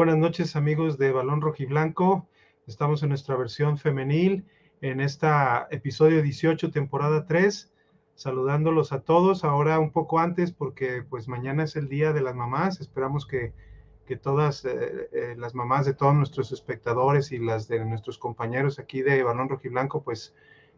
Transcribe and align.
Buenas 0.00 0.16
noches 0.16 0.56
amigos 0.56 0.96
de 0.96 1.12
Balón 1.12 1.42
Rojiblanco. 1.42 2.26
Estamos 2.66 3.02
en 3.02 3.10
nuestra 3.10 3.36
versión 3.36 3.76
femenil 3.76 4.46
en 4.80 4.98
esta 4.98 5.68
episodio 5.70 6.22
18, 6.22 6.70
temporada 6.70 7.26
3, 7.26 7.70
saludándolos 8.14 8.92
a 8.92 9.02
todos. 9.02 9.44
Ahora 9.44 9.78
un 9.78 9.92
poco 9.92 10.18
antes 10.18 10.52
porque 10.52 11.02
pues 11.02 11.28
mañana 11.28 11.64
es 11.64 11.76
el 11.76 11.90
Día 11.90 12.14
de 12.14 12.22
las 12.22 12.34
Mamás. 12.34 12.80
Esperamos 12.80 13.26
que, 13.26 13.52
que 14.06 14.16
todas 14.16 14.64
eh, 14.64 15.10
eh, 15.12 15.34
las 15.36 15.54
mamás 15.54 15.84
de 15.84 15.92
todos 15.92 16.14
nuestros 16.14 16.50
espectadores 16.50 17.30
y 17.30 17.38
las 17.38 17.68
de 17.68 17.84
nuestros 17.84 18.16
compañeros 18.16 18.78
aquí 18.78 19.02
de 19.02 19.22
Balón 19.22 19.50
Rojiblanco 19.50 20.02
pues 20.02 20.34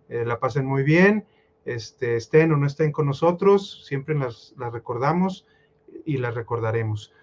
eh, 0.09 0.25
la 0.27 0.41
pasen 0.41 0.67
muy 0.67 0.83
bien, 0.83 1.27
este, 1.64 2.17
estén 2.17 2.51
o 2.51 2.57
no 2.57 2.67
estén 2.67 2.91
con 2.91 3.07
nosotros, 3.07 3.84
siempre 3.86 4.17
las, 4.17 4.53
las 4.59 4.73
recordamos 4.73 5.47
y 6.05 6.17
las 6.17 6.34
recordaremos. 6.34 7.14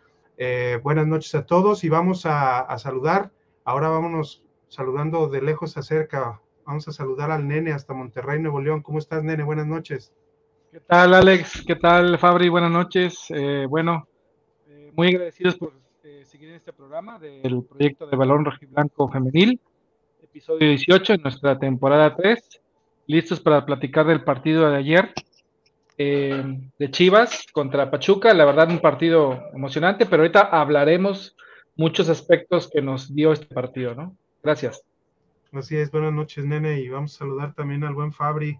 Eh, 0.41 0.79
buenas 0.81 1.05
noches 1.05 1.35
a 1.35 1.45
todos 1.45 1.83
y 1.83 1.89
vamos 1.89 2.25
a, 2.25 2.77
saludar. 2.77 3.29
Ahora 3.65 3.89
vámonos 3.89 4.41
saludando 4.69 5.27
de 5.27 5.41
lejos 5.41 5.75
a 5.75 5.81
cerca. 5.81 6.41
Vamos 6.65 6.87
a 6.87 6.93
saludar 6.93 7.29
al 7.29 7.45
nene 7.45 7.73
hasta 7.73 7.93
Monterrey, 7.93 8.39
Nuevo 8.39 8.61
León. 8.61 8.81
¿Cómo 8.81 8.99
estás, 8.99 9.21
nene? 9.21 9.43
Buenas 9.43 9.67
noches. 9.67 10.13
¿Qué 10.71 10.79
tal, 10.79 11.13
Alex? 11.13 11.65
¿Qué 11.67 11.75
tal, 11.75 12.17
Fabri? 12.17 12.47
Buenas 12.47 12.71
noches. 12.71 13.25
Eh, 13.31 13.65
bueno, 13.67 14.07
eh, 14.69 14.93
muy 14.95 15.09
agradecidos 15.09 15.57
por 15.57 15.73
seguir 16.23 16.51
este 16.51 16.71
programa 16.71 17.19
del 17.19 17.61
proyecto 17.65 18.07
de 18.07 18.15
Balón 18.15 18.45
Rojiblanco 18.45 19.09
Femenil, 19.09 19.59
episodio 20.23 20.69
18 20.69 21.15
en 21.15 21.21
nuestra 21.21 21.59
temporada 21.59 22.15
3. 22.15 22.61
Listos 23.07 23.41
para 23.41 23.65
platicar 23.65 24.07
del 24.07 24.23
partido 24.23 24.69
de 24.69 24.77
ayer 24.77 25.13
eh, 26.01 26.41
de 26.79 26.91
Chivas 26.91 27.45
contra 27.51 27.91
Pachuca. 27.91 28.33
La 28.33 28.45
verdad, 28.45 28.69
un 28.69 28.79
partido 28.79 29.49
emocionante, 29.53 30.05
pero 30.05 30.23
ahorita 30.23 30.41
hablaremos 30.41 31.35
muchos 31.75 32.07
aspectos 32.07 32.69
que 32.71 32.81
nos 32.81 33.13
dio 33.13 33.33
este 33.33 33.53
partido, 33.53 33.93
¿no? 33.93 34.15
Gracias. 34.41 34.81
Así 35.51 35.75
es, 35.75 35.91
buenas 35.91 36.13
noches, 36.13 36.45
nene, 36.45 36.79
y 36.79 36.87
vamos 36.87 37.15
a 37.15 37.17
saludar 37.19 37.53
también 37.53 37.83
al 37.83 37.95
buen 37.95 38.13
Fabri 38.13 38.57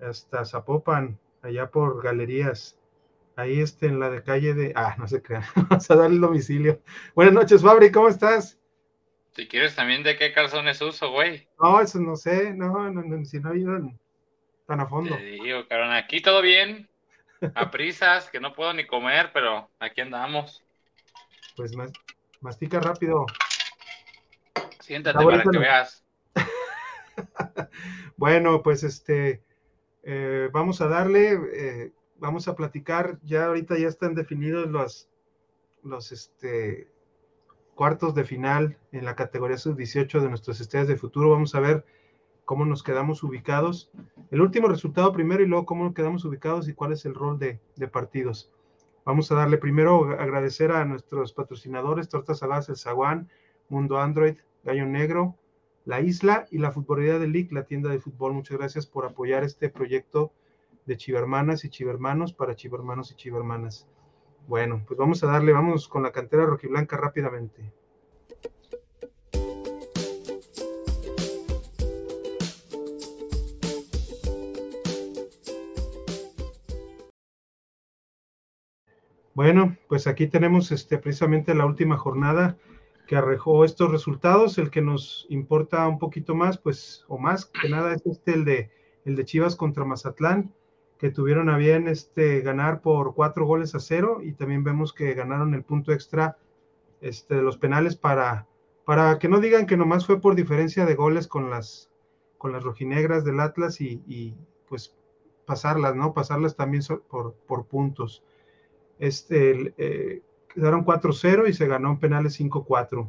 hasta 0.00 0.44
Zapopan, 0.44 1.16
allá 1.42 1.70
por 1.70 2.02
Galerías. 2.02 2.76
Ahí 3.36 3.60
este, 3.60 3.86
en 3.86 4.00
la 4.00 4.10
de 4.10 4.24
calle 4.24 4.54
de. 4.54 4.72
Ah, 4.74 4.96
no 4.98 5.06
se 5.06 5.22
crean. 5.22 5.44
Vamos 5.70 5.90
a 5.90 5.94
darle 5.96 6.16
el 6.16 6.20
domicilio. 6.20 6.80
Buenas 7.14 7.34
noches, 7.34 7.62
Fabri, 7.62 7.92
¿cómo 7.92 8.08
estás? 8.08 8.58
Si 9.32 9.46
quieres 9.46 9.76
también 9.76 10.02
de 10.02 10.16
qué 10.16 10.32
calzones 10.32 10.82
uso, 10.82 11.12
güey. 11.12 11.46
No, 11.60 11.80
eso 11.80 12.00
no 12.00 12.16
sé, 12.16 12.52
no, 12.52 12.90
no, 12.90 13.02
no 13.02 13.24
si 13.24 13.38
no 13.38 13.50
ayudan 13.50 13.98
tan 14.66 14.80
a 14.80 14.86
fondo. 14.86 15.16
Te 15.16 15.22
digo, 15.22 15.66
cabrón, 15.68 15.92
aquí 15.92 16.20
todo 16.20 16.42
bien, 16.42 16.88
a 17.54 17.70
prisas, 17.70 18.30
que 18.30 18.40
no 18.40 18.54
puedo 18.54 18.72
ni 18.72 18.86
comer, 18.86 19.30
pero 19.32 19.70
aquí 19.78 20.00
andamos. 20.00 20.62
Pues 21.56 21.72
mastica 22.40 22.80
rápido. 22.80 23.26
Siéntate 24.80 25.24
para 25.24 25.42
que 25.42 25.58
veas. 25.58 26.04
bueno, 28.16 28.62
pues 28.62 28.82
este, 28.82 29.42
eh, 30.02 30.48
vamos 30.52 30.80
a 30.80 30.88
darle, 30.88 31.38
eh, 31.52 31.92
vamos 32.16 32.48
a 32.48 32.56
platicar, 32.56 33.18
ya 33.22 33.46
ahorita 33.46 33.78
ya 33.78 33.88
están 33.88 34.14
definidos 34.14 34.68
los, 34.68 35.08
los 35.82 36.12
este, 36.12 36.88
cuartos 37.74 38.14
de 38.14 38.24
final 38.24 38.78
en 38.92 39.04
la 39.04 39.16
categoría 39.16 39.58
sub-18 39.58 40.20
de 40.20 40.28
nuestras 40.28 40.60
estrellas 40.60 40.88
de 40.88 40.96
futuro. 40.96 41.30
Vamos 41.30 41.54
a 41.54 41.60
ver 41.60 41.84
cómo 42.44 42.64
nos 42.64 42.82
quedamos 42.82 43.22
ubicados. 43.22 43.90
El 44.30 44.40
último 44.40 44.68
resultado 44.68 45.12
primero 45.12 45.42
y 45.42 45.46
luego 45.46 45.66
cómo 45.66 45.84
nos 45.84 45.94
quedamos 45.94 46.24
ubicados 46.24 46.68
y 46.68 46.74
cuál 46.74 46.92
es 46.92 47.04
el 47.04 47.14
rol 47.14 47.38
de, 47.38 47.60
partidos. 47.88 48.52
Vamos 49.04 49.30
a 49.30 49.34
darle 49.34 49.58
primero 49.58 50.10
agradecer 50.18 50.72
a 50.72 50.84
nuestros 50.84 51.32
patrocinadores, 51.32 52.08
Tortas 52.08 52.38
Saladas 52.38 52.68
El 52.68 52.76
Zaguán, 52.76 53.28
Mundo 53.68 53.98
Android, 53.98 54.36
Gallo 54.64 54.86
Negro, 54.86 55.36
La 55.84 56.00
Isla 56.00 56.46
y 56.50 56.58
la 56.58 56.70
Futbolidad 56.70 57.20
de 57.20 57.28
League, 57.28 57.50
la 57.52 57.64
tienda 57.64 57.90
de 57.90 58.00
fútbol. 58.00 58.32
Muchas 58.32 58.58
gracias 58.58 58.86
por 58.86 59.04
apoyar 59.04 59.44
este 59.44 59.68
proyecto 59.68 60.32
de 60.86 60.96
Chivermanas 60.96 61.64
y 61.64 61.70
Chivermanos 61.70 62.32
para 62.32 62.56
Chivermanos 62.56 63.10
y 63.12 63.14
Chivermanas. 63.14 63.86
Bueno, 64.46 64.82
pues 64.86 64.98
vamos 64.98 65.22
a 65.24 65.26
darle, 65.26 65.52
vamos 65.52 65.88
con 65.88 66.02
la 66.02 66.12
cantera 66.12 66.46
rojiblanca 66.46 66.96
rápidamente. 66.96 67.72
Bueno, 79.34 79.76
pues 79.88 80.06
aquí 80.06 80.28
tenemos 80.28 80.70
este, 80.70 80.96
precisamente 80.98 81.54
la 81.54 81.66
última 81.66 81.96
jornada 81.96 82.56
que 83.06 83.16
arrojó 83.16 83.64
estos 83.64 83.90
resultados. 83.90 84.58
El 84.58 84.70
que 84.70 84.80
nos 84.80 85.26
importa 85.28 85.86
un 85.88 85.98
poquito 85.98 86.34
más, 86.36 86.56
pues, 86.58 87.04
o 87.08 87.18
más 87.18 87.46
que 87.46 87.68
nada, 87.68 87.92
es 87.94 88.06
este, 88.06 88.34
el 88.34 88.44
de, 88.44 88.70
el 89.04 89.16
de 89.16 89.24
Chivas 89.24 89.56
contra 89.56 89.84
Mazatlán, 89.84 90.52
que 90.98 91.10
tuvieron 91.10 91.50
a 91.50 91.56
bien 91.56 91.88
este, 91.88 92.40
ganar 92.40 92.80
por 92.80 93.14
cuatro 93.14 93.44
goles 93.44 93.74
a 93.74 93.80
cero 93.80 94.20
y 94.22 94.32
también 94.32 94.62
vemos 94.62 94.92
que 94.92 95.14
ganaron 95.14 95.52
el 95.54 95.64
punto 95.64 95.92
extra 95.92 96.38
este, 97.00 97.34
de 97.34 97.42
los 97.42 97.58
penales 97.58 97.96
para, 97.96 98.46
para 98.84 99.18
que 99.18 99.28
no 99.28 99.40
digan 99.40 99.66
que 99.66 99.76
nomás 99.76 100.06
fue 100.06 100.20
por 100.20 100.36
diferencia 100.36 100.86
de 100.86 100.94
goles 100.94 101.26
con 101.26 101.50
las, 101.50 101.90
con 102.38 102.52
las 102.52 102.62
rojinegras 102.62 103.24
del 103.24 103.40
Atlas 103.40 103.80
y, 103.80 104.00
y 104.06 104.34
pues 104.68 104.94
pasarlas, 105.44 105.96
¿no? 105.96 106.14
Pasarlas 106.14 106.54
también 106.54 106.84
por, 107.08 107.34
por 107.48 107.66
puntos. 107.66 108.22
Este, 108.98 109.74
eh, 109.78 110.22
quedaron 110.48 110.84
4-0 110.84 111.48
y 111.48 111.52
se 111.52 111.66
ganó 111.66 111.90
en 111.90 111.98
penales 111.98 112.38
5-4. 112.40 113.08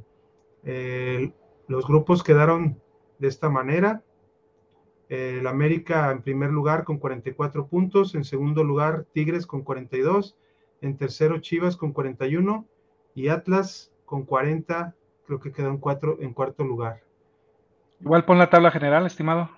los 1.67 1.87
grupos 1.87 2.23
quedaron 2.23 2.79
de 3.19 3.27
esta 3.27 3.49
manera. 3.49 4.03
El 5.07 5.45
América 5.45 6.11
en 6.11 6.23
primer 6.23 6.49
lugar 6.49 6.83
con 6.83 6.97
44 6.97 7.67
puntos, 7.67 8.15
en 8.15 8.23
segundo 8.23 8.63
lugar 8.63 9.05
Tigres 9.13 9.45
con 9.45 9.61
42, 9.61 10.35
en 10.81 10.97
tercero 10.97 11.39
Chivas 11.39 11.77
con 11.77 11.93
41 11.93 12.65
y 13.13 13.27
Atlas 13.27 13.91
con 14.05 14.23
40, 14.23 14.95
creo 15.25 15.39
que 15.39 15.51
quedó 15.51 15.69
en, 15.69 15.77
cuatro, 15.77 16.17
en 16.19 16.33
cuarto 16.33 16.63
lugar. 16.63 17.01
Igual 18.01 18.25
pon 18.25 18.37
la 18.37 18.49
tabla 18.49 18.71
general, 18.71 19.05
estimado. 19.05 19.49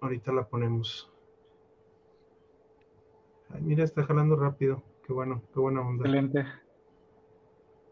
Ahorita 0.00 0.32
la 0.32 0.44
ponemos. 0.44 1.10
Ay, 3.52 3.62
mira, 3.62 3.84
está 3.84 4.04
jalando 4.04 4.36
rápido. 4.36 4.82
Qué 5.06 5.12
bueno, 5.12 5.42
qué 5.52 5.60
buena 5.60 5.80
onda. 5.80 6.04
Excelente. 6.04 6.46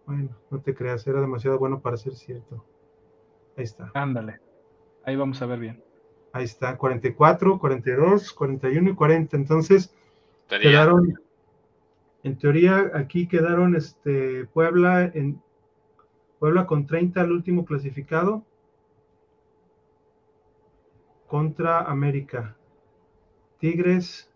Bueno, 0.06 0.31
no 0.50 0.60
te 0.60 0.75
creas, 0.75 1.06
era 1.06 1.20
demasiado 1.20 1.58
bueno 1.58 1.81
para 1.81 1.96
ser 1.96 2.14
cierto. 2.14 2.64
Ahí 3.56 3.64
está. 3.64 3.90
Ándale. 3.94 4.40
Ahí 5.05 5.16
vamos 5.16 5.43
a 5.43 5.46
ver 5.46 5.58
bien. 5.58 5.82
Ahí 6.32 6.44
está, 6.44 6.76
44, 6.76 7.58
42, 7.58 8.32
41 8.32 8.90
y 8.90 8.94
40. 8.94 9.37
Entonces, 9.37 9.94
quedaron, 10.49 11.14
en 12.22 12.38
teoría, 12.38 12.90
aquí 12.94 13.26
quedaron 13.26 13.75
este, 13.75 14.46
Puebla 14.46 15.11
en 15.14 15.43
Puebla 16.38 16.66
con 16.66 16.87
30 16.87 17.20
al 17.20 17.32
último 17.32 17.64
clasificado 17.64 18.44
contra 21.26 21.81
América. 21.81 22.56
Tigres 23.58 24.32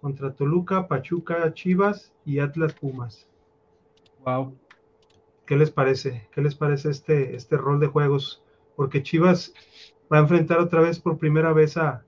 contra 0.00 0.34
Toluca, 0.34 0.88
Pachuca, 0.88 1.52
Chivas 1.54 2.12
y 2.24 2.38
Atlas 2.38 2.72
Pumas. 2.74 3.26
Wow. 4.24 4.56
¿Qué 5.46 5.56
les 5.56 5.70
parece? 5.70 6.28
¿Qué 6.32 6.40
les 6.42 6.54
parece 6.54 6.90
este, 6.90 7.34
este 7.34 7.56
rol 7.56 7.80
de 7.80 7.86
juegos? 7.86 8.42
Porque 8.76 9.02
Chivas 9.02 9.52
va 10.12 10.18
a 10.18 10.20
enfrentar 10.20 10.58
otra 10.58 10.80
vez 10.80 11.00
por 11.00 11.18
primera 11.18 11.52
vez 11.52 11.76
a, 11.76 12.04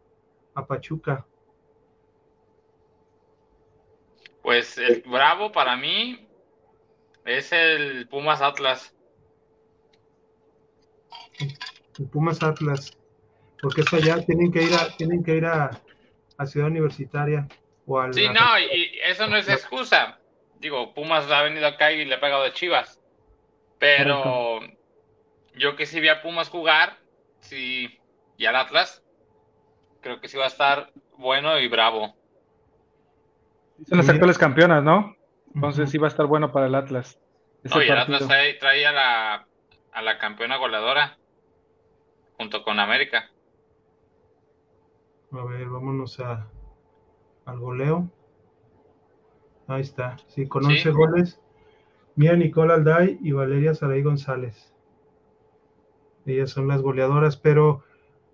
a 0.55 0.67
Pachuca. 0.67 1.27
Pues 4.43 4.79
el 4.79 5.03
bravo 5.03 5.53
para 5.53 5.77
mí 5.77 6.27
es 7.25 7.53
el 7.53 8.09
Pumas 8.09 8.41
Atlas. 8.41 8.95
El 11.99 12.07
Pumas 12.07 12.43
Atlas. 12.43 12.97
Porque 13.61 13.83
es 13.83 13.93
allá, 13.93 14.25
tienen 14.25 14.51
que 14.51 14.63
ir 14.63 14.75
a, 14.75 14.97
tienen 14.97 15.23
que 15.23 15.37
ir 15.37 15.45
a, 15.45 15.71
a 16.39 16.47
Ciudad 16.47 16.69
Universitaria 16.69 17.47
sí, 18.13 18.29
no, 18.29 18.59
y 18.59 18.99
eso 19.05 19.27
no 19.27 19.37
es 19.37 19.49
excusa. 19.49 20.19
Digo, 20.59 20.93
Pumas 20.95 21.31
ha 21.31 21.43
venido 21.43 21.67
acá 21.67 21.93
y 21.93 22.05
le 22.05 22.15
ha 22.15 22.21
pegado 22.21 22.45
a 22.45 22.53
Chivas. 22.53 23.01
Pero 23.79 24.61
yo 25.55 25.77
que 25.77 25.87
sí 25.87 26.01
vi 26.01 26.09
a 26.09 26.23
Pumas 26.23 26.49
jugar, 26.51 26.99
sí, 27.41 27.99
y 28.37 28.47
al 28.47 28.57
Atlas, 28.57 29.03
creo 30.03 30.21
que 30.21 30.29
sí 30.29 30.37
va 30.37 30.45
a 30.45 30.49
estar 30.49 30.93
bueno 31.17 31.59
y 31.59 31.69
bravo. 31.69 32.15
Son 33.89 33.99
las 33.99 34.09
actuales 34.09 34.37
campeonas, 34.37 34.83
¿no? 34.83 35.17
Entonces 35.55 35.91
sí 35.91 35.99
va 35.99 36.09
a 36.09 36.11
estar 36.11 36.27
bueno 36.27 36.53
para 36.53 36.67
el 36.67 36.75
Atlas. 36.75 37.19
Oye, 37.73 37.91
el 37.91 37.99
Atlas 37.99 38.27
trae, 38.27 38.87
a, 38.87 38.93
la, 38.93 39.47
a 39.93 40.03
la 40.03 40.19
campeona 40.19 40.57
goleadora 40.57 41.19
junto 42.37 42.63
con 42.63 42.79
América. 42.79 43.31
A 45.33 45.45
ver, 45.45 45.69
vámonos 45.69 46.21
a, 46.21 46.47
al 47.51 47.59
goleo. 47.59 48.11
Ahí 49.67 49.83
está, 49.83 50.17
sí, 50.29 50.47
con 50.47 50.65
11 50.65 50.91
goles. 50.91 51.41
Mía 52.17 52.35
Nicole 52.35 52.73
Alday 52.73 53.19
y 53.23 53.33
Valeria 53.33 53.75
Saray 53.75 54.03
González. 54.03 54.75
Ellas 56.27 56.51
son 56.51 56.69
las 56.69 56.83
goleadoras, 56.83 57.37
pero, 57.37 57.85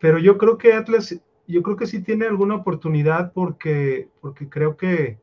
pero 0.00 0.18
yo 0.18 0.38
creo 0.38 0.58
que 0.58 0.72
Atlas, 0.72 1.20
yo 1.46 1.62
creo 1.62 1.76
que 1.76 1.86
sí 1.86 2.02
tiene 2.02 2.26
alguna 2.26 2.56
oportunidad 2.56 3.32
porque, 3.32 4.08
porque 4.20 4.48
creo 4.48 4.76
que, 4.76 5.19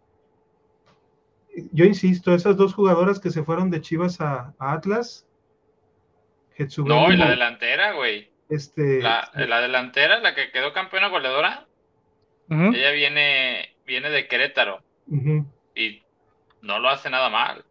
yo 1.72 1.86
insisto, 1.86 2.34
esas 2.34 2.58
dos 2.58 2.74
jugadoras 2.74 3.20
que 3.20 3.32
se 3.32 3.44
fueron 3.44 3.70
de 3.70 3.82
Chivas 3.82 4.22
a, 4.22 4.54
Atlas. 4.60 5.28
no, 6.78 7.12
y 7.12 7.18
la 7.18 7.30
delantera, 7.30 7.94
güey. 7.94 8.32
Este, 8.50 9.02
la, 9.02 9.30
delantera, 9.34 10.20
la 10.20 10.36
que 10.36 10.52
quedó 10.52 10.74
campeona 10.74 11.08
goleadora, 11.08 11.68
ella 12.50 12.92
viene, 12.92 13.73
viene 13.86 14.10
de 14.10 14.28
Querétaro. 14.28 14.82
Y 15.76 16.04
no 16.62 16.80
lo 16.80 16.90
hace 16.90 17.10
nada 17.10 17.30
mal. 17.30 17.64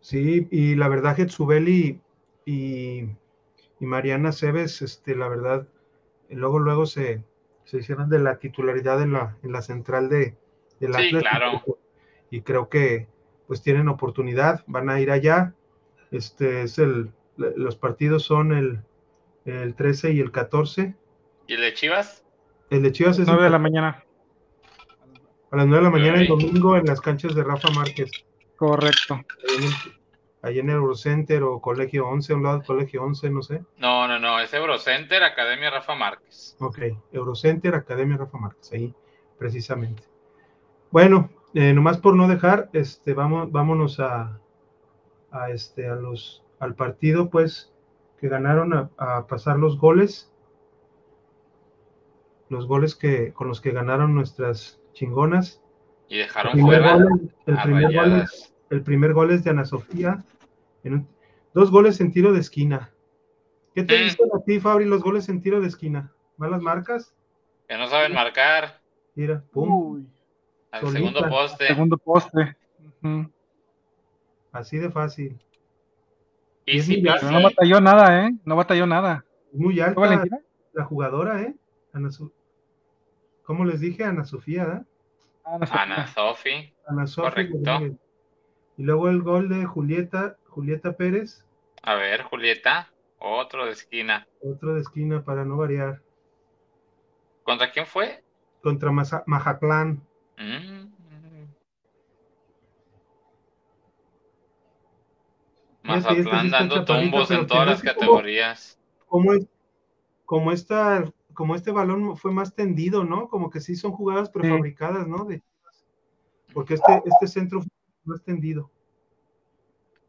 Sí, 0.00 0.48
y 0.50 0.74
la 0.74 0.88
verdad, 0.88 1.16
Getsubeli 1.16 2.00
y, 2.44 3.04
y, 3.80 3.86
Mariana 3.86 4.32
Cebes, 4.32 4.82
este, 4.82 5.16
la 5.16 5.28
verdad, 5.28 5.66
luego, 6.28 6.58
luego 6.58 6.84
se, 6.84 7.22
se 7.64 7.78
hicieron 7.78 8.10
de 8.10 8.18
la 8.18 8.38
titularidad 8.38 9.00
en 9.02 9.12
la, 9.14 9.38
en 9.42 9.52
la 9.52 9.62
central 9.62 10.10
de, 10.10 10.36
del 10.80 10.94
sí, 10.94 11.10
claro. 11.10 11.62
Y 12.30 12.42
creo 12.42 12.68
que 12.68 13.08
pues 13.46 13.62
tienen 13.62 13.88
oportunidad, 13.88 14.64
van 14.66 14.90
a 14.90 15.00
ir 15.00 15.10
allá. 15.10 15.54
Este 16.10 16.62
es 16.62 16.78
el, 16.78 17.10
los 17.36 17.76
partidos 17.76 18.24
son 18.24 18.52
el, 18.52 18.80
el 19.44 19.74
13 19.74 20.12
y 20.12 20.20
el 20.20 20.32
14. 20.32 20.94
¿Y 21.46 21.54
el 21.54 21.60
de 21.60 21.74
Chivas? 21.74 22.23
El 22.70 22.82
de 22.82 22.92
Chivas 22.92 23.18
es 23.18 23.26
9 23.26 23.44
de 23.44 23.50
la 23.50 23.58
mañana. 23.58 24.04
A 25.50 25.56
las 25.56 25.66
9 25.66 25.76
de 25.76 25.82
la 25.82 25.90
mañana 25.90 26.20
el 26.20 26.28
domingo 26.28 26.76
en 26.76 26.86
las 26.86 27.00
canchas 27.00 27.34
de 27.34 27.44
Rafa 27.44 27.70
Márquez. 27.70 28.10
Correcto. 28.56 29.20
Ahí 30.42 30.58
en, 30.58 30.68
el 30.68 30.76
Eurocenter 30.76 31.42
o 31.42 31.60
Colegio 31.60 32.06
11, 32.08 32.34
un 32.34 32.42
lado 32.42 32.58
del 32.58 32.66
Colegio 32.66 33.02
11, 33.02 33.30
no 33.30 33.42
sé. 33.42 33.62
No, 33.78 34.06
no, 34.08 34.18
no, 34.18 34.40
es 34.40 34.52
Eurocenter, 34.52 35.22
Academia 35.22 35.70
Rafa 35.70 35.94
Márquez. 35.94 36.56
Ok, 36.60 36.78
Eurocenter, 37.12 37.74
Academia 37.74 38.16
Rafa 38.16 38.38
Márquez, 38.38 38.72
ahí 38.72 38.94
precisamente. 39.38 40.02
Bueno, 40.90 41.30
eh, 41.54 41.72
nomás 41.72 41.98
por 41.98 42.16
no 42.16 42.28
dejar, 42.28 42.68
este, 42.72 43.14
vamos, 43.14 43.50
vámonos 43.52 44.00
a, 44.00 44.40
a, 45.30 45.50
este, 45.50 45.88
a 45.88 45.94
los, 45.94 46.42
al 46.58 46.74
partido, 46.74 47.30
pues, 47.30 47.72
que 48.20 48.28
ganaron 48.28 48.90
a, 48.96 49.26
pasar 49.26 49.58
los 49.58 49.78
goles. 49.78 50.32
Los 52.48 52.66
goles 52.66 52.94
que, 52.94 53.32
con 53.32 53.48
los 53.48 53.60
que 53.60 53.70
ganaron 53.70 54.14
nuestras 54.14 54.80
chingonas. 54.92 55.62
Y 56.08 56.18
dejaron 56.18 56.58
fuera. 56.58 56.98
el, 57.46 57.56
primer 57.62 57.94
gol 57.94 58.12
es, 58.20 58.54
el 58.70 58.82
primer 58.82 59.12
gol 59.12 59.30
es 59.30 59.44
de 59.44 59.50
Ana 59.50 59.64
Sofía. 59.64 60.24
dos 61.52 61.70
goles 61.70 62.00
en 62.00 62.12
tiro 62.12 62.32
de 62.32 62.40
esquina. 62.40 62.90
¿Qué 63.74 63.82
te 63.82 63.98
mm. 63.98 64.04
dicen 64.04 64.28
a 64.34 64.44
ti, 64.44 64.60
Fabri, 64.60 64.84
los 64.84 65.02
goles 65.02 65.28
en 65.28 65.40
tiro 65.40 65.60
de 65.60 65.68
esquina? 65.68 66.12
¿Malas 66.36 66.60
marcas? 66.60 67.14
Que 67.68 67.76
no 67.76 67.88
saben 67.88 68.12
marcar. 68.12 68.80
Mira, 69.14 69.42
pum. 69.52 70.06
Al 70.70 70.88
segundo 70.88 71.28
poste. 71.28 71.66
Segundo 71.66 71.98
poste. 71.98 72.56
Así 74.52 74.78
de 74.78 74.90
fácil. 74.90 75.38
Y, 76.66 76.80
sí, 76.80 77.02
no 77.02 77.42
batalló 77.42 77.80
nada, 77.80 78.24
¿eh? 78.24 78.30
No 78.44 78.56
batalló 78.56 78.86
nada. 78.86 79.24
Muy 79.52 79.80
alta 79.80 80.24
la 80.72 80.84
jugadora, 80.84 81.42
¿eh? 81.42 81.54
Ana 81.94 82.10
¿Cómo 83.44 83.64
les 83.64 83.80
dije? 83.80 84.04
Ana 84.04 84.24
Sofía, 84.24 84.64
¿eh? 84.64 84.84
Ana 85.44 86.06
Sofía. 86.06 86.72
Ana 86.86 87.06
Sofía. 87.06 87.30
Correcto. 87.30 87.98
Y 88.76 88.82
luego 88.82 89.08
el 89.08 89.22
gol 89.22 89.48
de 89.48 89.64
Julieta, 89.64 90.36
Julieta 90.48 90.96
Pérez. 90.96 91.46
A 91.82 91.94
ver, 91.94 92.22
Julieta, 92.22 92.92
otro 93.18 93.66
de 93.66 93.72
esquina. 93.72 94.26
Otro 94.42 94.74
de 94.74 94.80
esquina 94.80 95.22
para 95.22 95.44
no 95.44 95.56
variar. 95.56 96.02
¿Contra 97.44 97.70
quién 97.70 97.86
fue? 97.86 98.24
Contra 98.62 98.90
Majaclán. 98.90 100.02
Mm. 100.36 100.94
Mazatlán 105.84 106.50
dando 106.50 106.84
tumbos 106.84 107.30
en 107.30 107.46
todas 107.46 107.66
las 107.66 107.82
categorías. 107.82 108.78
Como, 109.06 109.32
como, 110.24 110.50
esta, 110.50 111.04
como 111.34 111.54
este 111.54 111.70
balón 111.70 112.16
fue 112.16 112.32
más 112.32 112.54
tendido, 112.54 113.04
¿no? 113.04 113.28
Como 113.28 113.50
que 113.50 113.60
sí 113.60 113.76
son 113.76 113.92
jugadas 113.92 114.30
prefabricadas, 114.30 115.06
¿no? 115.06 115.24
De, 115.24 115.42
porque 116.52 116.74
este, 116.74 117.02
este 117.04 117.26
centro 117.26 117.60
fue 117.60 117.70
más 118.04 118.22
tendido. 118.22 118.70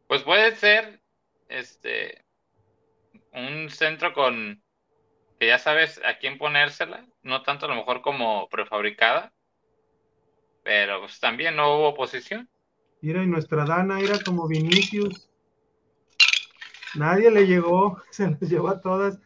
Pues 0.06 0.22
puede 0.22 0.54
ser 0.56 1.02
este 1.48 2.24
un 3.32 3.68
centro 3.70 4.14
con 4.14 4.62
que 5.38 5.48
ya 5.48 5.58
sabes 5.58 6.00
a 6.04 6.18
quién 6.18 6.38
ponérsela, 6.38 7.06
no 7.22 7.42
tanto 7.42 7.66
a 7.66 7.68
lo 7.68 7.74
mejor 7.74 8.00
como 8.00 8.48
prefabricada, 8.48 9.32
pero 10.62 11.00
pues 11.00 11.20
también 11.20 11.56
no 11.56 11.76
hubo 11.76 11.88
oposición. 11.88 12.48
Mira, 13.02 13.22
y 13.22 13.26
nuestra 13.26 13.64
Dana 13.64 14.00
era 14.00 14.18
como 14.24 14.48
Vinicius. 14.48 15.28
Nadie 16.94 17.30
le 17.30 17.46
llegó, 17.46 18.02
se 18.10 18.30
las 18.30 18.40
llevó 18.40 18.68
a 18.68 18.80
todas. 18.80 19.20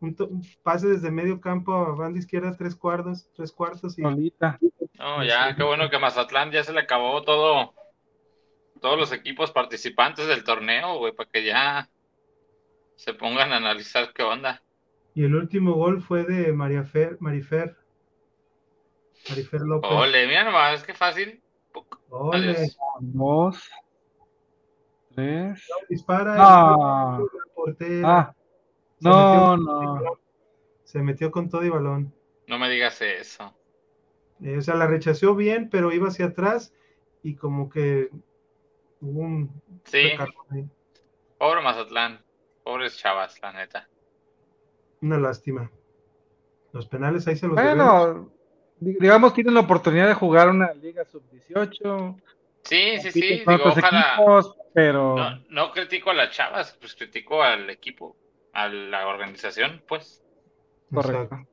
Un, 0.00 0.42
pase 0.62 0.88
desde 0.88 1.10
medio 1.10 1.40
campo 1.40 1.74
a 1.74 1.94
banda 1.94 2.18
izquierda, 2.18 2.56
tres 2.56 2.74
cuartos, 2.74 3.28
tres 3.34 3.52
cuartos 3.52 3.98
y. 3.98 4.02
No, 4.02 5.24
ya, 5.24 5.54
qué 5.56 5.62
bueno 5.62 5.90
que 5.90 5.98
Mazatlán 5.98 6.50
ya 6.50 6.64
se 6.64 6.72
le 6.72 6.80
acabó 6.80 7.22
todo, 7.22 7.74
todos 8.80 8.98
los 8.98 9.12
equipos 9.12 9.50
participantes 9.50 10.26
del 10.26 10.44
torneo, 10.44 10.98
güey, 10.98 11.12
para 11.12 11.30
que 11.30 11.44
ya 11.44 11.88
se 12.96 13.14
pongan 13.14 13.52
a 13.52 13.56
analizar 13.56 14.12
qué 14.12 14.22
onda. 14.22 14.62
Y 15.14 15.24
el 15.24 15.34
último 15.34 15.74
gol 15.74 16.02
fue 16.02 16.24
de 16.24 16.52
María 16.52 16.84
Fer, 16.84 17.16
Marifer 17.20 17.76
Marifer 19.28 19.60
López. 19.60 19.90
Ole, 19.90 20.26
mira 20.26 20.44
nomás, 20.44 20.82
qué 20.82 20.94
fácil. 20.94 21.42
Ole. 22.08 22.68
Dos. 23.00 23.70
Tres. 25.14 25.68
dispara. 25.88 26.34
No. 26.36 27.28
Ah. 28.04 28.34
No, 29.00 29.56
no. 29.56 30.18
se 30.84 31.02
metió 31.02 31.30
con 31.30 31.48
todo 31.48 31.64
y 31.64 31.68
balón. 31.68 32.12
No 32.46 32.58
me 32.58 32.68
digas 32.68 33.00
eso. 33.02 33.54
Eh, 34.42 34.58
o 34.58 34.62
sea, 34.62 34.74
la 34.74 34.86
rechazó 34.86 35.34
bien, 35.34 35.68
pero 35.70 35.92
iba 35.92 36.08
hacia 36.08 36.26
atrás 36.26 36.72
y 37.22 37.34
como 37.34 37.68
que 37.68 38.10
hubo 39.00 39.20
un. 39.20 39.62
Sí. 39.84 40.12
Pobre 41.38 41.62
Mazatlán. 41.62 42.22
Pobres 42.62 42.96
chavas, 42.98 43.40
la 43.40 43.52
neta. 43.52 43.88
Una 45.00 45.18
lástima. 45.18 45.70
Los 46.72 46.86
penales 46.86 47.26
ahí 47.26 47.36
se 47.36 47.46
los 47.46 47.56
Bueno, 47.56 48.30
digamos, 48.78 49.34
tienen 49.34 49.54
la 49.54 49.60
oportunidad 49.60 50.08
de 50.08 50.14
jugar 50.14 50.48
una 50.48 50.72
liga 50.74 51.04
sub-18. 51.04 52.20
Sí, 52.62 52.98
sí, 53.00 53.10
sí, 53.10 53.20
digo, 53.20 53.54
ojalá. 53.64 54.16
pero... 54.74 55.16
No, 55.48 55.72
critico 55.72 56.10
a 56.10 56.14
las 56.14 56.30
chavas, 56.30 56.76
pues 56.78 56.94
critico 56.94 57.42
al 57.42 57.70
equipo, 57.70 58.16
a 58.52 58.68
la 58.68 59.06
organización, 59.08 59.82
pues. 59.86 60.22
Correcto. 60.92 61.46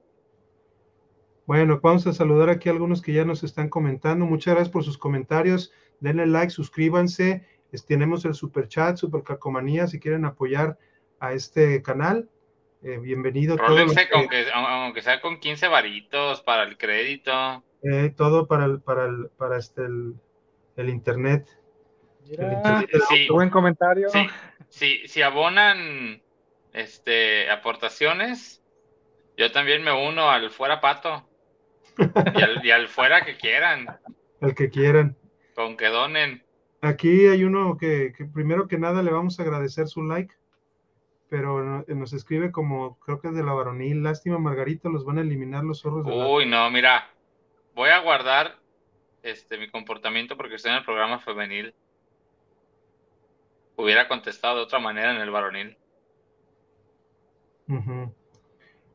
Bueno, 1.45 1.79
vamos 1.81 2.05
a 2.07 2.13
saludar 2.13 2.49
aquí 2.49 2.67
a 2.67 2.73
algunos 2.73 3.01
que 3.01 3.13
ya 3.13 3.23
nos 3.23 3.43
están 3.43 3.69
comentando. 3.69 4.25
Muchas 4.25 4.55
gracias 4.55 4.71
por 4.71 4.83
sus 4.83 4.97
comentarios. 4.97 5.71
Denle 6.01 6.25
like, 6.25 6.49
suscríbanse. 6.49 7.47
Tenemos 7.87 8.25
el 8.25 8.33
super 8.33 8.67
chat, 8.67 8.97
super 8.97 9.23
calcomanía, 9.23 9.87
si 9.87 9.99
quieren 9.99 10.25
apoyar 10.25 10.77
a 11.19 11.33
este 11.33 11.81
canal. 11.81 12.29
Eh, 12.83 12.97
bienvenido. 12.97 13.55
Rólense 13.55 14.09
con 14.09 14.27
que, 14.27 14.45
aunque 14.53 15.01
sea 15.01 15.21
con 15.21 15.39
15 15.39 15.67
varitos 15.67 16.41
para 16.41 16.63
el 16.63 16.77
crédito. 16.77 17.63
Eh, 17.81 18.13
todo 18.15 18.47
para 18.47 18.65
el, 18.65 18.81
para 18.81 19.05
el, 19.05 19.29
para 19.37 19.57
este 19.57 19.83
el, 19.85 20.89
internet. 20.89 21.47
buen 23.29 23.49
comentario. 23.49 24.09
Sí, 24.69 25.01
si 25.07 25.21
abonan 25.21 26.21
este 26.79 27.49
aportaciones, 27.49 28.63
yo 29.37 29.51
también 29.51 29.83
me 29.83 29.91
uno 29.91 30.29
al 30.29 30.49
fuera 30.49 30.81
pato. 30.81 31.27
y, 32.63 32.69
al, 32.69 32.87
fuera 32.87 33.25
que 33.25 33.37
quieran. 33.37 33.87
Al 34.41 34.53
que 34.53 34.69
quieran. 34.69 35.17
Con 35.55 35.77
que 35.77 35.87
donen. 35.87 36.43
Aquí 36.81 37.27
hay 37.27 37.43
uno 37.43 37.77
que, 37.77 38.13
que 38.15 38.25
primero 38.25 38.67
que 38.67 38.77
nada 38.77 39.01
le 39.01 39.11
vamos 39.11 39.39
a 39.39 39.43
agradecer 39.43 39.87
su 39.87 40.03
like 40.03 40.33
pero 41.29 41.83
nos 41.87 42.13
escribe 42.13 42.51
como, 42.51 42.97
creo 42.99 43.19
que 43.19 43.27
es 43.29 43.35
de 43.35 43.43
la 43.43 43.53
varonil, 43.53 44.03
lástima 44.03 44.37
Margarita, 44.37 44.89
los 44.89 45.05
van 45.05 45.17
a 45.17 45.21
eliminar 45.21 45.63
los 45.63 45.81
zorros. 45.81 46.05
De 46.05 46.11
Uy, 46.11 46.45
no, 46.45 46.69
mira, 46.71 47.09
voy 47.75 47.89
a 47.89 47.99
guardar 47.99 48.57
este 49.23 49.57
mi 49.57 49.69
comportamiento 49.69 50.37
porque 50.37 50.55
estoy 50.55 50.71
en 50.71 50.77
el 50.77 50.85
programa 50.85 51.19
femenil. 51.19 51.73
Hubiera 53.75 54.07
contestado 54.07 54.57
de 54.57 54.63
otra 54.63 54.79
manera 54.79 55.13
en 55.13 55.21
el 55.21 55.29
varonil. 55.29 55.77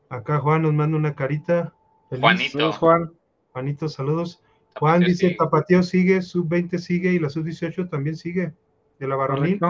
Acá 0.08 0.38
Juan 0.38 0.62
nos 0.62 0.74
manda 0.74 0.96
una 0.96 1.14
carita. 1.14 1.74
Juanito. 2.10 2.72
Juan. 2.72 3.12
Juanito, 3.52 3.88
saludos. 3.88 4.42
Juan 4.78 5.00
dice, 5.00 5.34
Tapatío 5.38 5.82
sigue, 5.82 6.22
sub-20 6.22 6.78
sigue 6.78 7.12
y 7.12 7.18
la 7.18 7.28
sub-18 7.28 7.90
también 7.90 8.16
sigue, 8.16 8.52
de 8.98 9.08
la 9.08 9.16
varonil 9.16 9.60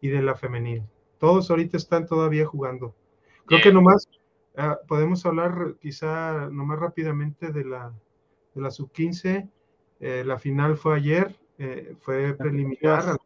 y 0.00 0.08
de 0.08 0.22
la 0.22 0.34
femenil. 0.34 0.82
Todos 1.18 1.50
ahorita 1.50 1.76
están 1.76 2.06
todavía 2.06 2.46
jugando. 2.46 2.94
Creo 3.46 3.60
que 3.60 3.72
nomás 3.72 4.08
ah, 4.56 4.78
podemos 4.88 5.26
hablar 5.26 5.74
quizá 5.80 6.48
nomás 6.50 6.78
rápidamente 6.78 7.52
de 7.52 7.64
la, 7.64 7.92
de 8.54 8.62
la 8.62 8.70
sub-15. 8.70 9.50
Eh, 10.00 10.22
la 10.24 10.38
final 10.38 10.76
fue 10.76 10.96
ayer, 10.96 11.36
eh, 11.58 11.94
fue 12.00 12.34
preliminar, 12.34 13.18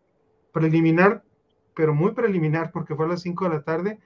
preliminar, 0.52 1.22
pero 1.76 1.94
muy 1.94 2.12
preliminar 2.12 2.72
porque 2.72 2.96
fue 2.96 3.04
a 3.04 3.10
las 3.10 3.22
5 3.22 3.44
de 3.44 3.50
la 3.50 3.62
tarde. 3.62 3.98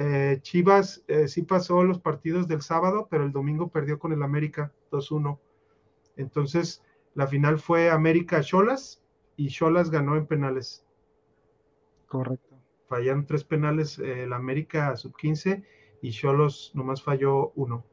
Eh, 0.00 0.38
Chivas 0.42 1.04
sí 1.26 1.42
pasó 1.42 1.82
los 1.82 1.98
partidos 1.98 2.46
del 2.46 2.62
sábado, 2.62 3.08
pero 3.10 3.24
el 3.24 3.32
domingo 3.32 3.68
perdió 3.68 3.98
con 3.98 4.12
el 4.12 4.22
América 4.22 4.72
2-1. 4.92 5.40
Entonces, 6.16 6.84
la 7.14 7.26
final 7.26 7.58
fue 7.58 7.90
América 7.90 8.40
Cholas 8.42 9.02
y 9.36 9.48
Cholas 9.48 9.90
ganó 9.90 10.16
en 10.16 10.26
penales. 10.26 10.84
Correcto. 12.06 12.56
Fallaron 12.86 13.26
tres 13.26 13.42
penales 13.42 13.98
el 13.98 14.32
América 14.32 14.96
sub-15 14.96 15.64
y 16.00 16.10
Cholos 16.12 16.70
nomás 16.74 17.02
falló 17.02 17.50
uno. 17.56 17.84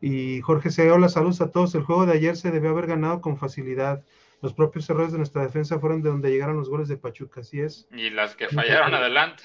Y 0.00 0.40
Jorge 0.40 0.70
C. 0.70 0.90
Hola, 0.90 1.10
saludos 1.10 1.42
a 1.42 1.50
todos. 1.50 1.74
El 1.74 1.82
juego 1.82 2.06
de 2.06 2.12
ayer 2.12 2.36
se 2.36 2.50
debió 2.50 2.70
haber 2.70 2.86
ganado 2.86 3.20
con 3.20 3.36
facilidad. 3.36 4.02
Los 4.42 4.54
propios 4.54 4.88
errores 4.88 5.12
de 5.12 5.18
nuestra 5.18 5.42
defensa 5.42 5.78
fueron 5.78 6.02
de 6.02 6.08
donde 6.08 6.30
llegaron 6.30 6.56
los 6.56 6.68
goles 6.68 6.88
de 6.88 6.96
Pachuca, 6.96 7.40
así 7.40 7.60
es. 7.60 7.86
Y 7.92 8.10
las 8.10 8.34
que 8.34 8.48
fallaron 8.48 8.94
adelante. 8.94 9.42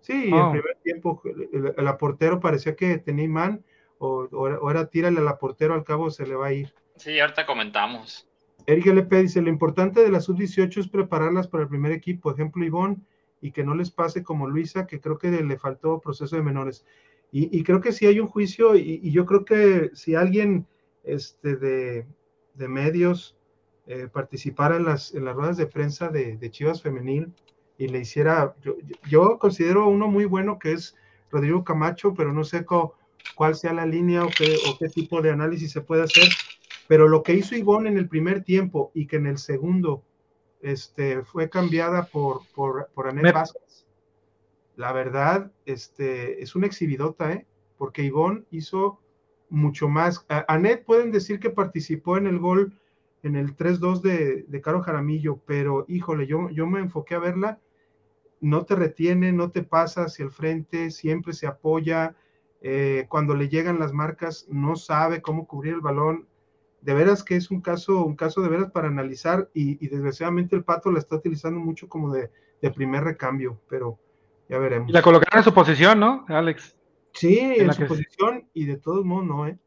Sí, 0.00 0.30
oh. 0.32 0.52
primer 0.52 0.76
tiempo 0.82 1.22
el, 1.76 1.88
aportero 1.88 2.38
parecía 2.38 2.76
que 2.76 2.98
tenía 2.98 3.24
imán 3.24 3.64
o, 3.98 4.28
o, 4.30 4.70
era 4.70 4.86
tírale 4.90 5.18
al 5.18 5.38
portero, 5.38 5.74
al 5.74 5.82
cabo 5.82 6.10
se 6.10 6.26
le 6.26 6.34
va 6.34 6.48
a 6.48 6.52
ir. 6.52 6.74
Sí, 6.96 7.18
ahorita 7.18 7.46
comentamos. 7.46 8.28
Eric 8.66 8.86
LP 8.86 9.22
dice, 9.22 9.42
lo 9.42 9.48
importante 9.48 10.02
de 10.02 10.10
la 10.10 10.20
sub-18 10.20 10.78
es 10.78 10.88
prepararlas 10.88 11.48
para 11.48 11.64
el 11.64 11.68
primer 11.68 11.92
equipo, 11.92 12.30
ejemplo 12.30 12.64
Ivonne, 12.64 12.98
y 13.40 13.52
que 13.52 13.64
no 13.64 13.74
les 13.74 13.90
pase 13.90 14.22
como 14.22 14.48
Luisa, 14.48 14.86
que 14.86 15.00
creo 15.00 15.18
que 15.18 15.30
le 15.30 15.58
faltó 15.58 16.00
proceso 16.00 16.36
de 16.36 16.42
menores. 16.42 16.86
Y, 17.36 17.64
creo 17.64 17.80
que 17.80 17.90
sí 17.90 18.06
hay 18.06 18.20
un 18.20 18.28
juicio 18.28 18.76
y, 18.76 19.10
yo 19.10 19.26
creo 19.26 19.44
que 19.44 19.90
si 19.94 20.14
alguien 20.14 20.68
este, 21.02 21.56
de, 21.56 22.06
medios 22.68 23.36
eh, 23.86 24.08
participara 24.12 24.76
en 24.76 24.84
las, 24.84 25.14
en 25.14 25.24
las 25.24 25.34
ruedas 25.34 25.56
de 25.56 25.66
prensa 25.66 26.08
de, 26.08 26.50
Chivas 26.50 26.82
Femenil 26.82 27.32
y 27.76 27.88
le 27.88 28.00
hiciera, 28.00 28.54
yo, 29.08 29.38
considero 29.38 29.88
uno 29.88 30.08
muy 30.08 30.24
bueno 30.24 30.58
que 30.58 30.72
es 30.72 30.96
Rodrigo 31.30 31.64
Camacho, 31.64 32.14
pero 32.14 32.32
no 32.32 32.44
sé 32.44 32.64
cuál 33.34 33.54
sea 33.56 33.72
la 33.72 33.86
línea 33.86 34.24
o 34.24 34.28
qué, 34.28 34.56
o 34.68 34.78
qué 34.78 34.88
tipo 34.88 35.20
de 35.20 35.30
análisis 35.30 35.72
se 35.72 35.80
puede 35.80 36.02
hacer, 36.02 36.28
pero 36.86 37.08
lo 37.08 37.22
que 37.22 37.34
hizo 37.34 37.56
Ivonne 37.56 37.88
en 37.88 37.98
el 37.98 38.08
primer 38.08 38.44
tiempo 38.44 38.90
y 38.94 39.06
que 39.06 39.16
en 39.16 39.26
el 39.26 39.38
segundo 39.38 40.04
este, 40.62 41.22
fue 41.24 41.50
cambiada 41.50 42.06
por, 42.06 42.40
por, 42.54 42.88
por 42.94 43.08
Anet 43.08 43.34
Vázquez 43.34 43.84
la 44.76 44.92
verdad, 44.92 45.52
este, 45.66 46.42
es 46.42 46.54
una 46.56 46.66
exhibidota, 46.66 47.32
¿eh? 47.32 47.46
Porque 47.78 48.02
Ivonne 48.02 48.44
hizo 48.50 49.00
mucho 49.48 49.88
más. 49.88 50.24
Anet 50.28 50.84
pueden 50.84 51.12
decir 51.12 51.38
que 51.38 51.50
participó 51.50 52.16
en 52.16 52.26
el 52.26 52.38
gol 52.38 52.72
en 53.24 53.36
el 53.36 53.56
3-2 53.56 54.02
de, 54.02 54.44
de, 54.46 54.60
Caro 54.60 54.82
Jaramillo, 54.82 55.40
pero 55.46 55.84
híjole, 55.88 56.26
yo, 56.26 56.50
yo 56.50 56.66
me 56.66 56.80
enfoqué 56.80 57.14
a 57.14 57.18
verla, 57.18 57.58
no 58.40 58.66
te 58.66 58.76
retiene, 58.76 59.32
no 59.32 59.50
te 59.50 59.62
pasa 59.62 60.04
hacia 60.04 60.26
el 60.26 60.30
frente, 60.30 60.90
siempre 60.90 61.32
se 61.32 61.46
apoya, 61.46 62.14
eh, 62.60 63.06
cuando 63.08 63.34
le 63.34 63.48
llegan 63.48 63.78
las 63.78 63.92
marcas 63.92 64.46
no 64.50 64.76
sabe 64.76 65.22
cómo 65.22 65.46
cubrir 65.46 65.74
el 65.74 65.80
balón. 65.80 66.28
De 66.82 66.92
veras 66.92 67.22
que 67.24 67.36
es 67.36 67.50
un 67.50 67.62
caso, 67.62 68.04
un 68.04 68.14
caso 68.14 68.42
de 68.42 68.50
veras 68.50 68.70
para 68.70 68.88
analizar 68.88 69.48
y, 69.54 69.86
desgraciadamente 69.88 70.54
el 70.54 70.64
Pato 70.64 70.92
la 70.92 70.98
está 70.98 71.16
utilizando 71.16 71.58
mucho 71.58 71.88
como 71.88 72.12
de, 72.12 72.30
de 72.60 72.70
primer 72.70 73.04
recambio, 73.04 73.58
pero 73.70 73.98
ya 74.50 74.58
veremos. 74.58 74.90
Y 74.90 74.92
la 74.92 75.00
colocaron 75.00 75.38
en 75.38 75.44
su 75.44 75.54
posición, 75.54 75.98
¿no, 75.98 76.26
Alex? 76.28 76.76
Sí, 77.14 77.38
en, 77.38 77.72
su 77.72 77.86
posición 77.86 78.48
y 78.52 78.66
de 78.66 78.76
todos 78.76 79.04
modos 79.04 79.24
no, 79.24 79.46
¿eh? 79.46 79.58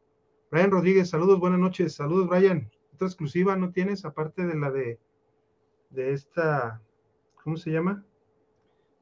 Brian 0.50 0.70
Rodríguez, 0.70 1.10
saludos, 1.10 1.40
buenas 1.40 1.58
noches. 1.58 1.94
Saludos, 1.94 2.28
Brian. 2.28 2.70
Otra 2.98 3.06
exclusiva 3.06 3.54
no 3.54 3.70
tienes, 3.70 4.04
aparte 4.04 4.44
de 4.44 4.58
la 4.58 4.72
de, 4.72 4.98
de 5.90 6.12
esta, 6.14 6.80
¿cómo 7.44 7.56
se 7.56 7.70
llama? 7.70 8.04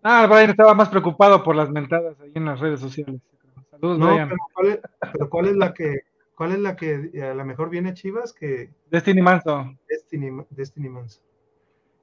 Ah, 0.03 0.27
Brian 0.27 0.51
estaba 0.51 0.75
más 0.75 0.91
preocupado 0.91 1.43
por 1.43 1.57
las 1.57 1.71
mentadas 1.71 2.21
ahí 2.21 2.33
en 2.35 2.45
las 2.45 2.61
redes 2.61 2.81
sociales. 2.81 3.23
Saludos, 3.71 3.99
Brian. 3.99 4.29
Pero 4.29 5.31
¿cuál 5.31 5.47
es, 5.47 5.57
la 5.57 5.73
que, 5.73 6.01
cuál 6.35 6.53
es 6.53 6.59
la 6.59 6.77
que 6.77 7.11
a 7.23 7.33
lo 7.33 7.45
mejor 7.47 7.71
viene 7.71 7.95
Chivas? 7.95 8.35
Que... 8.35 8.69
Destiny 8.91 9.23
Manso. 9.23 9.75
Destiny, 9.89 10.45
Destiny 10.51 10.91
Manso. 10.91 11.23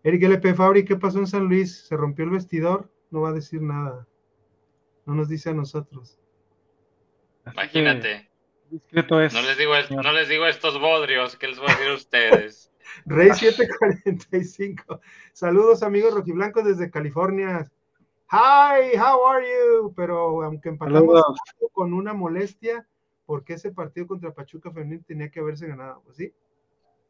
Eric 0.01 0.23
LP 0.23 0.55
Fabri, 0.55 0.83
¿qué 0.83 0.95
pasó 0.95 1.19
en 1.19 1.27
San 1.27 1.45
Luis? 1.45 1.85
¿Se 1.85 1.95
rompió 1.95 2.25
el 2.25 2.31
vestidor? 2.31 2.89
no 3.11 3.21
va 3.21 3.29
a 3.29 3.33
decir 3.33 3.61
nada. 3.61 4.07
No 5.05 5.13
nos 5.13 5.29
dice 5.29 5.51
a 5.51 5.53
nosotros. 5.53 6.17
Imagínate. 7.45 8.27
No 8.91 9.41
les, 9.41 9.57
digo, 9.57 9.73
no 10.01 10.11
les 10.13 10.29
digo 10.29 10.45
estos 10.47 10.79
bodrios 10.79 11.35
que 11.35 11.47
les 11.47 11.59
voy 11.59 11.69
a 11.69 11.73
decir 11.73 11.87
a 11.89 11.93
ustedes. 11.93 12.71
Rey 13.05 13.31
745. 13.31 14.99
Saludos 15.31 15.83
amigos 15.83 16.13
rojiblancos 16.13 16.65
desde 16.65 16.89
California. 16.89 17.69
Hi, 18.31 18.97
how 18.97 19.27
are 19.27 19.45
you? 19.45 19.93
Pero 19.95 20.43
aunque 20.43 20.69
empatamos 20.69 21.23
con 21.71 21.93
una 21.93 22.13
molestia, 22.13 22.87
porque 23.25 23.53
ese 23.53 23.71
partido 23.71 24.07
contra 24.07 24.33
Pachuca 24.33 24.71
Femenil 24.71 25.05
tenía 25.05 25.29
que 25.29 25.39
haberse 25.39 25.67
ganado, 25.67 26.01
pues 26.03 26.17
sí. 26.17 26.33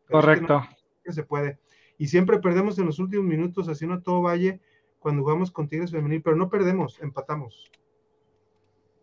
Correcto. 0.09 0.67
que 1.03 1.13
se 1.13 1.23
puede. 1.23 1.59
Y 1.97 2.07
siempre 2.07 2.39
perdemos 2.39 2.77
en 2.77 2.85
los 2.85 2.99
últimos 2.99 3.25
minutos, 3.25 3.69
así 3.69 3.87
no 3.87 4.01
todo 4.01 4.21
valle 4.21 4.59
cuando 4.99 5.21
jugamos 5.21 5.51
con 5.51 5.67
Tigres 5.67 5.91
Femenil, 5.91 6.21
pero 6.21 6.35
no 6.35 6.49
perdemos, 6.49 6.99
empatamos. 7.01 7.71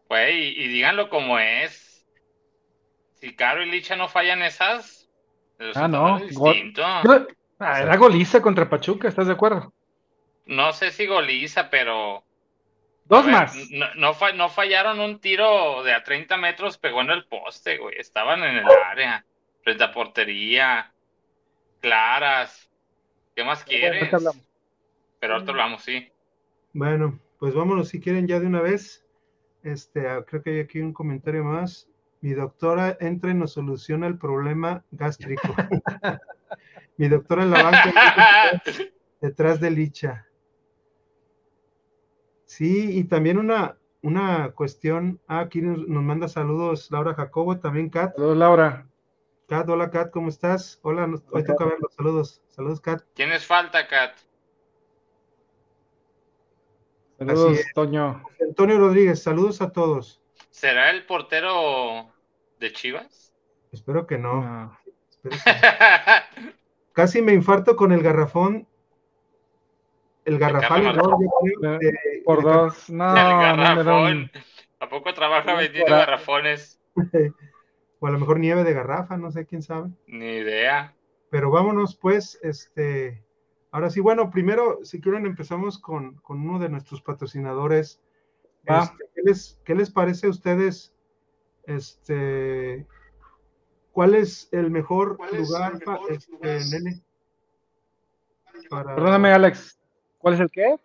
Güey, 0.08 0.60
y, 0.60 0.68
díganlo 0.68 1.08
como 1.08 1.38
es. 1.38 1.89
Si 3.20 3.34
Caro 3.34 3.62
y 3.62 3.70
Licha 3.70 3.96
no 3.96 4.08
fallan 4.08 4.42
esas, 4.42 5.00
ah, 5.74 5.88
no. 5.88 6.20
Ah, 7.58 7.82
era 7.82 7.96
goliza 7.96 8.40
contra 8.40 8.70
Pachuca, 8.70 9.08
¿estás 9.08 9.26
de 9.26 9.34
acuerdo? 9.34 9.72
No 10.46 10.72
sé 10.72 10.90
si 10.90 11.06
goliza, 11.06 11.68
pero. 11.68 12.24
Dos 13.04 13.26
más. 13.26 13.54
No, 13.70 14.14
no, 14.32 14.48
fallaron 14.48 15.00
un 15.00 15.20
tiro 15.20 15.82
de 15.82 15.92
a 15.92 16.02
30 16.02 16.36
metros, 16.38 16.78
pegó 16.78 17.02
en 17.02 17.10
el 17.10 17.26
poste, 17.26 17.76
güey. 17.76 17.96
Estaban 17.98 18.42
en 18.42 18.56
el 18.56 18.66
área, 18.86 19.24
frente 19.62 19.84
a 19.84 19.92
portería, 19.92 20.92
claras. 21.80 22.70
¿Qué 23.34 23.44
más 23.44 23.64
quieres? 23.64 24.08
Pero 25.18 25.34
ahorita 25.34 25.50
hablamos, 25.52 25.82
sí. 25.82 26.10
Bueno, 26.72 27.18
pues 27.38 27.52
vámonos 27.52 27.88
si 27.88 28.00
quieren 28.00 28.26
ya 28.26 28.40
de 28.40 28.46
una 28.46 28.62
vez. 28.62 29.04
Este, 29.62 30.08
ah, 30.08 30.24
creo 30.26 30.42
que 30.42 30.50
hay 30.50 30.60
aquí 30.60 30.80
un 30.80 30.94
comentario 30.94 31.44
más. 31.44 31.89
Mi 32.20 32.32
doctora 32.32 32.96
entra 33.00 33.30
y 33.30 33.34
nos 33.34 33.52
soluciona 33.52 34.06
el 34.06 34.18
problema 34.18 34.84
gástrico. 34.90 35.42
Mi 36.96 37.08
doctora 37.08 37.44
en 37.44 37.50
la 37.50 37.62
banca 37.62 38.62
detrás 39.20 39.60
de 39.60 39.70
Licha. 39.70 40.26
Sí, 42.44 42.98
y 42.98 43.04
también 43.04 43.38
una, 43.38 43.78
una 44.02 44.50
cuestión. 44.52 45.20
Ah, 45.26 45.40
aquí 45.40 45.62
nos, 45.62 45.86
manda 45.88 46.28
saludos 46.28 46.90
Laura 46.90 47.14
Jacobo, 47.14 47.58
también 47.58 47.88
Kat. 47.88 48.14
Saludos, 48.14 48.36
Laura. 48.36 48.86
Kat, 49.48 49.68
hola 49.68 49.90
Kat, 49.90 50.10
¿cómo 50.10 50.28
estás? 50.28 50.78
Hola, 50.82 51.08
hoy 51.30 51.44
toca 51.44 51.64
verlos. 51.64 51.94
Saludos, 51.94 52.42
saludos 52.48 52.80
Kat. 52.80 53.02
¿Quiénes 53.14 53.46
falta, 53.46 53.86
Kat? 53.88 54.12
Saludos, 57.18 57.58
Toño. 57.74 58.22
Antonio 58.40 58.78
Rodríguez, 58.78 59.22
saludos 59.22 59.62
a 59.62 59.70
todos. 59.70 60.19
¿Será 60.50 60.90
el 60.90 61.06
portero 61.06 62.12
de 62.58 62.72
Chivas? 62.72 63.32
Espero 63.72 64.06
que 64.06 64.18
no. 64.18 64.76
Casi 66.92 67.22
me 67.22 67.32
infarto 67.32 67.76
con 67.76 67.92
el 67.92 68.02
garrafón. 68.02 68.66
El 70.24 70.38
garrafón. 70.38 70.96
por 72.24 72.42
dos. 72.42 72.90
No, 72.90 73.10
el 73.10 73.56
garrafón. 73.56 74.30
¿A 74.80 74.88
poco 74.88 75.14
trabaja 75.14 75.54
vendiendo 75.54 75.92
garrafones? 75.92 76.80
o 78.00 78.06
a 78.06 78.10
lo 78.10 78.18
mejor 78.18 78.38
nieve 78.38 78.64
de 78.64 78.72
garrafa, 78.72 79.16
no 79.16 79.30
sé 79.30 79.46
quién 79.46 79.62
sabe. 79.62 79.90
Ni 80.06 80.36
idea. 80.36 80.94
Pero 81.30 81.50
vámonos 81.50 81.96
pues, 81.96 82.38
este, 82.42 83.22
Ahora 83.72 83.90
sí, 83.90 84.00
bueno, 84.00 84.30
primero, 84.30 84.80
si 84.82 85.00
quieren, 85.00 85.26
empezamos 85.26 85.78
con, 85.78 86.20
uno 86.28 86.58
de 86.58 86.68
nuestros 86.68 87.02
patrocinadores. 87.02 88.00
Este, 88.64 89.56
¿qué, 89.64 89.74
les, 89.74 89.90
parece 89.90 90.26
a 90.26 90.30
ustedes? 90.30 90.94
Este, 91.64 92.86
¿Cuál 93.92 94.14
es 94.14 94.48
el 94.52 94.70
mejor 94.70 95.18
lugar, 95.32 95.78
este, 96.08 96.78
nene? 96.78 97.02
Perdóname, 98.68 99.32
Alex. 99.32 99.78
¿Cuál 100.18 100.34
es 100.34 100.40
el 100.40 100.50
qué? 100.50 100.76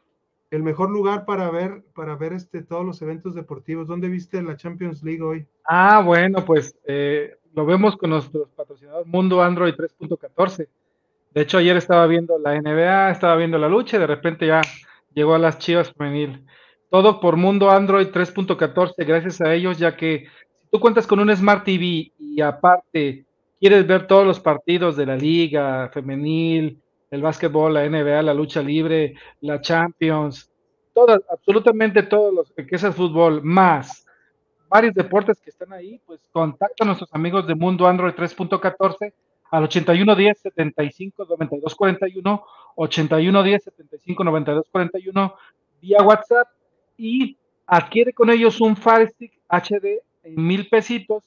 el 0.51 0.63
mejor 0.63 0.89
lugar 0.89 1.25
para 1.25 1.49
ver, 1.49 1.83
para 1.93 2.15
ver 2.15 2.33
este, 2.33 2.61
todos 2.63 2.85
los 2.85 3.01
eventos 3.01 3.35
deportivos. 3.35 3.87
¿Dónde 3.87 4.07
viste 4.07 4.41
la 4.41 4.55
Champions 4.55 5.03
League 5.03 5.21
hoy? 5.21 5.47
Ah, 5.65 6.01
bueno, 6.03 6.45
pues 6.45 6.75
eh, 6.85 7.37
lo 7.53 7.65
vemos 7.65 7.97
con 7.97 8.11
nuestros 8.11 8.49
patrocinadores 8.49 9.07
Mundo 9.07 9.41
Android 9.41 9.73
3.14. 9.73 10.67
De 11.33 11.41
hecho, 11.41 11.57
ayer 11.57 11.75
estaba 11.75 12.07
viendo 12.07 12.39
la 12.39 12.59
NBA, 12.59 13.11
estaba 13.11 13.35
viendo 13.35 13.57
la 13.57 13.67
lucha 13.67 13.97
y 13.97 13.99
de 13.99 14.07
repente 14.07 14.47
ya 14.47 14.61
llegó 15.13 15.35
a 15.35 15.39
las 15.39 15.57
Chivas 15.57 15.91
femenil. 15.91 16.45
Todo 16.89 17.19
por 17.19 17.35
Mundo 17.35 17.71
Android 17.71 18.07
3.14, 18.07 19.05
gracias 19.05 19.41
a 19.41 19.53
ellos, 19.53 19.77
ya 19.77 19.95
que 19.95 20.27
si 20.61 20.67
tú 20.71 20.79
cuentas 20.79 21.07
con 21.07 21.19
un 21.19 21.35
Smart 21.35 21.63
TV 21.63 22.11
y 22.17 22.41
aparte 22.41 23.25
quieres 23.59 23.85
ver 23.87 24.07
todos 24.07 24.25
los 24.25 24.39
partidos 24.39 24.95
de 24.95 25.05
la 25.05 25.15
liga 25.15 25.89
femenil, 25.93 26.79
el 27.11 27.21
básquetbol, 27.21 27.73
la 27.73 27.87
NBA, 27.87 28.21
la 28.21 28.33
lucha 28.33 28.61
libre, 28.61 29.15
la 29.41 29.61
Champions, 29.61 30.49
todas, 30.93 31.21
absolutamente 31.29 32.03
todos 32.03 32.33
los 32.33 32.51
que 32.51 32.75
es 32.75 32.83
el 32.83 32.93
fútbol, 32.93 33.41
más 33.43 34.05
varios 34.69 34.93
deportes 34.93 35.39
que 35.39 35.49
están 35.49 35.71
ahí, 35.73 36.01
pues 36.05 36.19
contacta 36.31 36.83
a 36.83 36.85
nuestros 36.85 37.13
amigos 37.13 37.47
de 37.47 37.55
Mundo 37.55 37.87
Android 37.87 38.13
3.14 38.13 39.13
al 39.51 39.63
81 39.63 40.15
10 40.15 40.39
75 40.39 41.25
92 41.25 41.75
41, 41.75 42.45
81 42.75 43.43
10 43.43 43.63
75 43.63 44.23
92 44.23 44.67
41 44.71 45.35
vía 45.81 45.97
WhatsApp 46.03 46.47
y 46.97 47.37
adquiere 47.65 48.13
con 48.13 48.29
ellos 48.29 48.61
un 48.61 48.75
Fire 48.75 49.09
Stick 49.09 49.33
HD 49.49 50.01
en 50.23 50.35
mil 50.35 50.67
pesitos 50.69 51.23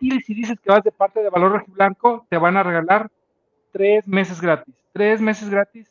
y 0.00 0.20
si 0.20 0.34
dices 0.34 0.58
que 0.60 0.70
vas 0.70 0.84
de 0.84 0.92
parte 0.92 1.22
de 1.22 1.30
Valor 1.30 1.64
Blanco, 1.68 2.26
te 2.28 2.36
van 2.36 2.56
a 2.56 2.62
regalar 2.62 3.10
tres 3.72 4.06
meses 4.06 4.40
gratis, 4.40 4.74
tres 4.92 5.20
meses 5.20 5.48
gratis 5.48 5.90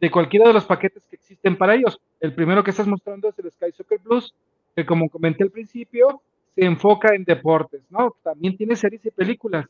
de 0.00 0.10
cualquiera 0.10 0.48
de 0.48 0.52
los 0.52 0.64
paquetes 0.64 1.06
que 1.06 1.16
existen 1.16 1.56
para 1.56 1.74
ellos. 1.74 2.00
El 2.20 2.34
primero 2.34 2.64
que 2.64 2.70
estás 2.70 2.86
mostrando 2.86 3.28
es 3.28 3.38
el 3.38 3.50
Sky 3.52 3.72
Soccer 3.72 4.00
Plus, 4.00 4.34
que 4.74 4.84
como 4.84 5.08
comenté 5.08 5.44
al 5.44 5.50
principio, 5.50 6.22
se 6.54 6.64
enfoca 6.64 7.14
en 7.14 7.24
deportes, 7.24 7.82
¿no? 7.90 8.16
También 8.22 8.56
tiene 8.56 8.74
series 8.74 9.04
y 9.06 9.10
películas. 9.10 9.66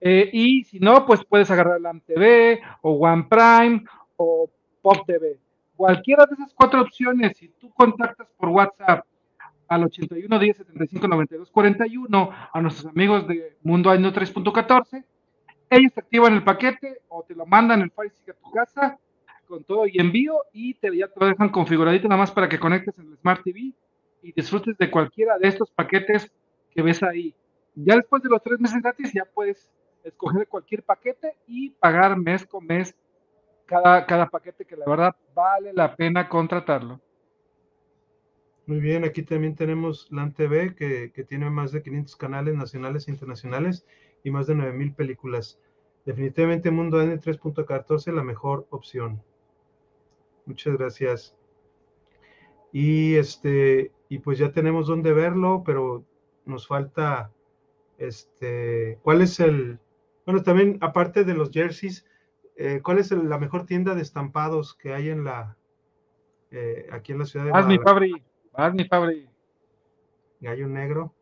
Eh, 0.00 0.30
y 0.32 0.64
si 0.64 0.78
no, 0.78 1.04
pues 1.04 1.24
puedes 1.24 1.50
agarrar 1.50 1.80
la 1.80 1.98
TV 2.06 2.60
o 2.82 2.92
One 2.92 3.26
Prime 3.28 3.84
o 4.16 4.48
Pop 4.82 4.98
TV. 5.06 5.36
Cualquiera 5.76 6.24
de 6.26 6.34
esas 6.34 6.54
cuatro 6.54 6.80
opciones, 6.80 7.36
si 7.36 7.48
tú 7.48 7.70
contactas 7.70 8.28
por 8.38 8.48
WhatsApp 8.48 9.04
al 9.68 9.84
81 9.84 10.38
10 10.38 10.56
75 10.56 11.08
92 11.08 11.50
41 11.50 12.30
a 12.52 12.60
nuestros 12.62 12.86
amigos 12.86 13.26
de 13.26 13.56
Mundo 13.62 13.90
Año 13.90 14.12
3.14, 14.12 15.04
ellos 15.68 15.92
activan 15.96 16.34
el 16.34 16.44
paquete 16.44 17.00
o 17.08 17.24
te 17.24 17.34
lo 17.34 17.44
mandan 17.44 17.82
el 17.82 17.90
Fire 17.90 18.12
a 18.28 18.32
tu 18.32 18.50
casa 18.50 18.98
con 19.46 19.64
todo 19.64 19.86
y 19.86 20.00
envío 20.00 20.38
y 20.52 20.74
te, 20.74 20.96
ya 20.96 21.08
te 21.08 21.20
lo 21.20 21.26
dejan 21.26 21.50
configuradito 21.50 22.08
nada 22.08 22.20
más 22.20 22.30
para 22.30 22.48
que 22.48 22.58
conectes 22.58 22.98
en 22.98 23.08
el 23.10 23.16
Smart 23.18 23.42
TV 23.44 23.72
y 24.22 24.32
disfrutes 24.32 24.76
de 24.78 24.90
cualquiera 24.90 25.38
de 25.38 25.48
estos 25.48 25.70
paquetes 25.70 26.30
que 26.70 26.82
ves 26.82 27.02
ahí. 27.02 27.34
Ya 27.74 27.96
después 27.96 28.22
de 28.22 28.30
los 28.30 28.42
tres 28.42 28.58
meses 28.58 28.82
gratis 28.82 29.12
ya 29.12 29.24
puedes 29.24 29.70
escoger 30.02 30.48
cualquier 30.48 30.82
paquete 30.82 31.36
y 31.46 31.70
pagar 31.70 32.16
mes 32.16 32.46
con 32.46 32.64
mes 32.64 32.94
cada, 33.66 34.06
cada 34.06 34.28
paquete 34.28 34.64
que 34.64 34.76
la 34.76 34.86
verdad 34.86 35.16
vale 35.34 35.72
la 35.72 35.94
pena 35.94 36.28
contratarlo. 36.28 37.00
Muy 38.66 38.80
bien, 38.80 39.04
aquí 39.04 39.22
también 39.22 39.54
tenemos 39.54 40.08
LAN 40.10 40.32
TV 40.32 40.74
que, 40.74 41.12
que 41.12 41.24
tiene 41.24 41.50
más 41.50 41.70
de 41.70 41.82
500 41.82 42.16
canales 42.16 42.54
nacionales 42.54 43.06
e 43.06 43.12
internacionales 43.12 43.86
y 44.24 44.30
más 44.30 44.46
de 44.46 44.56
9000 44.56 44.94
películas. 44.94 45.60
Definitivamente 46.04 46.70
Mundo 46.70 47.00
N 47.00 47.20
3.14 47.20 48.12
la 48.12 48.24
mejor 48.24 48.66
opción. 48.70 49.22
Muchas 50.46 50.76
gracias. 50.76 51.36
Y 52.72 53.14
este, 53.16 53.92
y 54.08 54.18
pues 54.18 54.38
ya 54.38 54.52
tenemos 54.52 54.86
dónde 54.86 55.12
verlo, 55.12 55.62
pero 55.64 56.04
nos 56.44 56.66
falta 56.66 57.32
este, 57.98 58.98
¿cuál 59.02 59.22
es 59.22 59.40
el, 59.40 59.78
bueno, 60.24 60.42
también 60.42 60.78
aparte 60.80 61.24
de 61.24 61.34
los 61.34 61.50
jerseys, 61.50 62.04
eh, 62.56 62.80
¿cuál 62.82 62.98
es 62.98 63.10
la 63.10 63.38
mejor 63.38 63.66
tienda 63.66 63.94
de 63.94 64.02
estampados 64.02 64.74
que 64.74 64.94
hay 64.94 65.10
en 65.10 65.24
la, 65.24 65.56
eh, 66.50 66.86
aquí 66.92 67.12
en 67.12 67.18
la 67.18 67.24
ciudad 67.26 67.46
de 67.46 67.52
Haz 67.52 67.66
mi 67.66 67.78
Fabri, 67.78 68.12
haz 68.54 68.74
mi 68.74 68.84
Fabri. 68.84 69.28
Gallo 70.40 70.68
negro. 70.68 71.14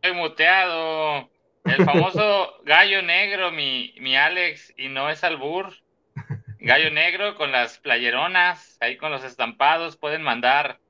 Estoy 0.00 0.16
muteado. 0.16 1.28
El 1.64 1.84
famoso 1.84 2.54
gallo 2.64 3.02
negro, 3.02 3.50
mi, 3.50 3.94
mi 4.00 4.16
Alex, 4.16 4.72
y 4.76 4.88
no 4.88 5.10
es 5.10 5.24
albur. 5.24 5.72
Gallo 6.60 6.90
negro 6.90 7.36
con 7.36 7.52
las 7.52 7.78
playeronas, 7.78 8.78
ahí 8.80 8.96
con 8.96 9.12
los 9.12 9.24
estampados, 9.24 9.96
pueden 9.96 10.22
mandar 10.22 10.80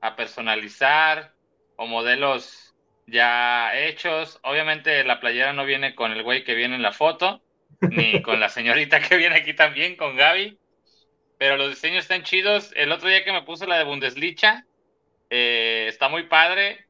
a 0.00 0.16
personalizar 0.16 1.32
o 1.76 1.86
modelos 1.86 2.74
ya 3.06 3.74
hechos. 3.74 4.38
Obviamente 4.42 5.02
la 5.04 5.18
playera 5.18 5.52
no 5.52 5.64
viene 5.64 5.94
con 5.94 6.12
el 6.12 6.22
güey 6.22 6.44
que 6.44 6.54
viene 6.54 6.76
en 6.76 6.82
la 6.82 6.92
foto, 6.92 7.42
ni 7.80 8.22
con 8.22 8.40
la 8.40 8.48
señorita 8.48 9.00
que 9.00 9.16
viene 9.16 9.36
aquí 9.36 9.54
también, 9.54 9.96
con 9.96 10.16
Gaby. 10.16 10.58
Pero 11.38 11.56
los 11.56 11.70
diseños 11.70 12.02
están 12.02 12.24
chidos. 12.24 12.72
El 12.74 12.92
otro 12.92 13.08
día 13.08 13.24
que 13.24 13.32
me 13.32 13.42
puse 13.42 13.66
la 13.66 13.78
de 13.78 13.84
Bundesliga, 13.84 14.64
eh, 15.30 15.86
está 15.88 16.08
muy 16.08 16.24
padre. 16.24 16.86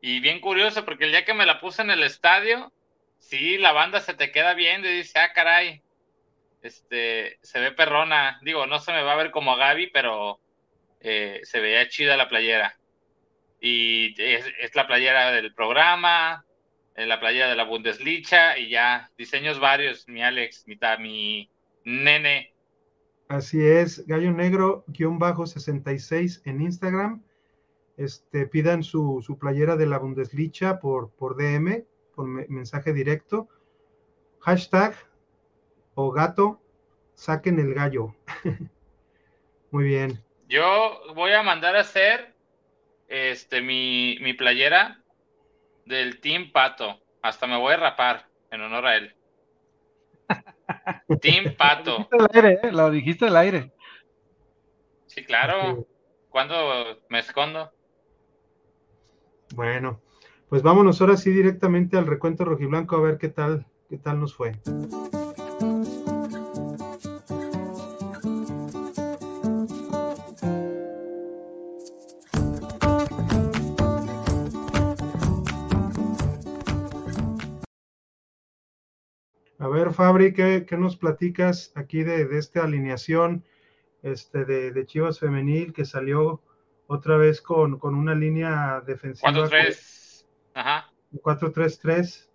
Y 0.00 0.20
bien 0.20 0.40
curioso, 0.40 0.84
porque 0.84 1.04
el 1.04 1.10
día 1.10 1.24
que 1.24 1.34
me 1.34 1.46
la 1.46 1.60
puse 1.60 1.82
en 1.82 1.90
el 1.90 2.04
estadio, 2.04 2.72
sí, 3.18 3.58
la 3.58 3.72
banda 3.72 4.00
se 4.00 4.14
te 4.14 4.30
queda 4.30 4.54
viendo 4.54 4.88
y 4.88 4.98
dice, 4.98 5.18
ah, 5.18 5.32
caray, 5.32 5.82
este, 6.62 7.38
se 7.42 7.60
ve 7.60 7.72
perrona. 7.72 8.38
Digo, 8.42 8.66
no 8.66 8.78
se 8.78 8.92
me 8.92 9.02
va 9.02 9.14
a 9.14 9.16
ver 9.16 9.30
como 9.30 9.52
a 9.52 9.56
Gaby, 9.56 9.88
pero 9.88 10.40
eh, 11.00 11.40
se 11.42 11.60
veía 11.60 11.88
chida 11.88 12.16
la 12.16 12.28
playera. 12.28 12.78
Y 13.60 14.14
es, 14.22 14.74
la 14.74 14.86
playera 14.86 15.32
del 15.32 15.52
programa, 15.54 16.44
la 17.06 17.20
playera 17.20 17.48
de 17.48 17.56
la 17.56 17.64
Bundesliga 17.64 18.58
y 18.58 18.70
ya, 18.70 19.10
diseños 19.16 19.60
varios, 19.60 20.08
mi 20.08 20.22
Alex, 20.22 20.64
mi, 20.66 20.78
mi 20.98 21.50
nene. 21.84 22.52
Así 23.28 23.64
es, 23.64 24.06
Gallo 24.06 24.32
Negro, 24.32 24.84
guion 24.88 25.18
bajo 25.18 25.46
66 25.46 26.42
en 26.44 26.62
Instagram 26.62 27.22
este, 27.98 28.46
pidan 28.46 28.84
su, 28.84 29.36
playera 29.40 29.76
de 29.76 29.86
la 29.86 29.98
Bundesliga 29.98 30.78
por, 30.78 31.10
por 31.10 31.36
DM, 31.36 31.84
por 32.14 32.26
mensaje 32.48 32.92
directo. 32.92 33.48
Hashtag 34.40 34.94
o 35.94 36.12
gato, 36.12 36.62
saquen 37.14 37.58
el 37.58 37.74
gallo. 37.74 38.14
Muy 39.72 39.84
bien. 39.84 40.22
Yo 40.48 41.02
voy 41.14 41.32
a 41.32 41.42
mandar 41.42 41.74
a 41.74 41.80
hacer 41.80 42.34
este, 43.08 43.60
mi, 43.60 44.16
mi 44.22 44.32
playera 44.32 44.97
del 45.88 46.20
Team 46.20 46.52
Pato. 46.52 47.00
Hasta 47.22 47.46
me 47.46 47.56
voy 47.56 47.72
a 47.72 47.78
rapar 47.78 48.28
en 48.50 48.60
honor 48.60 48.86
a 48.86 48.96
él. 48.96 49.14
Team 51.20 51.56
Pato. 51.56 52.08
Lo 52.70 52.90
dijiste 52.90 53.26
al 53.26 53.36
aire, 53.36 53.58
¿eh? 53.58 53.72
Sí, 55.06 55.24
claro. 55.24 55.86
¿Cuándo 56.28 56.54
me 57.08 57.18
escondo? 57.18 57.72
Bueno, 59.54 60.02
pues 60.50 60.62
vámonos 60.62 61.00
ahora 61.00 61.16
sí 61.16 61.30
directamente 61.30 61.96
al 61.96 62.06
recuento 62.06 62.44
rojiblanco 62.44 62.96
a 62.96 63.00
ver 63.00 63.16
qué 63.16 63.28
tal, 63.28 63.66
qué 63.88 63.96
tal 63.96 64.20
nos 64.20 64.34
fue. 64.34 64.52
Fabri, 79.98 80.32
¿qué, 80.32 80.64
nos 80.78 80.96
platicas 80.96 81.72
aquí 81.74 82.04
de, 82.04 82.28
esta 82.38 82.62
alineación 82.62 83.42
este, 84.04 84.44
de, 84.44 84.70
de, 84.70 84.86
Chivas 84.86 85.18
Femenil 85.18 85.72
que 85.72 85.84
salió 85.84 86.40
otra 86.86 87.16
vez 87.16 87.42
con, 87.42 87.80
una 87.82 88.14
línea 88.14 88.80
defensiva. 88.86 89.32
4-3. 89.32 90.24
Ajá. 90.54 90.92
4-3-3 91.14 92.28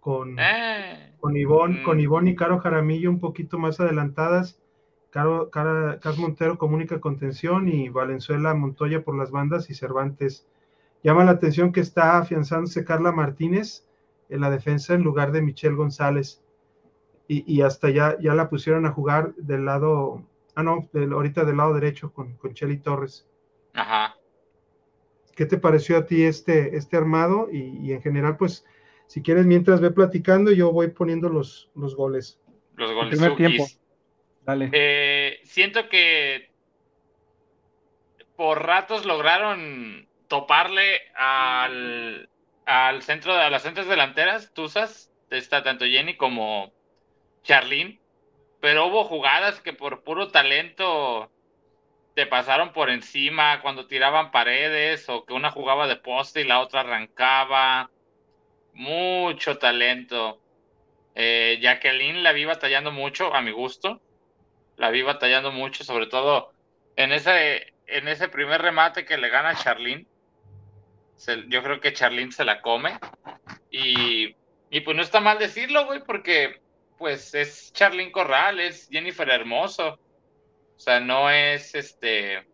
con, 0.00 0.38
eh. 0.38 1.14
con, 1.20 1.36
Ivonne, 1.36 1.82
mm. 1.82 1.84
con 1.84 2.26
y 2.26 2.34
Caro 2.34 2.58
Jaramillo 2.58 3.10
un 3.10 3.20
poquito 3.20 3.58
más 3.58 3.78
adelantadas. 3.78 4.58
Caro, 5.10 5.50
Cara, 5.50 6.00
Cas 6.00 6.16
Montero 6.16 6.56
comunica 6.56 7.02
contención 7.02 7.68
y 7.68 7.90
Valenzuela 7.90 8.54
Montoya 8.54 9.04
por 9.04 9.14
las 9.14 9.30
bandas 9.30 9.68
y 9.68 9.74
Cervantes. 9.74 10.48
Llama 11.02 11.24
la 11.24 11.32
atención 11.32 11.70
que 11.70 11.80
está 11.80 12.16
afianzándose 12.16 12.86
Carla 12.86 13.12
Martínez 13.12 13.86
en 14.30 14.40
la 14.40 14.48
defensa 14.48 14.94
en 14.94 15.02
lugar 15.02 15.32
de 15.32 15.42
Michelle 15.42 15.76
González. 15.76 16.41
Y, 17.34 17.62
hasta 17.62 17.90
ya, 17.90 18.16
ya 18.20 18.34
la 18.34 18.50
pusieron 18.50 18.84
a 18.84 18.92
jugar 18.92 19.34
del 19.36 19.64
lado, 19.64 20.22
ah 20.54 20.62
no, 20.62 20.88
ahorita 20.92 21.44
del 21.44 21.56
lado 21.56 21.74
derecho 21.74 22.12
con, 22.12 22.36
con 22.36 22.52
Chely 22.52 22.78
Torres. 22.78 23.26
Ajá. 23.72 24.16
¿Qué 25.34 25.46
te 25.46 25.56
pareció 25.56 25.96
a 25.96 26.06
ti 26.06 26.24
este, 26.24 26.76
este 26.76 26.96
armado? 26.96 27.48
Y, 27.50 27.92
en 27.92 28.02
general, 28.02 28.36
pues, 28.36 28.66
si 29.06 29.22
quieres, 29.22 29.46
mientras 29.46 29.80
ve 29.80 29.90
platicando, 29.90 30.50
yo 30.50 30.72
voy 30.72 30.88
poniendo 30.88 31.28
los, 31.28 31.70
los 31.74 31.96
goles. 31.96 32.38
Los 32.76 32.92
goles. 32.92 33.18
Primer 33.18 33.36
tiempo. 33.36 33.66
Dale. 34.44 34.70
Eh, 34.72 35.40
siento 35.44 35.88
que 35.88 36.50
por 38.36 38.66
ratos 38.66 39.06
lograron 39.06 40.06
toparle 40.28 41.00
al, 41.14 42.28
al 42.66 43.02
centro, 43.02 43.32
a 43.32 43.50
las 43.50 43.62
centros 43.62 43.86
delanteras, 43.86 44.52
Tuzas, 44.52 45.12
está 45.30 45.62
tanto 45.62 45.84
Jenny 45.84 46.16
como 46.16 46.72
Charlene, 47.42 48.00
pero 48.60 48.86
hubo 48.86 49.04
jugadas 49.04 49.60
que 49.60 49.72
por 49.72 50.04
puro 50.04 50.28
talento 50.28 51.30
te 52.14 52.26
pasaron 52.26 52.72
por 52.72 52.90
encima 52.90 53.60
cuando 53.62 53.86
tiraban 53.86 54.30
paredes 54.30 55.08
o 55.08 55.24
que 55.24 55.32
una 55.32 55.50
jugaba 55.50 55.86
de 55.86 55.96
poste 55.96 56.42
y 56.42 56.44
la 56.44 56.60
otra 56.60 56.80
arrancaba. 56.80 57.90
Mucho 58.74 59.58
talento. 59.58 60.40
Eh, 61.14 61.58
Jacqueline 61.60 62.22
la 62.22 62.32
vi 62.32 62.44
batallando 62.44 62.90
mucho, 62.90 63.34
a 63.34 63.40
mi 63.40 63.50
gusto. 63.50 64.00
La 64.76 64.90
vi 64.90 65.02
batallando 65.02 65.52
mucho, 65.52 65.84
sobre 65.84 66.06
todo 66.06 66.52
en 66.96 67.12
ese, 67.12 67.74
en 67.86 68.08
ese 68.08 68.28
primer 68.28 68.62
remate 68.62 69.04
que 69.04 69.18
le 69.18 69.28
gana 69.28 69.50
a 69.50 69.56
Charlene. 69.56 70.06
yo 71.48 71.62
creo 71.62 71.80
que 71.80 71.92
Charlene 71.92 72.32
se 72.32 72.44
la 72.44 72.60
come. 72.60 72.98
Y, 73.70 74.36
y 74.70 74.80
pues 74.80 74.96
no 74.96 75.02
está 75.02 75.20
mal 75.20 75.38
decirlo, 75.38 75.86
güey, 75.86 76.02
porque 76.04 76.61
pues 77.02 77.34
es 77.34 77.72
Charlene 77.72 78.12
Corral, 78.12 78.60
es 78.60 78.88
Jennifer 78.88 79.28
Hermoso. 79.28 79.98
O 80.76 80.78
sea, 80.78 81.00
no 81.00 81.28
es 81.30 81.74
este 81.74 82.46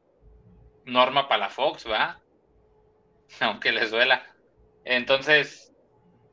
Norma 0.87 1.29
Palafox, 1.29 1.87
¿va? 1.87 2.23
Aunque 3.41 3.73
les 3.73 3.91
duela. 3.91 4.27
Entonces, 4.87 5.71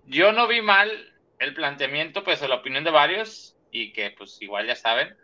yo 0.06 0.32
no 0.32 0.48
vi 0.48 0.62
mal 0.62 1.14
el 1.40 1.54
planteamiento, 1.54 2.24
pues, 2.24 2.42
la 2.42 2.56
opinión 2.56 2.86
de 2.86 2.92
varios, 2.92 3.58
y 3.70 3.92
que 3.92 4.12
pues 4.12 4.42
igual 4.42 4.66
ya 4.66 4.78
saben. 4.78 5.18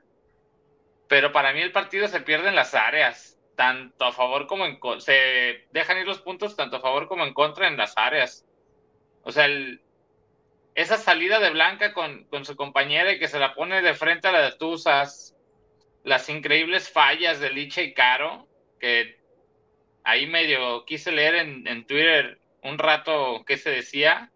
Pero 1.08 1.32
para 1.32 1.54
mí 1.54 1.62
el 1.62 1.72
partido 1.72 2.10
se 2.10 2.20
pierde 2.20 2.50
en 2.50 2.56
las 2.56 2.74
áreas, 2.74 3.40
tanto 3.56 4.04
a 4.04 4.12
favor 4.12 4.48
como 4.48 4.66
en 4.66 4.80
contra. 4.80 5.00
Se 5.00 5.66
dejan 5.72 5.98
ir 5.98 6.08
los 6.08 6.20
puntos 6.20 6.58
tanto 6.58 6.76
a 6.76 6.82
favor 6.82 7.08
como 7.08 7.24
en 7.24 7.34
contra 7.34 7.70
en 7.70 7.78
las 7.78 7.94
áreas. 7.96 8.46
O 9.24 9.32
sea, 9.32 9.46
el, 9.46 9.82
esa 10.76 10.98
salida 10.98 11.40
de 11.40 11.50
Blanca 11.50 11.94
con, 11.94 12.28
su 12.46 12.56
compañera 12.56 13.12
y 13.12 13.20
que 13.20 13.28
se 13.28 13.40
la 13.40 13.54
pone 13.54 13.82
de 13.82 13.94
frente 13.94 14.28
a 14.28 14.32
la 14.32 14.42
de 14.42 14.58
Tuzas, 14.58 15.36
las 16.04 16.30
increíbles 16.30 16.90
fallas 16.90 17.40
de 17.40 17.52
Licha 17.52 17.82
y 17.82 17.94
Caro, 17.94 18.48
que 18.80 19.20
ahí 20.04 20.28
medio 20.28 20.86
quise 20.86 21.12
leer 21.12 21.36
en, 21.36 21.86
Twitter 21.86 22.40
un 22.64 22.78
rato 22.78 23.44
qué 23.46 23.58
se 23.58 23.70
decía, 23.70 24.32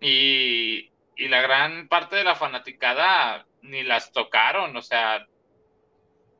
y, 0.00 0.90
y, 1.16 1.28
la 1.28 1.42
gran 1.42 1.88
parte 1.88 2.16
de 2.16 2.24
la 2.24 2.34
fanaticada 2.34 3.46
ni 3.60 3.82
las 3.82 4.12
tocaron, 4.12 4.74
o 4.76 4.82
sea, 4.82 5.26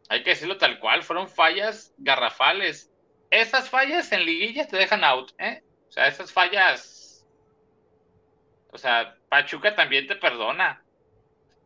hay 0.09 0.22
que 0.22 0.30
decirlo 0.30 0.56
tal 0.56 0.78
cual, 0.78 1.02
fueron 1.02 1.28
fallas 1.28 1.92
garrafales. 1.98 2.90
Esas 3.30 3.68
fallas 3.68 4.11
en 4.12 4.24
liguilla 4.24 4.66
te 4.66 4.76
dejan 4.76 5.04
out, 5.04 5.33
¿eh? 5.38 5.62
O 5.88 5.92
sea, 5.92 6.09
esas 6.09 6.33
fallas 6.33 6.99
o 8.72 8.78
sea, 8.78 9.16
Pachuca 9.28 9.74
también 9.74 10.06
te 10.06 10.16
perdona. 10.16 10.83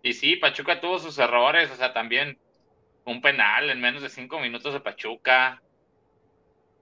Y 0.03 0.13
sí, 0.13 0.37
Pachuca 0.37 0.81
tuvo 0.81 0.99
sus 0.99 1.19
errores, 1.19 1.71
o 1.71 1.77
sea, 1.77 1.93
también 1.93 2.39
un 3.05 3.21
penal 3.21 3.71
en 3.71 3.81
menos 3.81 4.03
de 4.03 4.09
cinco 4.09 4.39
minutos 4.41 4.73
de 4.73 4.81
Pachuca. 4.81 5.63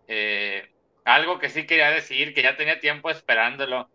Eh, 0.09 0.69
algo 1.05 1.39
que 1.39 1.49
sí 1.49 1.67
quería 1.67 1.91
decir, 1.91 2.35
que 2.35 2.43
ya 2.43 2.57
tenía 2.57 2.81
tiempo 2.81 3.11
esperándolo. 3.11 3.89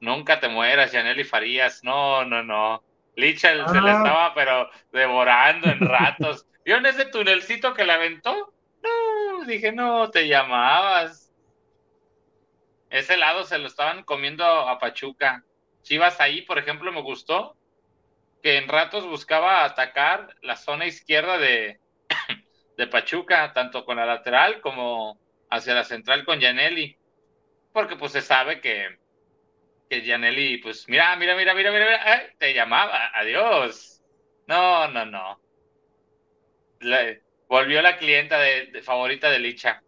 Nunca 0.00 0.40
te 0.40 0.48
mueras, 0.48 0.92
Janely 0.92 1.24
Farías. 1.24 1.84
No, 1.84 2.24
no, 2.24 2.42
no. 2.42 2.82
Licha 3.16 3.50
se 3.68 3.80
le 3.80 3.90
ah. 3.90 3.96
estaba, 3.96 4.34
pero 4.34 4.70
devorando 4.92 5.68
en 5.68 5.80
ratos. 5.80 6.46
en 6.64 6.86
ese 6.86 7.06
tunelcito 7.06 7.74
que 7.74 7.84
le 7.84 7.92
aventó? 7.92 8.52
No, 8.82 9.44
dije, 9.46 9.72
no, 9.72 10.10
te 10.10 10.26
llamabas. 10.26 11.32
Ese 12.88 13.16
lado 13.16 13.44
se 13.44 13.58
lo 13.58 13.66
estaban 13.68 14.02
comiendo 14.02 14.44
a 14.44 14.78
Pachuca. 14.78 15.44
Chivas 15.82 16.20
ahí, 16.20 16.42
por 16.42 16.58
ejemplo, 16.58 16.92
me 16.92 17.02
gustó 17.02 17.56
que 18.42 18.56
en 18.56 18.68
ratos 18.68 19.06
buscaba 19.06 19.64
atacar 19.64 20.34
la 20.42 20.56
zona 20.56 20.86
izquierda 20.86 21.38
de, 21.38 21.80
de 22.76 22.86
Pachuca, 22.86 23.52
tanto 23.52 23.84
con 23.84 23.96
la 23.96 24.06
lateral 24.06 24.60
como 24.60 25.18
hacia 25.50 25.74
la 25.74 25.84
central 25.84 26.24
con 26.24 26.40
Janelli, 26.40 26.96
porque 27.72 27.96
pues 27.96 28.12
se 28.12 28.22
sabe 28.22 28.60
que, 28.60 28.98
que 29.88 30.02
Janelli, 30.02 30.58
pues 30.58 30.88
mira, 30.88 31.14
mira, 31.16 31.36
mira, 31.36 31.54
mira, 31.54 31.72
mira, 31.72 32.34
te 32.38 32.54
llamaba, 32.54 33.10
adiós. 33.14 34.02
No, 34.46 34.88
no, 34.88 35.04
no. 35.04 35.40
volvió 37.48 37.82
la 37.82 37.96
clienta 37.98 38.38
de, 38.38 38.82
favorita 38.82 39.30
de 39.30 39.38
Licha. 39.38 39.82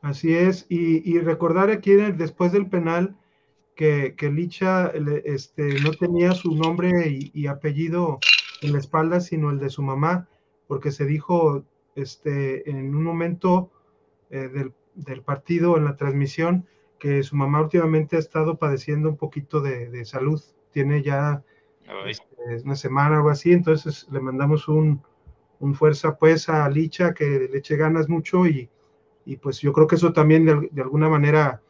Así 0.00 0.34
es, 0.34 0.66
y, 0.68 1.18
recordar 1.18 1.70
aquí 1.70 1.92
después 1.92 2.52
del 2.52 2.68
penal 2.68 3.16
que, 3.74 4.14
que 4.16 4.30
Licha 4.30 4.92
este, 5.24 5.80
no 5.80 5.90
tenía 5.90 6.32
su 6.32 6.54
nombre 6.54 6.90
y, 7.08 7.46
apellido 7.48 8.20
en 8.62 8.72
la 8.72 8.78
espalda, 8.78 9.20
sino 9.20 9.50
el 9.50 9.58
de 9.58 9.70
su 9.70 9.82
mamá, 9.82 10.28
porque 10.68 10.92
se 10.92 11.04
dijo 11.04 11.64
este, 11.96 12.70
en 12.70 12.94
un 12.94 13.02
momento 13.02 13.70
eh, 14.30 14.70
del, 14.94 15.22
partido, 15.22 15.76
en 15.76 15.84
la 15.84 15.96
transmisión, 15.96 16.66
que 17.00 17.22
su 17.24 17.34
mamá 17.34 17.60
últimamente 17.60 18.16
ha 18.16 18.20
estado 18.20 18.56
padeciendo 18.56 19.08
un 19.08 19.16
poquito 19.16 19.60
de, 19.60 20.04
salud, 20.04 20.40
tiene 20.72 21.02
ya 21.02 21.42
este, 22.06 22.62
una 22.64 22.76
semana 22.76 23.16
o 23.16 23.18
algo 23.18 23.30
así, 23.30 23.52
entonces 23.52 24.06
le 24.10 24.20
mandamos 24.20 24.68
un, 24.68 25.02
un 25.58 25.74
fuerza 25.74 26.16
pues 26.16 26.48
a 26.48 26.68
Licha, 26.68 27.14
que 27.14 27.48
le 27.50 27.58
eche 27.58 27.76
ganas 27.76 28.08
mucho 28.08 28.46
y 28.46 28.68
y 29.28 29.36
pues 29.36 29.60
yo 29.60 29.74
creo 29.74 29.86
que 29.86 29.96
eso 29.96 30.14
también 30.14 30.46
de, 30.46 30.82
alguna 30.82 31.10
manera 31.10 31.60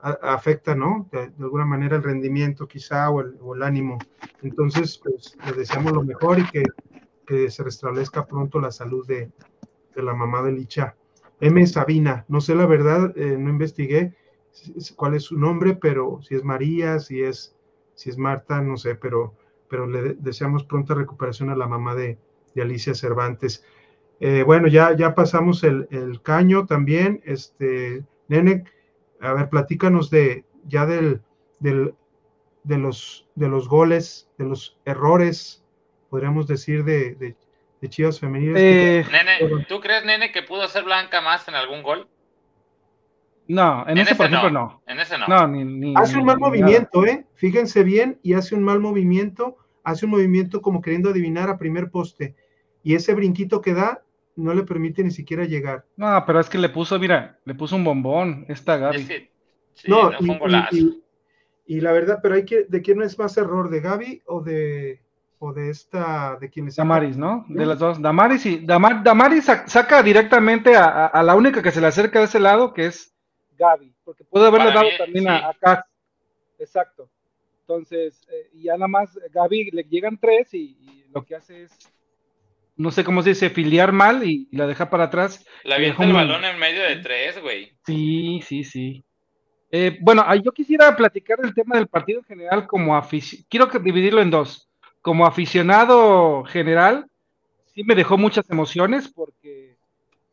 afecta, 0.00 0.74
¿no? 0.74 1.08
De, 1.12 1.30
alguna 1.38 1.64
manera 1.64 1.96
el 1.96 2.02
rendimiento 2.02 2.66
quizá 2.66 3.08
o 3.08 3.54
el, 3.54 3.62
ánimo. 3.62 3.98
Entonces, 4.42 4.98
pues 4.98 5.36
le 5.46 5.52
deseamos 5.52 5.92
lo 5.92 6.02
mejor 6.02 6.40
y 6.40 6.44
que, 6.50 6.64
se 7.50 7.62
restablezca 7.62 8.26
pronto 8.26 8.60
la 8.60 8.72
salud 8.72 9.06
de, 9.06 9.30
la 9.94 10.12
mamá 10.12 10.42
de 10.42 10.50
Licha. 10.50 10.96
M. 11.38 11.64
Sabina, 11.68 12.24
no 12.26 12.40
sé 12.40 12.56
la 12.56 12.66
verdad, 12.66 13.16
eh, 13.16 13.36
no 13.38 13.48
investigué 13.48 14.16
cuál 14.96 15.14
es 15.14 15.22
su 15.22 15.38
nombre, 15.38 15.76
pero 15.76 16.18
si 16.20 16.34
es 16.34 16.42
María, 16.42 16.98
si 16.98 17.22
es, 17.22 17.54
si 17.94 18.10
es 18.10 18.18
Marta, 18.18 18.60
no 18.60 18.76
sé, 18.76 18.96
pero, 18.96 19.34
pero 19.68 19.86
le 19.86 20.14
deseamos 20.14 20.64
pronta 20.64 20.94
recuperación 20.94 21.50
a 21.50 21.56
la 21.56 21.68
mamá 21.68 21.94
de, 21.94 22.18
de 22.56 22.62
Alicia 22.62 22.92
Cervantes. 22.92 23.64
Eh, 24.26 24.42
bueno, 24.42 24.68
ya, 24.68 24.96
ya 24.96 25.14
pasamos 25.14 25.62
el, 25.64 25.86
caño 26.22 26.64
también. 26.64 27.20
Este, 27.26 28.02
Nene, 28.28 28.64
a 29.20 29.34
ver, 29.34 29.50
platícanos 29.50 30.08
de 30.08 30.46
ya 30.66 30.86
del, 30.86 31.20
del, 31.58 31.94
de, 32.62 32.78
los, 32.78 33.28
de 33.34 33.48
los 33.48 33.68
goles, 33.68 34.30
de 34.38 34.46
los 34.46 34.80
errores, 34.86 35.62
podríamos 36.08 36.46
decir, 36.46 36.84
de, 36.84 37.14
de, 37.16 37.36
Chivas 37.90 38.18
femeniles. 38.18 38.56
Eh, 38.56 39.04
nene, 39.12 39.66
¿tú 39.68 39.78
crees, 39.78 40.06
Nene, 40.06 40.32
que 40.32 40.42
pudo 40.42 40.66
ser 40.68 40.84
Blanca 40.84 41.20
más 41.20 41.46
en 41.48 41.54
algún 41.54 41.82
gol? 41.82 42.08
No, 43.46 43.86
en, 43.86 43.98
ese, 43.98 44.14
por 44.14 44.24
ejemplo, 44.24 44.48
no. 44.48 44.82
En 44.86 45.00
ese 45.00 45.18
no. 45.18 45.26
hace 45.98 46.16
un 46.16 46.24
mal 46.24 46.38
movimiento, 46.38 47.04
¿eh? 47.04 47.26
Fíjense 47.34 47.84
bien, 47.84 48.18
y 48.22 48.32
hace 48.32 48.54
un 48.54 48.64
mal 48.64 48.80
movimiento, 48.80 49.58
hace 49.82 50.06
un 50.06 50.12
movimiento 50.12 50.62
como 50.62 50.80
queriendo 50.80 51.10
adivinar 51.10 51.50
a 51.50 51.58
primer 51.58 51.90
poste. 51.90 52.34
Y 52.82 52.94
ese 52.94 53.12
brinquito 53.12 53.60
que 53.60 53.74
da 53.74 54.03
no 54.36 54.54
le 54.54 54.64
permite 54.64 55.02
ni 55.02 55.10
siquiera 55.10 55.44
llegar. 55.44 55.84
No, 55.96 56.22
pero 56.26 56.40
es 56.40 56.48
que 56.48 56.58
le 56.58 56.68
puso, 56.68 56.98
mira, 56.98 57.38
le 57.44 57.54
puso 57.54 57.76
un 57.76 57.84
bombón 57.84 58.44
esta 58.48 58.76
Gaby. 58.76 59.30
no, 59.86 60.10
y, 61.66 61.80
la 61.80 61.92
verdad, 61.92 62.20
pero 62.22 62.34
hay 62.34 62.44
que, 62.44 62.64
¿de 62.64 62.82
quién 62.82 63.00
es 63.02 63.18
más 63.18 63.36
error? 63.38 63.70
¿De 63.70 63.80
Gaby 63.80 64.22
o 64.26 64.42
de 64.42 65.00
o 65.38 65.52
de 65.52 65.70
esta, 65.70 66.36
de 66.38 66.50
quién 66.50 66.68
es? 66.68 66.76
Damaris, 66.76 67.16
¿no? 67.16 67.44
De 67.48 67.64
las 67.64 67.78
dos. 67.78 68.00
Damaris 68.00 68.44
y 68.46 68.58
Damaris 68.58 69.46
saca 69.66 70.02
directamente 70.02 70.76
a, 70.76 71.22
la 71.22 71.34
única 71.34 71.62
que 71.62 71.70
se 71.70 71.80
le 71.80 71.86
acerca 71.86 72.18
de 72.18 72.26
ese 72.26 72.40
lado, 72.40 72.74
que 72.74 72.86
es 72.86 73.14
Gaby, 73.56 73.94
porque 74.04 74.24
puede 74.24 74.46
haberle 74.46 74.72
dado 74.72 74.88
también 74.98 75.28
a, 75.28 75.50
a 75.62 75.86
Exacto. 76.58 77.08
Entonces, 77.60 78.20
eh, 78.30 78.50
y 78.52 78.64
ya 78.64 78.74
nada 78.74 78.88
más 78.88 79.18
Gaby 79.32 79.70
le 79.70 79.84
llegan 79.84 80.18
tres 80.18 80.52
y 80.52 81.06
lo 81.14 81.24
que 81.24 81.34
hace 81.34 81.62
es 81.62 81.93
no 82.76 82.90
sé 82.90 83.04
cómo 83.04 83.22
se 83.22 83.30
dice, 83.30 83.50
filiar 83.50 83.92
mal 83.92 84.26
y, 84.26 84.48
la 84.52 84.66
deja 84.66 84.90
para 84.90 85.04
atrás. 85.04 85.44
La 85.62 85.76
avienta 85.76 86.04
el 86.04 86.12
balón 86.12 86.44
en 86.44 86.58
medio 86.58 86.82
de 86.82 86.96
tres, 86.96 87.40
güey. 87.40 87.72
Sí, 87.86 88.40
sí, 88.44 88.64
sí. 88.64 89.04
Eh, 89.70 89.98
bueno, 90.00 90.24
yo 90.36 90.52
quisiera 90.52 90.94
platicar 90.96 91.38
del 91.38 91.54
tema 91.54 91.76
del 91.76 91.88
partido 91.88 92.20
en 92.20 92.24
general 92.24 92.66
como 92.66 92.96
aficionado. 92.96 93.46
Quiero 93.48 93.66
dividirlo 93.80 94.22
en 94.22 94.30
dos. 94.30 94.68
Como 95.00 95.26
aficionado 95.26 96.44
general, 96.44 97.06
sí 97.74 97.84
me 97.84 97.94
dejó 97.94 98.16
muchas 98.16 98.48
emociones 98.50 99.08
porque 99.08 99.76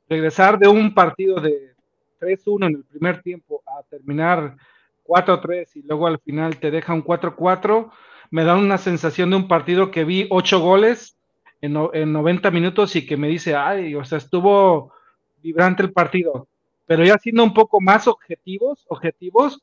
regresar 0.07 0.59
de 0.59 0.67
un 0.67 0.93
partido 0.93 1.39
de 1.39 1.73
3-1 2.19 2.67
en 2.67 2.75
el 2.75 2.83
primer 2.83 3.21
tiempo 3.21 3.63
a 3.65 3.83
terminar 3.83 4.55
4-3 5.05 5.75
y 5.75 5.81
luego 5.83 6.07
al 6.07 6.19
final 6.19 6.57
te 6.57 6.71
deja 6.71 6.93
un 6.93 7.03
4-4, 7.03 7.91
me 8.29 8.43
da 8.43 8.55
una 8.55 8.77
sensación 8.77 9.29
de 9.29 9.37
un 9.37 9.47
partido 9.47 9.91
que 9.91 10.03
vi 10.03 10.27
ocho 10.29 10.59
goles 10.59 11.17
en, 11.61 11.77
en 11.93 12.13
90 12.13 12.51
minutos 12.51 12.95
y 12.95 13.05
que 13.05 13.17
me 13.17 13.27
dice, 13.27 13.55
ay, 13.55 13.95
o 13.95 14.03
sea, 14.03 14.17
estuvo 14.17 14.93
vibrante 15.41 15.83
el 15.83 15.91
partido. 15.91 16.47
Pero 16.85 17.05
ya 17.05 17.17
siendo 17.17 17.43
un 17.43 17.53
poco 17.53 17.79
más 17.79 18.07
objetivos, 18.07 18.85
objetivos, 18.89 19.61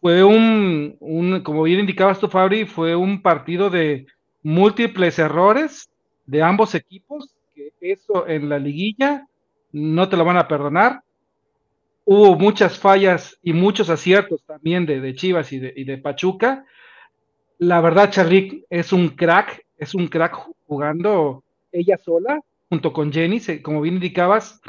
fue 0.00 0.22
un, 0.22 0.96
un, 1.00 1.40
como 1.40 1.62
bien 1.62 1.80
indicabas 1.80 2.20
tú, 2.20 2.28
Fabri, 2.28 2.66
fue 2.66 2.94
un 2.94 3.22
partido 3.22 3.70
de 3.70 4.06
múltiples 4.42 5.18
errores 5.18 5.88
de 6.26 6.42
ambos 6.42 6.74
equipos, 6.74 7.34
que 7.54 7.72
eso 7.80 8.28
en 8.28 8.48
la 8.48 8.58
liguilla 8.58 9.26
no 9.72 10.08
te 10.08 10.16
lo 10.16 10.24
van 10.24 10.36
a 10.36 10.46
perdonar. 10.46 11.02
Hubo 12.04 12.36
muchas 12.36 12.78
fallas 12.78 13.38
y 13.42 13.52
muchos 13.52 13.88
aciertos 13.90 14.44
también 14.44 14.86
de, 14.86 15.00
de 15.00 15.14
Chivas 15.14 15.52
y 15.52 15.58
de, 15.58 15.72
y 15.74 15.84
de, 15.84 15.98
Pachuca. 15.98 16.64
La 17.58 17.80
verdad, 17.80 18.10
Charly 18.10 18.64
es 18.68 18.92
un 18.92 19.08
crack, 19.10 19.63
es 19.76 19.94
un 19.94 20.08
crack 20.08 20.34
jugando 20.66 21.42
ella 21.72 21.98
sola, 21.98 22.40
junto 22.68 22.92
con 22.92 23.12
Jenny, 23.12 23.40
como 23.62 23.80
bien 23.80 23.96
indicabas, 23.96 24.60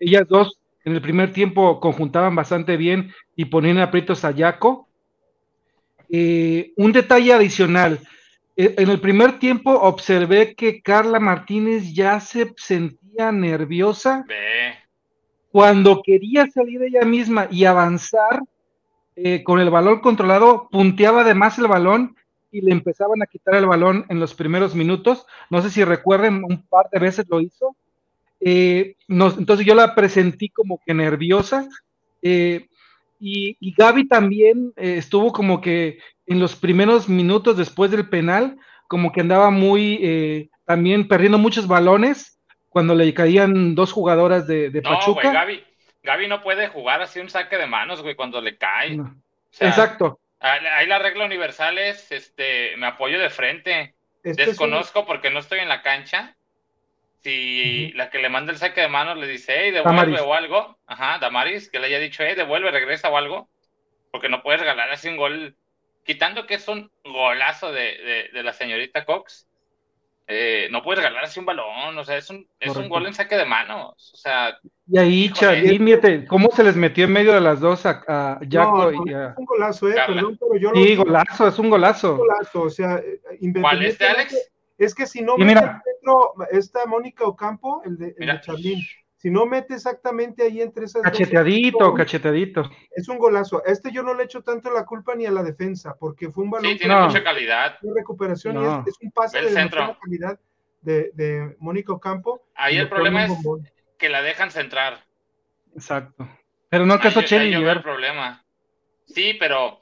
ellas 0.00 0.26
dos 0.28 0.58
en 0.84 0.94
el 0.94 1.00
primer 1.00 1.32
tiempo 1.32 1.80
conjuntaban 1.80 2.34
bastante 2.34 2.76
bien 2.76 3.12
y 3.36 3.46
ponían 3.46 3.78
aprietos 3.78 4.24
a 4.24 4.30
Yaco. 4.30 4.88
Eh, 6.10 6.72
un 6.76 6.92
detalle 6.92 7.32
adicional, 7.32 8.00
eh, 8.56 8.74
en 8.78 8.90
el 8.90 9.00
primer 9.00 9.38
tiempo 9.38 9.72
observé 9.72 10.54
que 10.54 10.80
Carla 10.82 11.18
Martínez 11.18 11.92
ya 11.92 12.20
se 12.20 12.52
sentía 12.56 13.32
nerviosa 13.32 14.24
cuando 15.50 16.02
quería 16.04 16.46
salir 16.48 16.82
ella 16.82 17.04
misma 17.04 17.48
y 17.50 17.64
avanzar 17.64 18.42
eh, 19.16 19.44
con 19.44 19.60
el 19.60 19.70
balón 19.70 20.00
controlado, 20.00 20.68
punteaba 20.70 21.22
además 21.22 21.58
el 21.58 21.68
balón 21.68 22.16
y 22.54 22.60
le 22.60 22.70
empezaban 22.70 23.20
a 23.20 23.26
quitar 23.26 23.56
el 23.56 23.66
balón 23.66 24.06
en 24.08 24.20
los 24.20 24.32
primeros 24.32 24.76
minutos. 24.76 25.26
No 25.50 25.60
sé 25.60 25.70
si 25.70 25.82
recuerden, 25.82 26.44
un 26.44 26.62
par 26.62 26.88
de 26.92 27.00
veces 27.00 27.26
lo 27.28 27.40
hizo. 27.40 27.74
Eh, 28.38 28.94
entonces 29.08 29.66
yo 29.66 29.74
la 29.74 29.96
presentí 29.96 30.50
como 30.50 30.80
que 30.86 30.94
nerviosa. 30.94 31.68
Eh, 32.22 32.68
y, 33.18 33.56
y, 33.58 33.74
Gaby 33.74 34.06
también 34.06 34.72
eh, 34.76 34.94
estuvo 34.98 35.32
como 35.32 35.60
que 35.60 35.98
en 36.26 36.38
los 36.38 36.54
primeros 36.54 37.08
minutos 37.08 37.56
después 37.56 37.90
del 37.90 38.08
penal, 38.08 38.56
como 38.86 39.10
que 39.10 39.22
andaba 39.22 39.50
muy, 39.50 39.98
eh, 40.00 40.48
también 40.64 41.08
perdiendo 41.08 41.38
muchos 41.38 41.66
balones 41.66 42.38
cuando 42.68 42.94
le 42.94 43.12
caían 43.14 43.74
dos 43.74 43.90
jugadoras 43.90 44.46
de, 44.46 44.70
de 44.70 44.80
no, 44.80 44.90
Pachuca. 44.90 45.32
Gaby, 45.32 45.64
Gaby 46.04 46.28
no 46.28 46.40
puede 46.40 46.68
jugar 46.68 47.02
así 47.02 47.18
un 47.18 47.30
saque 47.30 47.56
de 47.56 47.66
manos, 47.66 48.00
güey, 48.00 48.14
cuando 48.14 48.40
le 48.40 48.56
cae. 48.56 48.96
No. 48.96 49.04
O 49.04 49.12
sea, 49.50 49.68
Exacto. 49.68 50.20
Ahí 50.46 50.86
la 50.86 50.98
regla 50.98 51.24
universal 51.24 51.78
es, 51.78 52.12
este, 52.12 52.76
me 52.76 52.86
apoyo 52.86 53.18
de 53.18 53.30
frente. 53.30 53.94
Este 54.22 54.44
Desconozco 54.44 55.00
un... 55.00 55.06
porque 55.06 55.30
no 55.30 55.38
estoy 55.38 55.60
en 55.60 55.70
la 55.70 55.80
cancha, 55.80 56.36
si 57.22 57.86
uh 57.86 57.88
-huh. 57.88 57.94
la 57.94 58.10
que 58.10 58.18
le 58.18 58.28
manda 58.28 58.52
el 58.52 58.58
saque 58.58 58.82
de 58.82 58.88
manos 58.88 59.16
le 59.16 59.26
dice, 59.26 59.54
hey, 59.56 59.70
devuelve 59.70 60.00
Damaris. 60.00 60.20
o 60.20 60.34
algo, 60.34 60.78
ajá, 60.86 61.18
Damaris, 61.18 61.70
que 61.70 61.78
le 61.78 61.86
haya 61.86 61.98
dicho, 61.98 62.22
hey, 62.26 62.34
devuelve, 62.34 62.70
regresa 62.70 63.08
o 63.08 63.16
algo, 63.16 63.48
porque 64.10 64.28
no 64.28 64.42
puedes 64.42 64.60
regalar 64.60 64.90
así 64.90 65.08
un 65.08 65.16
gol, 65.16 65.56
quitando 66.04 66.46
que 66.46 66.54
es 66.54 66.68
un 66.68 66.90
golazo 67.02 67.72
de, 67.72 67.96
de, 67.96 68.28
de 68.30 68.42
la 68.42 68.52
señorita 68.52 69.06
Cox, 69.06 69.48
eh, 70.26 70.68
no 70.70 70.82
puedes 70.82 71.02
regalar 71.02 71.24
así 71.24 71.40
un 71.40 71.46
balón, 71.46 71.96
o 71.96 72.04
sea, 72.04 72.18
es 72.18 72.28
un, 72.28 72.46
es 72.60 72.76
un 72.76 72.88
gol 72.90 73.06
en 73.06 73.14
saque 73.14 73.36
de 73.36 73.46
manos, 73.46 74.12
o 74.12 74.16
sea. 74.16 74.58
Y 74.86 74.98
ahí, 74.98 75.30
Charly, 75.32 76.26
¿cómo 76.26 76.50
se 76.54 76.62
les 76.62 76.76
metió 76.76 77.04
en 77.04 77.12
medio 77.12 77.32
de 77.32 77.40
las 77.40 77.60
dos 77.60 77.86
a, 77.86 78.02
a 78.06 78.38
Jaco 78.50 78.90
no, 78.92 79.04
y 79.06 79.14
a... 79.14 79.28
Es 79.30 79.38
un 79.38 79.44
golazo, 79.46 79.88
eh, 79.88 79.94
Carla. 79.94 80.16
perdón, 80.16 80.38
pero 80.38 80.56
yo 80.60 80.70
lo 80.72 80.76
Sí, 80.76 80.96
golazo, 80.96 81.48
es 81.48 81.58
un 81.58 81.70
golazo. 81.70 82.12
un 82.12 82.18
golazo, 82.18 82.62
o 82.62 82.70
sea, 82.70 83.02
¿Cuál 83.60 83.82
es 83.82 83.92
este, 83.92 84.06
Alex? 84.06 84.50
Es 84.76 84.94
que 84.94 85.06
si 85.06 85.22
no 85.22 85.36
Y 85.36 85.44
mete 85.44 85.54
mira. 85.60 85.82
dentro, 85.86 86.34
esta 86.50 86.84
Mónica 86.84 87.24
Ocampo, 87.24 87.80
el 87.86 87.96
de, 87.96 88.08
el 88.08 88.14
Mira. 88.18 88.34
de 88.34 88.40
Charlín, 88.42 88.78
si 89.16 89.30
no 89.30 89.46
mete 89.46 89.72
exactamente 89.74 90.42
ahí 90.42 90.60
entre 90.60 90.84
esas 90.84 91.02
dos, 91.02 91.12
Cacheteadito, 91.12 91.94
cacheteadito. 91.94 92.70
es 92.90 93.08
un 93.08 93.16
golazo. 93.16 93.62
A 93.66 93.70
este 93.70 93.90
yo 93.90 94.02
no 94.02 94.12
le 94.12 94.24
echo 94.24 94.42
tanto 94.42 94.70
la 94.70 94.84
culpa 94.84 95.14
ni 95.14 95.24
a 95.24 95.30
la 95.30 95.42
defensa, 95.42 95.96
porque 95.98 96.30
fue 96.30 96.44
un 96.44 96.50
balón 96.50 96.72
Sí, 96.72 96.78
tiene 96.78 96.94
No. 96.94 97.06
mucha 97.06 97.24
calidad. 97.24 97.78
de 97.80 97.90
recuperación 97.94 98.56
y 98.60 98.64
es, 98.66 98.88
es 98.88 98.94
un 99.00 99.10
pase 99.12 99.38
el 99.38 99.46
de 99.46 99.50
centro. 99.52 99.96
calidad 100.02 100.38
de, 100.82 101.10
de 101.14 101.56
Mónica 101.58 101.94
Ocampo. 101.94 102.42
Ahí 102.54 102.76
el 102.76 102.82
le 102.84 102.88
problema 102.90 103.22
es 103.24 103.28
bombón. 103.30 103.66
Que 104.04 104.10
la 104.10 104.20
dejan 104.20 104.50
centrar. 104.50 105.02
Exacto. 105.74 106.28
Pero 106.68 106.84
no 106.84 106.92
alcanzó 106.92 107.22
Cheli 107.22 107.50
yo 107.50 107.60
llegar. 107.60 107.78
el 107.78 107.82
problema. 107.82 108.44
Sí, 109.06 109.32
pero 109.40 109.80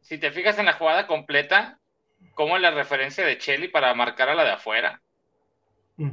si 0.00 0.16
te 0.18 0.30
fijas 0.30 0.56
en 0.60 0.66
la 0.66 0.74
jugada 0.74 1.08
completa, 1.08 1.80
¿cómo 2.34 2.54
es 2.54 2.62
la 2.62 2.70
referencia 2.70 3.26
de 3.26 3.36
Chelly 3.36 3.66
para 3.66 3.92
marcar 3.94 4.28
a 4.28 4.36
la 4.36 4.44
de 4.44 4.52
afuera? 4.52 5.02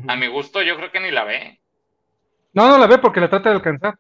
A 0.08 0.16
mi 0.16 0.26
gusto, 0.26 0.64
yo 0.64 0.76
creo 0.76 0.92
que 0.92 1.02
ni 1.02 1.12
la 1.12 1.24
ve. 1.24 1.60
No, 2.54 2.68
no 2.68 2.80
la 2.80 2.88
ve 2.88 2.98
porque 2.98 3.20
la 3.20 3.30
trata 3.30 3.50
de 3.50 3.56
alcanzar. 3.58 4.00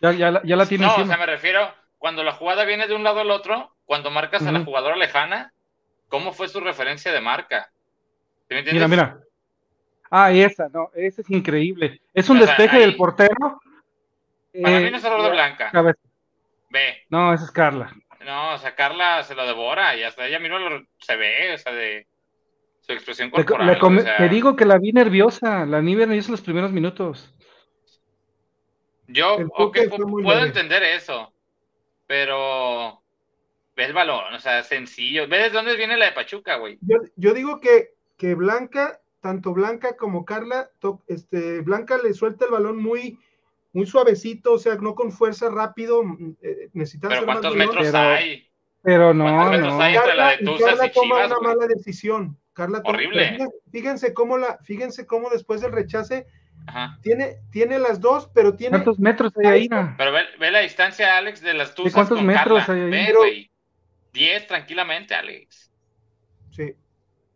Ya, 0.00 0.12
ya, 0.12 0.30
la- 0.30 0.42
ya 0.44 0.54
la 0.54 0.66
tiene 0.66 0.86
No, 0.86 0.94
o 0.94 1.04
sea, 1.04 1.16
me 1.16 1.26
refiero, 1.26 1.74
cuando 1.98 2.22
la 2.22 2.32
jugada 2.34 2.64
viene 2.64 2.86
de 2.86 2.94
un 2.94 3.02
lado 3.02 3.18
al 3.18 3.32
otro, 3.32 3.74
cuando 3.84 4.12
marcas 4.12 4.46
a 4.46 4.52
la 4.52 4.64
jugadora 4.64 4.94
lejana, 4.96 5.52
¿cómo 6.08 6.32
fue 6.32 6.48
su 6.48 6.60
referencia 6.60 7.12
de 7.12 7.20
marca? 7.20 7.72
¿Sí 8.48 8.54
me 8.54 8.58
entiendes? 8.60 8.88
Mira, 8.88 8.88
mira. 8.88 9.20
Ah, 10.14 10.30
y 10.30 10.42
esa, 10.42 10.68
no, 10.68 10.90
esa 10.94 11.22
es 11.22 11.30
increíble. 11.30 12.02
Es 12.12 12.28
un 12.28 12.36
O 12.36 12.40
sea, 12.40 12.48
despeje 12.48 12.76
ahí- 12.76 12.82
del 12.82 12.96
portero. 12.96 13.34
Para 13.40 14.78
Eh, 14.78 14.84
mí 14.84 14.90
no 14.90 14.96
es 14.98 15.04
error 15.04 15.22
de 15.22 15.30
Blanca. 15.30 15.70
cabeza. 15.70 15.98
Ve, 16.68 17.04
No, 17.08 17.32
esa 17.32 17.44
es 17.46 17.50
Carla. 17.50 17.90
no, 18.24 18.52
o 18.54 18.58
sea, 18.58 18.74
Carla 18.74 19.22
se 19.22 19.34
lo 19.34 19.46
devora 19.46 19.96
y 19.96 20.02
hasta 20.02 20.26
ella 20.26 20.38
misma 20.38 20.58
lo- 20.58 20.84
se 20.98 21.16
ve, 21.16 21.54
o 21.54 21.58
sea, 21.58 21.72
de 21.72 22.06
su 22.82 22.92
expresión 22.92 23.30
corporal. 23.30 23.66
le 23.66 23.78
come- 23.78 24.00
o 24.00 24.04
sea, 24.04 24.18
Te 24.18 24.28
digo 24.28 24.54
que 24.54 24.66
la 24.66 24.78
vi 24.78 24.92
nerviosa, 24.92 25.64
la 25.64 25.80
vi 25.80 25.94
nerviosa 25.96 26.28
en 26.28 26.32
los 26.32 26.40
primeros 26.42 26.72
minutos. 26.72 27.34
Yo, 29.08 29.38
El 29.38 29.46
ok, 29.46 29.56
toque 29.56 29.88
pu- 29.90 29.96
fue 29.96 30.06
muy 30.06 30.22
puedo 30.22 30.44
entender 30.44 30.82
eso, 30.82 31.32
pero 32.06 33.02
ve 33.76 33.84
el 33.84 33.92
balón, 33.92 34.34
o 34.34 34.38
sea, 34.40 34.62
sencillo. 34.62 35.26
¿Ves 35.28 35.44
de 35.44 35.50
dónde 35.50 35.76
viene 35.76 35.96
la 35.96 36.06
de 36.06 36.12
Pachuca, 36.12 36.56
güey? 36.56 36.78
Yo, 36.82 36.98
yo 37.16 37.34
digo 37.34 37.60
que, 37.60 37.90
que 38.16 38.34
Blanca, 38.34 39.00
tanto 39.22 39.54
Blanca 39.54 39.96
como 39.96 40.26
Carla, 40.26 40.68
to- 40.80 41.00
este, 41.06 41.60
Blanca 41.62 41.96
le 41.96 42.12
suelta 42.12 42.44
el 42.44 42.50
balón 42.50 42.82
muy, 42.82 43.18
muy 43.72 43.86
suavecito, 43.86 44.52
o 44.52 44.58
sea, 44.58 44.74
no 44.74 44.94
con 44.94 45.12
fuerza 45.12 45.48
rápido, 45.48 46.02
mm, 46.04 46.34
eh, 46.42 46.68
Pero 47.00 47.24
¿cuántos 47.24 47.56
metros 47.56 47.86
pero- 47.86 47.98
hay? 47.98 48.46
Pero 48.82 49.14
no, 49.14 49.24
¿Cuántos 49.24 49.50
metros 49.52 49.74
no. 49.74 49.80
hay? 49.80 49.94
entre 49.96 50.14
la 50.16 50.28
de 50.28 50.34
y 50.42 50.58
Carla 50.58 50.86
y 50.86 50.92
toma 50.92 51.04
Chivas, 51.14 51.26
una 51.28 51.36
güey. 51.38 51.48
mala 51.56 51.66
decisión. 51.68 52.38
Carla 52.52 52.82
toma- 52.82 52.94
Horrible. 52.98 53.28
Fíjense, 53.30 53.54
fíjense 53.70 54.12
cómo 54.14 54.36
la, 54.38 54.58
fíjense 54.64 55.06
cómo 55.06 55.30
después 55.30 55.60
del 55.60 55.70
rechace 55.72 56.26
Ajá. 56.66 56.98
tiene, 57.00 57.36
tiene 57.52 57.78
las 57.78 58.00
dos, 58.00 58.28
pero 58.34 58.54
tiene 58.56 58.72
¿Cuántos 58.78 58.98
metros 58.98 59.32
hay 59.38 59.46
ahí? 59.46 59.68
Pero 59.96 60.12
ve, 60.12 60.20
ve 60.38 60.50
la 60.50 60.58
distancia, 60.58 61.16
Alex, 61.16 61.40
de 61.40 61.54
las 61.54 61.74
tuzas 61.76 61.94
cuántos 61.94 62.18
con 62.18 62.26
metros 62.26 62.66
Carla. 62.66 62.74
hay 62.74 62.80
ahí? 62.86 62.90
Ve, 62.90 63.04
Pero- 63.06 63.18
güey. 63.20 63.50
10 64.12 64.46
tranquilamente, 64.48 65.14
Alex. 65.14 65.71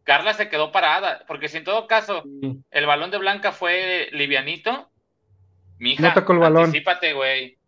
Carla 0.06 0.32
se 0.34 0.48
quedó 0.48 0.70
parada, 0.72 1.24
porque 1.26 1.48
si 1.48 1.58
en 1.58 1.64
todo 1.64 1.86
caso 1.88 2.22
Sí. 2.40 2.58
el 2.70 2.86
balón 2.86 3.10
de 3.10 3.18
Blanca 3.18 3.50
fue 3.52 4.08
livianito, 4.12 4.88
mija, 5.78 6.00
No 6.08 6.14
tocó 6.14 6.32
el 6.32 6.38
balón. 6.38 6.64
anticípate, 6.66 7.12
güey. 7.12 7.58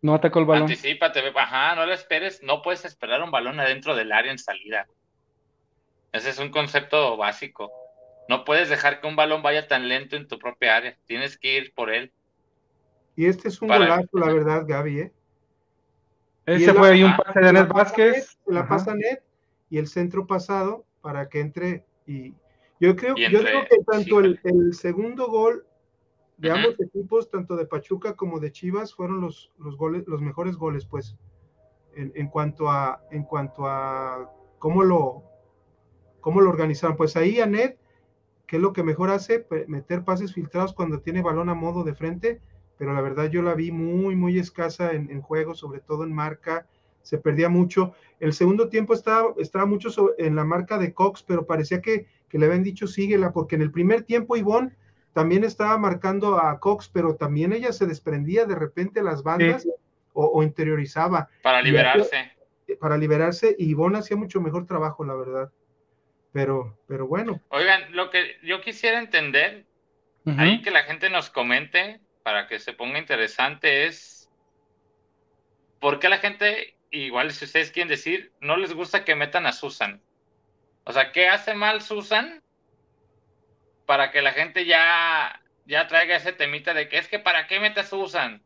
No 0.00 0.14
atacó 0.14 0.38
el 0.38 0.44
balón. 0.46 0.62
Anticípate, 0.62 1.20
ve. 1.22 1.32
ajá, 1.34 1.74
no 1.74 1.84
lo 1.84 1.92
esperes, 1.92 2.40
no 2.44 2.62
puedes 2.62 2.84
esperar 2.84 3.20
un 3.20 3.32
balón 3.32 3.58
adentro 3.58 3.96
del 3.96 4.12
área 4.12 4.30
en 4.30 4.38
salida. 4.38 4.86
Ese 6.12 6.30
es 6.30 6.38
un 6.38 6.50
concepto 6.50 7.16
básico. 7.16 7.70
No 8.28 8.44
puedes 8.44 8.68
dejar 8.68 9.00
que 9.00 9.08
un 9.08 9.16
balón 9.16 9.42
vaya 9.42 9.66
tan 9.66 9.88
lento 9.88 10.14
en 10.14 10.28
tu 10.28 10.38
propia 10.38 10.76
área, 10.76 10.96
tienes 11.06 11.36
que 11.36 11.56
ir 11.56 11.74
por 11.74 11.90
él. 11.92 12.12
y 13.16 13.26
este 13.26 13.48
es 13.48 13.60
un 13.60 13.66
Para- 13.66 13.80
golazo, 13.86 14.08
la 14.18 14.32
verdad, 14.32 14.62
Gaby, 14.64 15.00
¿eh? 15.00 15.12
Y 16.46 16.52
Ese 16.62 16.72
fue 16.72 16.90
ahí 16.90 17.02
un 17.02 17.16
pase 17.16 17.40
de 17.40 17.62
Vázquez. 17.64 18.12
Net, 18.12 18.24
se 18.46 18.52
la 18.52 18.68
pasa 18.68 18.94
Net 18.94 19.24
y 19.70 19.78
el 19.78 19.88
centro 19.88 20.24
pasado 20.28 20.86
para 21.00 21.28
que 21.28 21.40
entre 21.40 21.84
y 22.08 22.34
yo 22.80 22.96
creo, 22.96 23.14
Y 23.16 23.30
yo 23.30 23.40
digo 23.40 23.60
que 23.68 23.82
tanto 23.84 24.20
sí. 24.20 24.26
el, 24.26 24.40
el 24.44 24.74
segundo 24.74 25.28
gol 25.28 25.66
de 26.38 26.50
ambos 26.50 26.78
equipos, 26.80 27.28
tanto 27.30 27.56
de 27.56 27.66
Pachuca 27.66 28.14
como 28.14 28.38
de 28.38 28.52
Chivas, 28.52 28.94
fueron 28.94 29.20
los, 29.20 29.52
los 29.58 29.76
goles, 29.76 30.06
los 30.06 30.22
mejores 30.22 30.56
goles, 30.56 30.86
pues, 30.86 31.16
en, 31.96 32.12
en 32.14 32.28
cuanto 32.28 32.70
a, 32.70 33.02
en 33.10 33.24
cuanto 33.24 33.66
a 33.66 34.32
cómo 34.58 34.84
lo, 34.84 35.24
cómo 36.20 36.40
lo 36.40 36.50
organizaron. 36.50 36.96
Pues 36.96 37.16
ahí 37.16 37.40
Anet, 37.40 37.78
que 38.46 38.56
es 38.56 38.62
lo 38.62 38.72
que 38.72 38.84
mejor 38.84 39.10
hace, 39.10 39.46
meter 39.66 40.04
pases 40.04 40.32
filtrados 40.32 40.72
cuando 40.72 41.00
tiene 41.00 41.22
balón 41.22 41.48
a 41.48 41.54
modo 41.54 41.82
de 41.82 41.94
frente, 41.94 42.40
pero 42.78 42.94
la 42.94 43.00
verdad 43.00 43.28
yo 43.28 43.42
la 43.42 43.54
vi 43.54 43.72
muy, 43.72 44.14
muy 44.14 44.38
escasa 44.38 44.92
en, 44.92 45.10
en 45.10 45.20
juego, 45.20 45.54
sobre 45.54 45.80
todo 45.80 46.04
en 46.04 46.12
marca, 46.14 46.68
se 47.08 47.16
perdía 47.16 47.48
mucho. 47.48 47.94
El 48.20 48.34
segundo 48.34 48.68
tiempo 48.68 48.92
estaba, 48.92 49.32
estaba 49.38 49.64
mucho 49.64 49.88
en 50.18 50.36
la 50.36 50.44
marca 50.44 50.76
de 50.76 50.92
Cox, 50.92 51.22
pero 51.22 51.46
parecía 51.46 51.80
que, 51.80 52.06
que 52.28 52.36
le 52.38 52.44
habían 52.44 52.62
dicho 52.62 52.86
síguela, 52.86 53.32
porque 53.32 53.56
en 53.56 53.62
el 53.62 53.70
primer 53.70 54.02
tiempo 54.02 54.36
Ivonne 54.36 54.76
también 55.14 55.42
estaba 55.42 55.78
marcando 55.78 56.38
a 56.38 56.60
Cox, 56.60 56.90
pero 56.92 57.16
también 57.16 57.54
ella 57.54 57.72
se 57.72 57.86
desprendía 57.86 58.44
de 58.44 58.56
repente 58.56 59.02
las 59.02 59.22
bandas 59.22 59.66
o, 60.12 60.26
o 60.26 60.42
interiorizaba 60.42 61.30
Para 61.42 61.62
liberarse. 61.62 62.30
para 62.78 62.98
liberarse 62.98 63.56
y 63.58 63.70
Ivonne 63.70 64.00
hacía 64.00 64.18
mucho 64.18 64.42
mejor 64.42 64.66
trabajo, 64.66 65.02
la 65.02 65.14
verdad. 65.14 65.50
Pero, 66.32 66.78
pero 66.86 67.06
bueno, 67.06 67.40
Oigan, 67.48 67.90
lo 67.96 68.10
que 68.10 68.36
yo 68.42 68.60
quisiera 68.60 68.98
entender, 68.98 69.64
ahí 70.36 70.60
que 70.60 70.70
la 70.70 70.82
gente 70.82 71.08
nos 71.08 71.30
comente 71.30 72.02
para 72.22 72.46
que 72.48 72.58
se 72.58 72.74
ponga 72.74 72.98
interesante 72.98 73.86
es 73.86 74.28
por 75.80 75.98
qué 75.98 76.08
la 76.08 76.18
gente, 76.18 76.74
igual 76.90 77.32
si 77.32 77.44
ustedes 77.44 77.70
quieren 77.70 77.88
decir, 77.88 78.32
no 78.40 78.56
les 78.56 78.72
gusta 78.72 79.04
que 79.04 79.14
metan 79.14 79.46
a 79.46 79.52
Susan. 79.52 80.00
O 80.84 80.92
sea, 80.92 81.12
¿qué 81.12 81.28
hace 81.28 81.54
mal 81.54 81.82
Susan 81.82 82.42
para 83.86 84.10
que 84.10 84.22
la 84.22 84.32
gente 84.32 84.64
ya, 84.64 85.40
ya 85.66 85.86
traiga 85.86 86.16
ese 86.16 86.32
temita 86.32 86.74
de 86.74 86.88
que 86.88 86.98
es 86.98 87.08
que 87.08 87.18
para 87.18 87.46
qué 87.46 87.60
metas 87.60 87.86
a 87.86 87.90
Susan? 87.90 88.42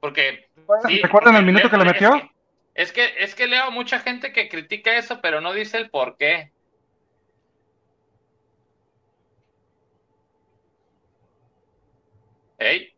Porque... 0.00 0.48
¿Recuerdan 1.02 1.36
el 1.36 1.44
minuto 1.44 1.68
que 1.68 1.76
lo 1.76 1.84
metió? 1.84 2.30
Es 2.74 2.92
que, 2.92 3.12
es 3.18 3.34
que, 3.34 3.48
leo 3.48 3.72
mucha 3.72 3.98
gente 3.98 4.32
que 4.32 4.48
critica 4.48 4.96
eso, 4.96 5.20
pero 5.20 5.40
no 5.40 5.52
dice 5.52 5.78
el 5.78 5.90
por 5.90 6.16
qué. 6.16 6.52
¿Hey? 12.56 12.94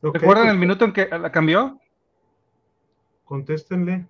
¿Recuerdan 0.00 0.48
el 0.48 0.56
minuto 0.56 0.86
en 0.86 0.92
que 0.92 1.06
la 1.06 1.30
cambió? 1.30 1.78
Contéstenle. 3.24 4.06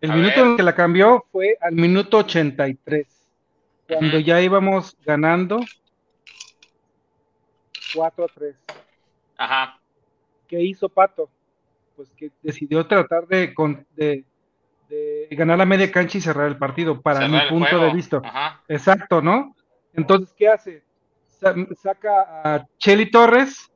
El 0.00 0.12
minuto 0.12 0.44
en 0.44 0.56
que 0.56 0.62
la 0.62 0.74
cambió 0.74 1.24
fue 1.32 1.56
al 1.60 1.74
minuto 1.74 2.18
83, 2.18 3.06
cuando 3.88 4.20
ya 4.20 4.40
íbamos 4.40 4.96
ganando 5.04 5.60
4 7.94 8.24
a 8.24 8.28
3. 8.28 8.56
Ajá. 9.38 9.80
¿Qué 10.46 10.62
hizo 10.62 10.88
Pato? 10.88 11.28
Pues 11.96 12.10
que 12.16 12.30
decidió 12.42 12.86
tratar 12.86 13.26
de, 13.26 13.52
de, 13.96 14.24
ganar 15.30 15.58
la 15.58 15.66
media 15.66 15.90
cancha 15.90 16.18
y 16.18 16.20
cerrar 16.20 16.46
el 16.46 16.56
partido, 16.56 17.00
para 17.00 17.26
mi 17.26 17.38
punto 17.48 17.78
de 17.80 17.92
vista. 17.92 18.22
Exacto, 18.68 19.20
¿no? 19.20 19.56
Entonces, 19.92 20.32
¿qué 20.38 20.48
hace? 20.48 20.82
Saca 21.76 22.42
a 22.44 22.66
Cheli 22.78 23.10
Torres, 23.10 23.70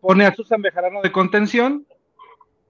pone 0.00 0.26
a 0.26 0.34
Susan 0.34 0.62
Bejarano 0.62 1.02
de 1.02 1.10
contención 1.10 1.86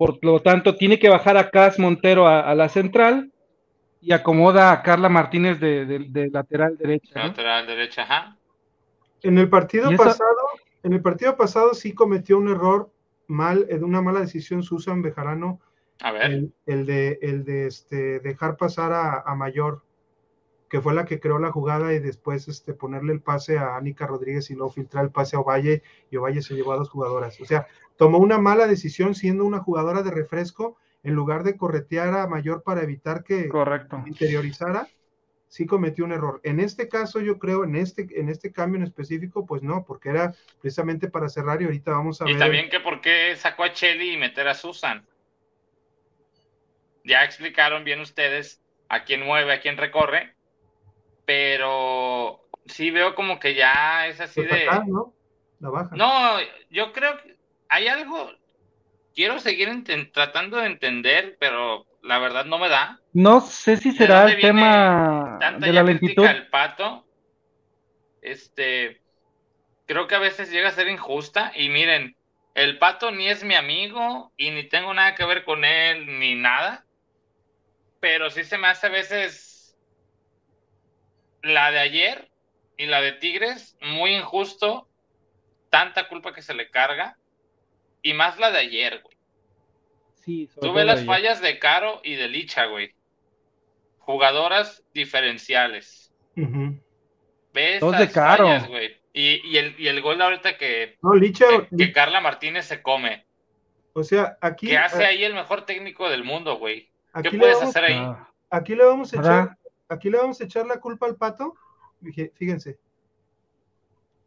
por 0.03 0.19
lo 0.25 0.43
tanto, 0.43 0.75
tiene 0.75 0.99
que 0.99 1.09
bajar 1.09 1.37
a 1.37 1.49
Cas 1.49 1.79
Montero 1.79 2.27
a, 2.27 2.53
la 2.57 2.69
central 2.69 3.31
y 4.01 4.11
acomoda 4.11 4.73
a 4.73 4.83
Carla 4.83 5.09
Martínez 5.09 5.61
de, 5.61 6.29
lateral 6.33 6.77
derecha. 6.77 7.29
Lateral 7.29 7.69
derecha, 7.69 8.03
ajá. 8.03 8.37
En 9.23 9.39
el 9.39 9.49
partido 9.49 9.97
pasado, 9.97 10.37
en 10.83 10.93
el 10.93 11.03
partido 11.03 11.37
pasado 11.37 11.73
sí 11.75 11.95
cometió 11.95 12.37
un 12.39 12.49
error 12.49 12.91
mal, 13.29 13.69
una 13.81 14.03
mala 14.03 14.19
decisión 14.19 14.65
Susan 14.65 15.03
Bejarano. 15.03 15.61
A 16.01 16.11
ver. 16.11 16.49
El, 16.67 16.85
de, 16.85 17.21
el 17.23 17.45
de 17.45 17.69
este, 17.69 18.19
dejar 18.19 18.57
pasar 18.57 18.93
a 18.93 19.35
Mayor 19.37 19.83
que 20.73 20.81
fue 20.81 20.95
la 20.95 21.05
que 21.05 21.21
creó 21.21 21.39
la 21.39 21.53
jugada 21.53 21.93
y 21.93 21.99
después 21.99 22.49
este, 22.49 22.73
ponerle 22.73 23.13
el 23.13 23.21
pase 23.21 23.59
a 23.59 23.77
Anika 23.77 24.07
Rodríguez 24.07 24.51
y 24.51 24.55
luego 24.55 24.73
filtrar 24.73 25.05
el 25.05 25.11
pase 25.11 25.37
a 25.37 25.41
Ovalle 25.41 25.83
y 26.11 26.17
Ovalle 26.17 26.41
se 26.41 26.55
llevó 26.55 26.73
a 26.73 26.79
dos 26.79 26.89
jugadoras. 26.89 27.39
O 27.43 27.45
sea, 27.45 27.67
tomó 27.97 28.19
una 28.19 28.39
mala 28.39 28.67
decisión 28.67 29.15
siendo 29.15 29.45
una 29.45 29.61
jugadora 29.61 30.03
de 30.03 30.11
refresco 30.11 30.77
en 31.03 31.15
lugar 31.15 31.43
de 31.43 31.57
corretear 31.57 32.15
a 32.15 32.27
Mayor 32.27 32.63
para 32.63 32.83
evitar 32.83 33.25
que 33.25 33.49
Correcto. 33.49 34.03
interiorizara, 34.07 34.89
sí 35.49 35.67
cometió 35.67 36.05
un 36.05 36.13
error. 36.13 36.41
En 36.45 36.61
este 36.61 36.89
caso, 36.89 37.21
yo 37.21 37.39
creo, 37.39 37.65
en 37.65 37.77
este, 37.77 38.09
en 38.19 38.29
este 38.29 38.53
cambio 38.53 38.79
en 38.79 38.87
específico, 38.87 39.45
pues 39.45 39.63
no, 39.63 39.85
porque 39.85 40.11
era 40.11 40.35
precisamente 40.61 41.09
para 41.09 41.29
cerrar 41.29 41.61
y 41.61 41.67
ahorita 41.67 41.91
vamos 41.91 42.21
a 42.21 42.25
ver. 42.25 42.37
Y 42.37 42.39
también 42.39 42.71
que 42.71 42.81
por 42.81 43.01
qué 43.01 43.35
sacó 43.37 43.65
a 43.65 43.73
Chelly 43.73 44.13
y 44.13 44.17
meter 44.17 44.49
a 44.49 44.55
Susan. 44.55 45.05
Ya 47.05 47.25
explicaron 47.25 47.85
bien 47.85 48.01
ustedes 48.01 48.63
a 48.89 49.05
quién 49.05 49.23
mueve, 49.25 49.53
a 49.53 49.61
quién 49.61 49.77
recorre, 49.77 50.35
pero 51.27 52.49
sí 52.67 52.91
veo 52.91 53.15
como 53.15 53.41
que 53.41 53.55
ya 53.55 54.07
es 54.07 54.21
así 54.21 54.41
pues 54.41 54.51
de... 54.53 54.67
¿no? 54.87 55.13
La 55.61 55.71
baja. 55.71 55.95
No, 55.97 56.39
yo 56.71 56.93
creo 56.93 57.19
que 57.19 57.32
hay 57.73 57.89
algo, 57.89 58.31
quiero 59.15 59.39
seguir 59.39 59.83
tratando 60.13 60.59
de 60.59 60.67
entender, 60.67 61.39
pero 61.41 61.87
la 62.03 62.19
verdad 62.19 62.45
no 62.45 62.59
me 62.59 62.69
da. 62.69 63.01
No 63.15 63.41
sé 63.41 63.79
si 63.79 63.93
será 63.93 64.31
el 64.31 64.39
tema 64.43 65.39
de 65.59 65.73
la 65.73 65.83
lentitud. 65.83 66.27
El 66.27 66.49
pato, 66.49 67.07
este, 68.21 69.01
creo 69.87 70.07
que 70.07 70.15
a 70.15 70.19
veces 70.19 70.51
llega 70.51 70.69
a 70.69 70.73
ser 70.73 70.87
injusta 70.89 71.53
y 71.57 71.71
miren, 71.71 72.15
el 72.55 72.77
pato 72.79 73.11
ni 73.11 73.29
es 73.29 73.43
mi 73.43 73.55
amigo 73.55 74.35
y 74.37 74.51
ni 74.51 74.65
tengo 74.69 74.93
nada 74.93 75.15
que 75.15 75.25
ver 75.25 75.43
con 75.43 75.65
él 75.65 76.19
ni 76.19 76.35
nada, 76.35 76.85
pero 78.01 78.29
sí 78.29 78.45
se 78.45 78.59
me 78.59 78.69
hace 78.69 78.89
a 78.89 78.91
veces 78.91 79.79
la 81.43 81.71
de 81.71 81.79
ayer 81.79 82.31
y 82.77 82.85
la 82.85 83.01
de 83.01 83.13
Tigres, 83.13 83.79
muy 83.81 84.15
injusto, 84.15 84.91
tanta 85.71 86.07
culpa 86.09 86.35
que 86.35 86.43
se 86.43 86.53
le 86.53 86.71
carga, 86.71 87.17
y 88.03 88.15
más 88.15 88.39
la 88.39 88.51
de 88.51 88.59
ayer, 88.59 89.01
güey. 89.03 89.17
Sí, 90.25 90.49
Tuve 90.61 90.85
las 90.85 91.05
fallas 91.05 91.41
de 91.41 91.59
Caro 91.59 92.01
y 92.05 92.15
de 92.15 92.29
Licha, 92.29 92.67
güey. 92.67 92.95
Jugadoras 93.99 94.85
diferenciales. 94.95 96.13
¿Ves? 97.53 97.81
Dos 97.81 97.99
de 97.99 98.11
Caro. 98.11 98.49
güey. 98.69 98.97
Y, 99.13 99.57
el, 99.57 99.75
y 99.79 99.89
el 99.89 100.01
gol 100.01 100.23
ahorita 100.23 100.57
que, 100.57 100.97
no, 101.03 101.15
Licha, 101.15 101.47
que, 101.77 101.93
Carla 101.93 102.21
Martínez 102.21 102.67
se 102.67 102.81
come. 102.81 103.27
O 103.93 104.03
sea, 104.03 104.39
aquí. 104.41 104.69
¿Qué 104.69 104.79
hace 104.79 105.05
ahí 105.05 105.23
el 105.23 105.35
mejor 105.35 105.67
técnico 105.67 106.09
del 106.09 106.25
mundo, 106.25 106.57
güey? 106.57 106.89
¿Qué 107.23 107.31
puedes 107.31 107.61
hacer 107.61 107.85
ahí? 107.85 108.01
Aquí 108.49 108.75
le 108.75 108.85
vamos 108.85 109.13
a 109.13 109.19
echar 109.19 109.57
aquí 109.93 110.11
le 110.11 110.19
vamos 110.19 110.41
a 110.41 110.45
echar 110.45 110.67
la 110.67 110.81
culpa 110.81 111.07
al 111.07 111.17
pato. 111.17 111.55
Fíjense. 112.35 112.79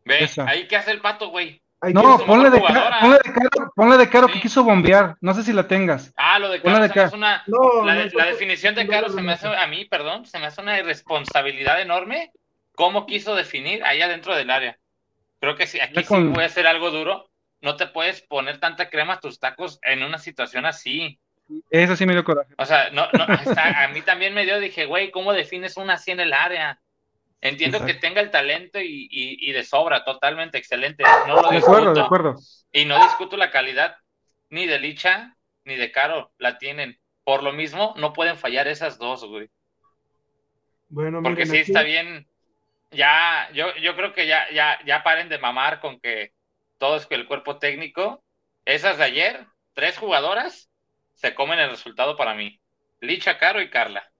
Ve, 0.06 0.30
ahí 0.46 0.68
qué 0.68 0.76
hace 0.76 0.92
el 0.92 1.02
pato, 1.02 1.30
güey. 1.30 1.62
No, 1.82 2.18
ponle 2.26 2.50
de, 2.50 2.62
caro, 2.62 2.82
ponle 3.02 3.18
de, 3.18 3.34
caro, 3.34 3.74
ponle 3.76 3.98
de 3.98 4.10
caro 4.10 4.28
que 4.28 4.42
quiso 4.42 4.64
bombear. 4.64 5.18
No 5.22 5.34
sé 5.34 5.44
si 5.44 5.54
la 5.54 5.68
tengas. 5.68 6.13
Ah, 6.15 6.40
lo 6.40 6.50
de 6.50 6.62
caro, 6.62 6.82
de 6.82 6.90
caro. 6.90 7.15
Una, 7.15 7.44
la, 7.48 8.26
definición 8.26 8.76
de 8.76 8.88
caro 8.88 9.10
se 9.10 9.21
me 9.21 9.34
hace, 9.34 9.48
a 9.48 9.67
mí, 9.67 9.86
perdón, 9.86 10.26
se 10.26 10.40
me 10.40 10.48
hace 10.48 10.62
una 10.62 10.80
irresponsabilidad 10.80 11.82
enorme. 11.82 12.32
¿Cómo 12.76 13.06
quiso 13.06 13.36
definir 13.36 13.84
ahí 13.84 14.02
adentro 14.02 14.36
del 14.36 14.50
área? 14.50 14.78
Creo 15.40 15.56
que 15.56 15.67
sí, 15.67 15.80
aquí 15.80 16.04
sí 16.04 16.15
puede 16.34 16.50
ser 16.50 16.67
algo 16.67 16.92
duro. 16.92 17.30
No 17.62 17.76
te 17.76 17.88
puedes 17.88 18.21
poner 18.21 18.60
tanta 18.60 18.90
crema 18.90 19.13
a 19.13 19.19
tus 19.19 19.40
tacos 19.40 19.80
en 19.84 20.04
una 20.04 20.17
situación 20.17 20.65
así. 20.65 21.19
Eso 21.69 21.96
sí 21.96 22.06
me 22.06 22.13
dio 22.13 22.23
coraje. 22.23 22.54
O 22.58 22.65
sea, 22.65 22.90
no, 22.92 23.08
no, 23.13 23.26
a 23.26 23.88
mí 23.90 24.02
también 24.02 24.34
me 24.34 24.46
dio, 24.46 24.60
dije, 24.60 24.86
güey, 24.86 25.12
¿cómo 25.12 25.34
defines 25.34 25.78
una 25.78 25.94
así 25.94 26.12
en 26.12 26.19
el 26.19 26.34
área? 26.34 26.80
Entiendo 27.42 27.86
que 27.86 27.94
tenga 27.94 28.21
el 28.21 28.31
talento 28.31 28.79
y, 28.81 29.52
de 29.52 29.63
sobra, 29.63 30.04
totalmente 30.04 30.58
excelente. 30.58 31.04
No 31.27 31.42
lo 31.42 31.50
de 31.50 31.58
acuerdo, 31.58 31.94
de 31.94 32.02
acuerdo. 32.02 32.36
Y 32.71 32.86
no 32.86 33.02
discuto 33.04 33.38
la 33.38 33.52
calidad 33.52 33.98
ni 34.50 34.65
de 34.65 34.79
Licha 34.79 35.36
ni 35.63 35.75
de 35.75 35.92
Caro, 35.92 36.31
la 36.38 36.58
tienen. 36.58 37.00
Por 37.23 37.44
lo 37.44 37.52
mismo, 37.52 37.94
no 37.98 38.13
pueden 38.13 38.38
fallar 38.38 38.67
esas 38.67 38.98
dos, 38.98 39.25
güey. 39.25 39.50
Bueno, 40.90 41.21
Porque 41.23 41.46
sí 41.46 41.58
está 41.58 41.81
bien. 41.81 42.27
Ya, 42.92 43.50
yo, 43.54 43.75
yo 43.77 43.96
creo 43.96 44.13
que 44.13 44.27
ya, 44.27 44.50
ya, 44.52 44.79
ya 44.86 45.04
paren 45.04 45.27
de 45.27 45.40
mamar 45.40 45.81
con 45.81 46.00
que 46.00 46.33
todo 46.77 46.96
es 46.96 47.06
que 47.08 47.15
el 47.15 47.27
cuerpo 47.27 47.58
técnico. 47.58 48.23
Esas 48.63 48.98
de 48.98 49.04
ayer, 49.06 49.46
tres 49.73 49.98
jugadoras, 49.98 50.69
se 51.13 51.33
comen 51.33 51.60
el 51.60 51.71
resultado 51.71 52.15
para 52.15 52.36
mí. 52.36 52.60
Licha, 53.00 53.38
Caro 53.38 53.62
y 53.62 53.69
Carla. 53.69 54.12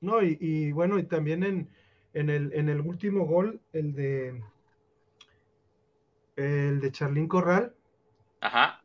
No, 0.00 0.22
y, 0.22 0.72
bueno, 0.72 0.98
y 0.98 1.04
también 1.04 1.42
en, 1.42 1.68
en, 2.14 2.30
el, 2.30 2.52
en 2.52 2.68
el 2.68 2.80
último 2.80 3.26
gol, 3.26 3.60
el 3.72 3.94
de 3.94 4.42
el 6.36 6.80
de 6.80 6.92
Charlín 6.92 7.26
Corral. 7.26 7.74
Ajá. 8.40 8.80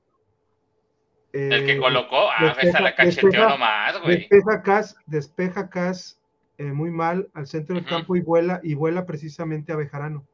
el 1.31 1.65
que 1.65 1.73
eh, 1.73 1.77
colocó, 1.77 2.31
ah, 2.31 2.55
esa 2.59 2.81
la 2.81 2.95
cacheteó 2.95 3.47
nomás, 3.47 4.01
güey. 4.01 4.27
Despeja 4.27 4.63
Cas, 4.63 4.97
despeja 5.05 5.69
Cas 5.69 6.19
eh, 6.57 6.71
muy 6.71 6.89
mal 6.89 7.29
al 7.33 7.45
centro 7.45 7.75
del 7.75 7.85
campo 7.85 8.15
y 8.15 8.21
vuela, 8.21 8.59
y 8.63 8.73
vuela 8.73 9.05
precisamente 9.05 9.71
a 9.71 9.75
Bejarano. 9.75 10.25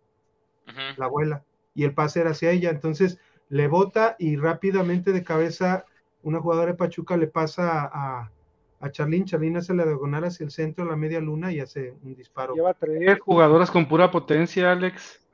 La 0.98 1.08
vuela. 1.08 1.44
Y 1.74 1.84
el 1.84 1.94
pase 1.94 2.22
era 2.22 2.32
hacia 2.32 2.52
ella. 2.52 2.70
Entonces, 2.70 3.20
le 3.50 3.68
bota 3.68 4.16
y 4.20 4.36
rápidamente 4.36 5.12
de 5.12 5.24
cabeza 5.24 5.86
una 6.22 6.40
jugadora 6.40 6.72
de 6.72 6.78
Pachuca 6.78 7.18
le 7.18 7.28
pasa 7.28 7.90
a, 7.92 8.32
a 8.80 8.92
Charlín. 8.92 9.26
Charlín 9.26 9.58
hace 9.58 9.74
la 9.74 9.86
diagonal 9.86 10.26
hacia 10.26 10.44
el 10.44 10.52
centro, 10.52 10.86
la 10.86 10.96
media 10.96 11.20
luna 11.20 11.52
y 11.52 11.60
hace 11.60 11.94
un 12.04 12.16
disparo. 12.16 12.56
Lleva 12.56 12.74
tres 12.74 13.20
jugadoras 13.20 13.72
con 13.72 13.88
pura 13.88 14.12
potencia, 14.12 14.72
Alex. 14.72 15.26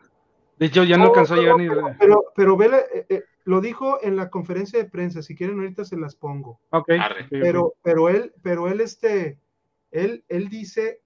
De 0.58 0.68
hecho, 0.68 0.84
ya 0.84 0.98
no, 0.98 1.06
alcanzó 1.06 1.34
a 1.34 1.38
llegar 1.38 1.58
ni. 1.58 1.68
Pero, 2.00 2.26
pero 2.36 2.56
vele, 2.56 2.78
eh, 2.93 3.06
eh, 3.10 3.24
lo 3.43 3.60
dijo 3.60 4.00
en 4.02 4.16
la 4.16 4.30
conferencia 4.30 4.80
de 4.80 4.89
prensa. 4.89 5.22
Si 5.22 5.36
quieren, 5.36 5.60
ahorita 5.60 5.84
se 5.84 5.98
las 5.98 6.16
pongo. 6.16 6.60
Ok. 6.70 6.89
Pero, 7.30 7.76
pero 7.82 8.10
él, 8.10 8.34
pero 8.41 8.70
él, 8.70 8.80
este, 8.80 9.38
él, 9.91 10.24
él 10.30 10.48
dice 10.50 11.02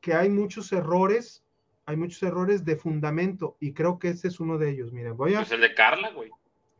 que 0.00 0.14
hay 0.14 0.30
muchos 0.30 0.72
errores 0.72 1.44
hay 1.86 1.96
muchos 1.96 2.22
errores 2.22 2.64
de 2.64 2.76
fundamento 2.76 3.56
y 3.58 3.72
creo 3.72 3.98
que 3.98 4.10
ese 4.10 4.28
es 4.28 4.38
uno 4.38 4.58
de 4.58 4.70
ellos. 4.70 4.92
Miren, 4.92 5.16
voy 5.16 5.34
a. 5.34 5.40
Es 5.40 5.50
el 5.50 5.60
de 5.60 5.74
Carla, 5.74 6.10
güey. 6.10 6.30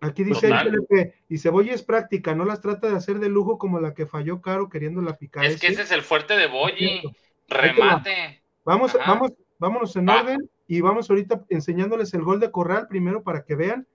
Aquí 0.01 0.24
dice 0.24 0.51
que 0.88 1.14
y 1.28 1.38
Cebolla 1.38 1.74
es 1.74 1.82
práctica, 1.82 2.34
no 2.34 2.46
las 2.46 2.62
trata 2.62 2.88
de 2.88 2.96
hacer 2.96 3.18
de 3.18 3.28
lujo 3.28 3.59
como 3.59 3.80
la 3.80 3.92
que 3.92 4.07
falló 4.07 4.40
Caro 4.40 4.70
queriendo 4.70 5.03
la 5.03 5.18
picar. 5.18 5.44
Es 5.44 5.61
que 5.61 5.66
ese 5.66 5.82
es 5.82 5.90
el 5.90 6.03
fuerte 6.03 6.36
de 6.36 6.46
Boyi. 6.46 7.03
Remate. 7.48 8.42
Vamos, 8.64 8.96
vamos, 9.07 9.32
vámonos 9.59 9.94
en 9.96 10.09
orden 10.09 10.51
y 10.66 10.80
vamos 10.80 11.11
ahorita 11.11 11.44
enseñándoles 11.51 12.14
el 12.14 12.22
gol 12.22 12.40
de 12.40 12.51
Corral 12.51 12.86
primero 12.88 13.22
para 13.22 13.44
que 13.44 13.57
vean 13.57 13.86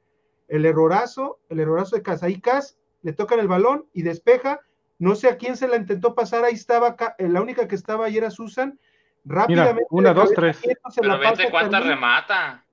el 0.48 0.66
errorazo, 0.66 1.40
el 1.50 1.60
errorazo 1.60 1.96
de 1.96 2.04
Cas. 2.04 2.22
Ahí 2.22 2.40
Cas 2.40 2.78
le 3.02 3.14
tocan 3.14 3.40
el 3.40 3.48
balón 3.48 3.86
y 3.94 4.04
despeja. 4.04 4.60
No 5.00 5.16
sé 5.16 5.28
a 5.28 5.38
quién 5.38 5.58
se 5.58 5.68
la 5.68 5.78
intentó 5.78 6.14
pasar, 6.14 6.44
ahí 6.44 6.54
estaba, 6.54 6.96
eh, 7.18 7.28
la 7.28 7.42
única 7.42 7.68
que 7.68 7.76
estaba 7.76 8.06
ahí 8.06 8.18
era 8.18 8.30
Susan. 8.30 8.80
Rápidamente. 9.24 9.88
una, 9.90 10.14
dos, 10.14 10.32
tres. 10.34 10.62
Pero 11.02 11.18
vete 11.18 11.50
cuánta 11.50 11.80
remata. 11.80 12.64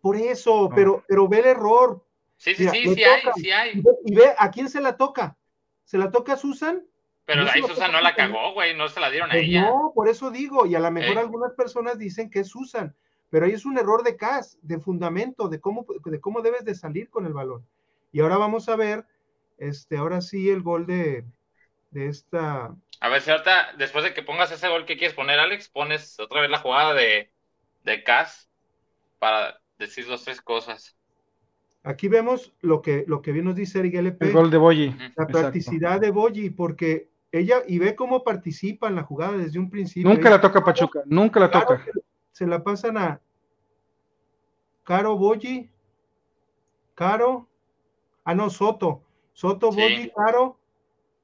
Por 0.00 0.16
eso, 0.16 0.70
pero, 0.74 1.02
pero 1.08 1.26
ve 1.26 1.40
el 1.40 1.46
error. 1.46 2.03
Sí, 2.44 2.54
sí, 2.54 2.68
sí, 2.68 2.94
sí 2.94 3.04
hay, 3.04 3.22
sí 3.36 3.50
hay. 3.50 3.82
Y 4.04 4.14
ve, 4.14 4.34
a 4.36 4.50
quién 4.50 4.68
se 4.68 4.82
la 4.82 4.98
toca. 4.98 5.34
¿Se 5.84 5.96
la 5.96 6.10
toca 6.10 6.34
a 6.34 6.36
Susan? 6.36 6.84
Pero 7.24 7.48
ahí 7.50 7.62
Susan 7.62 7.90
no 7.90 8.02
la 8.02 8.14
cagó, 8.14 8.52
güey, 8.52 8.76
no 8.76 8.86
se 8.90 9.00
la 9.00 9.10
dieron 9.10 9.30
a 9.30 9.32
pues 9.32 9.44
ella. 9.44 9.62
No, 9.62 9.92
por 9.94 10.08
eso 10.08 10.30
digo, 10.30 10.66
y 10.66 10.74
a 10.74 10.78
lo 10.78 10.90
mejor 10.90 11.16
algunas 11.16 11.54
personas 11.54 11.98
dicen 11.98 12.28
que 12.28 12.40
es 12.40 12.48
Susan, 12.48 12.94
pero 13.30 13.46
ahí 13.46 13.52
es 13.52 13.64
un 13.64 13.78
error 13.78 14.02
de 14.02 14.18
CAS, 14.18 14.58
de 14.60 14.78
fundamento, 14.78 15.48
de 15.48 15.58
cómo, 15.58 15.86
de 16.04 16.20
cómo 16.20 16.42
debes 16.42 16.66
de 16.66 16.74
salir 16.74 17.08
con 17.08 17.24
el 17.24 17.32
balón. 17.32 17.66
Y 18.12 18.20
ahora 18.20 18.36
vamos 18.36 18.68
a 18.68 18.76
ver, 18.76 19.06
este, 19.56 19.96
ahora 19.96 20.20
sí 20.20 20.50
el 20.50 20.60
gol 20.60 20.84
de, 20.84 21.24
de 21.92 22.08
esta. 22.08 22.74
A 23.00 23.08
ver 23.08 23.22
si 23.22 23.30
ahorita, 23.30 23.72
después 23.78 24.04
de 24.04 24.12
que 24.12 24.22
pongas 24.22 24.52
ese 24.52 24.68
gol 24.68 24.84
que 24.84 24.98
quieres 24.98 25.16
poner, 25.16 25.38
Alex, 25.38 25.70
pones 25.70 26.20
otra 26.20 26.42
vez 26.42 26.50
la 26.50 26.58
jugada 26.58 26.92
de, 26.92 27.32
de 27.84 28.04
CAS 28.04 28.50
para 29.18 29.62
decir 29.78 30.06
las 30.08 30.24
tres 30.24 30.42
cosas. 30.42 30.94
Aquí 31.86 32.08
vemos 32.08 32.54
lo 32.62 32.80
que, 32.80 33.04
lo 33.06 33.20
que 33.20 33.30
bien 33.30 33.44
nos 33.44 33.54
dice 33.54 33.78
Eric 33.78 33.94
LP. 33.96 34.26
El 34.26 34.32
gol 34.32 34.50
de 34.50 34.56
Boyi. 34.56 34.96
La 35.16 35.26
practicidad 35.26 36.00
de 36.00 36.10
Boyi, 36.10 36.48
porque 36.48 37.10
ella, 37.30 37.58
y 37.68 37.78
ve 37.78 37.94
cómo 37.94 38.24
participa 38.24 38.88
en 38.88 38.94
la 38.94 39.02
jugada 39.02 39.36
desde 39.36 39.58
un 39.58 39.68
principio. 39.68 40.08
Nunca 40.08 40.30
la 40.30 40.40
toca 40.40 40.64
Pachuca, 40.64 41.02
nunca 41.04 41.40
la 41.40 41.50
toca. 41.50 41.84
Se 42.32 42.46
la 42.46 42.64
pasan 42.64 42.96
a 42.96 43.20
Caro 44.82 45.18
Boyi, 45.18 45.70
Caro, 46.94 47.50
ah 48.24 48.34
no, 48.34 48.48
Soto, 48.48 49.02
Soto, 49.34 49.70
Boyi, 49.70 50.10
Caro, 50.16 50.58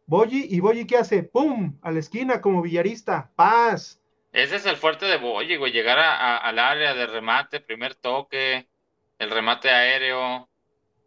Boyi, 0.05 0.47
y 0.51 0.61
Boyi 0.61 0.85
¿qué 0.85 0.99
hace? 0.99 1.23
¡Pum! 1.23 1.79
A 1.81 1.91
la 1.91 2.01
esquina 2.01 2.43
como 2.43 2.61
villarista, 2.61 3.31
paz. 3.35 4.03
Ese 4.33 4.57
es 4.57 4.67
el 4.67 4.77
fuerte 4.77 5.07
de 5.07 5.17
Boyi, 5.17 5.57
güey, 5.57 5.73
llegar 5.73 5.99
al 5.99 6.59
área 6.59 6.93
de 6.93 7.07
remate, 7.07 7.61
primer 7.61 7.95
toque, 7.95 8.69
el 9.21 9.31
remate 9.31 9.71
aéreo, 9.71 10.49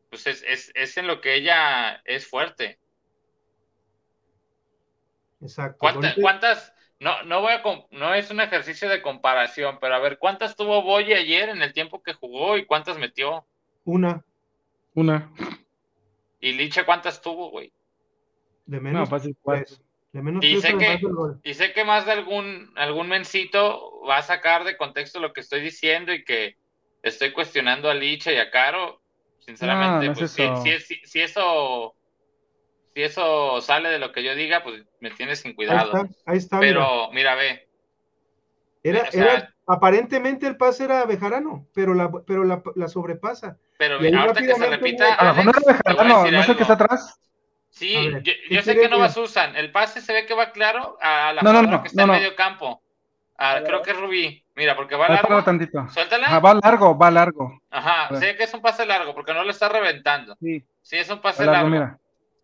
pues 0.10 0.28
es, 0.28 0.72
es, 0.76 0.98
en 0.98 1.08
lo 1.08 1.20
que 1.20 1.34
ella 1.34 2.02
es 2.06 2.28
fuerte. 2.28 2.80
Exacto. 5.42 5.80
¿Cuántas, 6.22 6.74
no, 7.00 7.24
no 7.24 7.42
voy 7.42 7.54
a, 7.54 7.64
no 7.90 8.14
es 8.14 8.30
un 8.30 8.40
ejercicio 8.40 8.88
de 8.88 9.02
comparación, 9.02 9.80
pero 9.82 9.96
a 9.96 10.00
ver, 10.00 10.20
¿cuántas 10.20 10.56
tuvo 10.56 10.84
Boye 10.84 11.16
ayer 11.16 11.50
en 11.50 11.64
el 11.64 11.74
tiempo 11.74 12.04
que 12.04 12.14
jugó 12.14 12.56
y 12.56 12.66
cuántas 12.66 13.00
metió? 13.00 13.46
Una. 13.84 14.24
Una. 14.94 15.32
¿Y 16.40 16.54
Liche 16.54 16.86
cuántas 16.86 17.20
tuvo, 17.20 17.50
güey? 17.50 17.74
De 18.68 18.80
menos. 18.80 19.10
fácil 19.10 19.36
De 20.12 20.22
menos 20.22 20.46
y, 20.46 20.62
sé 20.62 20.78
que, 20.78 21.02
y 21.44 21.54
sé 21.56 21.74
que 21.74 21.84
más 21.84 22.06
de 22.06 22.12
algún, 22.12 22.72
algún 22.76 23.10
mencito 23.10 24.02
va 24.08 24.18
a 24.18 24.22
sacar 24.22 24.66
de 24.66 24.78
contexto 24.78 25.20
lo 25.20 25.34
que 25.34 25.42
estoy 25.42 25.62
diciendo 25.62 26.14
y 26.14 26.24
que 26.24 26.58
estoy 27.04 27.32
cuestionando 27.32 27.90
a 27.90 27.94
Liche 27.94 28.34
y 28.34 28.38
a 28.38 28.50
Caro 28.50 29.04
Sinceramente, 29.46 30.12
pues, 30.18 30.32
Si, 30.32 30.44
si, 31.04 31.22
eso 31.22 31.96
si 32.94 33.02
eso 33.02 33.60
sale 33.62 33.90
de 33.90 34.00
lo 34.00 34.12
que 34.12 34.24
yo 34.24 34.36
diga, 34.36 34.64
pues 34.64 34.84
me 35.00 35.12
tienes 35.12 35.40
sin 35.40 35.54
cuidado. 35.54 36.08
Ahí 36.26 36.38
está, 36.38 36.60
Pero 36.60 37.10
mira, 37.12 37.36
ve. 37.36 37.68
Era, 38.84 39.10
era, 39.12 39.54
aparentemente 39.66 40.46
el 40.46 40.58
pase 40.58 40.86
era 40.86 41.06
Bejarano, 41.06 41.68
pero 41.74 41.94
la, 41.94 42.12
pero 42.26 42.44
la, 42.44 42.62
la 42.76 42.88
sobrepasa. 42.88 43.58
Pero 43.78 43.96
ahorita 43.96 44.42
que 44.42 44.56
se 44.56 44.70
repita. 44.70 45.14
A 45.16 45.26
lo 45.26 45.36
mejor 45.36 45.46
no 45.56 45.62
es 45.62 45.78
Bejarano, 45.86 46.32
no 46.32 46.44
sé 46.44 46.56
qué 46.56 46.62
está 46.62 46.74
atrás. 46.74 47.20
Sí, 47.70 48.12
yo, 48.50 48.62
sé 48.62 48.76
que 48.76 48.88
no 48.88 49.00
va 49.00 49.10
Susan. 49.10 49.56
El 49.56 49.72
pase 49.72 50.00
se 50.00 50.14
ve 50.14 50.26
que 50.26 50.36
va 50.36 50.52
claro 50.52 50.98
a 51.02 51.34
la 51.34 51.42
no, 51.42 51.82
que 51.82 51.88
está 51.88 52.04
en 52.04 52.10
medio 52.10 52.36
campo. 52.36 52.82
creo 53.38 53.82
que 53.82 53.92
es 53.92 53.98
Rubí. 53.98 54.43
Mira, 54.56 54.76
porque 54.76 54.96
va 54.96 55.10
largo. 55.10 55.44
Tantito. 55.44 55.88
Suéltala. 55.90 56.40
va 56.40 56.54
largo, 56.54 56.98
va 56.98 57.10
largo. 57.10 57.62
Ajá, 57.72 58.16
sé 58.18 58.36
que 58.36 58.44
es 58.44 58.54
un 58.54 58.62
pase 58.62 58.86
largo 58.86 59.16
porque 59.16 59.34
no 59.34 59.44
lo 59.44 59.50
está 59.50 59.70
reventando. 59.70 60.36
Sí. 60.40 60.64
Sí, 60.82 60.98
es 60.98 61.10
un 61.10 61.22
pase 61.22 61.46
largo. 61.46 61.98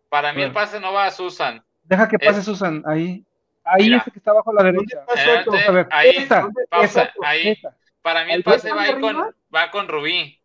Para 0.08 0.32
mí 0.32 0.42
el 0.42 0.52
pase 0.52 0.80
no 0.80 0.92
va 0.92 1.06
a 1.06 1.10
Susan. 1.10 1.62
Deja 1.84 2.08
que 2.08 2.18
pase 2.18 2.42
Susan, 2.42 2.82
ahí. 2.86 3.24
Ahí 3.64 3.92
ese 3.94 4.10
que 4.10 4.18
está 4.18 4.32
abajo 4.32 4.50
a 4.50 4.54
la 4.54 4.62
derecha. 4.64 5.04
ahí, 5.90 6.26
pausa, 6.68 7.12
ahí. 7.22 7.60
Para 8.02 8.24
mí 8.24 8.32
el 8.32 8.42
pase 8.42 8.72
va, 8.72 8.82
ahí 8.82 9.00
con, 9.00 9.34
va 9.54 9.70
con 9.70 9.86
Rubí. 9.86 10.40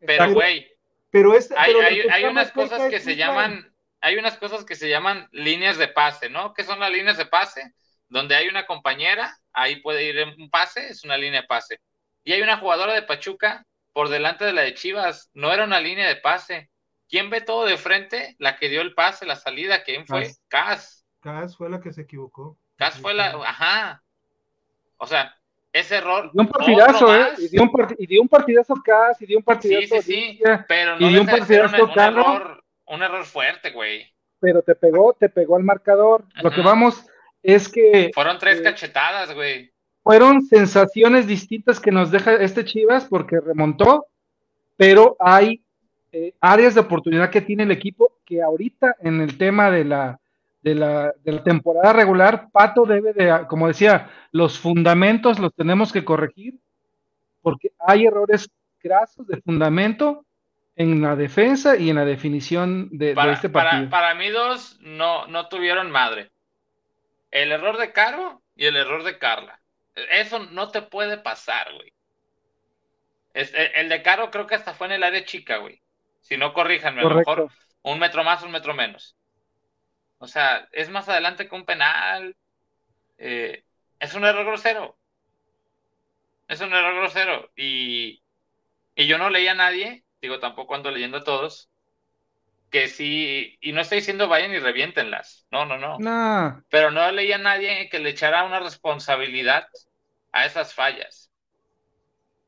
Pero, 0.00 0.32
güey. 0.32 0.70
Pero, 1.10 1.34
es, 1.34 1.52
hay, 1.52 1.74
hay, 1.74 2.00
hay 2.08 2.24
unas 2.24 2.52
cosas 2.52 2.88
que 2.88 3.00
se 3.00 3.16
llaman, 3.16 3.70
hay 4.00 4.16
unas 4.16 4.38
cosas 4.38 4.64
que 4.64 4.76
se 4.76 4.88
llaman 4.88 5.28
líneas 5.32 5.76
de 5.76 5.88
pase, 5.88 6.30
¿no? 6.30 6.54
¿Qué 6.54 6.64
son 6.64 6.80
las 6.80 6.90
líneas 6.90 7.18
de 7.18 7.26
pase? 7.26 7.74
Donde 8.12 8.36
hay 8.36 8.46
una 8.46 8.66
compañera 8.66 9.38
ahí 9.54 9.76
puede 9.76 10.04
ir 10.04 10.22
un 10.38 10.50
pase, 10.50 10.88
es 10.88 11.02
una 11.02 11.16
línea 11.16 11.40
de 11.40 11.46
pase. 11.46 11.80
Y 12.24 12.32
hay 12.32 12.42
una 12.42 12.58
jugadora 12.58 12.92
de 12.92 13.02
Pachuca 13.02 13.64
por 13.94 14.10
delante 14.10 14.44
de 14.44 14.52
la 14.52 14.60
de 14.62 14.74
Chivas, 14.74 15.30
no 15.32 15.50
era 15.50 15.64
una 15.64 15.80
línea 15.80 16.06
de 16.06 16.16
pase. 16.16 16.70
¿Quién 17.08 17.30
ve 17.30 17.40
todo 17.40 17.64
de 17.64 17.78
frente? 17.78 18.36
La 18.38 18.58
que 18.58 18.68
dio 18.68 18.82
el 18.82 18.94
pase, 18.94 19.24
la 19.24 19.36
salida, 19.36 19.82
¿quién 19.82 20.06
fue? 20.06 20.30
Cas. 20.48 21.06
Cas 21.20 21.56
fue 21.56 21.70
la 21.70 21.80
que 21.80 21.90
se 21.90 22.02
equivocó. 22.02 22.58
Cas 22.76 23.00
fue 23.00 23.14
la, 23.14 23.28
ajá. 23.46 24.02
O 24.98 25.06
sea, 25.06 25.34
ese 25.72 25.96
error. 25.96 26.30
Dio 26.34 26.42
un 26.42 26.48
partidazo, 26.48 27.16
¿eh? 27.16 27.28
Y 27.38 27.48
dio 27.48 27.62
un, 27.62 27.96
y 27.98 28.06
dio 28.06 28.20
un 28.20 28.28
partidazo 28.28 28.74
Cas, 28.84 29.22
y 29.22 29.26
dio 29.26 29.38
un 29.38 29.44
partidazo. 29.44 30.02
Sí, 30.02 30.12
sí, 30.12 30.38
sí. 30.38 30.42
Pero 30.68 30.98
no 30.98 31.08
y 31.08 31.12
dio 31.12 31.20
un 31.22 31.26
partidazo 31.26 31.84
un, 31.84 31.90
un, 31.90 31.98
error, 31.98 32.64
un 32.86 33.02
error 33.02 33.24
fuerte, 33.24 33.70
güey. 33.70 34.06
Pero 34.38 34.60
te 34.62 34.74
pegó, 34.74 35.14
te 35.14 35.30
pegó 35.30 35.56
al 35.56 35.64
marcador. 35.64 36.26
Lo 36.42 36.50
que 36.50 36.60
vamos 36.60 37.06
es 37.42 37.68
que... 37.68 38.10
Fueron 38.14 38.38
tres 38.38 38.60
eh, 38.60 38.62
cachetadas, 38.62 39.34
güey. 39.34 39.72
Fueron 40.02 40.42
sensaciones 40.42 41.26
distintas 41.26 41.78
que 41.78 41.92
nos 41.92 42.10
deja 42.10 42.34
este 42.34 42.64
Chivas 42.64 43.06
porque 43.06 43.40
remontó, 43.40 44.06
pero 44.76 45.16
hay 45.20 45.62
eh, 46.10 46.34
áreas 46.40 46.74
de 46.74 46.80
oportunidad 46.80 47.30
que 47.30 47.40
tiene 47.40 47.62
el 47.62 47.70
equipo 47.70 48.18
que 48.24 48.42
ahorita 48.42 48.96
en 49.00 49.20
el 49.20 49.38
tema 49.38 49.70
de 49.70 49.84
la, 49.84 50.18
de 50.62 50.74
la, 50.74 51.12
de 51.22 51.32
la 51.32 51.42
temporada 51.44 51.92
regular, 51.92 52.48
Pato 52.50 52.84
debe 52.84 53.12
de, 53.12 53.46
como 53.48 53.68
decía, 53.68 54.10
los 54.32 54.58
fundamentos 54.58 55.38
los 55.38 55.54
tenemos 55.54 55.92
que 55.92 56.04
corregir 56.04 56.58
porque 57.40 57.70
hay 57.78 58.06
errores 58.06 58.50
grasos 58.82 59.26
de 59.28 59.40
fundamento 59.40 60.24
en 60.74 61.00
la 61.00 61.14
defensa 61.14 61.76
y 61.76 61.90
en 61.90 61.96
la 61.96 62.04
definición 62.04 62.88
de, 62.90 63.10
este 63.10 63.48
partido. 63.48 63.88
Para, 63.88 63.90
para, 63.90 64.14
mí 64.14 64.30
dos 64.30 64.78
no, 64.80 65.28
no 65.28 65.48
tuvieron 65.48 65.90
madre 65.90 66.31
el 67.32 67.50
error 67.50 67.78
de 67.78 67.92
Caro 67.92 68.42
y 68.54 68.66
el 68.66 68.76
error 68.76 69.02
de 69.02 69.18
Carla. 69.18 69.60
Eso 69.94 70.38
no 70.38 70.70
te 70.70 70.82
puede 70.82 71.18
pasar, 71.18 71.72
güey. 71.74 71.92
el, 73.34 73.88
de 73.88 74.02
Caro 74.02 74.30
creo 74.30 74.46
que 74.46 74.54
hasta 74.54 74.74
fue 74.74 74.86
en 74.86 74.92
el 74.92 75.02
área 75.02 75.24
chica, 75.24 75.56
güey. 75.56 75.82
Si 76.20 76.36
no, 76.36 76.52
corríjanme, 76.52 77.00
a 77.00 77.04
lo 77.04 77.14
mejor 77.16 77.50
un 77.82 77.98
metro 77.98 78.22
más, 78.22 78.42
un 78.42 78.52
metro 78.52 78.74
menos. 78.74 79.16
O 80.18 80.28
sea, 80.28 80.68
es 80.70 80.88
más 80.88 81.08
adelante 81.08 81.48
que 81.48 81.54
un 81.54 81.64
penal. 81.64 82.36
Eh, 83.18 83.64
es 83.98 84.14
un 84.14 84.24
error 84.24 84.46
grosero. 84.46 84.96
Es 86.46 86.60
un 86.60 86.72
error 86.72 86.94
grosero. 86.94 87.50
Y, 87.56 88.22
y 88.94 89.06
yo 89.06 89.18
no 89.18 89.30
leía 89.30 89.52
a 89.52 89.56
nadie, 89.56 90.04
digo, 90.20 90.38
tampoco 90.38 90.74
ando 90.74 90.90
leyendo 90.90 91.18
a 91.18 91.24
todos, 91.24 91.70
que 92.72 92.88
sí, 92.88 93.58
y 93.60 93.72
no 93.72 93.82
estoy 93.82 93.98
diciendo 93.98 94.28
vayan 94.28 94.52
y 94.52 94.58
reviéntenlas, 94.58 95.46
no, 95.50 95.66
no, 95.66 95.76
no. 95.76 95.98
No. 95.98 96.64
Pero 96.70 96.90
no 96.90 97.12
leía 97.12 97.36
a 97.36 97.38
nadie 97.38 97.90
que 97.90 97.98
le 97.98 98.10
echara 98.10 98.44
una 98.44 98.60
responsabilidad 98.60 99.68
a 100.32 100.46
esas 100.46 100.72
fallas. 100.72 101.30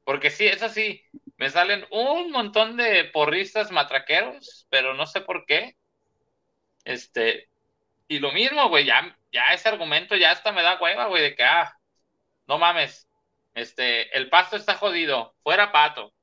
Porque 0.03 0.31
sí, 0.31 0.47
eso 0.47 0.71
sí, 0.71 1.05
me 1.37 1.51
salen 1.51 1.85
un 1.91 2.31
montón 2.31 2.79
de 2.79 3.05
porristas 3.13 3.71
matraqueros, 3.71 4.67
pero 4.71 4.95
no 4.95 5.07
sé 5.07 5.21
por 5.21 5.45
qué. 5.45 5.77
Este, 6.85 7.51
y 8.09 8.19
lo 8.19 8.33
mismo, 8.33 8.71
güey, 8.71 8.87
ya, 8.87 9.15
ya 9.31 9.53
ese 9.53 9.69
argumento 9.69 10.17
ya 10.17 10.31
hasta 10.31 10.53
me 10.53 10.63
da 10.63 10.81
hueva, 10.81 11.07
güey, 11.07 11.23
de 11.23 11.37
que, 11.37 11.45
ah, 11.45 11.77
no 12.47 12.57
mames, 12.57 13.07
este, 13.53 14.17
el 14.17 14.31
pasto 14.31 14.57
está 14.57 14.75
jodido, 14.77 15.35
fuera 15.43 15.71
pato, 15.71 16.15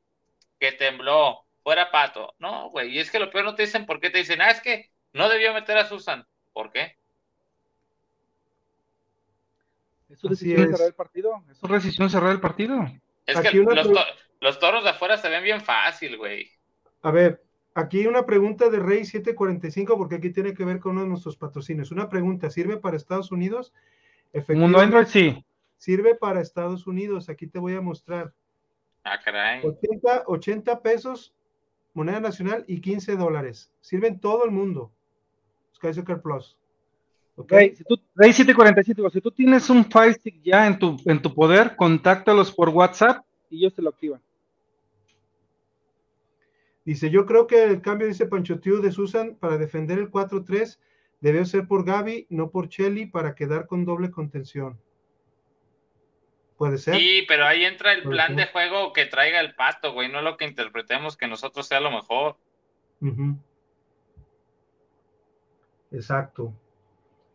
que 0.59 0.71
tembló, 0.71 1.45
fuera 1.63 1.91
pato. 1.91 2.33
No, 2.39 2.69
güey, 2.69 2.89
y 2.89 2.99
es 2.99 3.11
que 3.11 3.19
lo 3.19 3.29
peor 3.29 3.45
no 3.45 3.55
te 3.55 3.63
dicen 3.63 3.85
por 3.85 3.99
qué, 3.99 4.09
te 4.09 4.19
dicen, 4.19 4.41
ah, 4.41 4.49
es 4.51 4.61
que 4.61 4.89
no 5.13 5.29
debió 5.29 5.53
meter 5.53 5.77
a 5.77 5.85
Susan. 5.85 6.25
¿Por 6.53 6.71
qué? 6.71 6.97
Es 10.09 10.19
su 10.19 10.27
decisión 10.27 10.69
cerrar 10.69 10.87
el 10.87 10.93
partido. 10.93 11.43
Es 11.49 11.57
su 11.57 11.67
decisión 11.67 12.09
cerrar 12.09 12.31
el 12.31 12.41
partido. 12.41 12.85
Es 13.25 13.39
que 13.39 13.63
los, 14.41 14.59
toros 14.59 14.83
de 14.83 14.89
afuera 14.89 15.17
se 15.17 15.29
ven 15.29 15.43
bien 15.43 15.61
fácil, 15.61 16.17
güey. 16.17 16.49
A 17.01 17.11
ver, 17.11 17.41
aquí 17.73 17.99
hay 17.99 18.07
una 18.07 18.25
pregunta 18.25 18.69
de 18.69 18.79
Rey 18.79 19.05
745, 19.05 19.97
porque 19.97 20.15
aquí 20.15 20.31
tiene 20.31 20.53
que 20.53 20.65
ver 20.65 20.79
con 20.79 20.93
uno 20.93 21.03
de 21.03 21.07
nuestros 21.07 21.37
patrocinios. 21.37 21.91
Una 21.91 22.09
pregunta, 22.09 22.49
¿sirve 22.49 22.77
para 22.77 22.97
Estados 22.97 23.31
Unidos? 23.31 23.73
Mundo 24.49 24.79
Android, 24.79 25.07
sí. 25.07 25.45
sirve 25.77 26.15
para 26.15 26.41
Estados 26.41 26.87
Unidos. 26.87 27.29
Aquí 27.29 27.47
te 27.47 27.59
voy 27.59 27.75
a 27.75 27.81
mostrar. 27.81 28.33
Ah, 29.03 29.19
caray. 29.23 29.61
80, 29.63 30.23
80 30.27 30.81
pesos, 30.81 31.33
moneda 31.93 32.19
nacional 32.19 32.63
y 32.67 32.81
15 32.81 33.15
dólares. 33.15 33.71
Sirve 33.81 34.07
en 34.07 34.19
todo 34.19 34.45
el 34.45 34.51
mundo. 34.51 34.91
Sky 35.75 35.93
Soccer 35.93 36.21
Plus. 36.21 36.57
¿ok? 37.35 37.51
Rey, 37.51 37.75
si 37.75 37.83
tú, 37.83 37.97
Rey 38.15 38.33
747, 38.33 39.09
si 39.11 39.21
tú 39.21 39.31
tienes 39.31 39.69
un 39.69 39.85
Fire 39.85 40.13
Stick 40.13 40.41
ya 40.43 40.67
en 40.67 40.77
tu, 40.77 40.97
en 41.05 41.21
tu 41.21 41.33
poder, 41.33 41.75
contáctalos 41.75 42.51
por 42.51 42.69
WhatsApp 42.69 43.25
y 43.49 43.57
ellos 43.57 43.73
te 43.73 43.81
lo 43.81 43.89
activan. 43.89 44.21
Dice, 46.83 47.11
yo 47.11 47.25
creo 47.25 47.45
que 47.45 47.63
el 47.63 47.81
cambio, 47.81 48.07
dice 48.07 48.25
Pancho 48.25 48.59
Tío 48.59 48.81
de 48.81 48.91
Susan, 48.91 49.35
para 49.39 49.57
defender 49.57 49.99
el 49.99 50.09
4-3 50.09 50.79
debió 51.19 51.45
ser 51.45 51.67
por 51.67 51.85
Gaby, 51.85 52.25
no 52.29 52.49
por 52.49 52.69
Chelly, 52.69 53.05
para 53.05 53.35
quedar 53.35 53.67
con 53.67 53.85
doble 53.85 54.09
contención. 54.09 54.79
Puede 56.61 56.77
ser. 56.77 56.93
Sí, 56.93 57.25
pero 57.27 57.47
ahí 57.47 57.65
entra 57.65 57.91
el 57.91 58.03
plan 58.03 58.35
de 58.35 58.45
juego 58.45 58.93
que 58.93 59.07
traiga 59.07 59.39
el 59.39 59.55
pato, 59.55 59.93
güey, 59.93 60.11
no 60.11 60.21
lo 60.21 60.37
que 60.37 60.45
interpretemos 60.45 61.17
que 61.17 61.27
nosotros 61.27 61.65
sea 61.65 61.79
lo 61.79 61.89
mejor. 61.89 62.35
Exacto. 65.89 66.53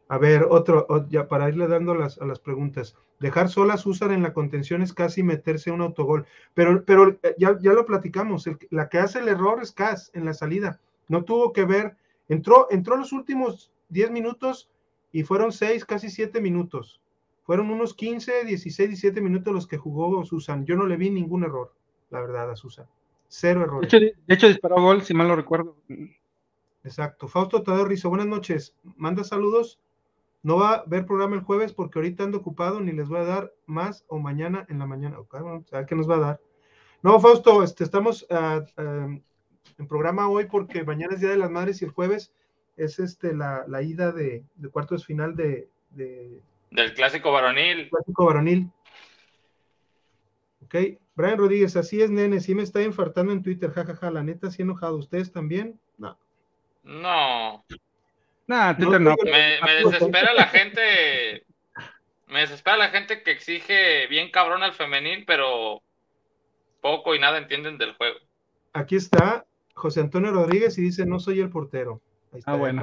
A 0.06 0.18
ver, 0.18 0.46
otro, 0.48 0.86
ya 1.08 1.26
para 1.26 1.48
irle 1.48 1.66
dando 1.66 1.96
las, 1.96 2.18
a 2.18 2.24
las 2.24 2.38
preguntas. 2.38 2.94
Dejar 3.18 3.48
solas 3.48 3.80
Susan 3.80 4.12
en 4.12 4.22
la 4.22 4.32
contención 4.32 4.80
es 4.80 4.92
casi 4.92 5.24
meterse 5.24 5.70
a 5.70 5.72
un 5.72 5.82
autogol. 5.82 6.24
Pero, 6.54 6.84
pero 6.84 7.18
eh, 7.24 7.34
ya, 7.36 7.58
ya 7.60 7.72
lo 7.72 7.84
platicamos. 7.84 8.48
la 8.70 8.88
que 8.88 8.98
hace 8.98 9.18
el 9.18 9.26
error 9.26 9.60
es 9.60 9.72
Cas 9.72 10.12
en 10.14 10.24
la 10.24 10.34
salida. 10.34 10.78
No 11.08 11.24
tuvo 11.24 11.52
que 11.52 11.64
ver. 11.64 11.96
Entró, 12.28 12.68
entró 12.70 12.96
los 12.96 13.12
últimos 13.12 13.72
10 13.88 14.12
minutos 14.12 14.70
y 15.10 15.24
fueron 15.24 15.50
6, 15.50 15.84
casi 15.84 16.10
7 16.10 16.40
minutos. 16.40 17.00
Fueron 17.46 17.70
unos 17.70 17.94
15, 17.94 18.44
16, 18.44 18.88
17 18.90 19.20
minutos 19.20 19.54
los 19.54 19.66
que 19.66 19.78
jugó 19.78 20.24
Susan. 20.24 20.66
Yo 20.66 20.76
no 20.76 20.86
le 20.86 20.96
vi 20.96 21.10
ningún 21.10 21.44
error, 21.44 21.72
la 22.10 22.20
verdad, 22.20 22.50
a 22.50 22.56
Susan. 22.56 22.86
Cero 23.28 23.62
error. 23.62 23.80
De 23.80 23.86
hecho, 23.86 23.98
de 23.98 24.34
hecho 24.34 24.48
disparó 24.48 24.80
gol, 24.82 25.02
si 25.02 25.14
mal 25.14 25.28
lo 25.28 25.36
recuerdo. 25.36 25.76
Exacto. 26.84 27.28
Fausto 27.28 27.62
Tadeo 27.62 27.84
Rizo, 27.84 28.08
buenas 28.08 28.26
noches. 28.26 28.74
Manda 28.96 29.24
saludos 29.24 29.80
no 30.46 30.58
va 30.58 30.70
a 30.70 30.74
haber 30.82 31.06
programa 31.06 31.34
el 31.34 31.42
jueves 31.42 31.72
porque 31.72 31.98
ahorita 31.98 32.22
ando 32.22 32.38
ocupado, 32.38 32.78
ni 32.78 32.92
les 32.92 33.08
voy 33.08 33.18
a 33.18 33.24
dar 33.24 33.52
más 33.66 34.04
o 34.06 34.20
mañana 34.20 34.64
en 34.68 34.78
la 34.78 34.86
mañana. 34.86 35.18
Okay, 35.18 35.40
a 35.72 35.86
qué 35.86 35.96
nos 35.96 36.08
va 36.08 36.14
a 36.14 36.20
dar. 36.20 36.40
No, 37.02 37.18
Fausto, 37.18 37.64
este, 37.64 37.82
estamos 37.82 38.24
uh, 38.30 38.62
en 38.78 39.88
programa 39.88 40.28
hoy 40.28 40.44
porque 40.46 40.84
mañana 40.84 41.14
es 41.14 41.20
Día 41.20 41.30
de 41.30 41.36
las 41.36 41.50
Madres 41.50 41.82
y 41.82 41.84
el 41.84 41.90
jueves 41.90 42.32
es 42.76 43.00
este, 43.00 43.34
la, 43.34 43.64
la 43.66 43.82
ida 43.82 44.12
de, 44.12 44.44
de, 44.54 44.68
cuartos 44.68 45.04
final 45.04 45.34
de, 45.34 45.68
de, 45.90 46.40
Del 46.70 46.94
clásico 46.94 47.32
varonil. 47.32 47.88
Clásico 47.88 48.26
varonil. 48.26 48.70
Ok, 50.64 50.74
Brian 51.14 51.38
Rodríguez, 51.38 51.76
así 51.76 52.02
es, 52.02 52.10
nene, 52.10 52.40
sí 52.40 52.54
me 52.54 52.62
está 52.62 52.82
infartando 52.82 53.32
en 53.32 53.42
Twitter, 53.42 53.70
jajaja, 53.70 53.94
ja, 53.94 54.00
ja, 54.00 54.10
la 54.10 54.22
neta, 54.22 54.50
sí 54.50 54.62
enojado. 54.62 54.96
¿Ustedes 54.96 55.32
también? 55.32 55.78
No. 55.96 56.18
No. 56.82 57.64
Nah, 58.46 58.76
Twitter 58.76 59.00
no. 59.00 59.14
Me, 59.24 59.60
me, 59.60 59.74
desespera 59.84 60.32
la 60.34 60.46
gente. 60.46 61.44
Me 62.28 62.40
desespera 62.40 62.76
la 62.76 62.88
gente 62.88 63.22
que 63.22 63.30
exige 63.30 64.06
bien 64.08 64.30
cabrón 64.30 64.62
al 64.62 64.72
femenil, 64.72 65.24
pero 65.26 65.82
poco 66.80 67.14
y 67.14 67.18
nada 67.18 67.38
entienden 67.38 67.78
del 67.78 67.94
juego. 67.94 68.18
Aquí 68.72 68.96
está 68.96 69.44
José 69.74 70.00
Antonio 70.00 70.32
Rodríguez 70.32 70.78
y 70.78 70.82
dice: 70.82 71.06
No 71.06 71.18
soy 71.18 71.40
el 71.40 71.50
portero. 71.50 72.00
Ahí 72.32 72.40
está 72.40 72.52
ah, 72.52 72.56
bueno. 72.56 72.82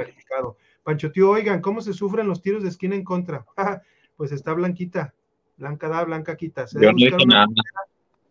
Pancho 0.84 1.12
Tío, 1.12 1.32
oigan, 1.32 1.62
¿cómo 1.62 1.82
se 1.82 1.94
sufren 1.94 2.28
los 2.28 2.42
tiros 2.42 2.64
de 2.64 2.70
esquina 2.70 2.96
en 2.96 3.04
contra? 3.04 3.46
pues 4.18 4.32
está 4.32 4.54
blanquita. 4.54 5.14
Blanca 5.58 5.88
da, 5.88 6.04
blanca 6.04 6.36
quita. 6.36 6.66
Yo 6.74 6.92
no 6.92 6.94
dije 6.96 7.26
nada. 7.26 7.48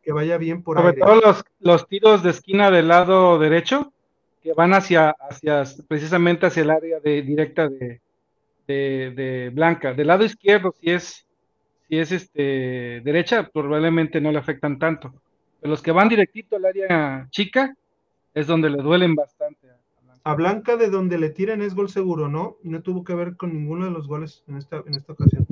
Que 0.02 0.12
vaya 0.12 0.36
bien 0.36 0.62
por 0.62 0.76
Sobre 0.76 0.94
todo 0.94 1.20
los, 1.20 1.44
los 1.60 1.86
tiros 1.86 2.22
de 2.22 2.30
esquina 2.30 2.70
del 2.70 2.88
lado 2.88 3.38
derecho 3.38 3.92
que 4.42 4.52
van 4.52 4.74
hacia, 4.74 5.10
hacia 5.10 5.62
precisamente 5.86 6.46
hacia 6.46 6.62
el 6.62 6.70
área 6.70 7.00
de, 7.00 7.22
directa 7.22 7.68
de, 7.68 8.00
de, 8.66 9.50
Blanca. 9.54 9.94
Del 9.94 10.08
lado 10.08 10.24
izquierdo, 10.24 10.74
si 10.80 10.90
es, 10.90 11.26
si 11.88 11.98
es 11.98 12.10
este, 12.10 13.00
derecha, 13.04 13.48
probablemente 13.52 14.20
no 14.20 14.32
le 14.32 14.38
afectan 14.38 14.78
tanto. 14.78 15.14
Pero 15.60 15.70
los 15.70 15.82
que 15.82 15.92
van 15.92 16.08
directito 16.08 16.56
al 16.56 16.64
área 16.64 17.28
chica 17.30 17.76
es 18.34 18.46
donde 18.46 18.70
le 18.70 18.82
duelen 18.82 19.14
bastante. 19.14 19.61
A 20.24 20.34
Blanca. 20.34 20.76
de 20.76 20.88
donde 20.90 21.18
le 21.18 21.30
tiran 21.30 21.62
es 21.62 21.74
gol 21.74 21.88
seguro, 21.88 22.28
¿no? 22.28 22.56
No 22.62 22.82
tuvo 22.82 23.04
que 23.04 23.14
ver 23.14 23.36
con 23.36 23.52
ninguno 23.52 23.84
de 23.84 23.90
los 23.90 24.06
goles 24.08 24.44
en 24.46 24.56
esta, 24.56 24.82
en 24.86 24.94
esta 24.94 25.12
ocasión. 25.12 25.46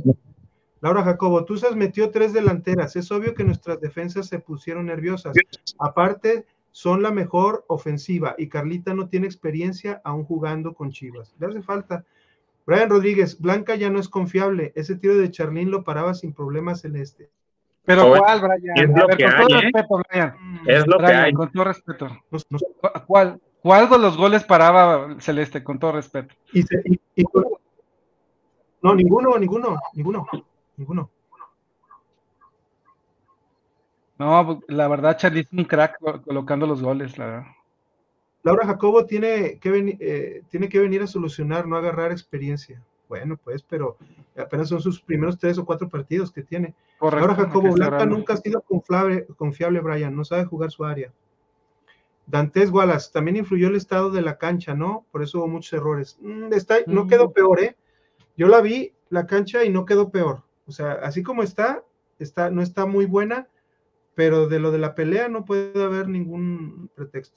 Laura 0.80 1.02
Jacobo, 1.02 1.44
tú 1.44 1.54
has 1.54 1.76
metió 1.76 2.10
tres 2.10 2.32
delanteras. 2.32 2.96
Es 2.96 3.12
obvio 3.12 3.34
que 3.34 3.44
nuestras 3.44 3.80
defensas 3.80 4.28
se 4.28 4.38
pusieron 4.38 4.86
nerviosas. 4.86 5.36
Aparte, 5.78 6.46
son 6.72 7.02
la 7.02 7.10
mejor 7.10 7.64
ofensiva 7.68 8.34
y 8.38 8.48
Carlita 8.48 8.94
no 8.94 9.08
tiene 9.08 9.26
experiencia 9.26 10.00
aún 10.04 10.24
jugando 10.24 10.74
con 10.74 10.90
Chivas. 10.90 11.34
Le 11.38 11.48
hace 11.48 11.62
falta. 11.62 12.04
Brian 12.66 12.88
Rodríguez, 12.88 13.38
Blanca 13.40 13.74
ya 13.74 13.90
no 13.90 13.98
es 13.98 14.08
confiable. 14.08 14.72
Ese 14.76 14.96
tiro 14.96 15.16
de 15.16 15.30
Charlín 15.30 15.70
lo 15.70 15.82
paraba 15.84 16.14
sin 16.14 16.32
problemas 16.32 16.80
celeste. 16.80 17.28
Pero 17.84 18.14
¿cuál, 18.16 18.40
Brian? 18.40 18.78
Es 18.78 18.88
lo 18.88 19.06
que 19.08 19.24
hay, 19.24 19.46
¿eh? 19.48 19.60
respeto, 19.60 20.02
Brian. 20.08 20.34
Es 20.66 20.86
lo 20.86 20.98
que 20.98 21.06
hay. 21.06 21.32
Con 21.32 21.50
todo 21.50 21.64
respeto. 21.64 22.08
¿Cuál, 23.06 23.40
¿Cuál 23.62 23.90
de 23.90 23.98
los 23.98 24.16
goles 24.16 24.44
paraba 24.44 25.20
Celeste? 25.20 25.62
Con 25.62 25.78
todo 25.78 25.92
respeto. 25.92 26.34
no, 28.82 28.94
ninguno, 28.94 29.38
ninguno, 29.38 29.76
ninguno, 29.94 30.26
ninguno. 30.76 31.10
No, 34.18 34.60
la 34.68 34.88
verdad, 34.88 35.16
Charlie 35.16 35.40
es 35.40 35.52
un 35.52 35.64
crack 35.64 35.98
colocando 36.24 36.66
los 36.66 36.82
goles, 36.82 37.16
la 37.16 37.56
Laura 38.42 38.66
Jacobo 38.66 39.04
tiene 39.04 39.58
que, 39.58 39.96
eh, 40.00 40.42
tiene 40.48 40.68
que 40.68 40.78
venir 40.78 41.02
a 41.02 41.06
solucionar, 41.06 41.66
no 41.66 41.76
agarrar 41.76 42.10
experiencia. 42.10 42.82
Bueno, 43.08 43.36
pues, 43.42 43.62
pero 43.62 43.96
apenas 44.36 44.68
son 44.68 44.80
sus 44.80 45.00
primeros 45.02 45.38
tres 45.38 45.58
o 45.58 45.64
cuatro 45.64 45.88
partidos 45.88 46.30
que 46.30 46.42
tiene. 46.42 46.74
Laura 47.00 47.34
Jacobo, 47.34 47.72
Blanca 47.72 48.06
nunca 48.06 48.34
ha 48.34 48.36
sido 48.36 48.60
confiable, 48.62 49.26
confiable, 49.36 49.80
Brian, 49.80 50.14
no 50.14 50.24
sabe 50.24 50.44
jugar 50.44 50.70
su 50.70 50.84
área. 50.84 51.12
Dantes 52.30 52.70
Wallace, 52.70 53.10
también 53.12 53.36
influyó 53.36 53.68
el 53.68 53.74
estado 53.74 54.10
de 54.10 54.22
la 54.22 54.38
cancha, 54.38 54.74
¿no? 54.74 55.04
Por 55.10 55.22
eso 55.22 55.38
hubo 55.38 55.48
muchos 55.48 55.72
errores. 55.72 56.16
Mm, 56.20 56.52
está, 56.52 56.76
no 56.86 57.08
quedó 57.08 57.32
peor, 57.32 57.60
¿eh? 57.60 57.76
Yo 58.36 58.46
la 58.46 58.60
vi, 58.60 58.92
la 59.08 59.26
cancha, 59.26 59.64
y 59.64 59.70
no 59.70 59.84
quedó 59.84 60.10
peor. 60.10 60.44
O 60.66 60.72
sea, 60.72 60.92
así 60.92 61.24
como 61.24 61.42
está, 61.42 61.84
está 62.20 62.50
no 62.50 62.62
está 62.62 62.86
muy 62.86 63.06
buena, 63.06 63.48
pero 64.14 64.46
de 64.46 64.60
lo 64.60 64.70
de 64.70 64.78
la 64.78 64.94
pelea 64.94 65.28
no 65.28 65.44
puede 65.44 65.82
haber 65.82 66.08
ningún 66.08 66.88
pretexto. 66.94 67.36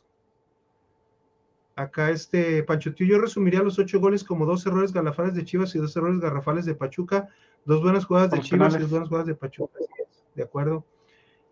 Acá 1.75 2.11
este 2.11 2.61
Pancho 2.61 2.93
Tío, 2.93 3.07
yo 3.07 3.19
resumiría 3.19 3.63
los 3.63 3.79
ocho 3.79 3.99
goles 3.99 4.23
como 4.23 4.45
dos 4.45 4.63
errores 4.67 4.93
garrafales 4.93 5.33
de 5.33 5.43
Chivas 5.43 5.73
y 5.73 5.79
dos 5.79 5.95
errores 5.95 6.19
garrafales 6.19 6.65
de 6.65 6.75
Pachuca, 6.75 7.29
dos 7.65 7.81
buenas 7.81 8.05
jugadas 8.05 8.29
de 8.29 8.41
Chivas 8.41 8.75
y 8.75 8.79
dos 8.79 8.91
buenas 8.91 9.09
jugadas 9.09 9.27
de 9.27 9.33
Pachuca. 9.33 9.79
¿De 10.35 10.43
acuerdo? 10.43 10.85